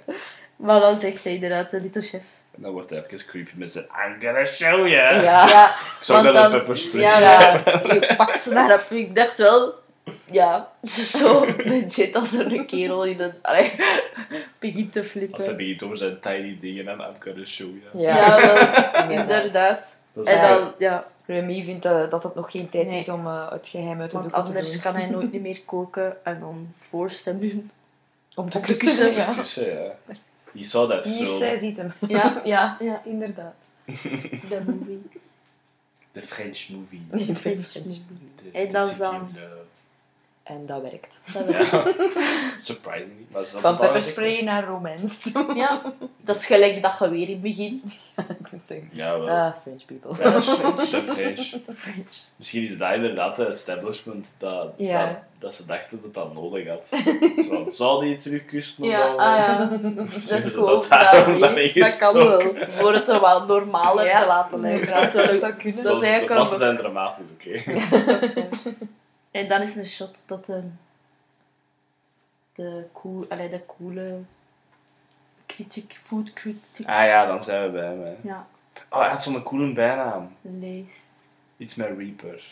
[0.55, 2.21] Maar dan zegt hij inderdaad, de little chef.
[2.55, 4.89] En dan wordt hij even creepy met zijn I'm gonna show you.
[4.89, 5.47] Ja.
[5.47, 7.63] Ja, Ik zou want dat een ja, Ja.
[7.93, 8.85] je pakt ze naar op.
[8.97, 9.73] Ik dacht wel,
[10.31, 13.33] ja, ze is zo legit als er een kerel in een...
[13.41, 13.71] Allee,
[14.59, 15.57] begint te Als hij flippen.
[15.57, 18.03] begint over zijn tiny dingen en I'm gonna show you.
[18.05, 18.17] Ja.
[18.17, 18.37] Ja,
[19.07, 20.01] wel, Inderdaad.
[20.15, 22.99] En wel- dan, ja, Remy vindt dat, dat het nog geen tijd Nee.
[22.99, 24.81] is om eh, het geheim uit de te anders doen.
[24.81, 26.17] kan hij nooit meer koken.
[26.25, 26.73] En dan
[27.25, 27.69] hem nu.
[28.35, 29.13] Om te om te kussen.
[29.35, 29.65] kussen.
[29.65, 29.83] Ja.
[30.07, 30.15] Ja.
[30.55, 31.37] Je saw that Hier, film.
[31.37, 31.93] zij ziet hem.
[32.07, 32.41] Ja.
[32.43, 33.01] ja, Ja.
[33.05, 33.55] inderdaad.
[34.49, 35.01] De movie.
[36.11, 37.05] The French movie.
[37.11, 38.71] Nee, de French French movie.
[38.71, 39.19] Dan- of Love.
[40.45, 41.19] En dat werkt.
[41.33, 41.51] Dat.
[41.51, 41.83] Ja.
[42.63, 43.25] Surprisingly.
[43.31, 45.45] Dat Van pepperspray naar romance.
[45.55, 45.81] Ja,
[46.21, 47.81] dat is gelijk dat je weer in het begin.
[48.91, 49.29] Ja, wel.
[49.29, 50.15] ah, French people.
[50.15, 50.43] French.
[51.13, 51.55] French.
[51.77, 52.15] French.
[52.35, 55.05] Misschien is dat inderdaad de establishment dat, Ja.
[55.05, 56.87] dat, dat ze dachten dat dat nodig had.
[57.49, 59.19] Zo, zou die terugkussen of Ja, wel?
[59.19, 59.69] ah ja.
[59.95, 62.41] Dat Zijn is gewoon dat daarom Dat kan wel.
[62.67, 64.87] Voor het er wel normaler Ja, te laten lijken.
[64.87, 65.83] Dat dat zou kunnen.
[65.83, 67.81] Dat is de eigenlijk Fransen wel- zijn dramatisch, oké.
[68.11, 68.47] dat is waar.
[69.35, 70.63] En dan is een shot dat de,
[72.53, 74.19] de, cool, allee, de coole
[75.45, 78.01] critic, food critic, Ah ja, dan zijn we bij hem.
[78.01, 78.15] Hè.
[78.21, 78.47] ja,
[78.89, 80.35] Oh, hij had zo'n coole bijnaam.
[80.41, 81.11] leest.
[81.57, 82.43] Iets met Reaper.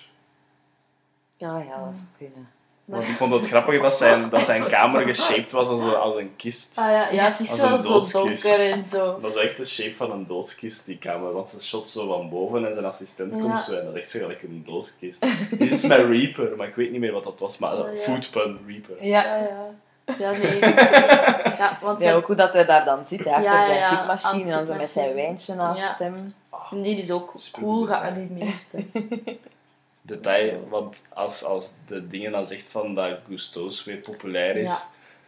[1.37, 2.49] Ja, ja, dat zou kunnen.
[2.85, 6.15] Want ik vond het grappig dat zijn, dat zijn kamer geshaped was als een, als
[6.15, 6.77] een kist.
[6.77, 9.19] Ah ja, ja het is Als wel een zo donker en zo.
[9.21, 11.33] Dat is echt de shape van een doodskist, die kamer.
[11.33, 13.41] Want ze shot zo van boven en zijn assistent Ja.
[13.41, 15.25] komt zo en dat is echt zo gelijk een doodskist.
[15.49, 17.57] Dit is met Reaper, maar ik weet niet meer wat dat was.
[17.57, 17.99] Maar Oh, ja.
[17.99, 19.05] Foodpun Reaper.
[19.05, 19.23] Ja.
[19.23, 19.37] Ja,
[20.19, 20.31] ja.
[20.31, 20.59] Nee.
[21.57, 24.51] Ja, want Ja, ook hoe dat hij daar dan zit, achter Ja, zijn ja, typemachine
[24.53, 26.05] en zo met zijn wijntje naast Ja.
[26.05, 26.33] hem.
[26.83, 28.65] die is ook Supergoed cool geanimeerd.
[30.05, 34.77] Detail, want als, als de dingen dan zegt van dat Gusto's weer populair is, Ja.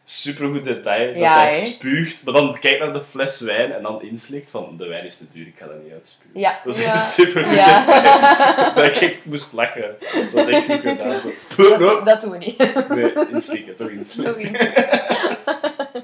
[0.06, 4.02] supergoed detail, Ja, dat hij spuugt, maar dan kijkt naar de fles wijn en dan
[4.02, 6.40] inslikt van de wijn is te duur, ik ga dat niet uitspugen.
[6.40, 6.60] Ja.
[6.64, 6.94] Dat is Ja.
[6.94, 7.86] echt supergoed Ja.
[7.86, 8.74] detail.
[8.76, 9.96] Dat ik echt moest lachen.
[10.34, 11.22] Dat is echt goed gedaan.
[11.22, 11.30] Zo.
[11.56, 12.90] Puh, Dat, doen we niet.
[12.90, 14.54] Nee, inslikken, toch inslikken.
[14.54, 14.74] Toch.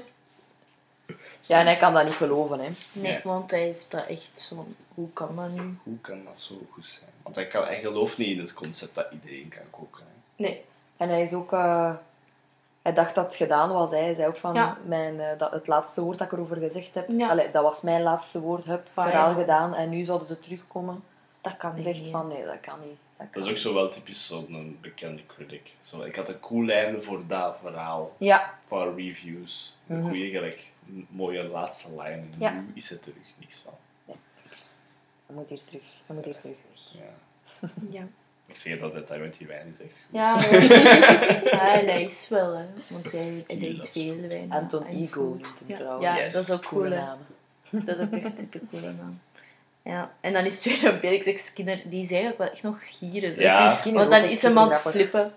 [1.46, 2.68] Ja, en hij kan dat niet geloven, hè.
[2.92, 3.20] Nee, Ja.
[3.24, 4.66] want hij heeft dat echt zo...
[4.94, 5.74] Hoe kan dat nu?
[5.82, 7.10] Hoe kan dat zo goed zijn?
[7.22, 10.02] Want hij, kan, hij gelooft niet in het concept dat iedereen kan koken.
[10.06, 10.42] Hè.
[10.44, 10.64] Nee.
[10.96, 11.52] En hij is ook...
[11.52, 11.92] eh,
[12.82, 13.90] hij dacht dat het gedaan was.
[13.90, 13.96] Hè.
[13.96, 14.76] Hij zei ook van, Ja.
[14.84, 17.28] mijn, eh, dat, het laatste woord dat ik erover gezegd heb, Ja.
[17.28, 19.34] allee, dat was mijn laatste woord, heb verhaal ja.
[19.40, 19.74] gedaan.
[19.74, 21.02] En nu zouden ze terugkomen.
[21.40, 21.84] Dat kan niet.
[21.84, 22.96] zegt van, nee, dat kan niet.
[23.16, 25.74] Dat, kan Dat is ook zo wel typisch zo'n bekende critic.
[25.82, 28.12] Zo, ik had een cool einde voor dat verhaal.
[28.18, 29.76] Ja, Van reviews.
[29.88, 30.08] Een Mhm.
[30.08, 32.18] goede, gelijk, een mooie laatste lijn.
[32.32, 32.50] En Ja.
[32.50, 33.72] nu is het terug niks van.
[35.34, 35.82] Hij moet hier terug.
[36.06, 37.02] Hij moet hier terug weg.
[37.02, 37.68] Ja.
[37.98, 38.06] Ja.
[38.46, 40.06] Ik zeg dat detail met die wijn is echt goed.
[40.10, 40.60] Ja, ja.
[41.44, 42.64] ja, en hij is wel, hè.
[42.88, 44.52] Want hij, drinkt veel wijn.
[44.52, 46.04] Anton En Ego noemt hem Ja, trouwens.
[46.04, 46.32] ja Yes.
[46.32, 47.18] dat is ook cool, naam.
[47.70, 49.20] Dat is ook echt een super coole naam.
[49.82, 52.78] Ja, en dan is het weer een Felix Skinner, die is eigenlijk wel echt nog
[52.98, 53.34] gieren.
[53.34, 53.40] zo.
[53.40, 53.78] Ja.
[53.84, 55.34] Want dan is hem aan het flippen.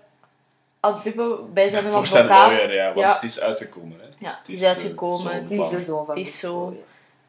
[0.80, 2.28] Aan het flippen bij zijn advocaat.
[2.50, 2.86] lawyer, ja.
[2.86, 3.14] Want ja.
[3.14, 3.98] het is uitgekomen.
[4.00, 4.06] Hè.
[4.18, 5.18] Ja, het Het is uitgekomen.
[5.20, 6.84] zoon Het Het is is, de zoon van het is zo.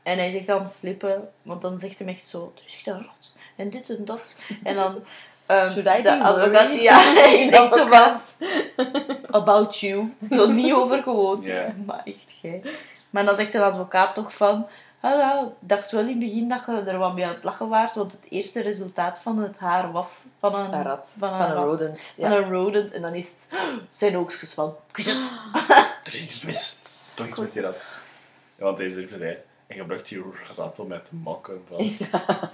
[0.07, 3.33] En hij zegt dan flippen, want dan zegt hij echt zo, er is rot.
[3.55, 4.37] En dit en dat.
[4.63, 5.03] En dan...
[5.45, 8.21] ehm, Should I de advocaat, ja, hij zegt zo van...
[9.31, 10.13] About you.
[10.31, 11.41] Zo niet over gewoon.
[11.41, 11.73] Ja.
[11.85, 12.61] Maar echt gij.
[13.09, 14.67] Maar dan zegt de advocaat toch van...
[14.99, 17.67] Ah, ik dacht wel in het begin dat je er wat mee aan het lachen
[17.69, 21.15] waart, want het eerste resultaat van het haar was van een, Een rat.
[21.19, 21.65] Van een, Van een rat.
[21.65, 22.01] rodent.
[22.01, 22.37] Van Ja.
[22.37, 22.91] een rodent.
[22.91, 23.59] En dan is het
[23.91, 24.75] zijn oogstjes van...
[24.91, 25.31] Kus het!
[26.07, 26.79] Er is iets mis.
[27.15, 27.85] Toch iets met die rat.
[28.57, 29.37] Ja, want deze is zei,
[29.67, 30.23] en gebruikt die
[30.55, 31.79] rat om met te makken van...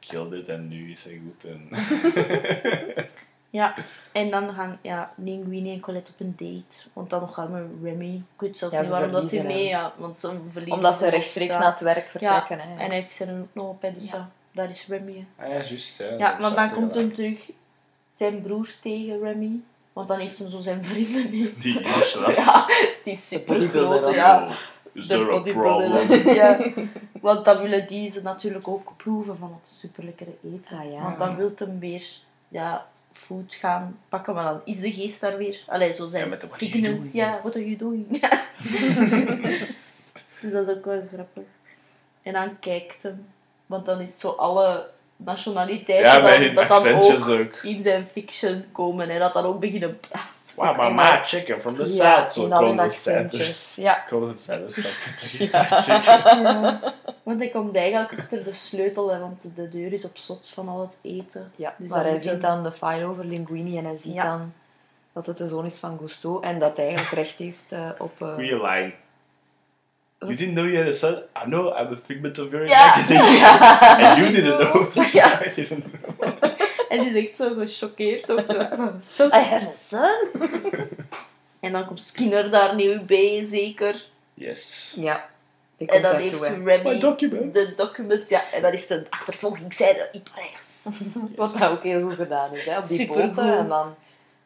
[0.00, 1.44] Ik kill dit en nu is hij goed.
[1.50, 1.68] En...
[3.52, 3.74] Ja,
[4.12, 6.88] en dan gaan ja, Linguini en Colette op een date.
[6.92, 8.14] Want dan gaan we Remy.
[8.14, 9.68] Ik weet zelfs Ja, niet waarom dat ze mee...
[9.68, 12.56] Ja, want ze verliezen Omdat ze rechtstreeks naar het werk vertrekken.
[12.56, 12.70] Ja, hè.
[12.70, 14.16] en hij heeft ze ook nog op, dus Ja.
[14.16, 14.30] ja.
[14.52, 15.26] daar is Remy.
[15.36, 15.98] Ah ja, juist.
[15.98, 17.50] Ja, Ja, dat maar dan komt hem terug
[18.10, 19.60] zijn broers tegen Remy.
[19.92, 21.54] Want dan heeft hij zo zijn vrienden mee.
[21.58, 22.12] Die rat.
[22.36, 22.66] Ja,
[23.04, 24.14] die is super groot.
[24.14, 24.48] ja.
[24.92, 26.06] Is de there a bodybuilder.
[26.06, 26.34] problem?
[26.42, 26.58] Ja,
[27.20, 30.78] want dan willen die ze natuurlijk ook proeven van het superlekkere eten.
[30.78, 31.02] Ah, ja.
[31.02, 32.04] Want dan wil hem weer
[32.48, 35.60] ja, food gaan pakken, maar dan is de geest daar weer.
[35.66, 37.00] Allee, zo zijn Ja, met de what are you pigment.
[37.02, 37.14] doing?
[37.14, 38.06] Ja, what are you doing?
[40.40, 41.42] dus dat is ook wel grappig.
[42.22, 43.26] En dan kijkt hem,
[43.66, 44.86] want dan is zo alle
[45.16, 47.62] nationaliteiten Ja, dan- dat dan ook ook.
[47.62, 50.28] in zijn fiction komen en dat dan ook beginnen praten.
[50.56, 52.32] Wow, my chicken from the Ja, south.
[52.32, 53.02] So Colonel accentjes.
[53.74, 53.76] Sanders.
[53.76, 54.04] Ja.
[54.08, 56.42] Colonel Sanders van Kentucky Fried Chicken.
[56.42, 56.94] Ja.
[57.22, 60.68] Want hij komt eigenlijk achter de sleutel, hè, want de deur is op slot van
[60.68, 61.52] al het eten.
[61.56, 64.24] Ja, Dus maar hij vindt dan de file over Linguini en hij ziet Ja.
[64.24, 64.52] dan
[65.12, 68.12] dat het de zoon is van Gusto en dat hij eigenlijk recht heeft eh, op...
[68.22, 68.92] eh, Goeie line.
[70.18, 71.12] You didn't know you had a son?
[71.14, 73.58] I know, I'm a figment of your imagination.
[74.06, 74.92] And you didn't know.
[75.12, 75.40] Ja.
[75.46, 75.84] I didn't
[76.18, 76.51] know.
[76.92, 78.30] En die is echt zo gechoqueerd.
[78.30, 78.44] Ook
[79.06, 79.26] zo.
[79.26, 80.30] I have a son?
[81.60, 84.04] En dan komt Skinner daar nieuw bij, zeker.
[84.34, 84.94] Yes.
[84.96, 85.28] Ja.
[85.76, 86.40] Die En dan heeft.
[86.40, 87.52] Remy My documents.
[87.52, 88.52] de documents, ja.
[88.52, 90.86] En dan is de achtervolgingszijde in Parijs.
[91.36, 92.78] Wat dat ook heel goed gedaan is, hè.
[92.78, 93.94] Op die boten en dan...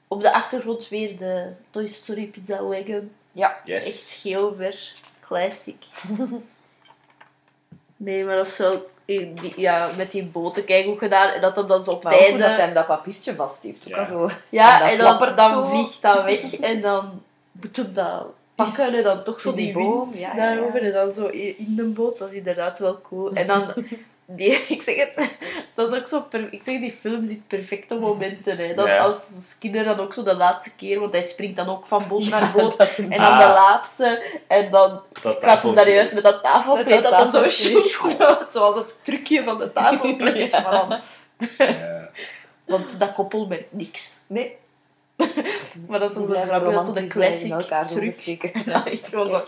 [0.09, 3.13] Op de achtergrond weer de Toy Story Pizza Wagon.
[3.33, 3.61] Ja.
[3.65, 3.87] Yes.
[3.87, 4.93] Echt heel ver.
[5.21, 5.85] Classic.
[7.99, 8.91] Nee, maar dat is wel...
[9.07, 11.29] die- Ja, met die boten kijk ook gedaan.
[11.31, 12.39] En dat hem dan zo op Maar het einde...
[12.39, 13.85] dat hij dat papiertje vast heeft.
[13.87, 13.99] Ook Ja.
[14.01, 14.31] al zo...
[14.49, 15.69] Ja, En en, dat dan, dan zo.
[15.69, 17.23] vliegt dat weg en dan
[17.53, 20.87] moet hem dat pakken en dan toch zo Die die, boom, wind ja, daarover ja.
[20.87, 22.19] en dan zo in de boot.
[22.19, 23.33] Dat is inderdaad wel cool.
[23.33, 23.73] En dan,
[24.27, 25.31] die, ik zeg het,
[25.75, 28.57] dat is ook zo, per, ik zeg die film ziet perfecte momenten.
[28.57, 28.75] Hè.
[28.75, 28.99] Dat Ja.
[28.99, 32.29] als Skinner dan ook zo de laatste keer, want hij springt dan ook van boot
[32.31, 32.79] naar boot.
[32.79, 33.39] En dan Ah.
[33.39, 37.33] de laatste, en dan Dat gaat hem daar juist met dat tafelkleed, Met dat dat
[37.33, 37.81] hem zo,
[38.53, 40.51] zoals het trucje van de tafelkleed.
[40.67, 40.71] Ja.
[40.71, 41.01] Dan,
[42.65, 44.13] want dat koppel merkt niks.
[44.27, 44.57] Nee.
[45.89, 47.59] Maar dat is dan zo blijven grappig, zo de classic
[48.15, 48.53] truc.
[48.67, 49.43] Ja, echt gewoon zo.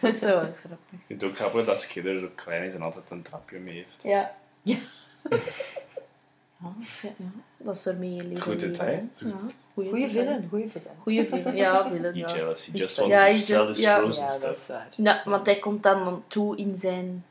[0.00, 0.90] Dat is wel grappig.
[0.90, 3.74] Ik vind het ook grappig dat Skidder zo klein is en altijd een trapje mee
[3.74, 3.98] heeft.
[4.02, 4.34] Ja.
[4.62, 4.76] Ja.
[6.58, 7.10] Ja, dat is- ja,
[7.56, 8.88] dat is ermee Goed leven, detail.
[9.14, 9.26] hè.
[9.26, 9.34] Ja,
[9.74, 10.08] goeie detail.
[10.10, 10.96] villain, goeie villain.
[11.02, 12.36] Goeie villain, ja, villain, Niet ja.
[12.36, 13.96] jealous, he just Ja, wants he to just- sell his ja.
[13.98, 14.60] frozen Ja, dat stuff.
[14.60, 14.88] is waar.
[14.96, 17.24] Ja, want hij komt dan toe in zijn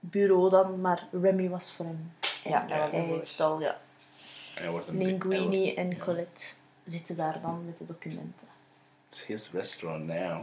[0.00, 2.12] bureau dan, maar Remy was voor hem.
[2.44, 3.78] Ja, hij was hij heeft al, ja.
[4.54, 6.44] En hij wordt een big- Linguini en Colette
[6.86, 8.48] zitten daar dan met de documenten.
[9.10, 10.42] It's his restaurant now.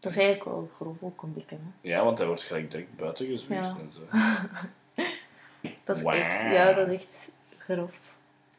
[0.00, 1.88] Dat is eigenlijk wel grof ook een beetje, hè.
[1.88, 3.76] Ja, want hij wordt gelijk direct buiten Ja.
[3.80, 4.00] en zo.
[5.84, 7.90] Dat is echt, ja, dat is echt grof.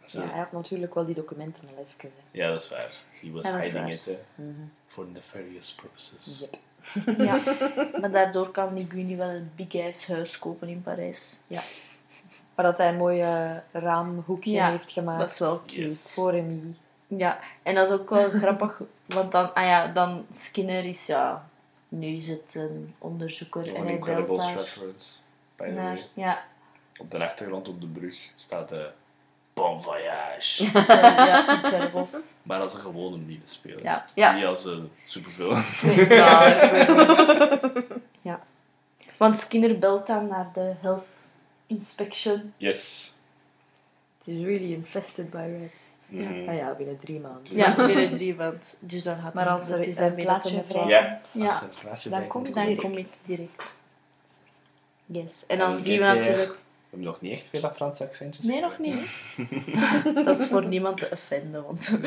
[0.06, 2.18] Ja, hij had natuurlijk wel die documenten al even kunnen.
[2.32, 2.92] Ja, dat is waar.
[3.22, 3.94] He was Ja, is hiding waar.
[3.94, 4.50] it eh, Mhm.
[4.88, 6.40] for nefarious purposes.
[6.40, 6.60] Yep.
[7.28, 7.40] Ja,
[8.00, 11.40] maar daardoor kan Linguini wel een big ass huis kopen in Parijs.
[12.56, 15.20] Maar dat hij een mooi eh, raamhoekje Ja, heeft gemaakt.
[15.20, 15.82] Dat is wel cute.
[15.82, 16.14] Yes.
[16.14, 16.76] Voor Remy.
[17.08, 18.82] Ja, en dat is ook wel grappig,
[19.14, 21.50] want dan, ah ja, dan Skinner is ja,
[21.88, 25.18] nu is het een onderzoeker en Een hij belt Incredibles daar reference.
[25.56, 26.08] By the naar, way.
[26.14, 26.44] ja,
[26.98, 28.90] Op de achtergrond op de brug staat de
[29.54, 30.64] Bon Voyage.
[31.28, 32.16] ja, Incredibles.
[32.44, 33.84] maar als een gewone medespeler.
[33.84, 34.06] Ja.
[34.14, 34.36] Ja.
[34.36, 35.58] Niet als een superveel.
[36.16, 37.84] Ja, dat is
[38.22, 38.42] ja.
[39.18, 41.08] Want Skinner belt dan naar de health
[41.68, 42.54] inspection.
[42.58, 43.16] Yes.
[44.18, 45.91] Het is really infested by rats.
[46.12, 46.50] Mhm.
[46.50, 47.56] Ah ja, binnen drie maanden.
[47.56, 48.60] Ja, binnen drie maanden.
[48.80, 51.20] Dus dan gaat Maar als er is een plaatje vrij Ja.
[51.34, 51.62] Ja.
[52.10, 52.82] Dan kom Dan direct.
[52.82, 53.82] kom ik direct.
[55.06, 55.46] Yes.
[55.46, 56.50] En dan zien we natuurlijk...
[56.50, 58.46] We hebben nog niet echt veel dat Franse accentjes.
[58.46, 59.10] Nee, nog niet.
[60.26, 62.00] Dat is voor niemand te offenden, want...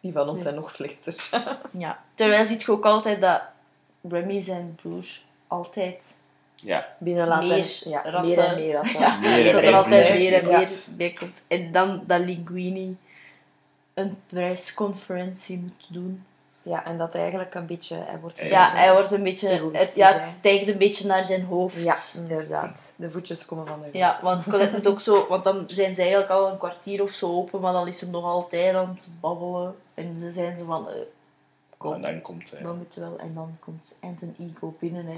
[0.00, 1.28] Die van ons zijn nog slechter.
[1.70, 2.04] Ja.
[2.14, 3.42] Terwijl ziet je ook altijd dat
[4.08, 5.06] Remy zijn broer
[5.46, 6.22] altijd...
[6.64, 6.86] Ja.
[6.98, 7.48] Binnen laten.
[7.48, 8.26] Meer ja, ratten.
[8.28, 9.00] meer en meer ratten.
[9.00, 11.42] Ja, Meer en dat er altijd meer en meer bij komt.
[11.48, 12.96] En dan dat Linguini
[13.94, 16.24] een persconferentie moet doen.
[16.62, 17.96] Ja, en dat eigenlijk een beetje...
[18.06, 19.70] Hij wordt een Ja, beetje- hij wordt een beetje...
[19.72, 21.76] Het, ja, het stijgt een beetje naar zijn hoofd.
[21.76, 22.92] Ja, inderdaad.
[22.96, 25.26] De voetjes komen van de Ja, want Colette moet ook zo...
[25.28, 28.10] Want dan zijn ze eigenlijk al een kwartier of zo open, maar dan is ze
[28.10, 29.74] nog altijd aan het babbelen.
[29.94, 30.88] En ze zijn ze van...
[30.88, 30.94] eh,
[31.84, 31.94] kom.
[31.94, 32.62] En dan komt hij.
[32.62, 33.18] Dan moet wel.
[33.18, 35.06] En dan komt Anton Ego binnen.
[35.06, 35.16] Hè.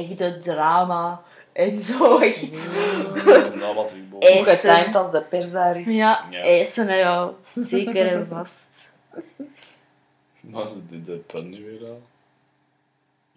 [0.00, 1.22] Echt het drama.
[1.52, 2.72] En zo echt.
[4.10, 4.20] Boven.
[4.20, 4.36] Ijs.
[4.36, 5.86] Hoe getimed als de pers daar is.
[5.88, 6.40] Ja, Ja.
[6.40, 7.30] eisen hè, ja.
[7.54, 8.94] Zeker en vast.
[10.40, 12.00] Was het de, de pun nu weer al?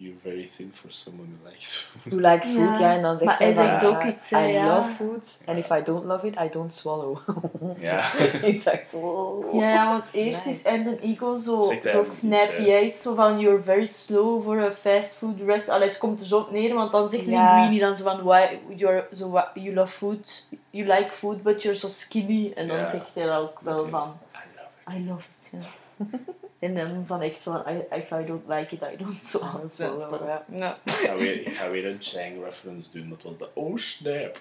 [0.03, 2.13] You're very thin for someone who likes food.
[2.13, 2.89] Who likes food, Ja.
[2.89, 2.95] ja.
[2.95, 4.75] En dan zegt Maar hij, zegt ook eh, iets, I ja.
[4.77, 5.39] love food.
[5.45, 7.17] And if I don't love it, I don't swallow.
[7.79, 8.13] Ja.
[8.51, 9.45] ik dacht zo...
[9.53, 10.59] Ja, ja, want eerst Nice.
[10.59, 12.63] is Anton Ego zo, Zegt zo iets, snappy.
[12.63, 15.69] Hij is zo van, you're very slow for a fast food rest.
[15.69, 17.53] Allee, het komt er zo op neer, want dan zegt Ja.
[17.55, 21.61] Linguini dan zo van, why, you're, so, wha- you love food, you like food, but
[21.61, 22.51] you're so skinny.
[22.55, 25.03] En dan zegt hij dan ook wel van, I love it.
[25.03, 25.51] I love it.
[25.51, 26.05] Ja.
[26.63, 29.75] en dan van echt van, I, if I don't like it, I don't swallow it.
[29.75, 30.43] swallow, ja.
[30.47, 30.77] Ja.
[30.83, 33.09] Ik ga weer, ik ga weer een Chang reference doen.
[33.09, 34.37] Dat was de oh snap.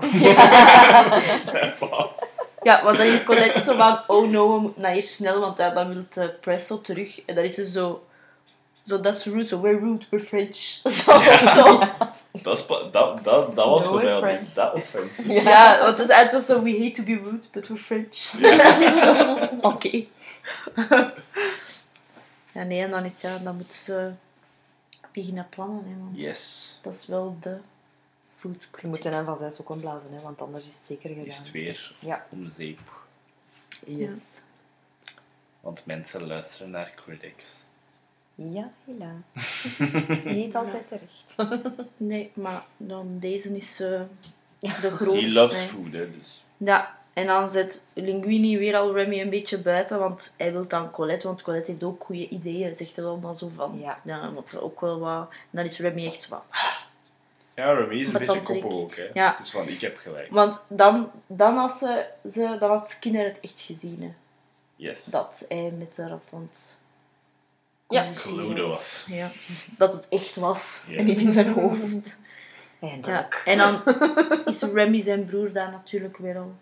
[1.30, 2.30] snap off.
[2.62, 5.58] Ja, want dan is Colette zo van, oh no, we moeten naar hier snel, want
[5.58, 7.24] ja, dan wil de Presso terug.
[7.24, 8.04] En dan is ze zo,
[8.86, 10.56] zo that's rude, so we're rude, we're French.
[11.02, 11.20] Zo,
[11.54, 11.78] zo.
[12.42, 15.42] Dat, dat, dat, dat was No, voor mij dat offensief.
[15.42, 18.16] Ja, want het is eigenlijk zo, we hate to be rude, but we're French.
[19.04, 20.04] Zo, Oké.
[22.52, 24.12] Ja, nee, en dan is ja, dan moeten ze
[25.12, 26.78] beginnen plannen, hè, want Yes.
[26.82, 27.58] dat is wel de
[28.36, 31.16] food Je moet hem van zijn ook blazen, hè, want anders is het zeker Is
[31.16, 31.36] gedaan.
[31.38, 32.26] het weer Ja.
[32.30, 32.80] om de zeep.
[33.86, 34.20] Yes.
[35.60, 37.56] Want mensen luisteren naar critics.
[38.34, 40.24] Ja, helaas.
[40.36, 41.36] Niet altijd terecht.
[41.96, 44.00] Nee, maar dan deze is eh,
[44.58, 45.30] de He grootste.
[45.32, 45.66] loves hè.
[45.66, 46.44] food, hè, dus.
[46.56, 50.90] Ja, en dan zet Linguini weer al Remy een beetje buiten, want hij wil dan
[50.90, 53.78] Colette, want Colette heeft ook goede ideeën, zegt hij dan zo van.
[53.80, 54.00] Ja.
[54.04, 55.28] Ja, maar ook wel wat.
[55.30, 56.40] En dan is Remy echt van.
[57.54, 59.08] Ja, Remy is een Maar beetje dan koppel ook, hè.
[59.14, 59.36] Ja.
[59.38, 60.30] Dus van, ik heb gelijk.
[60.30, 64.12] Want dan, dan, als ze, ze, dan had Skinner het echt gezien, hè,
[64.76, 65.04] Yes.
[65.04, 66.78] dat hij met de rat aan het
[67.88, 68.12] Ja.
[68.14, 69.04] Cluedo was.
[69.08, 69.30] Ja,
[69.78, 70.96] dat het echt was Ja.
[70.96, 72.16] en niet in zijn hoofd.
[72.80, 72.88] Ja.
[72.88, 73.42] Eindelijk.
[73.44, 73.82] En dan
[74.44, 76.52] is Remy zijn broer daar natuurlijk weer al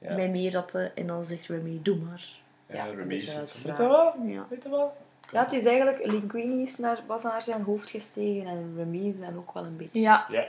[0.00, 0.14] Ja.
[0.14, 2.24] bij mee ratten en dan zegt Remy, doe maar.
[2.66, 3.36] Ja, Ja, Remy zit...
[3.36, 3.68] uitvragen.
[3.68, 4.14] Weet je wat?
[4.26, 4.46] Ja.
[4.50, 4.92] Weet je wat?
[5.32, 6.06] Ja, het is eigenlijk...
[6.06, 9.76] Linguini is naar, was naar zijn hoofd gestegen en Remy is dan ook wel een
[9.76, 10.00] beetje...
[10.00, 10.44] Ja, Ja.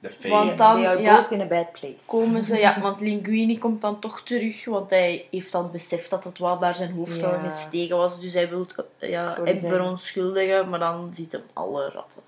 [0.00, 0.30] De fee.
[0.30, 1.16] Want dan- They are ja.
[1.20, 2.06] both in a bad place.
[2.06, 6.24] komen ze, ja, want Linguini komt dan toch terug, want hij heeft dan beseft dat
[6.24, 7.38] het wel naar zijn hoofd Ja.
[7.50, 8.66] gestegen was, dus hij wil
[8.98, 12.22] eh, ja, Sorry hem verontschuldigen, maar dan ziet hem alle ratten.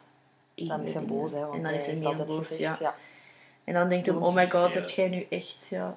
[0.54, 1.40] Dan is hij boos, hè.
[1.40, 2.94] Want En dan is hij meer boos, ja.
[3.64, 5.96] En dan denkt hij, oh my is god, heb jij nu echt, ja,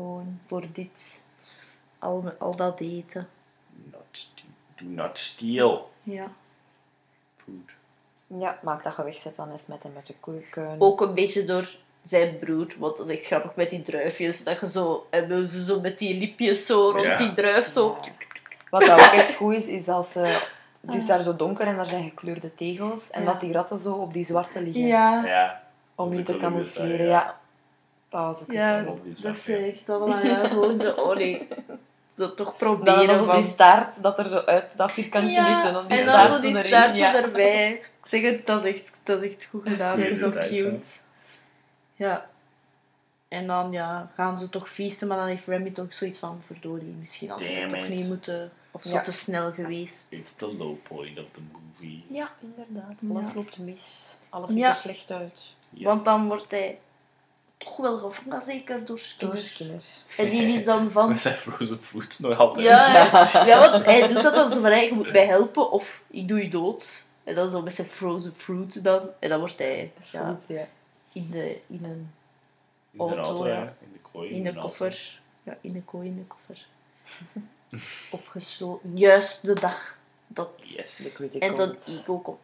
[0.00, 1.24] gewoon voor dit,
[1.98, 3.28] al, al dat eten.
[3.92, 4.32] Not
[4.76, 6.26] do not steal Ja.
[7.36, 7.70] food.
[8.40, 10.76] Ja, maak dat je wegzet dan eens met hem met de koeken.
[10.78, 11.68] Ook een beetje door
[12.04, 15.64] zijn broer, want dat is echt grappig met die druifjes, dat je zo, en ze
[15.64, 17.18] zo met die lipjes zo rond Ja.
[17.18, 17.98] die druif zo...
[18.02, 18.08] Ja.
[18.70, 20.42] Wat dat ook echt goed is, is als ze...
[20.80, 23.10] Het is daar zo donker en daar zijn gekleurde tegels.
[23.10, 23.32] En Ja.
[23.32, 24.86] dat die ratten zo op die zwarte liggen.
[24.86, 25.24] Ja.
[25.24, 25.62] Ja.
[25.94, 27.39] Om je te camoufleren, ja.
[28.10, 28.84] Ah, Dat Ja,
[29.22, 31.48] dat is echt allemaal ja, gewoon zo, oh nee.
[32.16, 33.34] Zo toch proberen dan van...
[33.34, 36.40] die staart dat er zo uit dat vierkantje ligt en dan die en staart dan
[36.40, 37.14] die staart ja.
[37.14, 37.72] erbij.
[37.72, 39.98] Ik zeg het, dat is echt, dat is echt goed gedaan.
[39.98, 40.86] Dat is ook cute.
[41.94, 42.28] Ja.
[43.28, 46.94] En dan ja, gaan ze toch feesten, maar dan heeft Remy toch zoiets van, verdorie,
[46.98, 48.52] misschien had ik toch niet moeten...
[48.70, 49.02] Of zo Ja.
[49.02, 50.12] te snel geweest.
[50.12, 52.04] It's the low point of the movie.
[52.08, 52.94] Ja, inderdaad.
[53.00, 53.14] Ja.
[53.14, 54.14] Alles loopt mis.
[54.28, 54.68] Alles ziet Ja.
[54.68, 55.54] er slecht uit.
[55.70, 55.84] Yes.
[55.84, 56.78] Want dan wordt hij
[57.64, 59.36] toch wel gevangen, zeker door Skinner.
[59.36, 59.84] Door Skinner.
[60.16, 61.08] En die is dan van...
[61.12, 62.66] We zijn frozen foods nog altijd.
[62.66, 63.46] Ja, ja.
[63.50, 66.28] ja, want hij doet dat dan zo van, hey, je moet mij helpen of ik
[66.28, 67.08] doe je dood.
[67.24, 69.08] En dan zo met zijn frozen fruit dan.
[69.18, 70.38] En dan wordt hij ja,
[71.12, 72.12] in, de, in een
[72.90, 73.54] In de Auto, auto, ja.
[73.54, 73.74] ja.
[73.80, 74.30] In de kooi.
[74.30, 75.20] in de koffer.
[75.42, 76.66] Ja, in de kooi, in de koffer.
[78.20, 78.96] Opgesloten.
[78.96, 80.96] Juist de dag dat Yes.
[80.96, 81.86] De en dan komt.
[81.86, 82.38] Ego komt.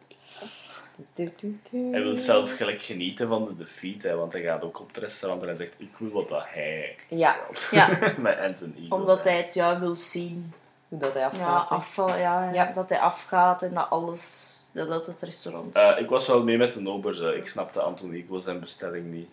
[1.91, 4.97] Hij wil zelf gelijk genieten van de defeat, hè, want hij gaat ook op het
[4.97, 7.35] restaurant en hij zegt: Ik wil wat dat hij Ja.
[7.53, 7.67] stelt.
[7.71, 8.13] Ja.
[8.17, 8.85] Met Anthony.
[8.89, 10.53] Omdat hij het ja, wil zien.
[10.87, 11.69] Hoe dat hij Ja, afgaat.
[11.69, 11.75] hè.
[11.75, 12.71] afval, ja, Ja.
[12.75, 14.55] dat hij afgaat en dat alles.
[14.71, 15.75] Dat, dat het restaurant.
[15.75, 17.17] Eh, ik was wel mee met de Nobers.
[17.19, 17.35] hè.
[17.35, 19.27] Ik snapte Anthony, ik wil zijn bestelling niet.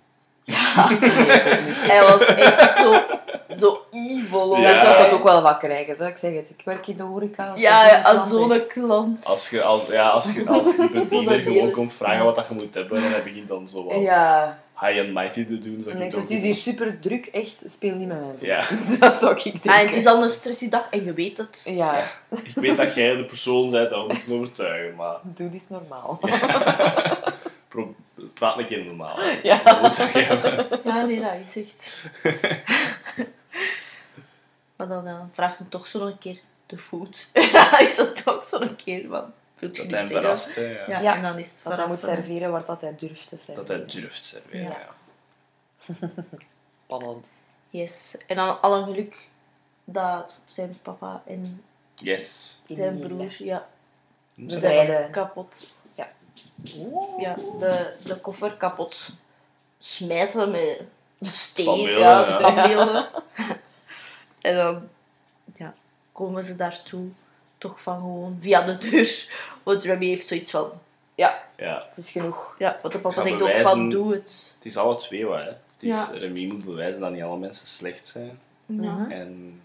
[1.91, 3.03] Hij was echt zo
[3.95, 4.57] evil.
[4.57, 4.63] Ja.
[4.73, 6.51] Daar zou ik het ook wel wat krijgen, zou ik zeg het.
[6.51, 7.51] Ik werk in de horeca.
[7.51, 9.25] als Ja, als klant zo'n klant.
[9.25, 12.49] Als je, als, ja, als je, als je bediener gewoon hele komt vragen wat dat
[12.49, 15.77] je moet hebben, en hij begint dan zo wat Ja, high and mighty te doen.
[15.77, 18.49] en Zou ik het is hier super druk, echt, speel niet met mij.
[18.49, 18.65] Ja.
[19.01, 19.71] dat zou ik denken.
[19.71, 21.63] Ah, en het is al een stressy dag en je weet het.
[21.65, 22.05] Ja, Ja.
[22.43, 26.21] Ik weet dat jij de persoon bent dat we moeten overtuigen, maar doe dit normaal.
[27.69, 27.95] pro-
[28.35, 29.19] praat een keer normaal.
[29.43, 29.61] Ja.
[29.65, 30.67] Dat moet ik hebben.
[30.85, 31.97] Ja, nee, dat is echt.
[34.77, 37.29] Maar dan vraagt hem toch zo nog een keer: de food.
[37.33, 40.63] dan is dat ook zo'n keer van, wilt je Dat hij hem verrast, hè.
[40.63, 40.87] Ja.
[40.89, 41.15] Ja, Ja.
[41.17, 43.67] en dan is het Dat hij moet serveren wat dat hij durft te serveren.
[43.67, 44.69] Dat hij durft serveren, Ja.
[44.71, 44.93] ja.
[46.85, 47.27] Spannend.
[47.71, 48.17] Yes.
[48.27, 49.29] En dan al een geluk
[49.85, 51.65] dat zijn papa en
[51.95, 52.61] Yes.
[52.69, 53.67] zijn broer, ja,
[54.35, 55.09] De zijn beide.
[55.11, 55.75] kapot.
[55.95, 56.09] Ja.
[57.19, 59.09] Ja, de, de koffer kapot
[59.79, 60.83] smijten met
[61.21, 62.25] steen, ja, ja.
[62.25, 63.09] standbeelden.
[64.45, 64.89] en dan
[65.55, 65.75] ja,
[66.13, 67.07] komen ze daartoe
[67.59, 69.33] toch van gewoon via de deur.
[69.63, 70.71] Want Remy heeft zoiets van,
[71.15, 71.87] Ja, Ja.
[71.89, 72.55] het is genoeg.
[72.59, 74.55] ja, wat de papa zegt ook van, doe het.
[74.57, 75.49] Het is alle twee wat, hè.
[75.49, 76.09] Het is, Ja.
[76.13, 78.39] Remy moet bewijzen dat niet alle mensen slecht zijn.
[78.67, 78.95] Ja.
[78.95, 79.11] Mhm.
[79.11, 79.61] En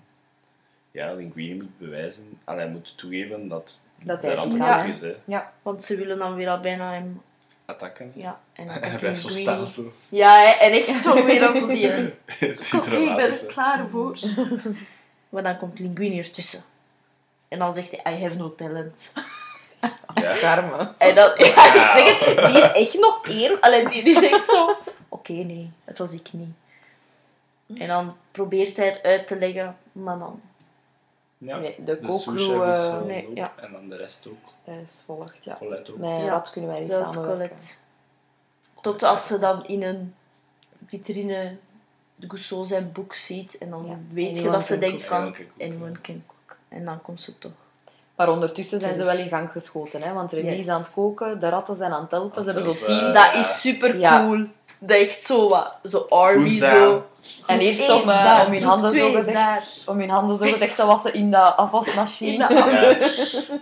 [0.91, 5.41] ja, Linguini moet bewijzen, en hij moet toegeven dat, Dat de hij kan, is, hè.
[5.61, 7.22] Want ze willen dan weer al bijna hem...
[7.69, 8.11] Attacken.
[8.15, 9.93] Ja, en dan En hij blijft zo staan, zo.
[10.09, 11.87] Ja, hè, en echt zo weer op die...
[11.89, 14.17] Ik ben er klaar voor.
[15.29, 16.61] Maar dan komt Linguini ertussen.
[17.47, 19.11] En dan zegt hij, I have no talent.
[20.15, 20.37] Ja.
[20.41, 20.93] Karme.
[20.97, 23.59] En dan, ja, ik zeg het, die is echt nog één.
[23.59, 24.77] Alleen die, die zegt zo,
[25.09, 26.55] oké, nee, het was ik niet.
[27.79, 30.41] En dan probeert hij het uit te leggen, maar dan...
[31.37, 31.57] Ja.
[31.57, 33.35] Nee, de De eh, eh, nee, ook.
[33.37, 33.53] ja.
[33.55, 34.53] En dan de rest ook.
[34.85, 35.55] Is volgt, ja.
[35.59, 35.97] Colette ook.
[35.97, 37.47] Met Ja, Rat kunnen wij niet Zelfs samenwerken.
[37.57, 37.73] Colette.
[38.81, 40.13] Tot als ze dan in een
[40.87, 41.55] vitrine
[42.15, 43.57] de Gousseau zijn boek ziet.
[43.57, 46.57] En dan Ja, weet je dat ze denkt van, Anyone can cook, can.
[46.77, 47.51] En dan komt ze toch.
[48.15, 50.13] Maar ondertussen zijn ze wel in gang geschoten, hè?
[50.13, 50.59] want Remy Yes.
[50.59, 52.99] is aan het koken, de ratten zijn aan het helpen, ze hebben zo helpen.
[52.99, 53.15] teams.
[53.15, 54.23] Dat is super Ja.
[54.25, 54.45] cool.
[54.79, 57.05] Dat echt zo wat, zo army zo.
[57.47, 60.85] En eerst om, daar, om hun handen zo gezegd, om hun handen zo gezegd te
[60.85, 62.31] wassen in de afwasmachine.
[62.49, 63.57] In de Ja.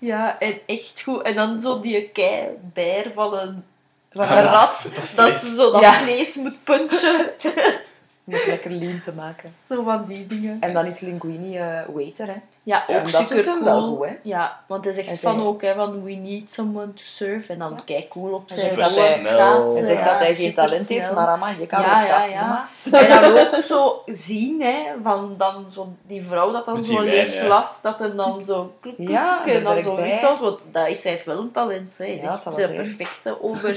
[0.00, 1.22] Ja, en echt goed.
[1.22, 3.64] En dan zo die kei bijer van een,
[4.12, 4.92] van Ah, een rat.
[5.16, 5.98] dat ze zo dat Ja.
[6.00, 7.30] vlees moet punchen.
[8.24, 9.54] Om het lekker lean te maken.
[9.66, 10.56] Zo van die dingen.
[10.60, 12.34] En dan is Linguini eh, waiter, hè.
[12.62, 13.96] Ja, Ja, ook dat super wel cool.
[13.96, 14.12] goed, hè.
[14.22, 17.52] Ja, want hij zegt Hij van zei- ook hè, van we need someone to serve.
[17.52, 17.82] En dan Ja.
[17.84, 20.88] kijk cool op zijn zegt dat hij- schaatsen, Hij zegt ja, dat hij geen talent
[20.88, 22.68] heeft, maar je kan Ja, wel ja, ja.
[22.98, 27.34] En dan ook zo zien, hè, van dan zo die vrouw dat dan zo leeg
[27.34, 27.44] ja.
[27.44, 31.04] glas, dat hem dan zo kluk, kluk, Ja, en dan zo wisselt, want dat is
[31.04, 32.04] hij wel een talent, hè.
[32.04, 33.74] Hij is Ja, echt dat de perfecte over,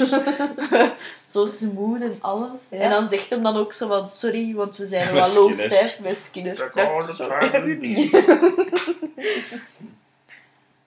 [1.34, 2.61] zo smooth en alles.
[2.69, 2.77] Ja.
[2.80, 5.99] En dan zegt hem dan ook zo van, sorry, want we zijn wel low stijf
[5.99, 6.72] met Skinner.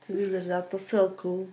[0.06, 1.48] Is inderdaad, dat is wel cool.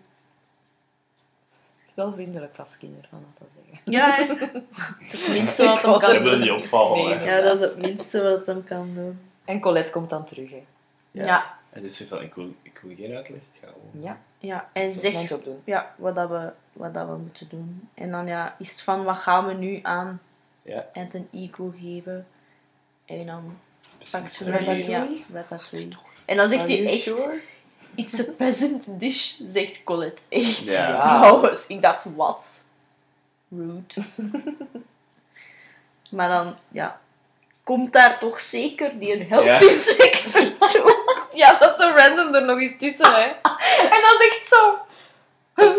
[1.80, 3.92] Het is wel vriendelijk van Skinner, van dat te zeggen.
[3.92, 4.24] Ja, hè.
[5.04, 6.40] het is het minste wat hem Ik kan wil doen.
[6.40, 7.26] niet opvallen, Nee.
[7.26, 9.20] Ja, dat is het minste wat hem kan doen.
[9.46, 10.64] En Colette komt dan terug, hè.
[11.12, 11.26] Ja.
[11.26, 13.40] Ja, En dus zegt van, ik wil, ik wil geen uitleg.
[13.40, 14.04] Ik ga gewoon...
[14.04, 14.70] Ja, ja.
[14.74, 15.62] en zeg job doen.
[15.64, 17.90] ja, wat, dat we, wat dat we moeten doen.
[17.94, 20.22] En dan ja, is het van wat gaan we nu aan
[20.62, 20.86] Ja.
[20.94, 22.28] Ant Eco geven.
[23.06, 23.58] En dan
[24.12, 25.96] pakt ze een ja, ratatouille.
[26.34, 27.40] En dan zegt Are hij echt, sure?
[27.96, 30.22] it's a peasant dish, zegt Colette.
[30.30, 30.60] Echt.
[30.64, 31.00] Ja.
[31.20, 32.64] Trouwens, ik dacht, wat?
[33.50, 33.94] Rude.
[36.18, 37.00] maar dan, ja,
[37.64, 39.60] komt daar toch zeker die een help Ja.
[39.60, 40.96] toe.
[41.34, 43.22] Ja, dat is zo random er nog eens tussen, hè.
[43.96, 44.78] En dan zegt zo...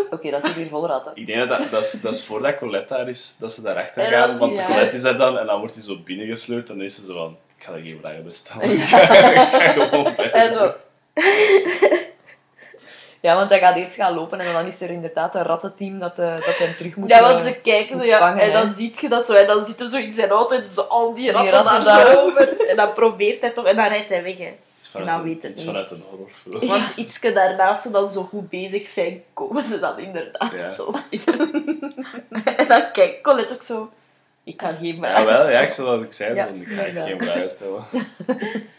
[0.09, 1.11] Oké, dat zit hier vol ratten.
[1.15, 4.03] Ik denk dat dat, dat, is, dat is voordat Colette daar is, dat ze daarachter
[4.03, 4.37] En gaan.
[4.37, 6.95] Want je- Colette is daar dan en dan wordt hij zo binnengesleurd en dan is
[6.95, 7.37] ze zo van...
[7.65, 8.71] Ik ga er geen vragen bij stellen.
[8.71, 10.31] Ik ga, ik ga gewoon verder.
[10.31, 10.73] En zo...
[13.21, 16.19] Ja, want hij gaat eerst gaan lopen en dan is er inderdaad een rattenteam dat,
[16.19, 18.53] eh, dat hem terug moet Ja, want eh, ze kijken zo, ja, vangen, en hè.
[18.53, 20.81] dan ziet je dat zo, en dan zit hem zo in zijn auto en zo
[20.81, 22.13] al die ratten, ratten daar, daar.
[22.13, 22.67] zo over.
[22.67, 24.43] En dan probeert hij toch, en dan rijdt hij weg, hè.
[24.45, 24.57] En
[24.91, 25.65] vanuit, dan weet het niet.
[25.65, 26.67] vanuit een horrorfilm.
[26.77, 30.67] Want ietske daarnaast ze dan zo goed bezig zijn, komen ze dan inderdaad Ja.
[30.73, 30.93] zo.
[32.57, 33.89] en dan kijkt Colette ook zo,
[34.45, 35.97] ik kan geen vragen Ja, wel, ja, ik stellen.
[35.99, 37.07] dat ik zei, Ja, dan ik ga inderdaad.
[37.07, 37.85] geen vragen stellen.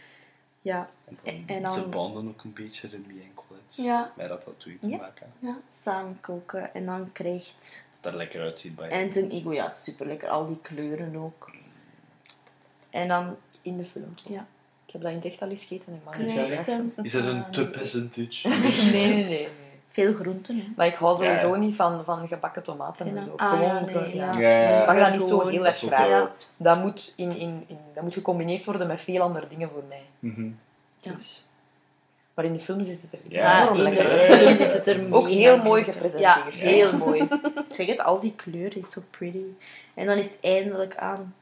[0.62, 3.82] Ja, En dan, En dan- ze banden ook een beetje, Remy en Colette.
[3.82, 4.96] ja, Met ratatouille te Ja.
[4.96, 5.26] maken.
[5.38, 6.74] ja, samen koken.
[6.74, 10.58] En dan krijgt Dat er lekker uitziet bij Anton Ego, ja, super lekker, al die
[10.62, 11.50] kleuren ook.
[12.90, 14.14] En dan in de film.
[14.14, 14.32] toch?
[14.32, 14.46] Ja.
[14.86, 15.92] Ik heb dat in het echt al eens gegeten.
[15.94, 16.18] Ik mag
[17.02, 18.48] Is het een Ah, te percentage?
[18.92, 19.24] Nee, nee, nee.
[19.24, 19.48] nee.
[19.96, 20.64] Veel groenten, hè.
[20.76, 21.56] Maar ik hou sowieso ja.
[21.56, 23.32] niet van, van gebakken tomaten en zo.
[23.36, 24.30] ah, ja, gewoon, nee, ja.
[24.32, 24.40] ja.
[24.40, 24.80] Ja, ja.
[24.80, 26.08] Ik mag dat niet zo heel erg graag.
[26.08, 26.30] Ja.
[26.56, 30.02] Dat moet, in, in, in, dat moet gecombineerd worden met veel andere dingen voor mij.
[30.18, 30.50] Mhm.
[31.00, 31.12] Ja.
[31.12, 31.44] Dus.
[32.34, 34.22] Maar in de film zit het er Ja, enorm in de lekker uit.
[34.22, 36.20] film zit het er Ook heel mooi gepresenteerd.
[36.20, 37.22] Ja, heel mooi.
[37.68, 39.44] Ik zeg het, al die kleuren is zo pretty.
[39.94, 41.34] En dan is eindelijk aan,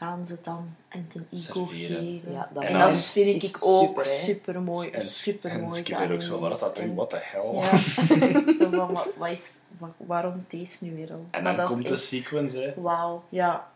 [0.00, 2.04] gaan ze dan Anton Ego Serveren.
[2.04, 2.32] geven.
[2.32, 4.90] Ja, dat En en dan dat vind ik ook super, mooi.
[4.90, 5.80] En, super en mooi.
[5.80, 7.54] Skipper ook zo, maar dat dat what the hell.
[7.54, 7.78] Ja.
[8.58, 11.26] zo van, wat, wat is, wat- waarom deze nu weer al?
[11.30, 12.82] En dan komt de echt- sequence, hè.
[12.82, 13.68] Wauw, ja.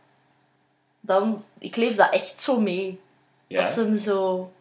[1.00, 3.00] Dan, ik leef dat echt zo mee.
[3.46, 3.62] Ja.
[3.62, 4.52] Dat ze hem zo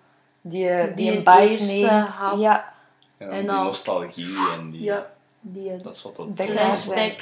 [0.42, 2.19] Die, eh, die, Die een bite neemt.
[2.40, 2.74] Ja,
[3.17, 4.82] En, En die nostalgie en die...
[4.82, 5.11] Ja,
[5.42, 6.38] die een Dat is wat dat...
[6.38, 7.22] Naar flashback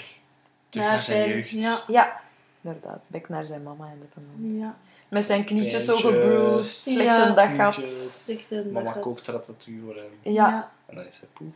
[0.70, 1.50] Terug naar zijn jeugd.
[1.50, 2.22] Ja, ja.
[2.62, 4.58] Inderdaad, bek naar zijn mama en dat dan.
[4.58, 4.78] ja.
[5.08, 7.28] Met zijn knietjes zo gebruised, slecht Ja.
[7.30, 7.56] een dag
[8.72, 8.94] Mama
[9.26, 10.34] ratatouille voor hem.
[10.34, 11.54] Ja, En dan is hij poef.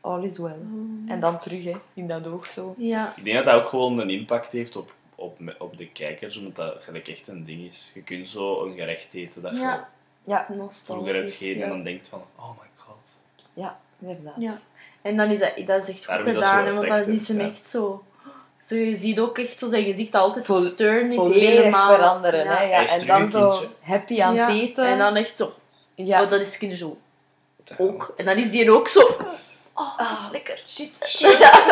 [0.00, 0.50] all is well.
[0.50, 2.74] het- En dan terug, hè, in dat oog zo.
[2.78, 6.36] Ja, Ik denk dat dat ook gewoon een impact heeft op, op, op de kijkers,
[6.38, 7.90] omdat dat gelijk echt een ding is.
[7.94, 9.88] Je kunt zo een gerecht eten dat je ja.
[10.22, 11.36] Ja, vroeger hebt nostalgisch.
[11.36, 11.64] gegeten ja.
[11.64, 12.96] en dan denkt van, oh my god.
[13.54, 14.34] ja, inderdaad.
[14.38, 14.58] Ja.
[15.02, 17.38] En dan is dat, dat is echt goed Daarom gedaan, want dat is ja.
[17.40, 18.04] echt zo...
[18.66, 18.74] zo...
[18.74, 21.94] Je ziet ook echt zo zijn gezicht altijd Vol- stern is helemaal...
[21.94, 22.56] veranderen, ja.
[22.56, 22.62] hè.
[22.62, 22.86] Ja.
[22.86, 24.86] En dan zo happy aan Ja, het eten.
[24.86, 25.52] En dan echt zo...
[25.94, 26.22] ja.
[26.22, 26.96] Oh, dat is kinder zo.
[27.78, 28.14] Ook.
[28.16, 29.00] En dan is die ook zo...
[29.76, 30.62] Oh, dat is Ah, lekker.
[30.66, 31.18] Shit.
[31.40, 31.66] Ja,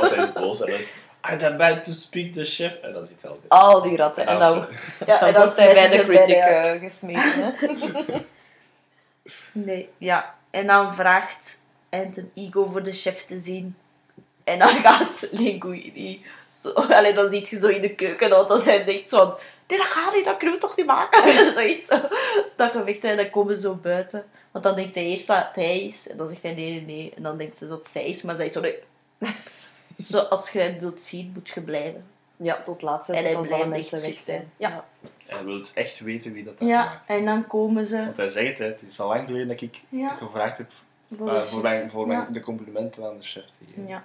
[0.00, 0.90] want hij is boos en dan is
[1.30, 2.74] I'm about to speak the chef.
[2.82, 3.48] En dan zit hij altijd...
[3.52, 4.26] Al die ratten.
[4.26, 4.66] En dan,
[5.06, 7.54] Ja, dan wordt hij bij de critic de- eh, gesmeten.
[9.52, 10.34] Nee, ja.
[10.50, 11.56] En dan vraagt
[11.90, 13.76] Anton Ego voor de chef te zien.
[14.50, 16.22] En dan gaat Linguini
[16.62, 16.68] zo...
[16.72, 19.16] Allee, dan zie je zo in de keuken dat dan zij zegt zo...
[19.16, 19.34] van,
[19.66, 21.22] Nee, dat gaat niet, dat kunnen we toch niet maken?
[21.54, 21.90] Zoiets.
[21.90, 22.00] Zo.
[22.56, 24.24] Dat gevecht, en dan komen ze zo buiten.
[24.50, 26.08] Want dan denkt hij eerst dat het hij is.
[26.08, 27.12] En dan zegt hij nee, nee, nee.
[27.16, 28.22] En dan denkt ze dat het zij is.
[28.22, 28.60] Maar zij is zo...
[28.60, 28.78] Nee.
[29.98, 32.04] Zo, als je het wilt zien, moet je blijven.
[32.36, 34.50] Ja, tot laatst En tot hij blijft mensen echt weg ziek zijn.
[34.58, 34.72] zijn.
[34.72, 34.84] Ja.
[35.26, 37.96] Hij wil echt weten wie dat heeft Ja, en dan komen ze...
[38.04, 40.14] Want hij zegt het, het is al lang geleden dat ik Ja.
[40.14, 40.70] gevraagd heb
[41.16, 42.26] Voor eh, mijn, voor mijn, Ja.
[42.30, 43.86] de complimenten aan de chef te geven.
[43.86, 44.04] Ja.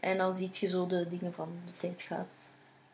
[0.00, 2.34] En dan zie je zo de dingen van de tijd gaat.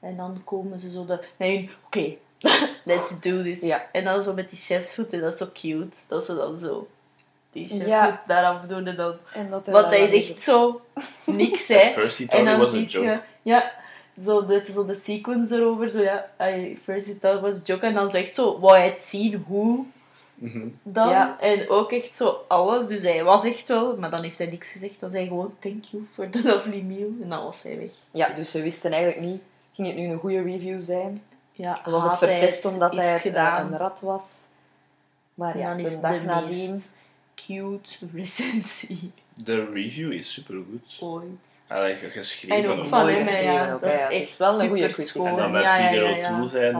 [0.00, 1.24] En dan komen ze zo de...
[1.36, 2.14] Nee, oké,
[2.84, 3.60] let's do this.
[3.60, 3.88] Ja.
[3.92, 5.96] En dan zo met die chefsvoet, en dat is zo cute.
[6.08, 6.88] Dat ze dan zo
[7.52, 8.22] die chefsvoet Ja.
[8.26, 9.16] daaraf doen en dan...
[9.32, 10.80] En dat Want hij is echt zo
[11.24, 11.90] niks, hè.
[11.92, 13.06] First he En thought it dan was a zie joke.
[13.06, 13.20] je...
[13.42, 13.72] Ja,
[14.24, 16.30] zo de, zo de sequence erover, zo ja...
[16.40, 17.86] I first he thought it was a joke.
[17.86, 19.84] En dan zegt zo, wou hij het zien hoe
[20.82, 21.08] Dan?
[21.08, 21.40] Ja.
[21.40, 22.88] En ook echt zo alles.
[22.88, 23.96] Dus hij was echt wel...
[23.96, 25.00] Maar dan heeft hij niks gezegd.
[25.00, 27.08] Dan zei hij gewoon, thank you for the lovely meal.
[27.22, 27.90] En dan was hij weg.
[28.10, 29.42] Ja, dus ze wisten eigenlijk niet,
[29.72, 31.22] ging het nu een goede review zijn?
[31.52, 33.66] Ja, Was het verpest omdat hij gedaan.
[33.66, 34.40] eh, een rat was?
[35.34, 36.82] Maar ja, dan is de dag nadien...
[37.34, 39.12] cute recensie
[39.44, 40.96] De review is supergoed.
[41.00, 41.24] ooit.
[41.68, 42.70] Allee, ge- geschreven.
[42.70, 43.78] En ook van mooi hem, ja.
[43.78, 44.02] Dat is ja.
[44.04, 45.26] Het is echt wel een goede schoon.
[45.26, 46.30] En dan met Ja, ja, Peter.
[46.30, 46.72] O'Toole zijn,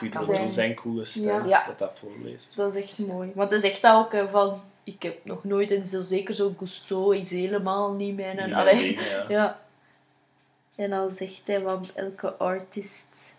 [0.00, 2.56] Peter zijn- O'Toole zijn coole stem, dat dat voorleest.
[2.56, 3.30] Dat is echt mooi.
[3.34, 4.60] Want het is echt ook van...
[4.84, 8.54] Ik heb nog nooit, en zo zeker zo Gusto, is helemaal niet mijn...
[8.54, 9.24] Allee, ja.
[9.28, 9.60] Ja.
[10.76, 13.36] En dan zegt hij van elke artist...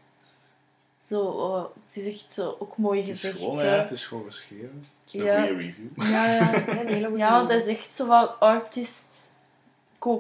[1.10, 3.38] Zo, oh, het is echt zo ook mooi Het is gezegd.
[3.38, 4.86] gewoon, ja, het is gewoon geschreven.
[5.06, 5.40] Het is een Ja.
[5.46, 6.04] goede review.
[6.04, 6.54] Ja, ja.
[6.68, 7.76] Een hele goede ja, want hij review.
[7.76, 9.28] zegt zo van artists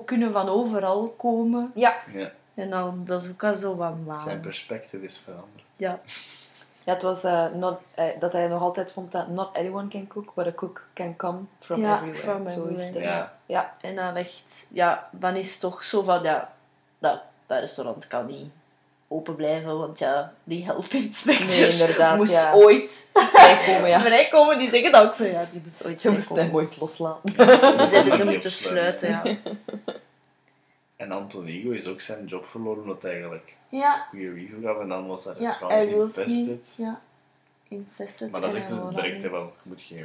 [0.05, 1.71] kunnen van overal komen.
[1.75, 1.95] Ja.
[2.13, 4.23] Ja, En dan, dat is ook al zo van wauw.
[4.23, 5.63] zijn perspectief is veranderd.
[5.75, 5.99] Ja,
[6.83, 10.07] Ja, het was eh, not, eh, dat hij nog altijd vond dat not anyone can
[10.07, 12.21] cook, but a cook can come from Ja, everywhere.
[12.21, 13.05] from Zo is everywhere.
[13.05, 13.33] Ja.
[13.45, 13.75] Ja.
[13.81, 16.53] en dan echt, ja, dan is het toch zo van, ja,
[16.99, 18.51] dat, dat restaurant kan niet
[19.11, 22.53] open blijven, want ja, die health inspector Nee, inderdaad, moest ja.
[22.53, 24.01] ooit Vrijkomen, ja.
[24.01, 24.57] vrijkomen.
[24.59, 27.33] Die zeggen dat ook zo, ja, die moest ooit Je moest hem ooit loslaten.
[27.77, 28.99] Dus hebben ze moeten opsluiten.
[28.99, 29.51] sluiten, ja.
[30.95, 34.79] En Antonigo is ook zijn job verloren omdat hij eigenlijk Ja, een goede review gaf
[34.79, 36.47] en dan was dat ja hij wil infested.
[36.47, 37.01] niet, ja,
[37.67, 38.31] infested.
[38.31, 39.97] Maar en zegt hij ze wil direct dat wel, je moet, geen,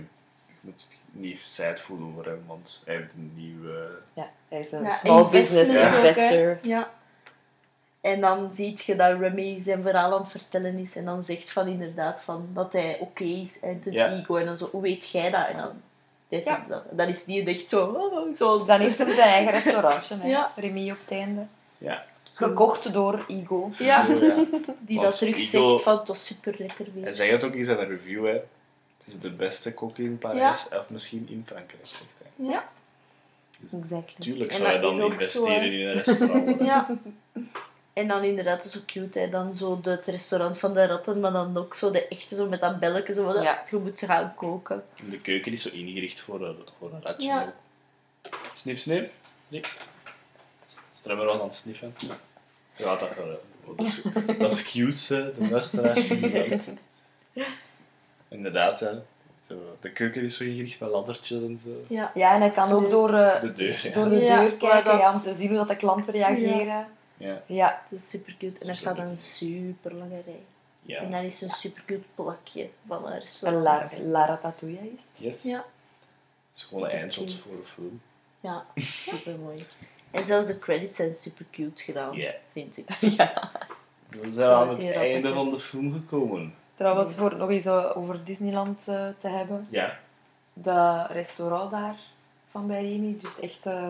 [0.46, 3.88] je moet niet sad voelen over hem, want hij heeft een nieuwe...
[4.12, 6.58] Ja, hij is een Ja, small business investor.
[6.62, 6.90] Ja.
[8.04, 10.96] En dan zie je dat Remy zijn verhaal aan het vertellen is.
[10.96, 14.12] En dan zegt van inderdaad van dat hij oké is en Ja.
[14.12, 14.36] ego.
[14.36, 15.46] En dan zo, hoe weet jij dat?
[15.48, 15.70] En dan,
[16.28, 16.64] dit Ja.
[16.68, 16.82] dat.
[16.90, 17.84] dan is die echt zo...
[17.86, 20.28] oh, zo Dan heeft hij zijn eigen restaurantje, hè.
[20.28, 20.52] Ja.
[20.56, 21.46] Remy op het einde.
[21.78, 23.70] Ja, Gekocht door Igo.
[23.78, 27.04] Ja, die Want dat terug zegt van het was super lekker weer.
[27.04, 28.32] Hij zegt het ook in zijn review, hè.
[28.32, 32.46] Het is de beste kok in Parijs, of misschien in Frankrijk, zegt hij.
[32.48, 32.68] Ja.
[33.60, 34.24] Dus Exactly.
[34.24, 36.58] tuurlijk zou je dan investeren zo, in een restaurant.
[36.70, 36.86] Ja.
[37.94, 39.28] En dan inderdaad zo cute, hè.
[39.28, 42.48] dan zo de- het restaurant van de ratten, maar dan ook zo de echte, zo
[42.48, 43.62] met dat belletje, zo van, Ja.
[43.70, 44.82] je moet gaan koken.
[44.96, 47.26] En De keuken is zo ingericht voor een, voor een ratje.
[47.26, 47.52] Ja.
[48.76, 49.08] snif.
[49.50, 49.76] Rick.
[50.94, 51.94] Strummer was aan het sniffen.
[52.76, 53.16] Ja, dat, eh,
[53.76, 54.02] dat, is,
[54.38, 55.34] dat is cute, hè.
[55.34, 56.08] de luisteraars.
[58.28, 58.90] Inderdaad, hè.
[59.48, 61.70] Zo, De keuken is zo ingericht met laddertjes en zo.
[61.94, 62.10] Ja.
[62.14, 63.94] Ja, en hij kan ook door, eh, De deur, ja.
[63.94, 66.86] door de deur kijken dat- ja, om te zien hoe dat de klanten reageren.
[67.24, 67.42] Ja.
[67.46, 67.82] Ja.
[67.90, 68.60] Dat is super cute.
[68.60, 70.40] En er staat een super lange rij.
[70.82, 71.00] ja.
[71.00, 73.64] En daar is een super cute plakje van een Een restaurant.
[73.64, 75.20] La, La Ratatouille is het.
[75.22, 75.42] Yes.
[75.42, 78.00] Ja, Het is gewoon een eindshot voor een film.
[78.40, 78.66] ja,
[79.10, 79.66] super mooi.
[80.10, 82.14] En zelfs de credits zijn super cute gedaan,
[82.52, 82.90] vind ik.
[83.16, 83.50] ja.
[84.10, 86.54] Dan zijn we aan het einde van de film gekomen.
[86.74, 89.66] Trouwens, voor het nog eens eh, over Disneyland eh, te hebben.
[89.70, 89.98] Ja,
[90.52, 91.96] Dat restaurant daar
[92.50, 93.88] van bij Remy, dus echt, eh,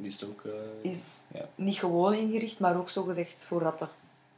[0.00, 0.42] die is het ook...
[0.44, 1.48] eh, is Ja.
[1.54, 3.88] niet gewoon ingericht, maar ook zo gezegd voor ratten.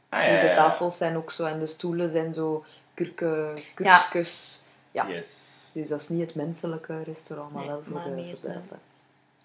[0.09, 0.55] Ah, ja, dus de ja.
[0.55, 4.61] tafels zijn ook zo en de stoelen zijn zo kurken, kurkjes.
[4.91, 5.07] Ja.
[5.07, 5.51] Yes.
[5.71, 8.79] Dus dat is niet het menselijke restaurant, maar Nee, wel voor, maar de, voor ratten.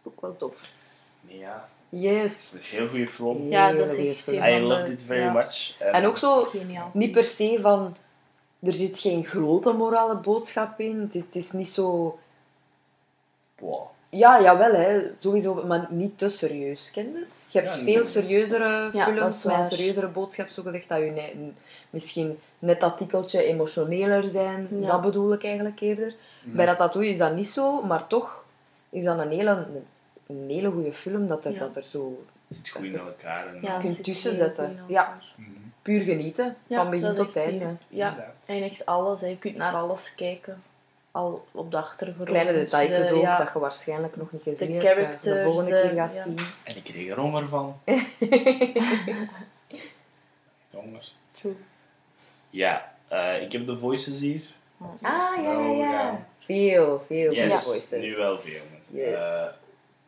[0.03, 0.55] Ook wel tof.
[1.21, 1.69] Nee, ja.
[1.89, 2.53] Yes.
[2.55, 3.49] Is een heel goede film.
[3.49, 5.33] Ja, dat is echt I loved it very ja.
[5.33, 5.81] much.
[5.81, 6.91] En ook zo, Geniaal.
[6.93, 7.97] niet per se van...
[8.63, 11.01] Er zit geen grote morale boodschap in.
[11.01, 12.19] Het is, het is niet zo...
[13.59, 13.87] Wow.
[14.11, 15.11] Ja, jawel, hè.
[15.19, 16.91] Sowieso, maar niet te serieus.
[16.91, 17.47] Ken je het?
[17.51, 21.33] Je hebt Ja, veel serieuzere Ja, films met een serieuzere boodschap, zo gezegd, dat je
[21.91, 24.69] misschien net dat tikkeltje emotioneler zijn.
[24.71, 24.87] Ja.
[24.87, 26.15] Dat bedoel ik eigenlijk eerder.
[26.43, 26.57] Mhm.
[26.57, 28.45] Bij Ratatouille is dat niet zo, maar toch
[28.91, 29.67] is dat een hele,
[30.27, 31.59] een hele goede film, dat er, Ja.
[31.59, 33.47] dat er zo Het zit goed in elkaar.
[33.47, 34.65] En Ja, je kunt het zit tussen heel zetten.
[34.67, 35.19] goed in Ja.
[35.37, 35.51] Mhm.
[35.83, 37.67] puur genieten, Ja, van begin tot einde.
[37.89, 39.21] Ja, en echt alles.
[39.21, 39.27] Hè.
[39.27, 40.63] Je kunt naar alles kijken.
[41.19, 42.29] Al op de achtergrond.
[42.29, 45.35] Kleine details de- ook, ja, dat je waarschijnlijk nog niet gezien de hebt, dat je
[45.35, 46.23] de volgende de- keer gaat ja.
[46.23, 46.37] zien.
[46.65, 47.77] En ik kreeg er honger van.
[47.89, 48.07] Echt
[50.75, 51.13] honger.
[51.31, 51.57] True.
[52.51, 54.43] Ja, eh, ik heb de voices hier.
[55.03, 56.27] Ah, ja, ja, ja.
[56.39, 58.01] Veel, veel Yes, voices.
[58.03, 58.63] nu wel veel.
[58.93, 59.13] Yes.
[59.15, 59.47] Eh,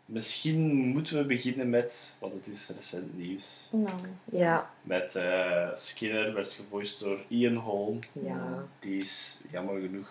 [0.04, 3.68] misschien moeten we beginnen met, want het is recent nieuws.
[3.70, 7.98] Nou, Ja, Met eh, Skinner werd gevoiced door Ian Holm.
[8.12, 8.64] ja.
[8.80, 10.08] Die is jammer genoeg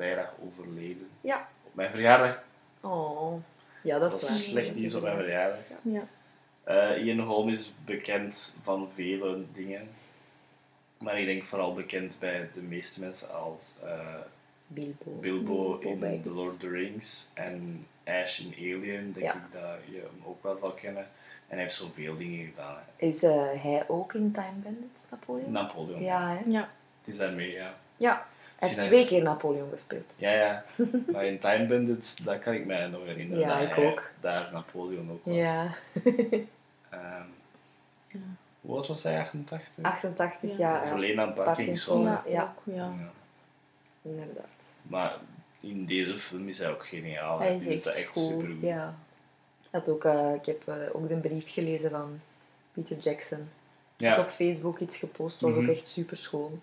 [0.00, 1.08] vrijdag overleden.
[1.20, 1.48] Ja.
[1.64, 2.42] Op mijn verjaardag.
[2.80, 3.34] Oh,
[3.82, 4.38] ja, dat Dat is waar.
[4.38, 5.58] slecht nieuws op mijn verjaardag.
[5.82, 6.02] Ja.
[6.64, 9.88] Eh, Ian Holm is bekend van vele dingen.
[10.98, 13.98] Maar ik denk vooral bekend bij de meeste mensen als eh,
[14.66, 15.10] Bilbo.
[15.20, 16.22] Bilbo in Baggins.
[16.22, 19.32] The Lord of the Rings en Ash in Alien, denk Ja.
[19.34, 21.02] ik dat je hem ook wel zal kennen.
[21.48, 22.74] En hij heeft zoveel dingen gedaan.
[22.96, 23.06] hè.
[23.06, 25.52] Is eh, hij ook in Time Bandits, Napoleon?
[25.52, 26.02] Napoleon.
[26.02, 26.42] Ja, hè?
[26.50, 26.68] Ja.
[27.04, 27.74] Het is daarmee, ja.
[27.96, 28.26] Ja.
[28.60, 30.12] Hij heeft twee keer Napoleon gespeeld.
[30.16, 30.64] Ja, ja.
[31.12, 33.44] maar in Time Bandits, dat kan ik mij nog herinneren.
[33.46, 34.10] Ja, dat ik hij ook.
[34.20, 35.34] Daar Napoleon ook was.
[35.34, 35.74] Ja.
[36.90, 37.22] Ehm,
[38.08, 38.18] Ja.
[38.60, 39.18] Hoe oud was hij?
[39.20, 39.84] 88?
[39.84, 40.56] 88 Ja.
[40.56, 40.82] jaar.
[40.82, 40.88] Ja.
[40.88, 42.02] Verleden aan Parkinson.
[42.02, 42.42] Ja, Ja.
[42.42, 42.74] ook, ja.
[42.98, 43.10] Ja.
[44.02, 44.76] Inderdaad.
[44.82, 45.16] Maar
[45.60, 47.38] in deze film is hij ook geniaal.
[47.38, 48.22] Hij is dat echt goed.
[48.22, 48.60] supergoed.
[48.62, 48.94] Ja.
[49.70, 52.20] Dat ook, eh, ik heb eh, ook de brief gelezen van
[52.72, 53.48] Peter Jackson.
[53.96, 54.22] Hij had Ja.
[54.22, 55.70] op Facebook iets gepost, dat was Mhm.
[55.70, 56.60] ook echt super schoon.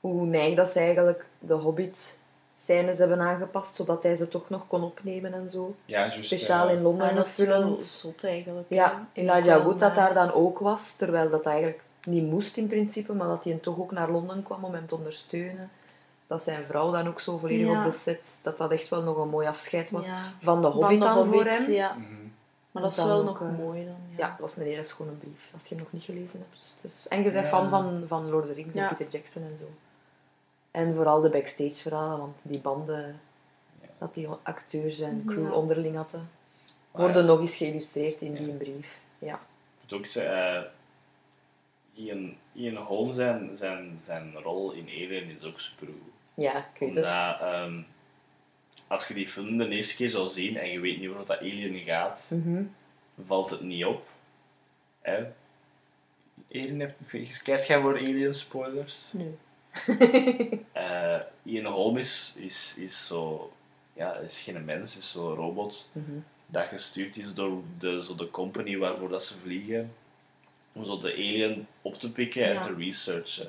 [0.00, 2.22] Hoe neig dat ze eigenlijk de Hobbit
[2.56, 5.74] scènes hebben aangepast, zodat hij ze toch nog kon opnemen en zo.
[5.84, 6.10] ja.
[6.10, 7.80] Speciaal in Londen Ah, dat is wel gefilmd.
[7.82, 8.66] zot eigenlijk.
[8.68, 9.06] Ja,
[9.44, 13.28] Wel Wood dat daar dan ook was, terwijl dat eigenlijk niet moest in principe, maar
[13.28, 15.70] dat hij toch ook naar Londen kwam om hem te ondersteunen.
[16.26, 17.78] Dat zijn vrouw dan ook zo volledig Ja.
[17.78, 20.32] op de set, dat dat echt wel nog een mooi afscheid was Ja.
[20.40, 21.70] van de Hobbit de dan voor hem.
[21.72, 21.92] Ja.
[21.94, 22.04] mhm.
[22.70, 23.94] Maar dat is wel nog eh, mooi dan.
[24.10, 24.28] Ja, Ja.
[24.30, 26.76] dat was een hele schone brief, als je hem nog niet gelezen hebt.
[26.80, 27.50] Dus, en je bent Ja.
[27.50, 28.88] fan van, van Lord of the Rings Ja.
[28.90, 29.64] en Peter Jackson en zo.
[30.78, 33.20] En vooral de backstage verhalen, want die banden
[33.80, 33.86] Ja.
[33.98, 35.52] dat die acteurs en crew Ja.
[35.52, 36.30] onderling hadden,
[36.92, 38.38] Maar worden ja, nog eens geïllustreerd in Ja.
[38.38, 39.00] die brief.
[39.18, 39.34] Ja.
[39.34, 39.40] Ik
[39.90, 40.62] moet ook zeggen, eh,
[42.04, 46.12] Ian, Ian Holm zijn, zijn, zijn rol in Alien is ook supergoed.
[46.34, 47.04] Ja, ik weet het.
[47.04, 47.80] Omdat ehm,
[48.86, 51.38] als je die film de eerste keer zou zien en je weet niet waar dat
[51.38, 52.62] Alien gaat, Mhm.
[53.26, 54.06] valt het niet op.
[55.00, 55.24] Hè?
[56.52, 56.96] Alien, heb-
[57.42, 59.06] krijg jij voor Alien spoilers?
[59.10, 59.36] Nee.
[60.72, 63.52] Eh, Ian Holm is, is, is zo,
[63.92, 66.18] ja, is geen mens, is zo'n robot Mhm.
[66.46, 69.92] dat gestuurd is door de, zo de company waarvoor dat ze vliegen,
[70.72, 73.48] om zo de alien op te pikken en te researchen.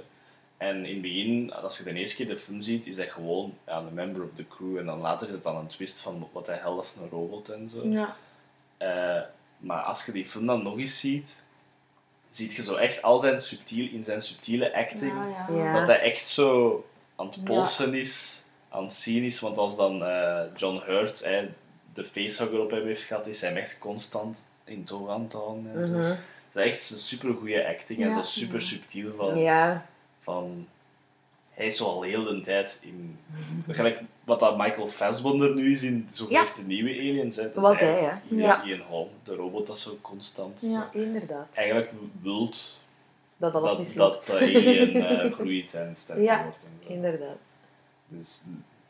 [0.58, 3.54] En in het begin, als je de eerste keer de film ziet, is hij gewoon
[3.68, 4.78] ja, een member of the crew.
[4.78, 7.50] En dan later is het dan een twist van wat hij hel is een robot
[7.50, 7.88] en zo.
[7.88, 8.16] Ja.
[8.78, 9.22] Eh,
[9.58, 11.42] maar als je die film dan nog eens ziet,
[12.32, 15.56] ziet je zo echt altijd subtiel in zijn subtiele acting, Ja, ja.
[15.64, 15.80] Ja.
[15.80, 16.86] dat hij echt zo
[17.16, 17.42] aan het Ja.
[17.44, 19.40] polsen is, aan het zien is.
[19.40, 21.50] Want als dan eh, John Hurt hè,
[21.94, 25.34] de facehugger op hem heeft gehad, is hij hem echt constant in toog aan het
[25.34, 25.72] houden.
[25.76, 25.94] En zo.
[25.94, 26.16] Mhm.
[26.52, 28.16] Het is echt een super goede acting en Ja.
[28.16, 29.86] zo super subtiel van, Ja,
[30.22, 30.68] van.
[31.60, 33.20] Hij is zo al heel de tijd in.
[33.68, 36.42] Gelijk wat dat Michael Fassbender nu is in zo Ja.
[36.42, 37.36] echt de nieuwe Aliens.
[37.36, 37.44] Hè.
[37.44, 38.36] Dat is was hij, hè?
[38.36, 38.64] Ian, Ja.
[38.64, 40.62] Ian Holm, de robot dat zo constant.
[40.62, 40.90] Ja.
[40.94, 41.48] inderdaad.
[41.54, 42.84] Eigenlijk wilt
[43.38, 46.44] Dat alles dat, dat de alien eh, groeit en sterker Ja.
[46.44, 46.58] wordt.
[46.64, 46.94] En zo.
[46.94, 47.38] Inderdaad.
[48.08, 48.42] Dus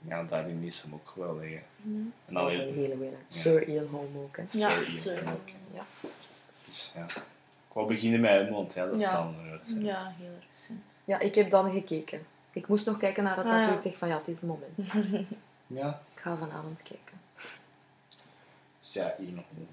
[0.07, 1.43] ja, daarin is hem ook geweldig.
[1.43, 1.49] hè.
[1.49, 1.59] Ja.
[1.83, 2.95] En Dat alleen, een hele.
[3.03, 3.09] Ja.
[3.39, 4.43] Sir Ian Holm ook, hè.
[4.51, 5.23] Ja, Sir Ian Sir.
[5.23, 5.39] Holm.
[5.73, 5.85] Ja.
[6.67, 7.05] dus, ja.
[7.67, 9.31] Ik wou beginnen met hem, want ja, dat Ja.
[9.45, 9.75] er uit.
[9.79, 10.69] Ja, heel erg.
[11.05, 12.25] Ja, ik heb dan gekeken.
[12.59, 13.71] Ik moest nog kijken naar het Ah, natuurlijk.
[13.71, 13.77] ja.
[13.77, 15.27] Ik dacht van ja, het is het moment.
[15.67, 17.21] Ja, Ik ga vanavond kijken.
[18.79, 19.67] dus ja, Ian Holm.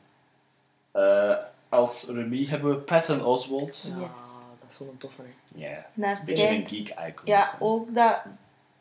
[0.90, 1.36] Eh,
[1.68, 3.82] als Remy hebben we Patton Oswalt.
[3.88, 3.98] Ja, Yes.
[3.98, 5.58] dat Dat is zo'n toffe, hè.
[5.68, 6.88] Ja, Naar een beetje een schijnt...
[6.88, 7.26] geek icon.
[7.26, 8.16] Ja, ook dat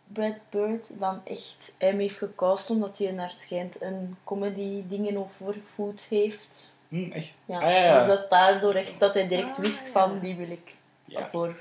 [0.08, 5.18] Brad Bird dan echt hem heeft gecast omdat hij naar het schijnt een comedy dingen
[5.18, 6.74] over food heeft.
[6.88, 7.36] Hm, echt?
[7.46, 7.56] Ja.
[7.56, 8.00] Ah, ja, ja.
[8.00, 9.92] Dus dat daardoor echt dat hij direct Ah, wist ja.
[9.92, 10.76] van die wil ik
[11.06, 11.30] Ja.
[11.30, 11.56] voor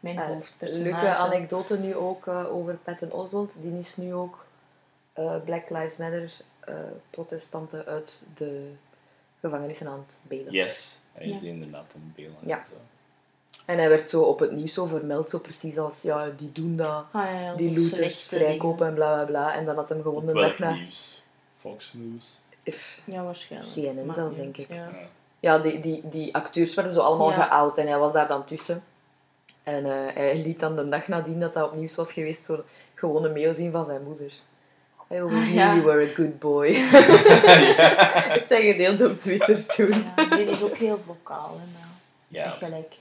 [0.00, 0.82] mijn Eh, hoofdpersonage.
[0.90, 3.52] leuke anekdote nu ook eh, over Patton Oswalt.
[3.60, 4.44] Die is nu ook
[5.12, 6.74] eh, Black Lives Matter eh,
[7.10, 8.70] protestanten uit de
[9.40, 10.52] gevangenissen aan het belen.
[10.52, 10.98] Yes.
[11.12, 11.48] Hij is Ja.
[11.48, 12.34] inderdaad een beeld.
[12.40, 12.64] Ja.
[12.68, 12.74] Zo.
[13.66, 16.76] En hij werd zo op het nieuws zo vermeld, zo precies als, ja, die doen
[16.76, 17.04] dat.
[17.10, 19.54] Ah, ja, ja, Die looters vrijkopen en bla bla bla.
[19.54, 20.70] En dan had hem gewoon de dag na...
[20.74, 21.22] nieuws?
[21.60, 22.24] Fox News.
[22.62, 23.00] If-.
[23.04, 23.72] Ja, waarschijnlijk.
[23.72, 24.68] CNN zelf, denk ik.
[24.68, 24.74] Ja.
[24.74, 24.90] Ja.
[25.40, 27.42] Ja, die, die, die acteurs werden zo allemaal Ja.
[27.42, 28.84] geout en hij was daar dan tussen.
[29.66, 32.64] En eh, hij liet dan de dag nadien dat dat op nieuws was geweest, zo
[32.94, 34.32] gewoon een mail zien van zijn moeder.
[35.12, 35.72] I always knew Ja.
[35.74, 36.66] you were a good boy.
[36.66, 38.22] ja.
[38.28, 40.04] Heeft hij gedeeld op Twitter toen.
[40.16, 41.50] Ja, die is ook heel vocaal.
[41.58, 41.88] Hè, maar
[42.28, 42.44] ja.
[42.44, 42.94] echt gelijk.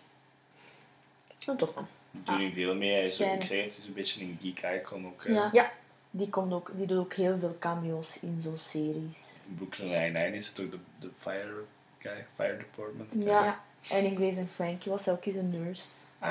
[1.46, 1.88] Een tof man.
[2.12, 2.94] Ik doe niet veel mee.
[2.94, 5.24] Hij is, ook- ik zeg het, is een beetje een geek icon ook.
[5.24, 5.50] eh, Ja.
[5.54, 5.72] Ja.
[6.12, 9.40] Die, komt ook, die doet ook heel veel cameo's in zo'n series.
[9.48, 11.54] In Brooklyn Nine-Nine is het ook de, de fire
[12.00, 13.24] guy, fire department guy.
[13.24, 13.44] Ja.
[13.46, 13.60] Ja.
[13.90, 15.84] En in Grace and Frankie was hij ook eens een nurse.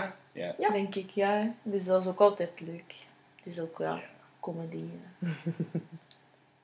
[0.03, 0.55] Ah, ja.
[0.59, 0.71] Ja.
[0.71, 1.55] Denk ik, ja.
[1.63, 2.95] Dus dat is ook altijd leuk.
[3.37, 4.03] Het is ook, ja, Ja.
[4.41, 4.83] comedy.
[5.19, 5.29] ja.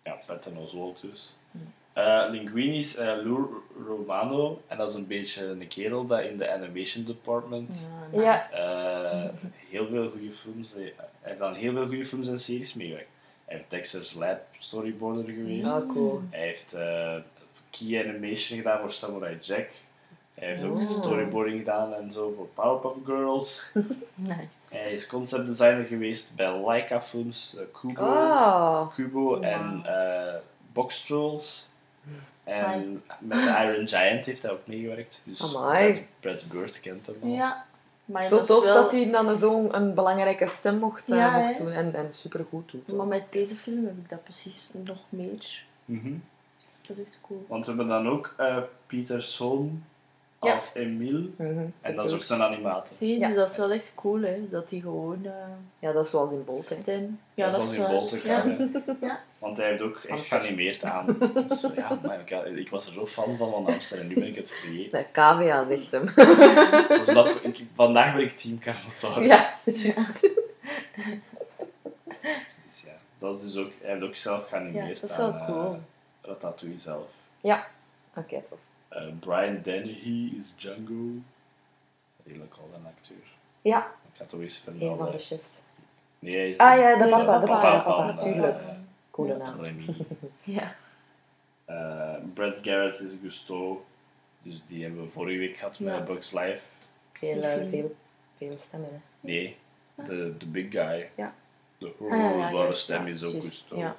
[0.02, 0.18] Ja,
[0.56, 1.34] Oswalt dus.
[1.50, 1.62] Yes.
[1.92, 3.46] Eh, Linguini is eh, Lou
[3.86, 4.62] Romano.
[4.66, 7.76] En dat is een beetje een kerel dat in de animation department...
[8.12, 8.36] Ja, Ja.
[8.36, 8.56] nice.
[8.56, 9.28] eh,
[9.70, 10.72] heel veel goede films...
[10.74, 13.08] Hij heeft dan heel veel goede films en series meegewerkt.
[13.44, 15.70] Hij heeft Texas Lab storyboarder geweest.
[15.70, 16.22] Ah, cool.
[16.30, 17.16] Hij heeft eh,
[17.70, 19.68] key animation gedaan voor Samurai Jack.
[20.40, 20.90] Hij heeft ook Oh.
[20.90, 23.70] storyboarding gedaan en zo voor Powerpuff Girls.
[24.14, 24.76] Nice.
[24.76, 30.34] Hij is conceptdesigner geweest bij Leica Films, eh, Kubo, Ah, Kubo en eh
[30.72, 31.68] Box Trolls.
[32.44, 33.44] En met de
[33.74, 35.20] Iron Giant heeft hij ook meegewerkt.
[35.24, 35.92] Dus Amai.
[35.92, 37.28] Brad, Brad Bird kent hem al.
[37.28, 37.64] Ja.
[38.04, 41.58] Maar zo tof wel- dat hij dan zo'n een belangrijke stem mocht, eh, Ja, mocht
[41.58, 41.64] hè.
[41.64, 41.72] doen.
[41.72, 42.96] En, en supergoed doet.
[42.96, 45.62] Maar met deze film heb ik dat precies nog meer.
[45.84, 46.12] Mhm.
[46.86, 47.44] Dat is echt cool.
[47.48, 49.22] Want we hebben dan ook eh Pieter
[50.42, 50.54] Ja.
[50.54, 51.28] als Emile.
[51.36, 51.64] Mhm.
[51.80, 52.96] En dat is ook een animator.
[52.98, 53.26] Hey, Ja.
[53.26, 54.48] dus dat is wel echt cool, hè.
[54.50, 55.24] Dat hij gewoon...
[55.24, 55.32] eh
[55.78, 56.64] Ja, dat is zoals in Bolt.
[56.64, 57.20] stem...
[57.34, 58.44] Ja, Ja, dat zoals is in Ja.
[59.08, 59.20] Ja.
[59.38, 61.06] Want hij heeft ook echt geanimeerd aan.
[61.48, 64.26] Dus, ja, maar ik, ik was er zo fan van van Hamster en nu ben
[64.26, 64.98] ik het vergeten.
[64.98, 66.04] De KVA zegt hem.
[66.98, 69.26] Dus omdat we- ik, vandaag ben ik team Carnotaurus.
[69.26, 70.20] ja, juist.
[72.68, 75.32] Dus ja, dat is dus ook, hij heeft ook zelf geanimeerd Ja, dat is wel
[75.32, 75.72] aan cool.
[75.72, 75.78] eh,
[76.22, 77.04] Ratatouille zelf.
[78.16, 78.58] Oké, tof.
[78.90, 81.20] Eh, Brian Dennehy is Django.
[82.24, 83.16] Redelijk al een acteur.
[83.62, 84.98] Ja, Ik ga toch eens een vermelden.
[84.98, 85.60] van de chefs.
[86.18, 88.58] Nee, hij is Ah ja, de papa, de papa, de papa, eh, tuurlijk.
[88.60, 88.66] eh,
[89.10, 89.60] Coole naam.
[89.60, 89.84] Remy.
[90.44, 90.74] Ja.
[91.64, 93.78] Eh, Brad Garrett is Gusteau.
[94.42, 95.94] Dus die hebben we vorige week gehad Ja.
[95.96, 96.60] met Bugs Life.
[97.12, 97.94] Veel, veel,
[98.36, 98.90] veel stemmen.
[98.92, 98.98] Hè.
[99.20, 99.56] Nee,
[99.94, 101.10] de, de big guy.
[101.14, 101.34] Ja.
[101.78, 102.18] De Ah,
[102.50, 103.80] ja, ja, stem is ook Gusteau.
[103.80, 103.96] Ja.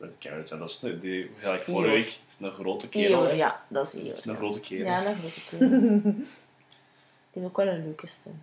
[0.00, 1.72] Brad Garrett, ja, dat is een, die, gelijk Eeyore.
[1.86, 3.18] vorige week, is een grote kerel.
[3.18, 4.30] Eeyore, ja, dat is Dat is Eeyore.
[4.30, 4.84] een grote kerel.
[4.86, 5.60] Ja, dat is ik ook.
[7.32, 8.42] Die heeft ook wel een leuke stem.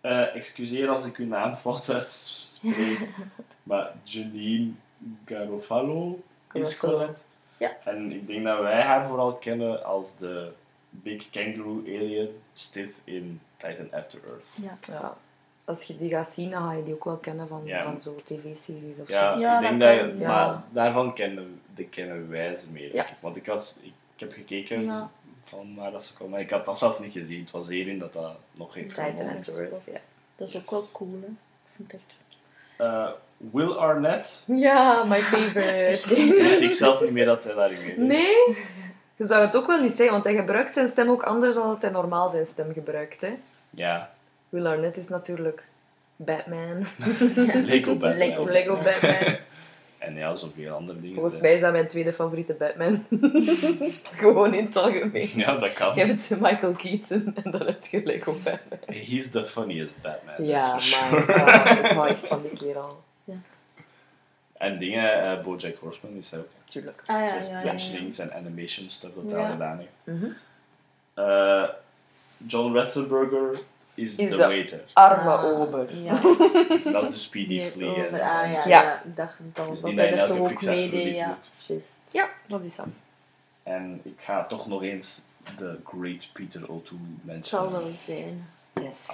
[0.00, 3.08] Eh, excuseer als ik uw naam fout uitspreek,
[3.62, 4.70] maar Janine
[5.26, 6.20] Garofalo
[6.52, 7.20] is correct.
[7.56, 7.76] Ja.
[7.84, 10.52] En ik denk dat wij haar vooral kennen als de
[10.90, 14.46] Big Kangaroo Alien Stith in Titan After Earth.
[14.62, 14.78] Ja.
[14.92, 15.16] Ja.
[15.68, 17.82] Als je die gaat zien, dan ga je die ook wel kennen van, Ja.
[17.84, 19.40] van zo'n tv-series of Ja, zo.
[19.40, 20.26] Ja, ik denk dat je- ja.
[20.28, 23.06] maar daarvan kennen, de kennen wij ze meer.
[23.20, 25.10] Want ik, had, ik, ik heb gekeken Ja.
[25.44, 27.40] van waar dat ze kwam, maar ik had dat zelf niet gezien.
[27.40, 29.18] Het was hierin dat dat nog geen Earth,
[29.86, 29.98] ja.
[30.36, 31.26] Dat is ook wel cool, hè.
[31.26, 32.16] Ik vind het echt...
[32.76, 36.32] Eh, Will Arnett, Ja, my favorite.
[36.42, 38.56] wist ik zelf niet meer dat hij daarin mee nee?
[39.16, 41.68] Je zou het ook wel niet zeggen, want hij gebruikt zijn stem ook anders dan
[41.68, 43.20] dat hij normaal zijn stem gebruikt.
[43.20, 43.34] Hè?
[43.70, 44.10] Ja,
[44.48, 45.64] Will Arnett is natuurlijk
[46.16, 46.86] Batman.
[47.64, 48.16] Lego Batman.
[48.16, 48.44] Lego.
[48.44, 49.36] Lego Batman.
[49.98, 51.14] En ja, zoveel andere dingen.
[51.14, 53.04] Volgens mij is dat mijn tweede favoriete Batman.
[54.20, 55.30] Gewoon in het algemeen.
[55.34, 55.94] Ja, dat kan.
[55.94, 58.78] Je hebt Michael Keaton en dan heb je Lego Batman.
[58.86, 60.46] He's the funniest Batman.
[60.46, 61.22] Ja, maar sure.
[61.82, 63.02] ik hou echt van die kerel.
[64.58, 66.48] En dingen, eh Bojack Horseman is hij ook.
[66.64, 67.02] Tuurlijk.
[67.06, 68.30] Ah ja, Just ja, ja.
[68.30, 69.90] en animation stuff dat al gedaan heeft.
[70.04, 70.30] Mhm.
[71.14, 71.68] Eh,
[72.46, 73.58] John Ratzenberger
[73.98, 74.84] is, Is the de- waiter.
[74.92, 75.96] Arme Ah, ober.
[75.96, 76.12] Ja.
[76.92, 78.04] Dat is de Speedy Flea.
[78.04, 78.62] Ah ja, Ja.
[78.66, 79.02] ja.
[79.02, 81.38] Ik dacht dat, Dus dat die ook Pixar mee film deed, iets ja.
[82.10, 82.94] Ja, dat is hem.
[83.62, 85.22] En ik ga toch nog eens
[85.56, 88.48] de great Peter O'Toole Het zal wel zijn.
[88.74, 89.08] Yes.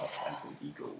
[0.63, 0.95] Ego.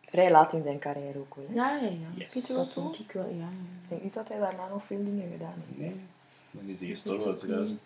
[0.00, 1.44] Vrij laat in zijn carrière ook wel.
[1.48, 1.54] hè.
[1.54, 2.06] Ja, ja, ja.
[2.14, 2.46] Yes.
[2.46, 3.30] Dat O'Toole, ik wel, ja.
[3.38, 3.44] ja.
[3.82, 5.78] Ik denk niet dat hij daarna nog veel dingen gedaan heeft.
[5.78, 6.00] Nee,
[6.50, 7.80] dan is hij gestorven uit 2000.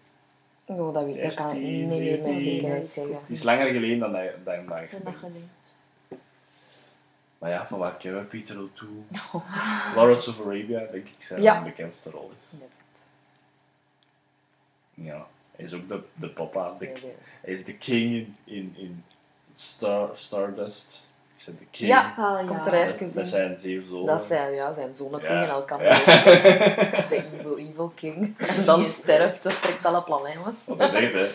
[0.67, 2.43] Oh, dat, weet, dat kan ik 13, niet meer met 17.
[2.45, 3.15] zekerheid zeggen.
[3.15, 4.67] Het is langer geleden dan dat, dan
[5.05, 5.51] dat gezien.
[7.39, 9.03] Maar ja, van waar kennen we Peter O'Toole?
[9.97, 11.63] Lawrence of Arabia, denk ik, zijn Ja.
[11.63, 12.59] bekendste rol is.
[14.95, 15.27] Ja,
[15.57, 16.75] hij is ook de, de papa.
[16.79, 16.93] De,
[17.41, 19.05] hij is de king in, in, in
[19.55, 21.09] Star, Stardust.
[21.47, 21.89] Is hij de king?
[21.89, 22.73] Ja, Ah, komt ja.
[22.73, 23.27] er even met in.
[23.27, 24.07] zijn zeven zonen.
[24.07, 25.27] Dat zijn ja, zijn zonen Ja.
[25.27, 25.83] tegen elkaar.
[25.85, 25.95] Ja.
[27.09, 28.35] De evil, evil king.
[28.39, 28.95] En dan Yes.
[28.97, 30.65] sterft, ze trekt alle planetjes.
[30.67, 31.29] Want hij zegt, hè.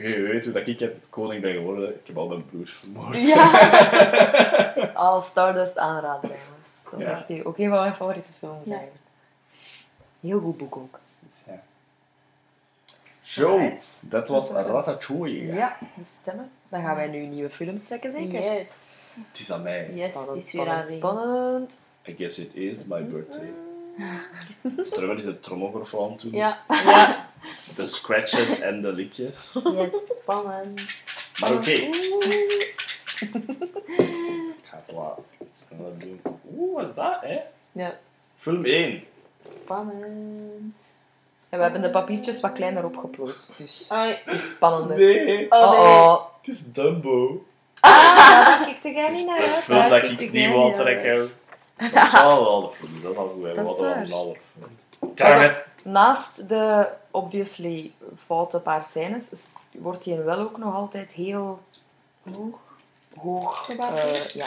[0.00, 1.88] Je weet hoe dat ik heb koning ben geworden.
[1.94, 3.16] Ik heb al mijn broers vermoord.
[3.16, 3.50] Ja!
[4.94, 6.90] Al Stardust aanraden, jongens.
[6.90, 7.12] Dat is Ja.
[7.28, 8.70] echt ook een van mijn favoriete films Ja.
[8.72, 9.02] eigenlijk.
[10.20, 10.98] Heel goed boek ook.
[11.20, 11.62] Dus ja.
[13.22, 13.60] Zo,
[14.00, 15.52] dat was Ratatouille.
[15.52, 16.50] Ja, die stemmen.
[16.68, 18.40] Dan gaan wij nu nieuwe films trekken, zeker?
[18.42, 18.70] Yes.
[19.14, 19.90] Het is aan mij.
[19.92, 21.72] Yes, het is weer aan spannend.
[22.08, 23.50] I guess it is my birthday.
[24.80, 26.32] Strummer is het trommelgeroffel aan het doen.
[26.32, 26.58] Ja.
[26.68, 27.28] Ja,
[27.76, 29.58] De scratches en de liedjes.
[29.64, 30.80] Yes, spannend.
[31.40, 31.70] Maar oké.
[32.14, 32.50] Oeh.
[33.20, 36.20] Ik ga het wel sneller doen.
[36.56, 37.38] Oeh, wat is dat, hè?
[37.72, 37.98] ja.
[38.38, 39.04] Film 1.
[39.62, 40.76] Spannend.
[41.48, 44.96] En we hebben de papiertjes wat kleiner opgeplooid, dus het is spannender.
[44.96, 45.48] Nee, Oh, nee.
[45.50, 47.44] Oh, het is Dumbo.
[47.80, 47.90] Ah,
[48.46, 51.32] daar kijk jij Het niet naar film dat ik ik niet wil trekken.
[51.92, 53.42] Dat is wel film, dat is al goed.
[53.54, 54.36] Dat Wat is wel waar.
[55.00, 55.14] een.
[55.14, 55.52] Damn it.
[55.82, 57.92] Naast de obviously
[58.26, 59.28] foute paar scènes
[59.70, 61.60] wordt hij wel ook nog altijd heel
[62.34, 62.58] Hoog.
[63.16, 64.46] hoog, eh, ja,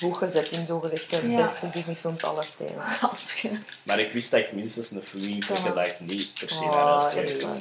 [0.00, 1.42] hoog gezet in zogezegd de Ja.
[1.42, 3.60] beste Disney-films aller tijden.
[3.82, 5.70] Maar ik wist dat ik minstens een film Ja.
[5.70, 7.28] dat ik niet per se Oh, naar dat uitkijk.
[7.28, 7.56] is waar.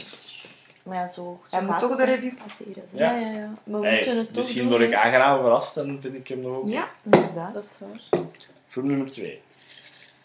[0.83, 1.39] Maar ja, zo...
[1.47, 2.13] zo Hij moet toch de hè.
[2.13, 2.83] review passeren.
[2.93, 3.11] Ja.
[3.11, 3.53] Ja, ja, ja.
[3.63, 6.41] Maar we Hey, moeten het toch misschien word ik aangenaam verrast en vind ik hem
[6.41, 6.67] nog ook.
[6.67, 7.53] Ja, inderdaad.
[7.53, 8.21] Dat is waar.
[8.67, 9.41] Film nummer 2.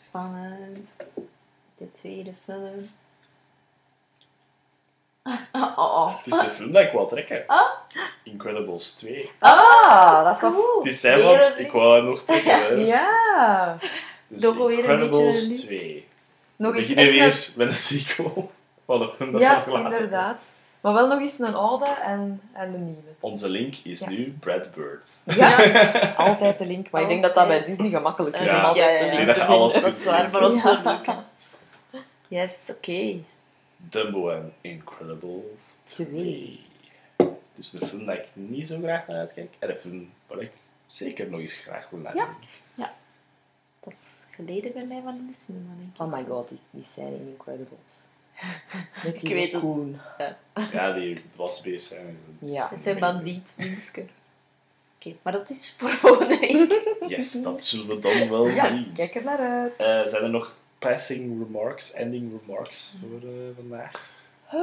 [0.08, 0.96] Spannend.
[1.76, 2.88] De tweede film.
[5.52, 6.16] Oh, oh.
[6.16, 7.44] Het is de film dat ik wil trekken.
[7.46, 7.70] Ah.
[8.22, 9.30] Incredibles 2.
[9.38, 10.40] Ah, dat is.
[10.40, 10.78] Cool.
[10.82, 12.52] Het is zijn van, ik wou hem nog trekken.
[12.60, 12.68] hè.
[12.70, 13.78] Ja.
[14.28, 16.06] Dus Toch weer een Incredibles beetje een- 2.
[16.56, 18.50] Nog We eens beginnen weer met een sequel
[18.86, 20.38] de dat Ja, inderdaad.
[20.80, 23.00] Maar wel nog eens een oude en, en een nieuwe.
[23.20, 24.08] Onze link is Ja.
[24.08, 25.10] nu Brad Bird.
[25.24, 25.56] Ja,
[26.16, 26.90] altijd de link.
[26.90, 27.64] Maar ik denk dat dat bij.
[27.64, 28.60] Disney gemakkelijk is Ja.
[28.62, 29.14] altijd Ja, ja, de ja.
[29.14, 29.90] link dat je alles vinden.
[29.90, 31.06] Dat is waar, maar dat is wel leuk.
[31.06, 31.14] hè.
[32.28, 33.16] Yes, oké.
[33.76, 36.60] Dumbo en Incredibles 2.
[37.54, 39.54] Dus een film dat ik niet zo graag naar uitkijk.
[39.58, 40.50] En een film waar ik
[40.86, 42.24] zeker nog eens graag wil naar Ja.
[42.24, 42.94] kijken.
[43.80, 45.70] Dat is geleden bij mij van in de cinema.
[45.96, 46.58] Oh my god, die,
[46.96, 48.05] in Incredibles.
[49.04, 49.62] Met Ik die weet het.
[49.62, 50.00] raccoon.
[50.72, 52.18] Ja, die wasbeer zijn.
[52.38, 52.68] Ja.
[52.68, 54.04] Het zijn bandiet, Minske.
[54.98, 56.84] Oké, maar dat is voor volgende week.
[57.16, 58.92] Yes, dat zullen we dan wel Ja, zien.
[58.94, 59.76] kijk er naar uit.
[59.76, 64.10] Eh, zijn er nog passing remarks, ending remarks voor eh, vandaag?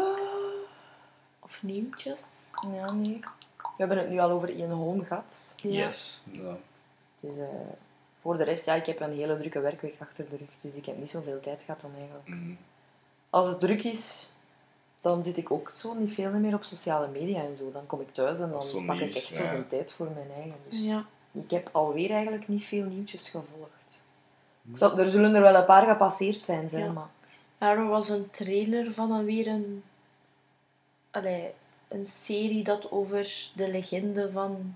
[1.39, 2.49] Of nieuwtjes.
[2.73, 3.19] Ja, nee.
[3.57, 5.55] We hebben het nu al over Ian Holm gehad.
[5.61, 5.69] Ja.
[5.85, 6.23] Yes.
[7.19, 7.45] Dus eh,
[8.21, 10.49] voor de rest, ja, ik heb een hele drukke werkweek achter de rug.
[10.61, 12.27] Dus ik heb niet zoveel tijd gehad om eigenlijk...
[12.27, 12.57] mm,
[13.33, 14.31] Als het druk is,
[15.01, 17.71] dan zit ik ook zo niet veel meer op sociale media en zo.
[17.71, 19.51] Dan kom ik thuis en dan pak ik echt zo ja.
[19.55, 20.57] de tijd voor mijn eigen.
[20.69, 21.05] Dus Ja.
[21.31, 24.01] ik heb alweer eigenlijk niet veel nieuwtjes gevolgd.
[24.71, 26.91] Ik zal- er zullen er wel een paar gepasseerd zijn, zeg, Ja.
[26.91, 27.07] maar...
[27.57, 29.83] Ja, er was een trailer van een, weer een,
[31.11, 31.49] allee,
[31.87, 34.75] een serie dat over de legende van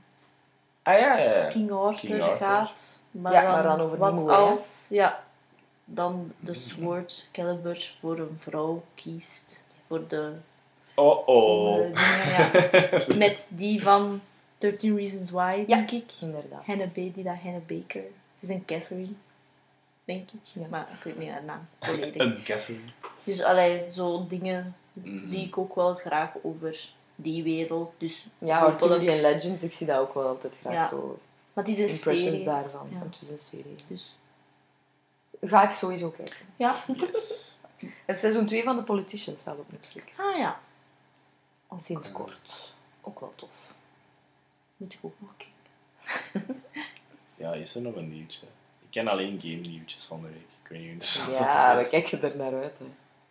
[0.82, 1.48] Ah ja, ja, ja.
[1.48, 2.38] King Arthur, King Arthur.
[2.48, 3.00] gaat.
[3.12, 5.24] Maar, Ja, dan, maar dan over wat als, ja,
[5.90, 6.54] dan de.
[6.54, 9.66] Sword Caliber voor een vrouw kiest.
[9.88, 10.34] Voor de
[10.96, 11.76] Oh oh.
[11.76, 11.94] dingen,
[12.30, 12.52] ja.
[13.28, 14.22] Met die van
[14.58, 16.12] 13 Reasons Why, denk ik.
[16.22, 16.66] Inderdaad.
[16.66, 18.02] Hannah, Ba- die dat Hannah Baker.
[18.40, 19.14] Het is een Catherine,
[20.06, 20.40] denk ik.
[20.54, 20.68] Ja.
[20.70, 22.22] Maar ik weet niet haar naam volledig.
[22.26, 22.84] Een Catherine.
[23.24, 25.28] Dus allee, zo'n dingen Mhm.
[25.28, 27.94] zie ik ook wel graag over die wereld.
[27.98, 30.88] Dus Ja, hopelijk- Arthur en Legends, ik zie dat ook wel altijd graag Ja.
[30.88, 31.20] zo.
[31.54, 32.46] Maar het is een Impressions serie.
[32.46, 32.88] daarvan.
[32.92, 33.00] Ja.
[33.00, 33.76] Het is een serie.
[33.88, 34.16] Dus
[35.42, 36.36] Ga ik sowieso kijken.
[36.56, 36.76] ja.
[36.88, 37.56] Yes.
[38.06, 40.20] Het seizoen 2 van The Politician staat op Netflix.
[40.20, 40.60] Ah ja,
[41.68, 42.74] Al sinds kort.
[43.02, 43.74] Ook wel tof.
[44.78, 45.56] moet ik ook nog kijken.
[47.36, 48.46] Ja, is er nog een nieuwtje?
[48.82, 50.36] Ik ken alleen game nieuwtjes van de week.
[50.64, 52.78] Ik weet niet hoe interessant Ja, we kijken er naar uit.
[52.78, 52.86] Hè.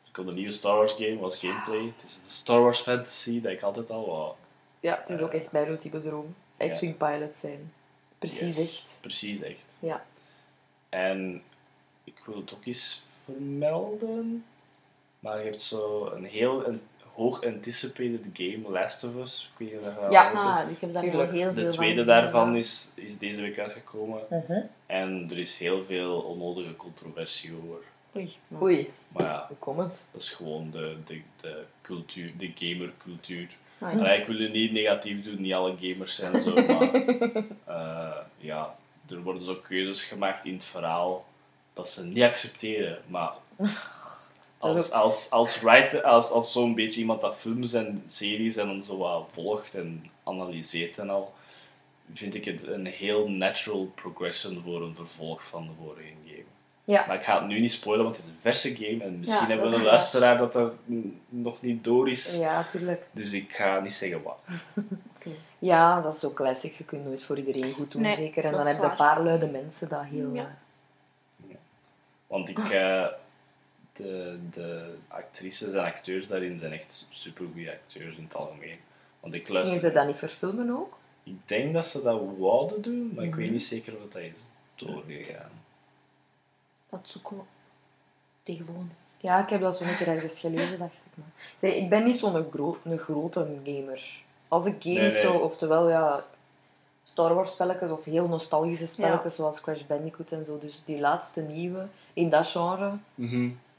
[0.05, 1.85] Er komt een nieuwe Star Wars game als gameplay.
[1.85, 4.35] Het is de Star Wars Fantasy dat ik altijd al wou.
[4.81, 6.35] Ja, het is ook echt mijn ultieme droom.
[6.71, 7.73] X-Wing pilots zijn.
[8.19, 8.99] Precies Yes, echt.
[9.03, 9.63] Precies echt.
[9.79, 10.05] Ja.
[10.89, 11.43] En
[12.07, 14.45] ik wil het ook eens vermelden.
[15.21, 16.81] Maar je hebt zo een heel een
[17.15, 19.51] hoog anticipated game, Last of Us.
[19.53, 20.31] Ik weet niet of dat je dat Ja.
[20.33, 22.59] Ah, ik heb daar nog heel veel De tweede daarvan ja.
[22.59, 24.21] is, is deze week uitgekomen.
[24.87, 27.79] En er is heel veel onnodige controversie over.
[28.17, 28.37] Oei.
[28.49, 30.05] maar- Oei, Maar ja, hoe het?
[30.13, 33.49] dat is gewoon de, de, de cultuur, de gamercultuur.
[33.79, 33.99] Ah, ja.
[33.99, 36.93] Allee, ik wil je niet negatief doen, niet alle gamers zijn zo, maar
[37.65, 38.77] eh, ja,
[39.09, 41.25] er worden zo keuzes gemaakt in het verhaal
[41.77, 42.99] dat ze niet accepteren.
[43.07, 43.33] Maar
[44.59, 48.97] als, als, als writer, als, als zo'n beetje iemand dat films en series en zo
[48.97, 51.35] wat volgt en analyseert en al,
[52.15, 56.45] vind ik het een heel natural progression voor een vervolg van de vorige game.
[56.85, 57.05] Ja.
[57.07, 59.41] Maar ik ga het nu niet spoilen, want het is een verse game en misschien
[59.41, 60.73] Ja, hebben we een is luisteraar dat er
[61.29, 62.39] nog niet door is.
[62.39, 63.09] Ja, tuurlijk.
[63.13, 64.39] Dus ik ga niet zeggen wat.
[65.59, 66.75] Ja, dat is zo classic.
[66.75, 68.45] Je kunt nooit voor iedereen goed doen, Nee, zeker.
[68.45, 70.35] En dan heb je een paar luide mensen dat heel...
[70.35, 70.59] Ja.
[72.37, 73.07] Want ik, eh,
[73.93, 78.79] de, de actrices en acteurs daarin zijn echt supergoeie acteurs in het algemeen.
[79.21, 80.99] Want ik Gingen ze dat niet verfilmen ook?
[81.23, 83.53] Ik denk dat ze dat wouden doen, maar ik weet Mhm.
[83.55, 84.33] niet zeker of dat is
[84.75, 85.51] doorgegaan.
[86.91, 87.43] Dat zoeken we.
[88.43, 88.95] Tegen volgende.
[89.19, 91.13] Ja, ik heb dat zo een keer ergens gelezen, dacht ik.
[91.61, 91.71] Maar.
[91.71, 94.23] Ik ben niet zo'n gro een grote gamer.
[94.49, 95.21] Als ik games Nee, nee.
[95.21, 96.25] zo, oftewel ja,
[97.09, 100.59] Star Wars spelletjes of heel nostalgische spelletjes zoals Crash Bandicoot en zo.
[100.59, 102.93] Dus die laatste nieuwe in dat genre,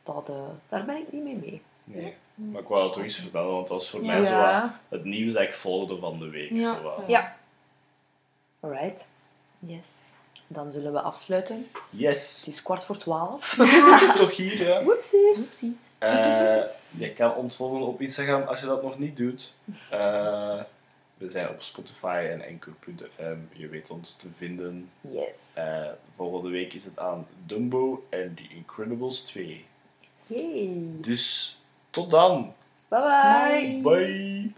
[0.03, 0.35] dat, eh,
[0.69, 1.61] daar ben ik niet mee mee.
[1.83, 2.15] Nee.
[2.35, 4.13] Maar ik wou dat toch eens vermelden, want dat was voor Ja.
[4.17, 6.51] mij zo wat het nieuws dat ik volgde van de week.
[6.51, 6.75] Ja.
[6.75, 7.03] Zo wat.
[7.07, 7.35] Ja.
[8.59, 9.05] Alright,
[9.59, 9.87] Yes.
[10.47, 11.67] dan zullen we afsluiten.
[11.73, 12.47] Het Yes!
[12.47, 13.55] is kwart voor twaalf.
[14.17, 14.83] toch hier, ja.
[14.83, 15.35] Whoopsie.
[15.37, 15.79] Oepsies.
[15.97, 19.55] Eh, je kan ons volgen op Instagram als je dat nog niet doet.
[19.89, 20.59] Eh,
[21.17, 23.37] we zijn op Spotify en Anchor.fm.
[23.53, 24.89] Je weet ons te vinden.
[25.01, 25.35] Yes.
[25.53, 29.65] Eh, volgende week is het aan Dumbo en The Incredibles 2.
[30.27, 30.77] Yay.
[31.01, 31.57] Dus
[31.89, 32.53] tot dan.
[32.87, 33.81] Bye bye.
[33.81, 34.53] Bye.